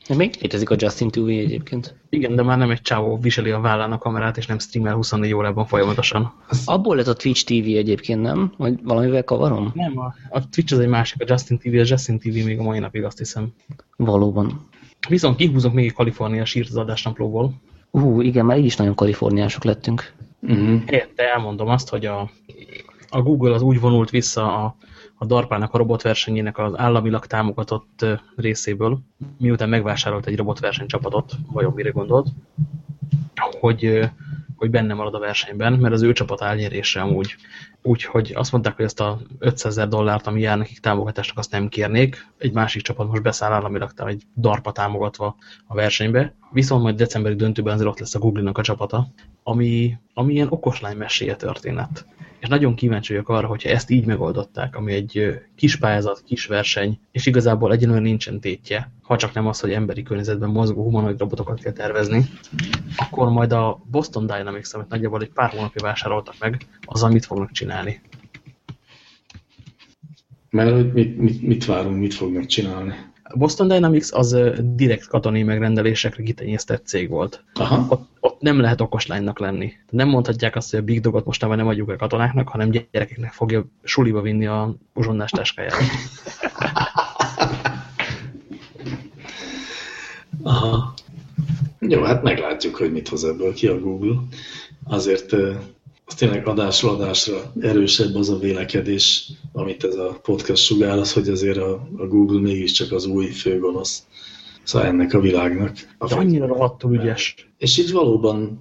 De 0.08 0.16
még 0.16 0.36
létezik 0.42 0.70
a 0.70 0.76
Justin 0.78 1.10
TV 1.10 1.28
egyébként. 1.28 1.96
Igen, 2.10 2.36
de 2.36 2.44
már 2.44 2.58
nem 2.58 2.72
egy 2.72 2.82
csávó 2.82 3.18
viseli 3.18 3.52
a 3.52 3.60
vállán 3.60 3.92
a 3.92 3.98
kamerát, 3.98 4.38
és 4.38 4.46
nem 4.46 4.60
streamel 4.60 4.94
24 4.94 5.34
órában 5.34 5.66
folyamatosan. 5.66 6.34
Abból 6.66 6.96
lett 6.96 7.08
a 7.08 7.14
Twitch 7.14 7.46
TV 7.46 7.76
egyébként, 7.76 8.22
nem? 8.22 8.54
Vagy 8.58 8.80
valamivel 8.84 9.24
kavarom? 9.24 9.72
Nem, 9.74 10.00
a, 10.00 10.14
a 10.30 10.50
Twitch 10.50 10.74
az 10.74 10.80
egy 10.80 10.88
másik, 10.88 11.22
a 11.22 11.26
Justin 11.28 11.58
TV, 11.58 11.68
a 11.68 11.84
Justin 11.86 12.20
TV 12.20 12.46
még 12.46 12.60
a 12.60 12.64
mai 12.64 12.80
napig 12.80 13.04
azt 13.04 13.18
hiszem. 13.18 13.54
Valóban. 13.96 14.68
Viszont 15.10 15.36
kihúzok 15.36 15.74
még 15.74 15.86
egy 15.86 15.94
Kalifornia 15.94 16.46
sírt 16.46 16.70
az 16.70 16.78
adásnaplóból. 16.78 17.54
Ú, 17.92 18.00
uh, 18.00 18.26
igen, 18.26 18.46
már 18.46 18.58
így 18.58 18.66
is 18.66 18.76
nagyon 18.76 18.96
kaliforniások 18.96 19.64
lettünk. 19.64 20.14
Uh 20.42 20.58
-huh. 20.58 20.82
Érte, 20.88 21.34
elmondom 21.34 21.68
azt, 21.68 21.90
hogy 21.90 22.06
a, 22.06 22.32
a 23.10 23.22
Google 23.22 23.54
az 23.54 23.62
úgy 23.62 23.80
vonult 23.80 24.10
vissza 24.10 24.64
a, 24.64 24.76
a 25.24 25.26
DARPA-nak 25.26 25.74
a 25.74 25.78
robotversenyének 25.78 26.58
az 26.58 26.78
államilag 26.78 27.26
támogatott 27.26 28.06
részéből, 28.36 29.00
miután 29.38 29.70
megvásárolt 29.70 30.26
egy 30.26 30.38
robotversenycsapatot, 30.38 31.34
vajon 31.52 31.74
mire 31.74 31.90
gondolt, 31.90 32.28
hogy, 33.60 34.10
hogy 34.56 34.70
benne 34.70 34.94
marad 34.94 35.14
a 35.14 35.20
versenyben, 35.20 35.74
mert 35.74 35.94
az 35.94 36.02
ő 36.02 36.14
csapat 36.14 36.42
elnyerésre 36.42 37.02
amúgy. 37.02 37.36
Úgyhogy 37.82 38.32
azt 38.36 38.52
mondták, 38.52 38.76
hogy 38.76 38.86
ezt 38.86 39.00
a 39.00 39.20
500 39.40 39.72
ezer 39.72 39.88
dollárt, 39.88 40.28
ami 40.28 40.42
jár 40.42 40.58
nekik 40.58 40.80
támogatásnak, 40.80 41.38
azt 41.38 41.52
nem 41.52 41.68
kérnék. 41.68 42.28
Egy 42.38 42.54
másik 42.54 42.82
csapat 42.82 43.08
most 43.08 43.22
beszáll 43.22 43.52
államilag 43.52 43.92
egy 43.96 44.24
DARPA 44.36 44.72
támogatva 44.72 45.36
a 45.68 45.74
versenybe. 45.74 46.34
Viszont 46.52 46.84
majd 46.84 46.96
decemberi 46.96 47.36
döntőben 47.36 47.74
azért 47.74 47.90
ott 47.90 48.00
lesz 48.00 48.16
a 48.16 48.20
Google-nak 48.20 48.58
a 48.58 48.62
csapata, 48.62 49.08
ami, 49.44 49.98
ami 50.14 50.34
ilyen 50.34 50.48
okoslány 50.50 50.98
meséje 50.98 51.36
történet. 51.36 52.06
és 52.40 52.48
nagyon 52.48 52.76
kíváncsi 52.76 53.14
vagyok 53.14 53.30
arra, 53.30 53.48
hogyha 53.48 53.70
ezt 53.70 53.90
így 53.90 54.06
megoldották, 54.06 54.76
ami 54.76 54.94
egy 54.94 55.40
kis 55.56 55.76
pályázat, 55.78 56.24
kis 56.26 56.46
verseny, 56.46 57.00
és 57.12 57.26
igazából 57.26 57.72
egyenlően 57.72 58.02
nincsen 58.02 58.40
tétje, 58.40 58.92
ha 59.02 59.18
csak 59.18 59.34
nem 59.34 59.48
az, 59.48 59.60
hogy 59.60 59.72
emberi 59.72 60.04
környezetben 60.04 60.50
mozgó 60.50 60.84
humanoid 60.84 61.20
robotokat 61.20 61.60
kell 61.60 61.72
tervezni, 61.72 62.26
akkor 62.96 63.30
majd 63.30 63.52
a 63.52 63.82
Boston 63.92 64.26
Dynamics, 64.26 64.74
amit 64.74 64.90
nagyjából 64.90 65.22
egy 65.22 65.32
pár 65.32 65.50
hónapja 65.50 65.82
vásároltak 65.84 66.36
meg, 66.40 66.62
az 66.86 67.02
mit 67.02 67.26
fognak 67.26 67.52
csinálni. 67.52 68.02
Mert 70.50 70.72
hogy 70.72 70.94
mit, 70.94 71.18
mit, 71.18 71.42
mit 71.42 71.66
várunk, 71.66 72.00
mit 72.00 72.14
fognak 72.14 72.46
csinálni? 72.46 72.94
A 73.34 73.38
Boston 73.38 73.68
Dynamics 73.68 74.12
az 74.12 74.38
direkt 74.62 75.08
katonai 75.08 75.44
megrendelésekre 75.44 76.24
kitenyésztett 76.24 76.86
cég 76.86 77.10
volt. 77.10 77.44
Aha. 77.54 77.86
Ott, 77.90 78.10
ott 78.20 78.42
nem 78.42 78.60
lehet 78.60 78.82
okoslánynak 78.82 79.40
lenni. 79.40 79.72
Nem 79.90 80.08
mondhatják 80.08 80.56
azt, 80.56 80.72
hogy 80.72 80.80
a 80.80 80.84
Big 80.84 81.02
Dogot 81.02 81.26
most 81.26 81.48
nem 81.48 81.68
adjuk 81.68 81.90
a 81.90 81.96
katonáknak, 81.96 82.48
hanem 82.48 82.70
gyerekeknek 82.70 83.32
fogja 83.32 83.66
suliba 83.84 84.22
vinni 84.22 84.46
a 84.46 84.76
uzsonnás 84.94 85.32
táskáját. 85.32 85.74
Aha. 90.44 90.94
Jó, 91.80 92.04
hát 92.04 92.24
meglátjuk, 92.24 92.76
hogy 92.76 92.92
mit 92.92 93.08
hoz 93.08 93.24
ebből 93.24 93.54
ki 93.54 93.68
a 93.68 93.80
Google. 93.80 94.16
Azért 94.84 95.32
az 95.32 95.56
tényleg 96.06 96.48
adásra 96.48 96.92
adásra 96.92 97.52
erősebb 97.60 98.16
az 98.16 98.30
a 98.30 98.38
vélekedés, 98.38 99.32
amit 99.52 99.84
ez 99.84 99.96
a 99.96 100.20
podcast 100.22 100.64
sugároz, 100.64 101.14
hogy 101.14 101.30
azért 101.30 101.58
a, 101.58 101.88
a 101.98 102.08
Google 102.08 102.40
mégiscsak 102.40 102.92
az 102.92 103.06
új 103.06 103.26
főgonosz. 103.26 104.04
Szóval 104.64 104.88
ennek 104.88 105.14
a 105.14 105.20
világnak. 105.20 105.78
A 105.98 106.08
De 106.08 106.16
annyira 106.16 106.48
rohadtul 106.48 106.96
ügyes. 106.96 107.36
És 107.58 107.78
így 107.78 107.92
valóban 107.92 108.60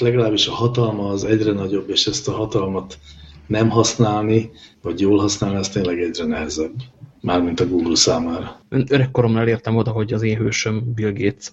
legalábbis 0.00 0.46
a 0.48 0.52
hatalma 0.52 1.08
az 1.08 1.24
egyre 1.24 1.52
nagyobb, 1.52 1.90
és 1.90 2.06
ezt 2.06 2.28
a 2.28 2.32
hatalmat 2.32 2.98
nem 3.46 3.68
használni, 3.70 4.50
vagy 4.82 5.00
jól 5.00 5.18
használni, 5.18 5.56
az 5.56 5.68
tényleg 5.68 6.00
egyre 6.00 6.24
nehezebb. 6.24 6.74
Mármint 7.20 7.60
a 7.60 7.68
Google 7.68 7.96
számára. 7.96 8.60
Öregkoromnál 8.68 9.48
értem 9.48 9.76
oda, 9.76 9.90
hogy 9.90 10.12
az 10.12 10.22
én 10.22 10.36
hősöm 10.36 10.92
Bill 10.94 11.12
Gates, 11.12 11.52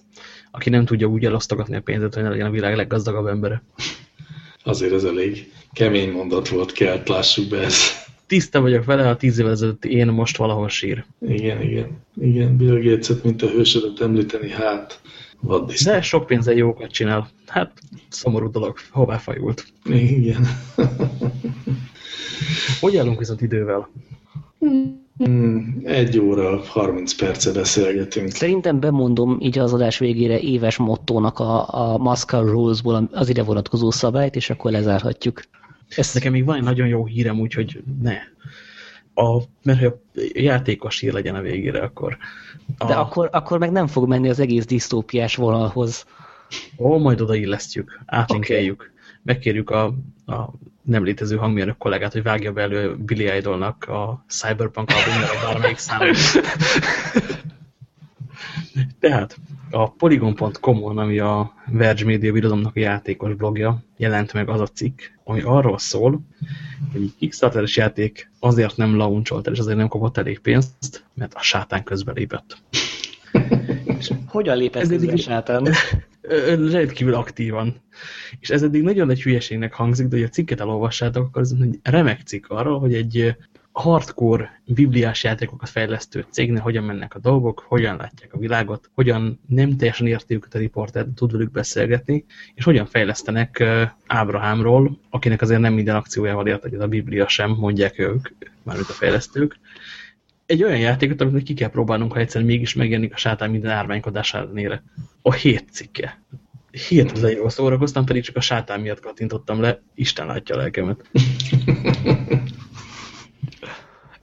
aki 0.50 0.70
nem 0.70 0.84
tudja 0.84 1.06
úgy 1.06 1.24
elosztogatni 1.24 1.76
a 1.76 1.80
pénzet, 1.80 2.14
hogy 2.14 2.22
ne 2.22 2.28
legyen 2.28 2.46
a 2.46 2.50
világ 2.50 2.76
leggazdagabb 2.76 3.26
embere. 3.26 3.62
Azért 4.64 4.92
ez 4.92 5.04
elég 5.04 5.52
kemény 5.72 6.10
mondat 6.10 6.48
volt, 6.48 6.72
kell 6.72 7.02
lássuk 7.06 7.48
be 7.48 7.58
ezt. 7.58 8.08
Tiszta 8.26 8.60
vagyok 8.60 8.84
vele, 8.84 9.08
a 9.08 9.16
tíz 9.16 9.38
évvel 9.38 9.52
ezelőtt 9.52 9.84
én 9.84 10.06
most 10.06 10.36
valahol 10.36 10.68
sír. 10.68 11.04
Igen, 11.28 11.62
igen. 11.62 12.04
Igen, 12.20 12.56
Bill 12.56 12.80
Gates-et, 12.82 13.24
mint 13.24 13.42
a 13.42 13.48
hősödet 13.48 14.00
említeni, 14.00 14.50
hát 14.50 15.00
vaddiszt. 15.40 15.84
De 15.84 16.02
sok 16.02 16.26
pénze 16.26 16.54
jókat 16.54 16.90
csinál. 16.90 17.30
Hát 17.46 17.72
szomorú 18.08 18.50
dolog, 18.50 18.78
hová 18.90 19.18
fajult. 19.18 19.64
Igen. 19.84 20.46
Hogy 22.80 22.96
állunk 22.96 23.18
viszont 23.18 23.40
idővel? 23.40 23.88
Hmm, 24.58 25.06
egy 25.82 26.18
óra, 26.18 26.60
30 26.64 27.14
perce 27.14 27.52
beszélgetünk. 27.52 28.30
Szerintem 28.30 28.80
bemondom 28.80 29.36
így 29.40 29.58
az 29.58 29.72
adás 29.72 29.98
végére 29.98 30.40
éves 30.40 30.76
mottónak 30.76 31.38
a, 31.38 31.74
a 31.74 31.98
Mascar 31.98 32.44
Rules-ból 32.44 33.08
az 33.12 33.28
ide 33.28 33.42
vonatkozó 33.42 33.90
szabályt, 33.90 34.36
és 34.36 34.50
akkor 34.50 34.70
lezárhatjuk. 34.70 35.42
Ezt 35.88 36.14
nekem 36.14 36.32
még 36.32 36.44
van 36.44 36.56
egy 36.56 36.62
nagyon 36.62 36.86
jó 36.86 37.06
hírem, 37.06 37.40
úgyhogy 37.40 37.82
ne. 38.02 38.16
A, 39.14 39.42
mert 39.62 39.78
hogy 39.78 39.86
a 39.86 40.00
játékos 40.32 41.00
hír 41.00 41.12
legyen 41.12 41.34
a 41.34 41.40
végére, 41.40 41.80
akkor... 41.80 42.16
A, 42.78 42.86
De 42.86 42.94
akkor, 42.94 43.28
akkor 43.32 43.58
meg 43.58 43.70
nem 43.70 43.86
fog 43.86 44.08
menni 44.08 44.28
az 44.28 44.40
egész 44.40 44.66
disztópiás 44.66 45.36
vonalhoz. 45.36 46.04
Ó, 46.78 46.98
majd 46.98 47.20
odaillesztjük, 47.20 48.00
átlinkeljük. 48.06 48.80
Okay. 48.80 48.94
Megkérjük 49.22 49.70
a, 49.70 49.84
a 50.26 50.50
nem 50.82 51.04
létező 51.04 51.36
hangmérnök 51.36 51.76
kollégát, 51.76 52.12
hogy 52.12 52.22
vágja 52.22 52.52
be 52.52 52.62
elő 52.62 52.96
Billy 52.96 53.36
Idolnak 53.36 53.84
a 53.84 54.24
Cyberpunk 54.28 54.90
albumjára 54.90 55.46
bármelyik 55.46 55.78
számot. 55.78 56.16
Tehát 59.00 59.36
a 59.70 59.90
Polygon.com-on, 59.90 60.98
ami 60.98 61.18
a 61.18 61.54
Verge 61.66 62.04
Media 62.04 62.32
Birodalomnak 62.32 62.76
a 62.76 62.80
játékos 62.80 63.34
blogja, 63.34 63.82
jelent 63.96 64.32
meg 64.32 64.48
az 64.48 64.60
a 64.60 64.66
cikk, 64.66 65.00
ami 65.24 65.40
arról 65.40 65.78
szól, 65.78 66.20
hogy 66.92 67.02
egy 67.02 67.14
Kickstarter-es 67.18 67.76
játék 67.76 68.30
azért 68.38 68.76
nem 68.76 68.96
launcholt 68.96 69.46
és 69.46 69.58
azért 69.58 69.76
nem 69.76 69.88
kapott 69.88 70.16
elég 70.16 70.38
pénzt, 70.38 71.04
mert 71.14 71.34
a 71.34 71.42
sátán 71.42 71.82
közbelépett. 71.82 72.56
Hogyan 74.26 74.56
lépett 74.56 74.88
közben 74.88 75.14
a 75.14 75.16
sátán? 75.16 75.68
Rendkívül 76.70 77.14
aktívan. 77.14 77.82
És 78.40 78.50
ez 78.50 78.62
eddig 78.62 78.82
nagyon 78.82 79.10
egy 79.10 79.22
hülyeségnek 79.22 79.74
hangzik, 79.74 80.06
de 80.06 80.16
hogy 80.16 80.24
a 80.24 80.28
cikket 80.28 80.60
elolvassátok, 80.60 81.26
akkor 81.26 81.42
ez 81.42 81.54
egy 81.60 81.78
remek 81.82 82.20
cikk 82.20 82.44
arról, 82.48 82.78
hogy 82.80 82.94
egy 82.94 83.36
hardcore 83.72 84.62
bibliás 84.64 85.24
játékokat 85.24 85.68
fejlesztő 85.68 86.26
cégnél 86.30 86.60
hogyan 86.60 86.84
mennek 86.84 87.14
a 87.14 87.18
dolgok, 87.18 87.64
hogyan 87.68 87.96
látják 87.96 88.34
a 88.34 88.38
világot, 88.38 88.90
hogyan 88.94 89.40
nem 89.46 89.76
teljesen 89.76 90.06
érti 90.06 90.34
őket 90.34 90.54
a 90.54 90.58
riporter, 90.58 91.06
tud 91.14 91.32
velük 91.32 91.50
beszélgetni, 91.50 92.24
és 92.54 92.64
hogyan 92.64 92.86
fejlesztenek 92.86 93.64
Ábrahámról, 94.06 94.98
akinek 95.10 95.42
azért 95.42 95.60
nem 95.60 95.72
minden 95.72 95.96
akciójával 95.96 96.46
ért, 96.46 96.62
hogy 96.62 96.74
a 96.74 96.88
Biblia 96.88 97.28
sem, 97.28 97.50
mondják 97.50 97.98
ők, 97.98 98.28
mármint 98.62 98.88
a 98.88 98.92
fejlesztők, 98.92 99.58
egy 100.50 100.64
olyan 100.64 100.78
játékot, 100.78 101.20
amit 101.20 101.42
ki 101.42 101.54
kell 101.54 101.68
próbálnunk, 101.68 102.12
ha 102.12 102.18
egyszer 102.18 102.42
mégis 102.42 102.74
megjelenik 102.74 103.14
a 103.14 103.16
sátán 103.16 103.50
minden 103.50 103.70
árványkodás 103.70 104.34
ellenére. 104.34 104.82
A 105.22 105.32
hét 105.32 105.64
cikke. 105.72 106.22
Hihetetlen 106.88 107.30
jól 107.30 107.50
szórakoztam, 107.50 108.04
pedig 108.04 108.22
csak 108.22 108.36
a 108.36 108.40
sátán 108.40 108.80
miatt 108.80 109.00
kattintottam 109.00 109.60
le. 109.60 109.80
Isten 109.94 110.26
látja 110.26 110.54
a 110.54 110.58
lelkemet. 110.58 111.10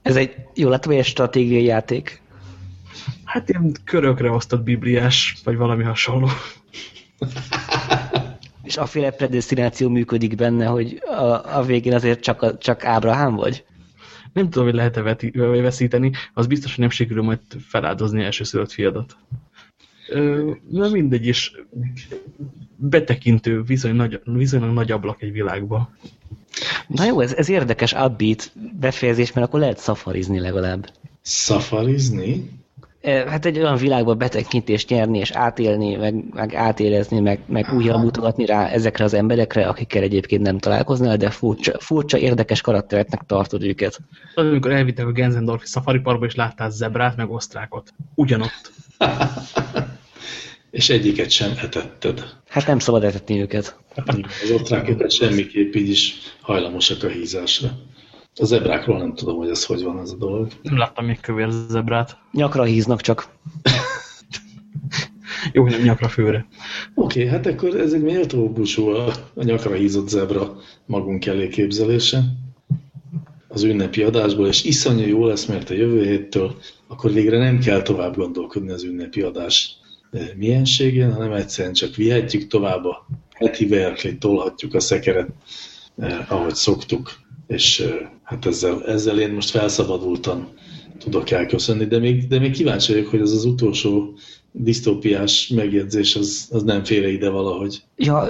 Ez 0.02 0.16
egy, 0.16 0.34
jól 0.54 0.70
látom, 0.70 0.92
egy 0.92 1.04
stratégiai 1.04 1.64
játék. 1.64 2.22
Hát 3.24 3.48
ilyen 3.48 3.72
körökre 3.84 4.30
osztott 4.30 4.62
bibliás, 4.62 5.36
vagy 5.44 5.56
valami 5.56 5.84
hasonló. 5.84 6.28
És 8.62 8.76
aféle 8.76 9.10
predestináció 9.10 9.88
működik 9.88 10.34
benne, 10.34 10.66
hogy 10.66 11.02
a, 11.04 11.56
a 11.58 11.62
végén 11.62 11.94
azért 11.94 12.20
csak, 12.20 12.42
a, 12.42 12.58
csak 12.58 12.84
Ábrahám 12.84 13.34
vagy? 13.34 13.64
Nem 14.38 14.50
tudom, 14.50 14.64
hogy 14.64 14.76
lehet-e 14.76 15.16
veszíteni, 15.60 16.12
az 16.34 16.46
biztos, 16.46 16.70
hogy 16.70 16.80
nem 16.80 16.90
sikerül 16.90 17.22
majd 17.22 17.40
feláldozni 17.68 18.22
elsőszülött 18.22 18.72
fiadat. 18.72 19.16
Na 20.70 20.88
mindegy 20.88 21.26
is, 21.26 21.52
betekintő, 22.76 23.62
viszony 23.62 23.94
nagy, 23.94 24.20
viszonylag 24.24 24.72
nagy 24.72 24.90
ablak 24.90 25.22
egy 25.22 25.32
világba. 25.32 25.90
Na 26.86 27.04
jó, 27.04 27.20
ez, 27.20 27.34
ez 27.34 27.48
érdekes 27.48 27.92
upbeat 27.92 28.52
befejezés, 28.80 29.32
mert 29.32 29.46
akkor 29.46 29.60
lehet 29.60 29.78
szafarizni 29.78 30.40
legalább. 30.40 30.90
Szafarizni? 31.20 32.50
Hát 33.02 33.44
egy 33.44 33.58
olyan 33.58 33.76
világba 33.76 34.14
betekintést 34.14 34.88
nyerni, 34.88 35.18
és 35.18 35.30
átélni, 35.30 35.96
meg, 35.96 36.24
meg 36.34 36.54
átérezni, 36.54 37.20
meg, 37.20 37.40
meg 37.46 37.72
újra 37.74 37.98
mutogatni 37.98 38.46
rá 38.46 38.68
ezekre 38.68 39.04
az 39.04 39.14
emberekre, 39.14 39.66
akikkel 39.68 40.02
egyébként 40.02 40.42
nem 40.42 40.58
találkoznál, 40.58 41.16
de 41.16 41.30
furcsa, 41.30 41.78
furcsa 41.80 42.18
érdekes 42.18 42.60
karaktereknek 42.60 43.20
tartod 43.26 43.62
őket. 43.62 44.00
Az, 44.34 44.46
amikor 44.46 44.70
elvittek 44.70 45.06
a 45.06 45.12
Genzendorfi 45.12 45.66
Safari 45.66 45.98
Parkba, 45.98 46.26
és 46.26 46.34
láttál 46.34 46.70
zebrát, 46.70 47.16
meg 47.16 47.30
osztrákot. 47.30 47.92
Ugyanott. 48.14 48.72
és 50.70 50.88
egyiket 50.88 51.30
sem 51.30 51.52
etetted. 51.62 52.24
Hát 52.48 52.66
nem 52.66 52.78
szabad 52.78 53.04
etetni 53.04 53.40
őket. 53.40 53.76
Az 53.94 54.50
osztrákok 54.50 55.10
semmiképp 55.10 55.74
így 55.74 55.88
is 55.88 56.14
hajlamosak 56.40 57.02
a 57.02 57.08
hízásra. 57.08 57.68
A 58.40 58.44
zebrákról 58.44 58.98
nem 58.98 59.14
tudom, 59.14 59.36
hogy 59.36 59.48
ez 59.48 59.64
hogy 59.64 59.82
van 59.82 59.98
ez 59.98 60.10
a 60.10 60.16
dolog. 60.16 60.48
Nem 60.62 60.78
láttam 60.78 61.04
még 61.04 61.20
kövér 61.20 61.48
zebrát. 61.50 62.18
Nyakra 62.32 62.62
híznak 62.62 63.00
csak. 63.00 63.28
Jó, 65.52 65.68
nem 65.68 65.82
nyakra 65.82 66.08
főre. 66.08 66.46
Oké, 66.94 67.18
okay, 67.20 67.32
hát 67.32 67.46
akkor 67.46 67.80
ez 67.80 67.92
egy 67.92 68.02
méltó 68.02 68.52
búcsú 68.52 68.88
a, 68.88 69.06
a 69.34 69.42
nyakra 69.42 69.74
hízott 69.74 70.08
zebra 70.08 70.56
magunk 70.86 71.26
elé 71.26 71.48
képzelése 71.48 72.22
az 73.48 73.62
ünnepi 73.62 74.02
adásból, 74.02 74.46
és 74.46 74.64
iszonyú 74.64 75.06
jó 75.06 75.26
lesz, 75.26 75.44
mert 75.44 75.70
a 75.70 75.74
jövő 75.74 76.04
héttől 76.04 76.56
akkor 76.86 77.12
végre 77.12 77.38
nem 77.38 77.58
kell 77.58 77.82
tovább 77.82 78.16
gondolkodni 78.16 78.70
az 78.70 78.84
ünnepi 78.84 79.20
adás 79.20 79.76
eh, 80.10 80.28
mienségén, 80.36 81.12
hanem 81.12 81.32
egyszerűen 81.32 81.74
csak 81.74 81.94
vihetjük 81.94 82.46
tovább 82.46 82.84
a 82.84 83.06
heti 83.34 83.66
verklit, 83.66 84.18
tolhatjuk 84.18 84.74
a 84.74 84.80
szekeret, 84.80 85.28
eh, 85.96 86.32
ahogy 86.32 86.54
szoktuk, 86.54 87.10
és 87.48 87.94
hát 88.22 88.46
ezzel, 88.46 88.86
ezzel 88.86 89.18
én 89.18 89.30
most 89.30 89.50
felszabadultan 89.50 90.48
tudok 90.98 91.30
elköszönni, 91.30 91.84
de 91.84 91.98
még, 91.98 92.26
de 92.26 92.38
még 92.38 92.52
kíváncsi 92.52 92.92
vagyok, 92.92 93.08
hogy 93.08 93.20
az 93.20 93.32
az 93.32 93.44
utolsó 93.44 94.18
disztópiás 94.52 95.48
megjegyzés, 95.48 96.16
az, 96.16 96.48
az 96.50 96.62
nem 96.62 96.84
félre 96.84 97.08
ide 97.08 97.28
valahogy. 97.28 97.82
Ja, 97.96 98.28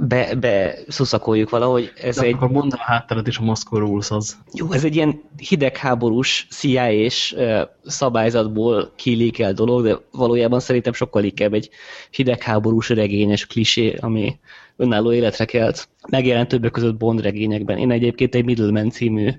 be, 0.00 0.34
be 0.34 0.78
szuszakoljuk 0.88 1.50
valahogy. 1.50 1.92
Ez 2.02 2.16
de 2.16 2.22
egy... 2.22 2.32
akkor 2.32 2.50
mondd 2.50 2.72
a 2.72 2.78
hátteret 2.78 3.26
is 3.26 3.38
a 3.38 3.42
Moscow 3.42 3.78
Rules 3.78 4.10
az. 4.10 4.36
Jó, 4.52 4.72
ez 4.72 4.84
egy 4.84 4.94
ilyen 4.94 5.20
hidegháborús 5.36 6.46
CIA 6.50 6.92
és 6.92 7.36
szabályzatból 7.84 8.92
kilékel 8.96 9.52
dolog, 9.52 9.82
de 9.82 9.98
valójában 10.10 10.60
szerintem 10.60 10.92
sokkal 10.92 11.24
inkább 11.24 11.54
egy 11.54 11.70
hidegháborús 12.10 12.88
regényes 12.88 13.46
klisé, 13.46 13.94
ami 14.00 14.38
önálló 14.82 15.12
életre 15.12 15.44
kelt. 15.44 15.88
Megjelent 16.08 16.48
többek 16.48 16.70
között 16.70 16.96
Bond 16.96 17.20
regényekben. 17.20 17.78
Én 17.78 17.90
egyébként 17.90 18.34
egy 18.34 18.44
Middleman 18.44 18.90
című 18.90 19.30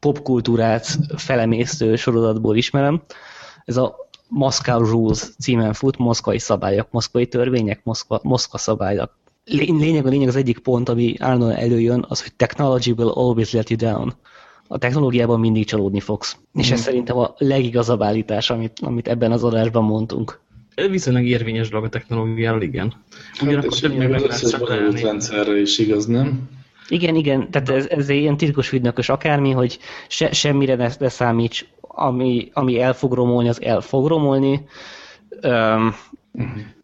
popkultúrát 0.00 0.98
felemésztő 1.16 1.96
sorozatból 1.96 2.56
ismerem. 2.56 3.02
Ez 3.64 3.76
a 3.76 4.08
Moscow 4.28 4.84
Rules 4.84 5.18
címen 5.38 5.72
fut, 5.72 5.98
moszkvai 5.98 6.38
szabályok, 6.38 6.90
moszkvai 6.90 7.26
törvények, 7.26 7.80
Moszkva, 7.84 8.20
Moszkva 8.22 8.58
szabályok. 8.58 9.16
Lényeg 9.44 10.06
a 10.06 10.08
lényeg 10.08 10.28
az 10.28 10.36
egyik 10.36 10.58
pont, 10.58 10.88
ami 10.88 11.14
állandóan 11.18 11.52
előjön, 11.52 12.04
az, 12.08 12.22
hogy 12.22 12.34
technology 12.36 12.90
will 12.96 13.08
always 13.08 13.52
let 13.52 13.70
you 13.70 13.78
down. 13.78 14.14
A 14.68 14.78
technológiában 14.78 15.40
mindig 15.40 15.66
csalódni 15.66 16.00
fogsz. 16.00 16.36
És 16.54 16.70
ez 16.70 16.76
hmm. 16.76 16.84
szerintem 16.84 17.18
a 17.18 17.34
legigazabb 17.38 18.02
állítás, 18.02 18.50
amit, 18.50 18.78
amit 18.80 19.08
ebben 19.08 19.32
az 19.32 19.44
adásban 19.44 19.84
mondtunk. 19.84 20.40
Viszonylag 20.90 21.24
érvényes 21.24 21.68
dolog 21.68 21.84
a 21.84 21.88
technológiáról, 21.88 22.62
igen. 22.62 22.92
Ugyanakkor 23.42 23.72
hát, 23.72 23.80
több 23.80 23.96
meg 23.96 24.10
lehet 24.10 25.00
rendszerre 25.00 25.60
is 25.60 25.78
igaz, 25.78 26.06
nem? 26.06 26.48
Igen, 26.88 27.14
igen, 27.14 27.50
tehát 27.50 27.68
ez, 27.68 27.86
ez 27.86 28.08
egy 28.08 28.16
ilyen 28.16 28.36
titkos 28.36 28.72
ügynökös 28.72 29.08
akármi, 29.08 29.50
hogy 29.50 29.78
se, 30.08 30.32
semmire 30.32 30.74
ne, 30.74 30.88
ne 30.98 31.08
számíts, 31.08 31.66
ami, 31.80 32.50
ami 32.52 32.80
el 32.80 32.94
fog 32.94 33.12
romolni, 33.12 33.48
az 33.48 33.62
el 33.62 33.80
fog 33.80 34.06
romolni. 34.06 34.66
Um, 35.42 35.94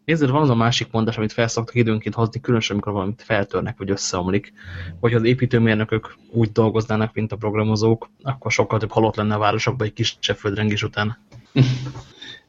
Nézd, 0.05 0.29
van 0.29 0.41
az 0.41 0.49
a 0.49 0.55
másik 0.55 0.87
mondás, 0.91 1.17
amit 1.17 1.31
felszoktak 1.31 1.75
időnként 1.75 2.15
hozni, 2.15 2.41
különösen, 2.41 2.75
amikor 2.75 2.93
valamit 2.93 3.23
feltörnek, 3.25 3.77
vagy 3.77 3.89
összeomlik. 3.89 4.53
Hogy 4.99 5.13
az 5.13 5.23
építőmérnökök 5.23 6.15
úgy 6.31 6.51
dolgoznának, 6.51 7.13
mint 7.13 7.31
a 7.31 7.35
programozók, 7.35 8.09
akkor 8.21 8.51
sokkal 8.51 8.79
több 8.79 8.91
halott 8.91 9.15
lenne 9.15 9.35
a 9.35 9.39
városokban 9.39 9.87
egy 9.87 9.93
kis 9.93 10.17
földrengés 10.35 10.83
után. 10.83 11.17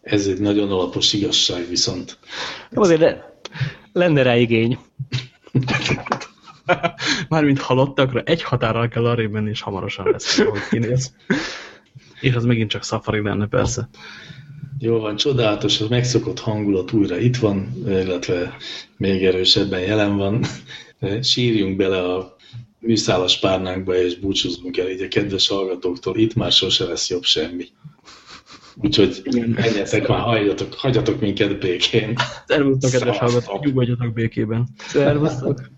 Ez 0.05 0.27
egy 0.27 0.41
nagyon 0.41 0.71
alapos 0.71 1.13
igazság 1.13 1.69
viszont. 1.69 2.19
Azért 2.75 3.23
lenne 3.93 4.23
rá 4.23 4.37
igény. 4.37 4.79
Mármint 7.29 7.61
halottakra 7.61 8.21
egy 8.21 8.43
határral 8.43 8.89
kell 8.89 9.07
arra 9.07 9.29
menni, 9.29 9.51
és 9.51 9.61
hamarosan 9.61 10.11
lesz, 10.11 10.39
ahogy 10.39 10.69
kinéz. 10.71 11.15
És 12.21 12.35
az 12.35 12.45
megint 12.45 12.71
csak 12.71 12.85
Safari 12.85 13.23
lenne, 13.23 13.47
persze. 13.47 13.89
Jó 14.79 14.99
van, 14.99 15.17
csodálatos, 15.17 15.81
az 15.81 15.89
megszokott 15.89 16.39
hangulat 16.39 16.93
újra 16.93 17.19
itt 17.19 17.37
van, 17.37 17.73
illetve 17.87 18.57
még 18.97 19.25
erősebben 19.25 19.81
jelen 19.81 20.17
van. 20.17 20.45
Sírjunk 21.23 21.77
bele 21.77 22.15
a 22.15 22.37
műszálas 22.79 23.39
párnánkba, 23.39 23.97
és 23.97 24.19
búcsúzzunk 24.19 24.77
el 24.77 24.91
így 24.91 25.03
a 25.03 25.09
kedves 25.09 25.49
hallgatóktól. 25.49 26.17
Itt 26.19 26.35
már 26.35 26.53
sose 26.53 26.85
lesz 26.85 27.11
jobb 27.11 27.25
semmi. 27.25 27.65
Úgyhogy 28.77 29.23
menjetek 29.55 30.09
már, 30.09 30.21
hagyjatok, 30.21 30.75
hagyjatok 30.75 31.21
minket 31.21 31.59
békén. 31.59 32.15
Szervusztok, 32.47 32.91
kedves 32.91 33.19
hallgatók, 33.19 33.65
nyugodjatok 33.65 34.13
békében. 34.13 34.69
Szervusztok. 34.77 35.73